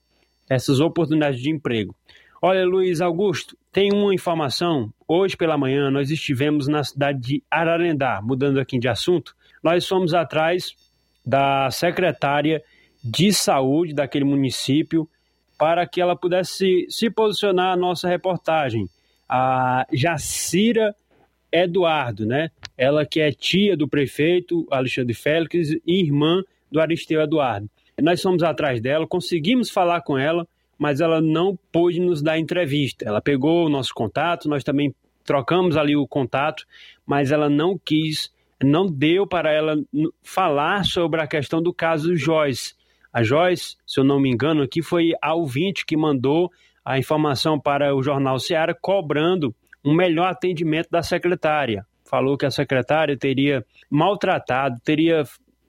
essas 0.49 0.81
oportunidades 0.81 1.41
de 1.41 1.51
emprego. 1.51 1.95
Olha, 2.41 2.65
Luiz 2.65 3.01
Augusto, 3.01 3.57
tem 3.73 3.91
uma 3.93 4.15
informação. 4.15 4.93
Hoje 5.09 5.37
pela 5.37 5.57
manhã 5.57 5.91
nós 5.91 6.11
estivemos 6.11 6.69
na 6.69 6.85
cidade 6.85 7.19
de 7.21 7.43
Ararendá, 7.51 8.21
mudando 8.23 8.61
aqui 8.61 8.79
de 8.79 8.87
assunto. 8.87 9.35
Nós 9.63 9.89
fomos 9.89 10.13
atrás 10.13 10.75
da 11.25 11.71
secretária 11.71 12.63
de 13.03 13.33
saúde 13.33 13.95
daquele 13.95 14.25
município 14.25 15.09
para 15.59 15.87
que 15.87 16.01
ela 16.01 16.15
pudesse 16.15 16.87
se 16.91 17.09
posicionar 17.09 17.73
a 17.73 17.77
nossa 17.77 18.09
reportagem. 18.09 18.89
A 19.29 19.87
Jacira 19.93 20.95
Eduardo, 21.51 22.27
né? 22.27 22.51
Ela 22.77 23.07
que 23.07 23.21
é 23.21 23.31
tia 23.33 23.77
do 23.77 23.89
prefeito 23.89 24.67
Alexandre 24.71 25.15
Félix 25.15 25.71
e 25.87 26.01
irmã 26.01 26.43
do 26.71 26.81
Aristeu 26.81 27.21
Eduardo. 27.23 27.71
Nós 28.01 28.21
fomos 28.21 28.43
atrás 28.43 28.81
dela, 28.81 29.07
conseguimos 29.07 29.71
falar 29.71 30.03
com 30.03 30.19
ela, 30.19 30.47
mas 30.79 31.01
ela 31.01 31.21
não 31.21 31.59
pôde 31.71 32.01
nos 32.01 32.23
dar 32.23 32.39
entrevista. 32.39 33.05
Ela 33.07 33.21
pegou 33.21 33.67
o 33.67 33.69
nosso 33.69 33.93
contato, 33.95 34.49
nós 34.49 34.65
também 34.65 34.95
trocamos 35.25 35.77
ali 35.77 35.97
o 35.97 36.07
contato, 36.07 36.65
mas 37.07 37.31
ela 37.31 37.49
não 37.49 37.79
quis, 37.79 38.33
não 38.63 38.87
deu 38.87 39.27
para 39.27 39.53
ela 39.53 39.77
falar 40.23 40.85
sobre 40.85 41.21
a 41.21 41.27
questão 41.27 41.63
do 41.63 41.73
caso 41.73 42.17
Joyce. 42.17 42.75
A 43.13 43.23
Joyce, 43.23 43.77
se 43.87 44.01
eu 44.01 44.05
não 44.05 44.19
me 44.19 44.31
engano, 44.31 44.63
aqui 44.63 44.83
foi 44.83 45.13
a 45.21 45.35
ouvinte 45.35 45.85
que 45.85 45.97
mandou 45.97 46.51
a 46.85 46.99
informação 46.99 47.61
para 47.61 47.95
o 47.95 48.03
Jornal 48.03 48.39
Seara 48.39 48.75
cobrando 48.75 49.55
um 49.85 49.95
melhor 49.95 50.31
atendimento 50.31 50.89
da 50.91 51.03
secretária. 51.03 51.87
Falou 52.05 52.37
que 52.37 52.47
a 52.47 52.51
secretária 52.51 53.17
teria 53.17 53.65
maltratado, 53.91 54.81
teria 54.85 55.25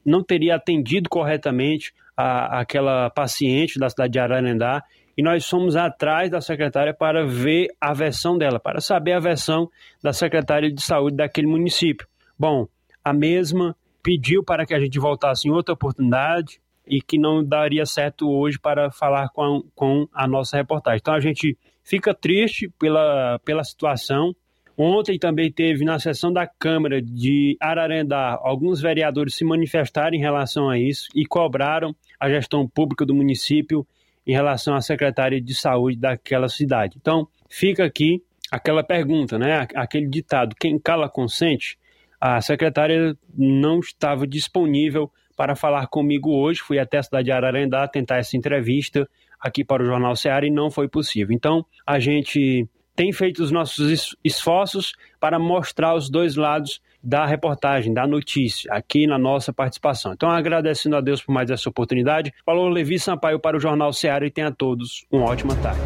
não 0.06 0.22
teria 0.22 0.56
atendido 0.56 1.10
corretamente 1.10 1.94
a, 2.16 2.60
aquela 2.60 3.10
paciente 3.10 3.80
da 3.80 3.90
cidade 3.90 4.14
de 4.14 4.20
Ararendá 4.20 4.84
e 5.18 5.22
nós 5.22 5.48
fomos 5.48 5.76
atrás 5.76 6.30
da 6.30 6.42
secretária 6.42 6.94
para 6.94 7.26
ver 7.26 7.68
a 7.80 7.94
versão 7.94 8.38
dela, 8.38 8.60
para 8.60 8.82
saber 8.82 9.14
a 9.14 9.20
versão 9.20 9.70
da 10.02 10.12
secretária 10.12 10.72
de 10.72 10.82
saúde 10.82 11.18
daquele 11.18 11.48
município. 11.48 12.08
Bom, 12.38 12.68
a 13.04 13.14
mesma 13.14 13.76
pediu 14.02 14.44
para 14.44 14.66
que 14.66 14.74
a 14.74 14.80
gente 14.80 15.00
voltasse 15.00 15.48
em 15.48 15.52
outra 15.52 15.74
oportunidade 15.74 16.60
e 16.86 17.02
que 17.02 17.18
não 17.18 17.44
daria 17.44 17.86
certo 17.86 18.30
hoje 18.30 18.60
para 18.60 18.92
falar 18.92 19.30
com 19.30 19.42
a, 19.42 19.62
com 19.76 20.08
a 20.14 20.28
nossa 20.28 20.58
reportagem. 20.58 21.00
Então 21.02 21.14
a 21.14 21.20
gente 21.20 21.58
fica 21.84 22.14
triste 22.14 22.70
pela, 22.80 23.40
pela 23.46 23.64
situação. 23.64 24.36
Ontem 24.78 25.20
também 25.20 25.52
teve 25.52 25.86
na 25.86 26.00
sessão 26.00 26.34
da 26.34 26.48
Câmara 26.48 27.02
de 27.02 27.56
Ararendá 27.60 28.40
alguns 28.42 28.82
vereadores 28.82 29.36
se 29.36 29.46
manifestaram 29.46 30.16
em 30.16 30.20
relação 30.20 30.70
a 30.70 30.80
isso 30.80 31.08
e 31.16 31.26
cobraram 31.26 31.96
a 32.20 32.28
gestão 32.30 32.68
pública 32.68 33.06
do 33.06 33.14
município 33.14 33.86
em 34.26 34.34
relação 34.34 34.74
à 34.74 34.82
secretária 34.82 35.40
de 35.40 35.54
saúde 35.54 35.98
daquela 35.98 36.50
cidade. 36.50 36.98
Então, 37.00 37.28
fica 37.50 37.86
aqui 37.86 38.24
aquela 38.52 38.84
pergunta, 38.84 39.38
né? 39.38 39.68
Aquele 39.76 40.08
ditado: 40.08 40.56
quem 40.60 40.80
cala 40.80 41.10
consente. 41.10 41.78
A 42.20 42.40
secretária 42.40 43.18
não 43.38 43.80
estava 43.80 44.26
disponível 44.26 45.12
para 45.36 45.56
falar 45.56 45.88
comigo 45.88 46.32
hoje. 46.32 46.62
Fui 46.62 46.80
até 46.80 46.98
a 46.98 47.04
cidade 47.04 47.26
de 47.26 47.32
Ararendá 47.32 47.88
tentar 47.88 48.18
essa 48.18 48.38
entrevista 48.38 49.08
aqui 49.40 49.64
para 49.64 49.84
o 49.84 49.86
Jornal 49.86 50.16
Ceará 50.16 50.48
e 50.48 50.50
não 50.50 50.72
foi 50.72 50.88
possível. 50.88 51.36
Então, 51.36 51.66
a 51.86 52.00
gente 52.00 52.66
tem 52.96 53.12
feito 53.12 53.44
os 53.44 53.52
nossos 53.52 54.16
esforços 54.24 54.94
para 55.20 55.40
mostrar 55.40 55.96
os 55.96 56.10
dois 56.10 56.36
lados 56.36 56.82
da 57.04 57.26
reportagem, 57.26 57.94
da 57.94 58.08
notícia, 58.08 58.72
aqui 58.72 59.06
na 59.06 59.18
nossa 59.18 59.52
participação. 59.52 60.14
Então, 60.14 60.30
agradecendo 60.30 60.96
a 60.96 61.02
Deus 61.02 61.22
por 61.22 61.34
mais 61.34 61.50
essa 61.50 61.70
oportunidade. 61.70 62.34
Falou 62.46 62.70
Levi 62.70 62.98
Sampaio 62.98 63.40
para 63.40 63.58
o 63.58 63.60
Jornal 63.60 63.92
Ceará 63.92 64.26
e 64.26 64.32
tenha 64.32 64.48
a 64.48 64.52
todos 64.52 65.06
uma 65.12 65.26
ótima 65.26 65.56
tarde. 65.58 65.82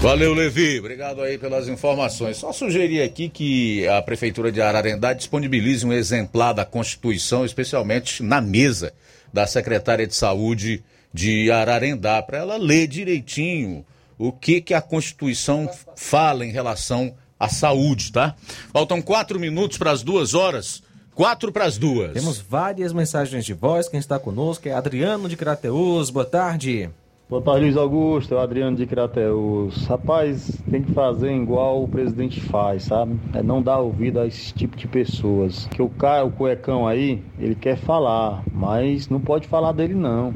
Valeu, 0.00 0.32
Levi. 0.32 0.78
Obrigado 0.78 1.22
aí 1.22 1.38
pelas 1.38 1.68
informações. 1.68 2.36
Só 2.36 2.52
sugerir 2.52 3.02
aqui 3.02 3.28
que 3.28 3.88
a 3.88 4.00
Prefeitura 4.00 4.52
de 4.52 4.60
Ararendá 4.60 5.12
disponibilize 5.12 5.84
um 5.84 5.92
exemplar 5.92 6.54
da 6.54 6.64
Constituição, 6.64 7.44
especialmente 7.44 8.22
na 8.22 8.40
mesa 8.40 8.92
da 9.32 9.44
Secretária 9.46 10.06
de 10.06 10.14
Saúde 10.14 10.84
de 11.12 11.50
Ararendá, 11.50 12.22
para 12.22 12.38
ela 12.38 12.56
ler 12.56 12.86
direitinho 12.86 13.84
o 14.18 14.32
que, 14.32 14.60
que 14.60 14.74
a 14.74 14.82
Constituição 14.82 15.70
fala 15.96 16.44
em 16.44 16.50
relação 16.50 17.14
à 17.38 17.48
saúde, 17.48 18.12
tá? 18.12 18.34
Faltam 18.72 19.00
quatro 19.00 19.38
minutos 19.38 19.78
para 19.78 19.92
as 19.92 20.02
duas 20.02 20.34
horas. 20.34 20.82
Quatro 21.14 21.50
para 21.50 21.64
as 21.64 21.78
duas. 21.78 22.12
Temos 22.12 22.38
várias 22.38 22.92
mensagens 22.92 23.44
de 23.44 23.52
voz. 23.52 23.88
Quem 23.88 23.98
está 23.98 24.18
conosco 24.18 24.68
é 24.68 24.72
Adriano 24.72 25.28
de 25.28 25.36
Crateus. 25.36 26.10
Boa 26.10 26.24
tarde. 26.24 26.90
Boa 27.28 27.42
tarde, 27.42 27.62
Luiz 27.62 27.76
Augusto. 27.76 28.34
É 28.34 28.36
o 28.36 28.40
Adriano 28.40 28.76
de 28.76 28.86
Crateus. 28.86 29.84
Rapaz, 29.86 30.50
tem 30.70 30.80
que 30.80 30.92
fazer 30.92 31.32
igual 31.32 31.82
o 31.82 31.88
presidente 31.88 32.40
faz, 32.40 32.84
sabe? 32.84 33.18
É 33.34 33.42
não 33.42 33.60
dar 33.60 33.78
ouvido 33.78 34.20
a 34.20 34.26
esse 34.26 34.54
tipo 34.54 34.76
de 34.76 34.86
pessoas. 34.86 35.66
Que 35.66 35.82
o 35.82 35.88
cara, 35.88 36.24
o 36.24 36.30
cuecão 36.30 36.86
aí, 36.86 37.20
ele 37.38 37.56
quer 37.56 37.76
falar, 37.76 38.42
mas 38.52 39.08
não 39.08 39.20
pode 39.20 39.48
falar 39.48 39.72
dele 39.72 39.94
não 39.94 40.32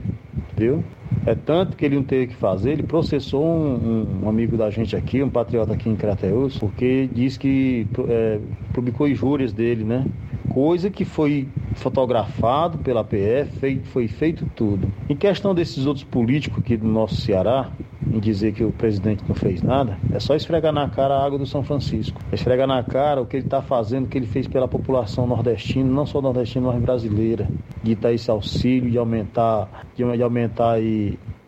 viu? 0.57 0.85
É 1.25 1.35
tanto 1.35 1.77
que 1.77 1.85
ele 1.85 1.97
não 1.97 2.03
teve 2.03 2.29
que 2.29 2.35
fazer, 2.35 2.73
ele 2.73 2.83
processou 2.83 3.45
um, 3.45 4.23
um 4.25 4.29
amigo 4.29 4.57
da 4.57 4.71
gente 4.71 4.97
aqui, 4.97 5.23
um 5.23 5.31
patriota 5.31 5.73
aqui 5.73 5.89
em 5.89 5.97
Crateus, 5.97 6.59
porque 6.59 7.09
diz 7.13 7.37
que 7.37 7.87
é, 8.09 8.41
publicou 8.73 9.07
injúrias 9.09 9.53
dele, 9.53 9.85
né? 9.85 10.05
Coisa 10.49 10.91
que 10.91 11.05
foi 11.05 11.49
fotografado 11.75 12.79
pela 12.79 13.05
PF, 13.05 13.81
foi 13.85 14.09
feito 14.09 14.47
tudo. 14.55 14.93
Em 15.09 15.17
questão 15.17 15.55
desses 15.55 15.87
outros 15.87 16.05
políticos 16.05 16.59
aqui 16.59 16.77
do 16.77 16.87
nosso 16.87 17.17
Ceará, 17.17 17.71
em 18.13 18.19
dizer 18.19 18.53
que 18.53 18.63
o 18.63 18.71
presidente 18.71 19.25
não 19.27 19.35
fez 19.35 19.63
nada, 19.63 19.97
é 20.13 20.21
só 20.21 20.35
esfregar 20.35 20.73
na 20.73 20.89
cara 20.89 21.15
a 21.15 21.25
água 21.25 21.39
do 21.39 21.47
São 21.47 21.63
Francisco. 21.63 22.21
É 22.31 22.35
esfregar 22.35 22.67
na 22.67 22.83
cara 22.83 23.23
o 23.23 23.27
que 23.27 23.37
ele 23.37 23.47
está 23.47 23.63
fazendo, 23.63 24.05
o 24.05 24.09
que 24.09 24.19
ele 24.19 24.27
fez 24.27 24.47
pela 24.47 24.69
população 24.69 25.27
nordestina, 25.27 25.89
não 25.89 26.05
só 26.05 26.21
nordestina, 26.21 26.67
mas 26.67 26.83
brasileira, 26.83 27.49
de 27.83 27.95
dar 27.95 28.13
esse 28.13 28.31
auxílio, 28.31 28.91
de 28.91 28.99
aumentar, 28.99 29.87
de, 29.97 30.05
de 30.17 30.23
aumentar 30.23 30.73
aí 30.73 31.02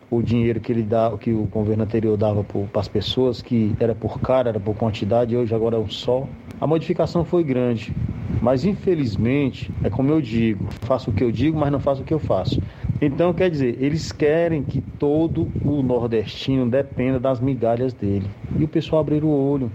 o 0.09 0.21
dinheiro 0.21 0.59
que 0.59 0.71
ele 0.71 0.83
dá, 0.83 1.11
que 1.19 1.31
o 1.31 1.43
governo 1.43 1.83
anterior 1.83 2.15
dava 2.15 2.43
para 2.43 2.81
as 2.81 2.87
pessoas, 2.87 3.41
que 3.41 3.75
era 3.79 3.95
por 3.95 4.19
cara, 4.19 4.49
era 4.49 4.59
por 4.59 4.75
quantidade, 4.75 5.35
hoje 5.35 5.53
agora 5.53 5.75
é 5.75 5.79
um 5.79 5.89
só. 5.89 6.27
A 6.59 6.67
modificação 6.67 7.25
foi 7.25 7.43
grande, 7.43 7.93
mas 8.41 8.65
infelizmente, 8.65 9.71
é 9.83 9.89
como 9.89 10.11
eu 10.11 10.21
digo, 10.21 10.67
faço 10.81 11.09
o 11.09 11.13
que 11.13 11.23
eu 11.23 11.31
digo, 11.31 11.57
mas 11.59 11.71
não 11.71 11.79
faço 11.79 12.01
o 12.01 12.05
que 12.05 12.13
eu 12.13 12.19
faço. 12.19 12.61
Então, 13.01 13.33
quer 13.33 13.49
dizer, 13.49 13.77
eles 13.81 14.11
querem 14.11 14.63
que 14.63 14.79
todo 14.79 15.49
o 15.65 15.81
nordestino 15.81 16.69
dependa 16.69 17.19
das 17.19 17.41
migalhas 17.41 17.93
dele. 17.93 18.27
E 18.57 18.63
o 18.63 18.67
pessoal 18.67 19.01
abrir 19.01 19.23
o 19.23 19.29
olho. 19.29 19.69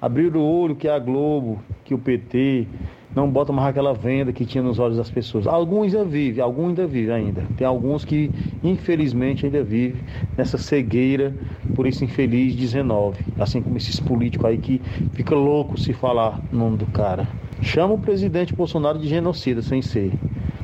Abrir 0.00 0.34
o 0.34 0.42
olho 0.42 0.74
que 0.74 0.88
a 0.88 0.98
Globo, 0.98 1.60
que 1.84 1.92
o 1.94 1.98
PT, 1.98 2.66
não 3.14 3.30
botam 3.30 3.54
mais 3.54 3.68
aquela 3.68 3.92
venda 3.92 4.32
que 4.32 4.44
tinha 4.44 4.62
nos 4.62 4.78
olhos 4.78 4.96
das 4.96 5.10
pessoas. 5.10 5.46
Alguns 5.46 5.94
ainda 5.94 6.04
vivem, 6.04 6.42
alguns 6.42 6.68
ainda 6.68 6.86
vivem 6.86 7.14
ainda. 7.14 7.46
Tem 7.56 7.66
alguns 7.66 8.04
que, 8.04 8.30
infelizmente, 8.62 9.44
ainda 9.46 9.62
vivem 9.62 10.00
nessa 10.36 10.56
cegueira, 10.58 11.34
por 11.74 11.86
isso 11.86 12.04
infeliz 12.04 12.54
19. 12.54 13.24
Assim 13.38 13.60
como 13.60 13.76
esses 13.76 14.00
políticos 14.00 14.46
aí 14.46 14.58
que 14.58 14.80
fica 15.12 15.34
louco 15.34 15.78
se 15.78 15.92
falar 15.92 16.40
o 16.52 16.56
nome 16.56 16.78
do 16.78 16.86
cara. 16.86 17.28
Chama 17.60 17.94
o 17.94 17.98
presidente 17.98 18.54
Bolsonaro 18.54 18.98
de 18.98 19.08
genocida, 19.08 19.62
sem 19.62 19.82
ser. 19.82 20.12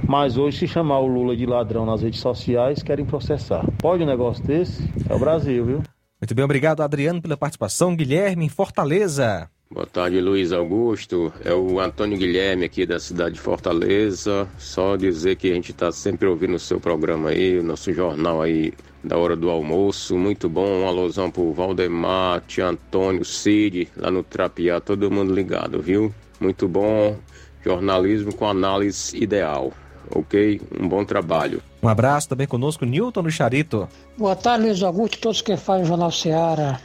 Mas 0.07 0.39
hoje, 0.39 0.59
se 0.59 0.67
chamar 0.67 1.01
o 1.01 1.07
Lula 1.07 1.37
de 1.37 1.45
ladrão 1.45 1.85
nas 1.85 2.03
redes 2.03 2.21
sociais, 2.21 2.83
querem 2.83 3.05
processar. 3.05 3.65
Pode 3.79 4.03
um 4.03 4.07
negócio 4.07 4.43
desse? 4.43 4.83
É 5.09 5.15
o 5.15 5.19
Brasil, 5.19 5.65
viu? 5.65 5.83
Muito 6.21 6.35
bem, 6.35 6.45
obrigado, 6.45 6.81
Adriano, 6.81 7.21
pela 7.21 7.37
participação. 7.37 7.95
Guilherme, 7.95 8.47
em 8.47 8.49
Fortaleza. 8.49 9.51
Boa 9.71 9.87
tarde, 9.87 10.19
Luiz 10.19 10.51
Augusto. 10.51 11.31
É 11.45 11.53
o 11.53 11.79
Antônio 11.79 12.17
Guilherme 12.17 12.65
aqui 12.65 12.87
da 12.87 12.99
cidade 12.99 13.35
de 13.35 13.41
Fortaleza. 13.41 14.49
Só 14.57 14.97
dizer 14.97 15.37
que 15.37 15.51
a 15.51 15.55
gente 15.55 15.73
está 15.73 15.93
sempre 15.93 16.27
ouvindo 16.27 16.55
o 16.55 16.59
seu 16.59 16.81
programa 16.81 17.29
aí, 17.29 17.59
o 17.59 17.63
nosso 17.63 17.93
jornal 17.93 18.41
aí 18.41 18.73
da 19.05 19.19
hora 19.19 19.37
do 19.37 19.51
almoço. 19.51 20.17
Muito 20.17 20.49
bom. 20.49 20.67
Um 20.67 20.89
alusão 20.89 21.31
pro 21.31 21.53
Valdemar, 21.53 22.43
Tia 22.47 22.69
Antônio, 22.69 23.27
Cid, 23.27 23.89
lá 23.95 24.11
no 24.11 24.23
Trapiá, 24.23 24.81
todo 24.81 25.11
mundo 25.11 25.35
ligado, 25.35 25.83
viu? 25.83 26.15
Muito 26.41 26.67
bom. 26.67 27.19
Jornalismo 27.63 28.35
com 28.35 28.47
análise 28.47 29.15
ideal. 29.23 29.71
Ok? 30.11 30.63
Um 30.81 30.89
bom 30.89 31.05
trabalho. 31.05 31.63
Um 31.83 31.89
abraço 31.89 32.27
também 32.27 32.47
conosco, 32.47 32.87
Newton 32.87 33.23
do 33.23 33.31
Charito. 33.31 33.87
Boa 34.17 34.35
tarde, 34.35 34.65
Luiz 34.65 34.83
Augusto, 34.83 35.19
todos 35.21 35.43
que 35.43 35.59
fazem 35.59 35.85
o 35.85 35.87
Jornal 35.87 36.11
Seara. 36.11 36.81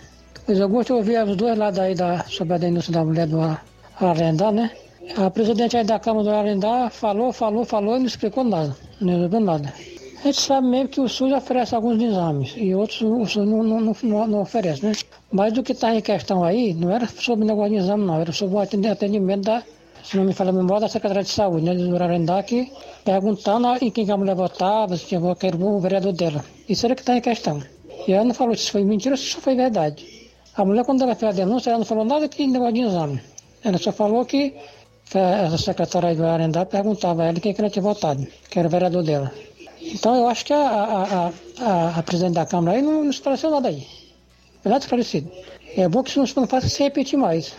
Luiz 0.45 0.59
Augusto, 0.59 0.91
eu 0.91 0.97
ouvi 0.97 1.17
os 1.17 1.37
dois 1.37 1.57
lados 1.57 1.79
aí 1.79 1.95
da, 1.95 2.25
sobre 2.25 2.55
a 2.55 2.57
denúncia 2.57 2.91
da 2.91 3.05
mulher 3.05 3.27
do 3.27 3.39
Arendá, 4.01 4.51
né? 4.51 4.71
A 5.15 5.29
presidente 5.29 5.77
aí 5.77 5.85
da 5.85 5.99
Câmara 5.99 6.25
do 6.25 6.29
Arendá 6.31 6.89
falou, 6.89 7.31
falou, 7.31 7.63
falou 7.63 7.95
e 7.95 7.99
não 7.99 8.05
explicou 8.05 8.43
nada, 8.43 8.75
não 8.99 9.13
resolveu 9.13 9.39
nada. 9.39 9.73
A 10.19 10.23
gente 10.27 10.41
sabe 10.41 10.67
mesmo 10.67 10.89
que 10.89 10.99
o 10.99 11.07
SUS 11.07 11.31
oferece 11.31 11.73
alguns 11.73 12.01
exames 12.01 12.53
e 12.57 12.75
outros 12.75 13.01
o 13.01 13.25
SUS 13.25 13.47
não, 13.47 13.63
não, 13.63 13.79
não, 13.79 14.27
não 14.27 14.41
oferece, 14.41 14.85
né? 14.85 14.91
Mas 15.31 15.53
do 15.53 15.63
que 15.63 15.71
está 15.71 15.95
em 15.95 16.01
questão 16.01 16.43
aí, 16.43 16.73
não 16.73 16.91
era 16.91 17.07
sobre 17.07 17.45
negócio 17.45 17.71
de 17.71 17.77
exame, 17.77 18.05
não, 18.05 18.19
era 18.19 18.33
sobre 18.33 18.55
o 18.57 18.59
atendimento 18.59 19.45
da, 19.45 19.63
se 20.03 20.17
não 20.17 20.25
me 20.25 20.33
falha 20.33 20.49
a 20.49 20.53
memória, 20.53 20.81
da 20.81 20.89
Secretaria 20.89 21.23
de 21.23 21.29
Saúde, 21.29 21.63
né, 21.63 21.73
do 21.73 21.95
Arendá, 22.03 22.43
que 22.43 22.69
perguntando 23.05 23.67
em 23.81 23.89
quem 23.89 24.11
a 24.11 24.17
mulher 24.17 24.35
votava, 24.35 24.97
se 24.97 25.05
tinha 25.05 25.35
que 25.35 25.47
era 25.47 25.55
o 25.55 25.79
vereador 25.79 26.11
dela. 26.11 26.43
Isso 26.67 26.85
era 26.85 26.91
o 26.91 26.95
que 26.97 27.01
está 27.01 27.15
em 27.15 27.21
questão. 27.21 27.61
E 28.05 28.11
ela 28.11 28.25
não 28.25 28.33
falou 28.33 28.53
se 28.57 28.69
foi 28.69 28.83
mentira 28.83 29.13
ou 29.13 29.17
se 29.17 29.35
foi 29.35 29.55
verdade. 29.55 30.12
A 30.55 30.63
mulher, 30.63 30.85
quando 30.85 31.01
ela 31.01 31.15
fez 31.15 31.33
a 31.33 31.35
denúncia, 31.35 31.71
ela 31.71 31.79
não 31.79 31.85
falou 31.85 32.05
nada 32.05 32.29
que 32.29 32.45
negócio 32.45 32.73
de 32.73 32.81
exame. 32.81 33.21
Ela 33.63 33.77
só 33.77 33.91
falou 33.91 34.23
que 34.25 34.53
essa 35.13 35.57
secretária 35.57 36.15
do 36.15 36.25
Arendá 36.25 36.65
perguntava 36.65 37.23
a 37.23 37.25
ela 37.27 37.39
quem 37.39 37.53
que 37.53 37.61
ela 37.61 37.69
tinha 37.69 37.81
votado, 37.81 38.25
que 38.49 38.59
era 38.59 38.67
o 38.67 38.71
vereador 38.71 39.03
dela. 39.03 39.31
Então 39.81 40.15
eu 40.15 40.27
acho 40.27 40.45
que 40.45 40.53
a, 40.53 40.59
a, 40.59 41.31
a, 41.59 41.99
a 41.99 42.03
presidente 42.03 42.35
da 42.35 42.45
Câmara 42.45 42.77
aí 42.77 42.83
não, 42.83 43.03
não 43.03 43.09
esclareceu 43.09 43.49
nada 43.49 43.69
aí. 43.69 43.85
Nada 44.63 44.79
esclarecido. 44.79 45.29
É 45.75 45.87
bom 45.89 46.03
que 46.03 46.11
isso 46.11 46.39
não, 46.39 46.47
faça 46.47 46.69
se 46.69 46.83
repetir 46.83 47.17
mais, 47.17 47.53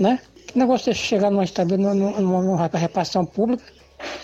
né? 0.00 0.20
Que 0.46 0.58
negócio 0.58 0.92
de 0.92 0.98
chegar 0.98 1.30
numa, 1.30 1.44
numa, 1.94 2.42
numa, 2.42 2.66
repartição 2.66 3.26
pública 3.26 3.64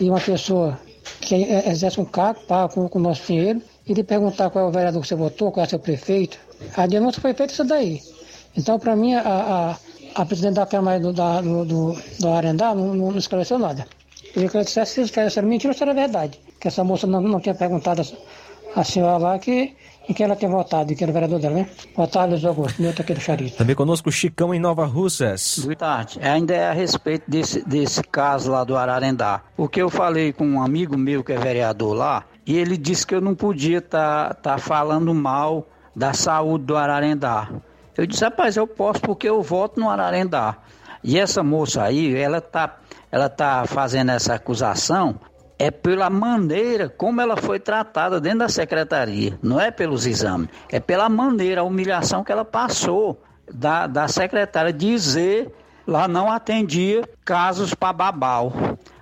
e 0.01 0.09
uma 0.09 0.21
pessoa 0.21 0.79
que 1.21 1.35
exerce 1.35 2.01
um 2.01 2.05
cargo, 2.05 2.41
paga 2.47 2.73
com 2.73 2.89
o 2.91 3.03
nosso 3.03 3.27
dinheiro, 3.27 3.61
e 3.87 3.95
lhe 3.95 4.05
perguntar 4.05 4.51
qual 4.51 4.67
é 4.67 4.69
o 4.69 4.71
vereador 4.71 5.03
que 5.03 5.09
você 5.09 5.15
votou, 5.15 5.51
qual 5.51 5.65
é 5.65 5.67
o 5.67 5.71
seu 5.71 5.79
prefeito. 5.79 6.39
A 6.77 6.87
denúncia 6.87 7.21
foi 7.21 7.35
feita 7.35 7.53
isso 7.53 7.65
daí. 7.65 8.01
Então, 8.57 8.79
para 8.79 8.95
mim, 8.95 9.15
a, 9.15 9.23
a, 9.23 9.77
a, 10.23 10.27
presidente 10.27 10.55
da 10.55 10.67
Câmara 10.67 11.01
do, 11.01 11.13
da, 11.13 11.41
do, 11.41 11.65
do, 11.65 11.97
do 12.21 12.29
Arendá 12.29 12.75
não, 12.75 12.95
não, 12.95 13.17
esclareceu 13.17 13.59
nada. 13.59 13.87
Queria 14.33 14.49
que 14.49 14.57
ela 14.57 14.65
dissesse 14.65 15.07
se 15.07 15.21
era 15.21 15.43
mentira 15.43 15.73
ou 15.73 15.77
se 15.77 15.83
era 15.83 15.95
verdade. 15.95 16.39
Que 16.61 16.69
essa 16.69 16.85
moça 16.85 17.07
não, 17.07 17.21
não 17.21 17.41
tinha 17.41 17.55
perguntado 17.55 18.03
a, 18.77 18.85
senhora 18.85 19.19
lá 19.19 19.39
que 19.39 19.75
em 20.09 20.13
que 20.13 20.23
ela 20.23 20.35
tinha 20.35 20.51
votado, 20.51 20.93
e 20.93 20.97
que 20.97 21.05
era 21.05 21.11
o 21.11 21.15
vereador 21.15 21.39
dela, 21.39 21.55
né? 21.55 21.69
Boa 21.95 22.09
tarde, 22.09 22.33
Luiz 22.33 22.45
Augusto, 22.45 22.83
Nilton 22.83 23.03
aqui 23.03 23.15
do 23.15 23.21
Charito. 23.21 23.57
Também 23.57 23.77
conosco 23.77 24.09
o 24.09 24.13
Chicão 24.13 24.53
em 24.53 24.59
Nova 24.59 24.85
Russas. 24.85 25.61
Boa 25.63 25.77
tarde. 25.77 26.19
Ainda 26.21 26.55
é 26.55 26.69
a 26.69 26.73
respeito 26.73 27.31
desse, 27.31 27.67
desse 27.69 28.03
caso 28.03 28.51
lá 28.51 28.65
do 28.65 28.77
Ararendá. 28.77 29.43
Porque 29.57 29.81
eu 29.81 29.89
falei 29.89 30.33
com 30.33 30.45
um 30.45 30.61
amigo 30.61 30.99
meu 30.99 31.23
que 31.23 31.33
é 31.33 31.39
vereador 31.39 31.95
lá, 31.95 32.25
e 32.47 32.59
ele 32.59 32.77
disse 32.77 33.07
que 33.07 33.15
eu 33.15 33.21
não 33.21 33.35
podia 33.35 33.79
estar 33.79 34.35
tá, 34.35 34.53
tá 34.53 34.59
falando 34.59 35.15
mal 35.15 35.67
da 35.95 36.13
saúde 36.13 36.65
do 36.65 36.77
Ararendá. 36.77 37.49
Eu 37.97 38.07
disse, 38.07 38.25
rapaz, 38.25 38.57
eu 38.57 38.67
posso 38.67 39.01
porque 39.01 39.29
eu 39.29 39.43
voto 39.43 39.79
no 39.79 39.91
Ararendá. 39.91 40.57
E 41.05 41.19
essa 41.19 41.43
moça 41.43 41.83
aí, 41.83 42.15
ela 42.15 42.41
tá, 42.41 42.79
ela 43.11 43.29
tá 43.29 43.65
fazendo 43.67 44.11
essa 44.11 44.35
acusação 44.35 45.19
é 45.59 45.71
pela 45.71 46.11
maneira 46.11 46.89
como 46.89 47.21
ela 47.21 47.37
foi 47.37 47.61
tratada 47.61 48.21
dentro 48.21 48.41
da 48.41 48.49
secretaria, 48.49 49.39
não 49.41 49.61
é 49.61 49.71
pelos 49.71 50.07
exames, 50.07 50.49
é 50.69 50.81
pela 50.81 51.09
maneira, 51.09 51.61
a 51.61 51.65
humilhação 51.65 52.25
que 52.25 52.33
ela 52.33 52.45
passou 52.45 53.23
da, 53.49 53.87
da 53.87 54.09
secretária 54.09 54.73
dizer 54.73 55.55
lá 55.87 56.09
não 56.09 56.33
atendia 56.33 57.09
casos 57.25 57.75
para 57.75 57.93
babau. 57.93 58.53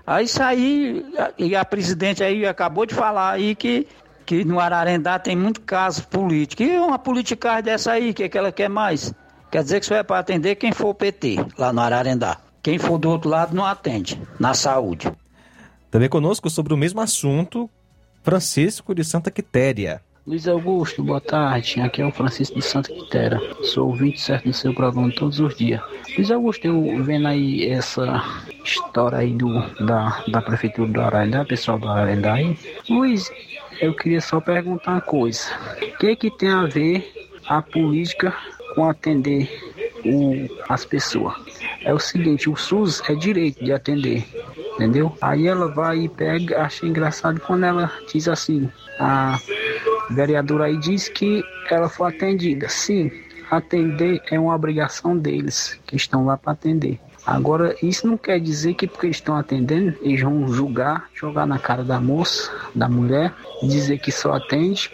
Aí 0.06 0.27
saí, 0.27 1.05
e 1.39 1.55
a 1.55 1.64
presidente 1.64 2.22
aí 2.24 2.47
acabou 2.47 2.86
de 2.86 2.94
falar 2.94 3.32
aí 3.32 3.55
que, 3.55 3.86
que 4.27 4.44
no 4.44 4.59
Ararendá 4.59 5.18
tem 5.18 5.36
muito 5.36 5.60
caso 5.60 6.06
político. 6.09 6.62
E 6.62 6.78
uma 6.78 6.98
politicagem 6.98 7.62
dessa 7.62 7.93
aí, 7.93 8.10
o 8.10 8.14
que, 8.14 8.24
é 8.24 8.28
que 8.28 8.39
ela 8.39 8.51
quer 8.51 8.68
mais? 8.68 9.14
Quer 9.51 9.62
dizer 9.62 9.81
que 9.81 9.85
isso 9.85 9.94
é 9.94 10.02
para 10.02 10.18
atender 10.18 10.56
quem 10.56 10.72
for 10.72 10.94
PT 10.94 11.36
lá 11.59 11.72
no 11.72 11.81
Ararendá. 11.81 12.39
Quem 12.62 12.78
for 12.78 12.98
do 12.98 13.10
outro 13.10 13.31
lado 13.31 13.55
não 13.55 13.64
atende, 13.64 14.20
na 14.39 14.55
saúde. 14.55 15.10
Também 15.90 16.09
conosco 16.09 16.48
sobre 16.51 16.72
o 16.72 16.77
mesmo 16.77 17.01
assunto, 17.01 17.68
Francisco 18.22 18.94
de 18.94 19.02
Santa 19.02 19.31
Quitéria. 19.31 20.02
Luiz 20.27 20.47
Augusto, 20.47 21.03
boa 21.03 21.21
tarde. 21.21 21.81
Aqui 21.81 22.03
é 22.03 22.07
o 22.07 22.13
Francisco 22.13 22.59
de 22.59 22.65
Santa 22.65 22.93
Quitéria. 22.93 23.41
Sou 23.65 23.89
ouvinte 23.89 24.21
certo 24.21 24.45
do 24.45 24.53
seu 24.53 24.75
programa 24.75 25.11
todos 25.13 25.41
os 25.41 25.57
dias. 25.57 25.81
Luiz 26.15 26.31
Augusto, 26.31 26.67
eu 26.67 27.03
vendo 27.03 27.27
aí 27.27 27.67
essa 27.67 28.23
história 28.63 29.19
aí 29.19 29.33
do, 29.33 29.49
da, 29.85 30.23
da 30.29 30.43
Prefeitura 30.43 30.93
do 30.93 31.01
Ararendá, 31.01 31.43
pessoal 31.45 31.79
do 31.79 31.89
Ararendá 31.89 32.35
aí. 32.35 32.57
Luiz, 32.89 33.31
eu 33.81 33.95
queria 33.95 34.21
só 34.21 34.41
perguntar 34.41 34.93
uma 34.93 35.01
coisa. 35.01 35.49
O 35.81 35.99
que 35.99 36.15
que 36.15 36.31
tem 36.31 36.51
a 36.51 36.67
ver 36.67 37.31
a 37.47 37.63
política 37.63 38.37
com 38.75 38.89
atender 38.89 39.49
o, 40.05 40.49
as 40.69 40.85
pessoas? 40.85 41.35
É 41.83 41.95
o 41.95 41.99
seguinte, 41.99 42.51
o 42.51 42.57
SUS 42.57 43.03
é 43.09 43.15
direito 43.15 43.65
de 43.65 43.73
atender 43.73 44.27
entendeu? 44.81 45.15
Aí 45.21 45.47
ela 45.47 45.69
vai 45.69 45.99
e 45.99 46.09
pega, 46.09 46.63
acha 46.63 46.87
engraçado 46.87 47.39
quando 47.41 47.65
ela 47.65 47.93
diz 48.11 48.27
assim, 48.27 48.71
a 48.99 49.39
vereadora 50.11 50.65
aí 50.65 50.77
diz 50.77 51.09
que 51.09 51.43
ela 51.70 51.89
foi 51.89 52.09
atendida. 52.09 52.69
Sim, 52.69 53.11
atender 53.51 54.20
é 54.31 54.39
uma 54.39 54.55
obrigação 54.55 55.16
deles, 55.16 55.78
que 55.87 55.97
estão 55.97 56.24
lá 56.27 56.37
para 56.37 56.53
atender. 56.53 56.99
Agora, 57.27 57.77
isso 57.82 58.07
não 58.07 58.16
quer 58.16 58.41
dizer 58.41 58.74
que 58.74 58.87
porque 58.87 59.07
estão 59.07 59.37
atendendo, 59.37 59.97
eles 60.03 60.20
vão 60.20 60.49
julgar, 60.49 61.09
jogar 61.15 61.47
na 61.47 61.59
cara 61.59 61.85
da 61.85 62.01
moça, 62.01 62.51
da 62.74 62.89
mulher, 62.89 63.32
dizer 63.62 63.99
que 63.99 64.11
só 64.11 64.35
atende 64.35 64.91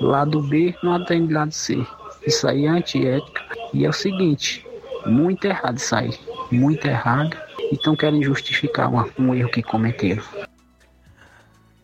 lado 0.00 0.40
B, 0.42 0.74
não 0.82 0.94
atende 0.94 1.32
lado 1.32 1.52
C. 1.52 1.86
Isso 2.26 2.48
aí 2.48 2.64
é 2.64 2.68
antiética. 2.68 3.42
E 3.72 3.84
é 3.84 3.88
o 3.88 3.92
seguinte, 3.92 4.66
muito 5.04 5.44
errado 5.46 5.76
isso 5.76 5.94
aí. 5.94 6.10
Muito 6.50 6.86
errado 6.86 7.36
então 7.72 7.96
querem 7.96 8.22
justificar 8.22 8.90
um 9.18 9.34
erro 9.34 9.50
que 9.50 9.62
cometeram. 9.62 10.22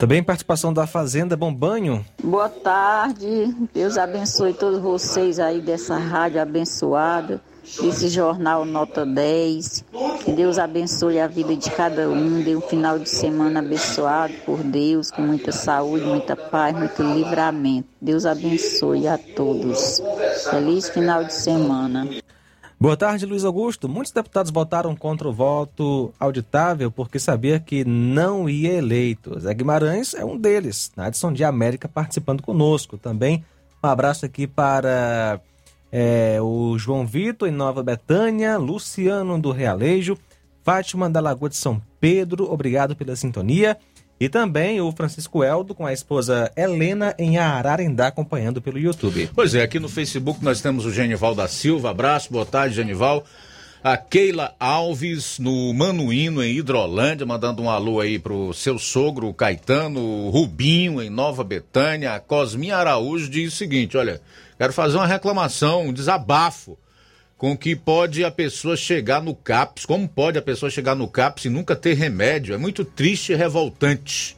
Também 0.02 0.20
participação 0.20 0.74
da 0.74 0.84
Fazenda 0.84 1.36
Bombanho. 1.36 2.04
Boa 2.20 2.48
tarde, 2.48 3.54
Deus 3.72 3.96
abençoe 3.96 4.52
todos 4.52 4.80
vocês 4.80 5.38
aí 5.38 5.60
dessa 5.60 5.96
rádio 5.96 6.42
abençoada, 6.42 7.40
desse 7.80 8.08
jornal 8.08 8.64
Nota 8.64 9.06
10. 9.06 9.84
Que 10.24 10.32
Deus 10.32 10.58
abençoe 10.58 11.20
a 11.20 11.28
vida 11.28 11.54
de 11.54 11.70
cada 11.70 12.10
um, 12.10 12.42
dê 12.42 12.56
um 12.56 12.60
final 12.60 12.98
de 12.98 13.08
semana 13.08 13.60
abençoado 13.60 14.34
por 14.44 14.58
Deus, 14.64 15.08
com 15.08 15.22
muita 15.22 15.52
saúde, 15.52 16.04
muita 16.04 16.34
paz, 16.34 16.76
muito 16.76 17.00
livramento. 17.00 17.86
Deus 18.00 18.26
abençoe 18.26 19.06
a 19.06 19.16
todos. 19.16 20.02
Feliz 20.50 20.88
final 20.88 21.22
de 21.22 21.32
semana. 21.32 22.08
Boa 22.82 22.96
tarde, 22.96 23.26
Luiz 23.26 23.44
Augusto. 23.44 23.88
Muitos 23.88 24.10
deputados 24.10 24.50
votaram 24.50 24.96
contra 24.96 25.28
o 25.28 25.32
voto 25.32 26.12
auditável 26.18 26.90
porque 26.90 27.16
sabia 27.16 27.60
que 27.60 27.84
não 27.84 28.48
ia 28.48 28.72
eleito. 28.72 29.38
Zé 29.38 29.54
Guimarães 29.54 30.14
é 30.14 30.24
um 30.24 30.36
deles. 30.36 30.90
Nadson 30.96 31.32
de 31.32 31.44
América 31.44 31.86
participando 31.86 32.42
conosco. 32.42 32.98
Também 32.98 33.44
um 33.80 33.86
abraço 33.86 34.26
aqui 34.26 34.48
para 34.48 35.40
é, 35.92 36.38
o 36.42 36.76
João 36.76 37.06
Vitor 37.06 37.48
em 37.48 37.52
Nova 37.52 37.84
Betânia, 37.84 38.58
Luciano 38.58 39.40
do 39.40 39.52
Realejo, 39.52 40.18
Fátima 40.64 41.08
da 41.08 41.20
Lagoa 41.20 41.50
de 41.50 41.56
São 41.56 41.80
Pedro, 42.00 42.52
obrigado 42.52 42.96
pela 42.96 43.14
sintonia. 43.14 43.78
E 44.22 44.28
também 44.28 44.80
o 44.80 44.92
Francisco 44.92 45.42
Eldo 45.42 45.74
com 45.74 45.84
a 45.84 45.92
esposa 45.92 46.48
Helena 46.56 47.12
em 47.18 47.38
Ararendá 47.38 48.06
acompanhando 48.06 48.62
pelo 48.62 48.78
YouTube. 48.78 49.28
Pois 49.34 49.52
é, 49.52 49.62
aqui 49.62 49.80
no 49.80 49.88
Facebook 49.88 50.44
nós 50.44 50.60
temos 50.60 50.86
o 50.86 50.92
Genival 50.92 51.34
da 51.34 51.48
Silva. 51.48 51.90
Abraço, 51.90 52.32
boa 52.32 52.46
tarde, 52.46 52.76
Genival. 52.76 53.24
A 53.82 53.96
Keila 53.96 54.54
Alves, 54.60 55.40
no 55.40 55.74
Manuíno, 55.74 56.40
em 56.40 56.56
Hidrolândia, 56.56 57.26
mandando 57.26 57.62
um 57.62 57.68
alô 57.68 57.98
aí 57.98 58.16
pro 58.16 58.54
seu 58.54 58.78
sogro, 58.78 59.26
o 59.26 59.34
Caetano, 59.34 59.98
o 59.98 60.30
Rubinho, 60.30 61.02
em 61.02 61.10
Nova 61.10 61.42
Betânia. 61.42 62.14
A 62.14 62.20
Cosminha 62.20 62.76
Araújo 62.76 63.28
diz 63.28 63.52
o 63.52 63.56
seguinte: 63.56 63.96
olha, 63.96 64.20
quero 64.56 64.72
fazer 64.72 64.98
uma 64.98 65.06
reclamação, 65.08 65.86
um 65.88 65.92
desabafo 65.92 66.78
com 67.42 67.56
que 67.56 67.74
pode 67.74 68.24
a 68.24 68.30
pessoa 68.30 68.76
chegar 68.76 69.20
no 69.20 69.34
CAPS, 69.34 69.84
como 69.84 70.06
pode 70.08 70.38
a 70.38 70.42
pessoa 70.42 70.70
chegar 70.70 70.94
no 70.94 71.08
CAPS 71.08 71.46
e 71.46 71.48
nunca 71.48 71.74
ter 71.74 71.94
remédio. 71.94 72.54
É 72.54 72.56
muito 72.56 72.84
triste 72.84 73.32
e 73.32 73.34
revoltante. 73.34 74.36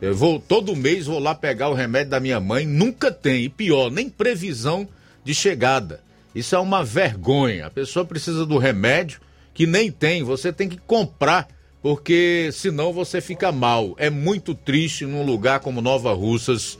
Eu 0.00 0.14
vou 0.14 0.40
todo 0.40 0.74
mês 0.74 1.04
vou 1.04 1.18
lá 1.18 1.34
pegar 1.34 1.68
o 1.68 1.74
remédio 1.74 2.12
da 2.12 2.18
minha 2.18 2.40
mãe, 2.40 2.64
nunca 2.64 3.12
tem, 3.12 3.44
e 3.44 3.50
pior, 3.50 3.90
nem 3.90 4.08
previsão 4.08 4.88
de 5.22 5.34
chegada. 5.34 6.00
Isso 6.34 6.56
é 6.56 6.58
uma 6.58 6.82
vergonha. 6.82 7.66
A 7.66 7.70
pessoa 7.70 8.06
precisa 8.06 8.46
do 8.46 8.56
remédio 8.56 9.20
que 9.52 9.66
nem 9.66 9.92
tem, 9.92 10.22
você 10.22 10.50
tem 10.50 10.66
que 10.66 10.78
comprar, 10.78 11.46
porque 11.82 12.48
senão 12.54 12.90
você 12.90 13.20
fica 13.20 13.52
mal. 13.52 13.94
É 13.98 14.08
muito 14.08 14.54
triste 14.54 15.04
num 15.04 15.26
lugar 15.26 15.60
como 15.60 15.82
Nova 15.82 16.14
Russas 16.14 16.78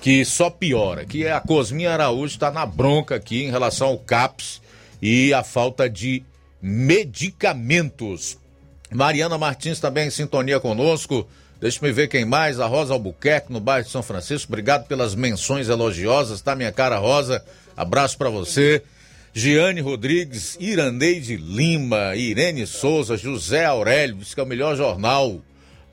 que 0.00 0.24
só 0.24 0.48
piora, 0.48 1.04
que 1.04 1.26
é 1.26 1.32
a 1.32 1.40
Cosminha 1.40 1.92
Araújo 1.92 2.32
está 2.34 2.50
na 2.50 2.64
bronca 2.64 3.16
aqui 3.16 3.44
em 3.44 3.50
relação 3.50 3.88
ao 3.88 3.98
CAPS 3.98 4.62
e 5.00 5.32
a 5.34 5.44
falta 5.44 5.88
de 5.88 6.22
medicamentos. 6.60 8.38
Mariana 8.90 9.36
Martins 9.36 9.78
também 9.78 10.08
em 10.08 10.10
sintonia 10.10 10.58
conosco. 10.58 11.28
Deixa-me 11.60 11.92
ver 11.92 12.08
quem 12.08 12.24
mais. 12.24 12.58
A 12.58 12.66
Rosa 12.66 12.94
Albuquerque, 12.94 13.52
no 13.52 13.60
bairro 13.60 13.84
de 13.84 13.92
São 13.92 14.02
Francisco. 14.02 14.50
Obrigado 14.50 14.86
pelas 14.86 15.14
menções 15.14 15.68
elogiosas, 15.68 16.40
tá, 16.40 16.56
minha 16.56 16.72
cara 16.72 16.98
Rosa? 16.98 17.44
Abraço 17.76 18.16
para 18.16 18.30
você. 18.30 18.82
Giane 19.32 19.80
Rodrigues, 19.80 20.56
Iraneide 20.58 21.36
Lima, 21.36 22.16
Irene 22.16 22.66
Souza, 22.66 23.16
José 23.16 23.64
Aurélio, 23.64 24.16
diz 24.16 24.34
que 24.34 24.40
é 24.40 24.42
o 24.42 24.46
melhor 24.46 24.74
jornal 24.74 25.40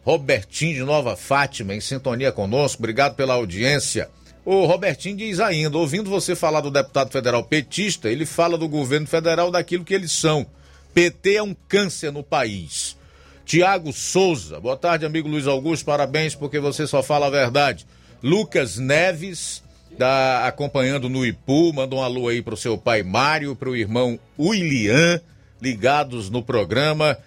Robertinho 0.08 0.74
de 0.74 0.84
Nova 0.84 1.18
Fátima, 1.18 1.76
em 1.76 1.82
sintonia 1.82 2.32
conosco. 2.32 2.82
Obrigado 2.82 3.16
pela 3.16 3.34
audiência. 3.34 4.10
O 4.46 4.66
Robertinho 4.66 5.18
diz 5.18 5.42
ainda, 5.42 5.78
ouvindo 5.78 6.10
você 6.10 6.34
falar 6.34 6.62
do 6.62 6.72
deputado 6.72 7.12
federal 7.12 7.44
petista, 7.44 8.10
ele 8.10 8.26
fala 8.26 8.58
do 8.58 8.70
governo 8.70 9.06
federal 9.06 9.52
daquilo 9.52 9.84
que 9.84 9.94
eles 9.94 10.14
são. 10.14 10.48
PT 10.94 11.36
é 11.36 11.44
um 11.44 11.54
câncer 11.68 12.10
no 12.10 12.24
país. 12.24 12.96
Tiago 13.44 13.92
Souza, 13.92 14.62
boa 14.62 14.78
tarde, 14.78 15.06
amigo 15.06 15.28
Luiz 15.28 15.46
Augusto, 15.46 15.84
parabéns 15.84 16.34
porque 16.34 16.58
você 16.58 16.88
só 16.88 17.04
fala 17.04 17.28
a 17.28 17.30
verdade. 17.30 17.86
Lucas 18.24 18.78
Neves, 18.78 19.62
tá 19.98 20.48
acompanhando 20.48 21.10
no 21.10 21.26
Ipu, 21.26 21.74
manda 21.74 21.94
um 21.94 22.02
alô 22.02 22.30
aí 22.30 22.42
pro 22.42 22.56
seu 22.56 22.78
pai 22.78 23.04
Mário, 23.04 23.58
pro 23.58 23.76
irmão 23.76 24.18
William, 24.40 25.20
ligados 25.62 26.30
no 26.30 26.42
programa. 26.42 27.18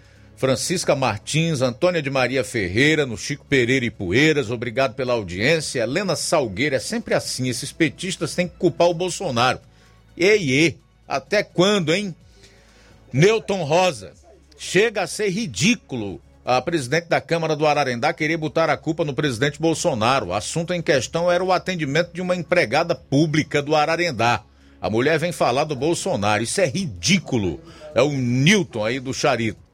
Francisca 0.40 0.96
Martins, 0.96 1.60
Antônia 1.60 2.00
de 2.00 2.08
Maria 2.08 2.42
Ferreira, 2.42 3.04
no 3.04 3.18
Chico 3.18 3.44
Pereira 3.44 3.84
e 3.84 3.90
Poeiras, 3.90 4.50
obrigado 4.50 4.94
pela 4.94 5.12
audiência. 5.12 5.82
Helena 5.82 6.16
Salgueira, 6.16 6.76
é 6.76 6.78
sempre 6.78 7.12
assim, 7.12 7.50
esses 7.50 7.72
petistas 7.72 8.34
têm 8.34 8.48
que 8.48 8.56
culpar 8.56 8.88
o 8.88 8.94
Bolsonaro. 8.94 9.60
Ei, 10.16 10.50
ei, 10.50 10.78
até 11.06 11.42
quando, 11.42 11.92
hein? 11.92 12.14
Newton 13.12 13.64
Rosa, 13.64 14.14
chega 14.56 15.02
a 15.02 15.06
ser 15.06 15.28
ridículo 15.28 16.18
a 16.42 16.58
presidente 16.62 17.06
da 17.06 17.20
Câmara 17.20 17.54
do 17.54 17.66
Ararendá 17.66 18.10
querer 18.14 18.38
botar 18.38 18.70
a 18.70 18.78
culpa 18.78 19.04
no 19.04 19.12
presidente 19.12 19.60
Bolsonaro. 19.60 20.28
O 20.28 20.32
assunto 20.32 20.72
em 20.72 20.80
questão 20.80 21.30
era 21.30 21.44
o 21.44 21.52
atendimento 21.52 22.14
de 22.14 22.22
uma 22.22 22.34
empregada 22.34 22.94
pública 22.94 23.60
do 23.60 23.76
Ararendá. 23.76 24.42
A 24.80 24.88
mulher 24.88 25.18
vem 25.18 25.32
falar 25.32 25.64
do 25.64 25.76
Bolsonaro, 25.76 26.42
isso 26.42 26.62
é 26.62 26.66
ridículo. 26.66 27.60
É 27.94 28.00
o 28.00 28.10
Newton 28.10 28.86
aí 28.86 28.98
do 28.98 29.12
Charito. 29.12 29.69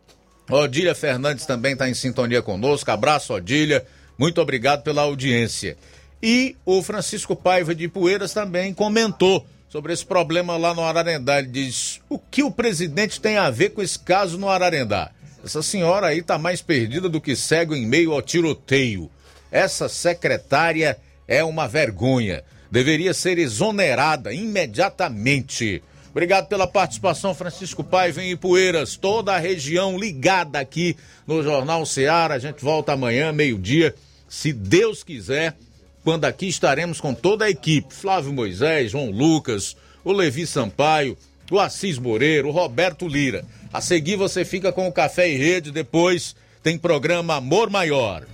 Odília 0.51 0.95
Fernandes 0.95 1.45
também 1.45 1.73
está 1.73 1.89
em 1.89 1.95
sintonia 1.95 2.41
conosco. 2.41 2.91
Abraço, 2.91 3.35
Odília. 3.35 3.85
Muito 4.17 4.41
obrigado 4.41 4.83
pela 4.83 5.03
audiência. 5.03 5.77
E 6.23 6.57
o 6.65 6.83
Francisco 6.83 7.35
Paiva 7.35 7.75
de 7.75 7.89
Poeiras 7.89 8.33
também 8.33 8.73
comentou 8.73 9.45
sobre 9.69 9.93
esse 9.93 10.07
problema 10.07 10.57
lá 10.57 10.73
no 10.73 10.83
Ararendá. 10.83 11.39
Ele 11.39 11.49
diz: 11.49 12.01
o 12.09 12.19
que 12.19 12.43
o 12.43 12.51
presidente 12.51 13.21
tem 13.21 13.37
a 13.37 13.51
ver 13.51 13.71
com 13.71 13.83
esse 13.83 13.99
caso 13.99 14.39
no 14.39 14.49
Ararendá? 14.49 15.11
Essa 15.45 15.63
senhora 15.63 16.09
aí 16.09 16.19
está 16.19 16.39
mais 16.39 16.63
perdida 16.63 17.09
do 17.09 17.21
que 17.21 17.37
cego 17.37 17.75
em 17.75 17.87
meio 17.87 18.13
ao 18.13 18.23
tiroteio. 18.23 19.11
Essa 19.51 19.89
secretária 19.89 20.99
é 21.29 21.45
uma 21.45 21.69
vergonha. 21.69 22.43
Deveria 22.71 23.15
ser 23.15 23.39
exonerada 23.39 24.33
imediatamente. 24.33 25.83
Obrigado 26.17 26.49
pela 26.49 26.67
participação, 26.67 27.35
Francisco 27.35 27.85
Paiva 27.85 28.23
em 28.23 28.31
Ipueiras, 28.31 28.97
toda 28.97 29.35
a 29.35 29.39
região 29.39 29.99
ligada 29.99 30.59
aqui 30.59 30.97
no 31.27 31.43
Jornal 31.43 31.85
Ceará. 31.85 32.37
A 32.37 32.39
gente 32.39 32.65
volta 32.65 32.95
amanhã, 32.95 33.35
meio-dia, 33.35 33.95
se 34.27 34.51
Deus 34.51 35.05
quiser, 35.05 35.55
quando 36.03 36.25
aqui 36.25 36.49
estaremos 36.49 37.03
com 37.03 37.13
toda 37.13 37.45
a 37.45 37.51
equipe: 37.51 37.93
Flávio 37.93 38.33
Moisés, 38.33 38.93
João 38.93 39.11
Lucas, 39.11 39.77
o 40.03 40.11
Levi 40.11 40.47
Sampaio, 40.47 41.19
o 41.51 41.61
Assis 41.61 41.99
Moreira, 41.99 42.49
o 42.49 42.51
Roberto 42.51 43.07
Lira. 43.07 43.45
A 43.71 43.83
seguir 43.83 44.17
você 44.17 44.43
fica 44.43 44.73
com 44.73 44.89
o 44.89 44.93
Café 44.93 45.29
e 45.29 45.37
Rede, 45.37 45.71
depois 45.71 46.35
tem 46.63 46.79
programa 46.79 47.35
Amor 47.35 47.69
Maior. 47.69 48.25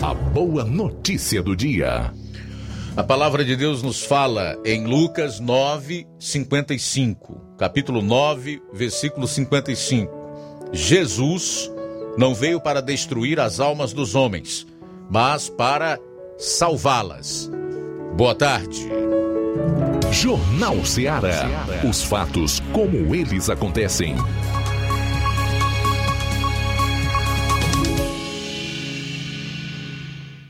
A 0.00 0.14
boa 0.14 0.62
notícia 0.62 1.42
do 1.42 1.56
dia. 1.56 2.12
A 2.98 3.04
palavra 3.04 3.44
de 3.44 3.54
Deus 3.54 3.80
nos 3.80 4.02
fala 4.02 4.60
em 4.64 4.84
Lucas 4.84 5.38
9, 5.38 6.04
55. 6.18 7.54
Capítulo 7.56 8.02
9, 8.02 8.60
versículo 8.72 9.28
55. 9.28 10.10
Jesus 10.72 11.70
não 12.16 12.34
veio 12.34 12.60
para 12.60 12.82
destruir 12.82 13.38
as 13.38 13.60
almas 13.60 13.92
dos 13.92 14.16
homens, 14.16 14.66
mas 15.08 15.48
para 15.48 15.96
salvá-las. 16.36 17.48
Boa 18.16 18.34
tarde. 18.34 18.88
Jornal 20.10 20.84
Ceará. 20.84 21.46
Os 21.88 22.02
fatos 22.02 22.60
como 22.72 23.14
eles 23.14 23.48
acontecem. 23.48 24.16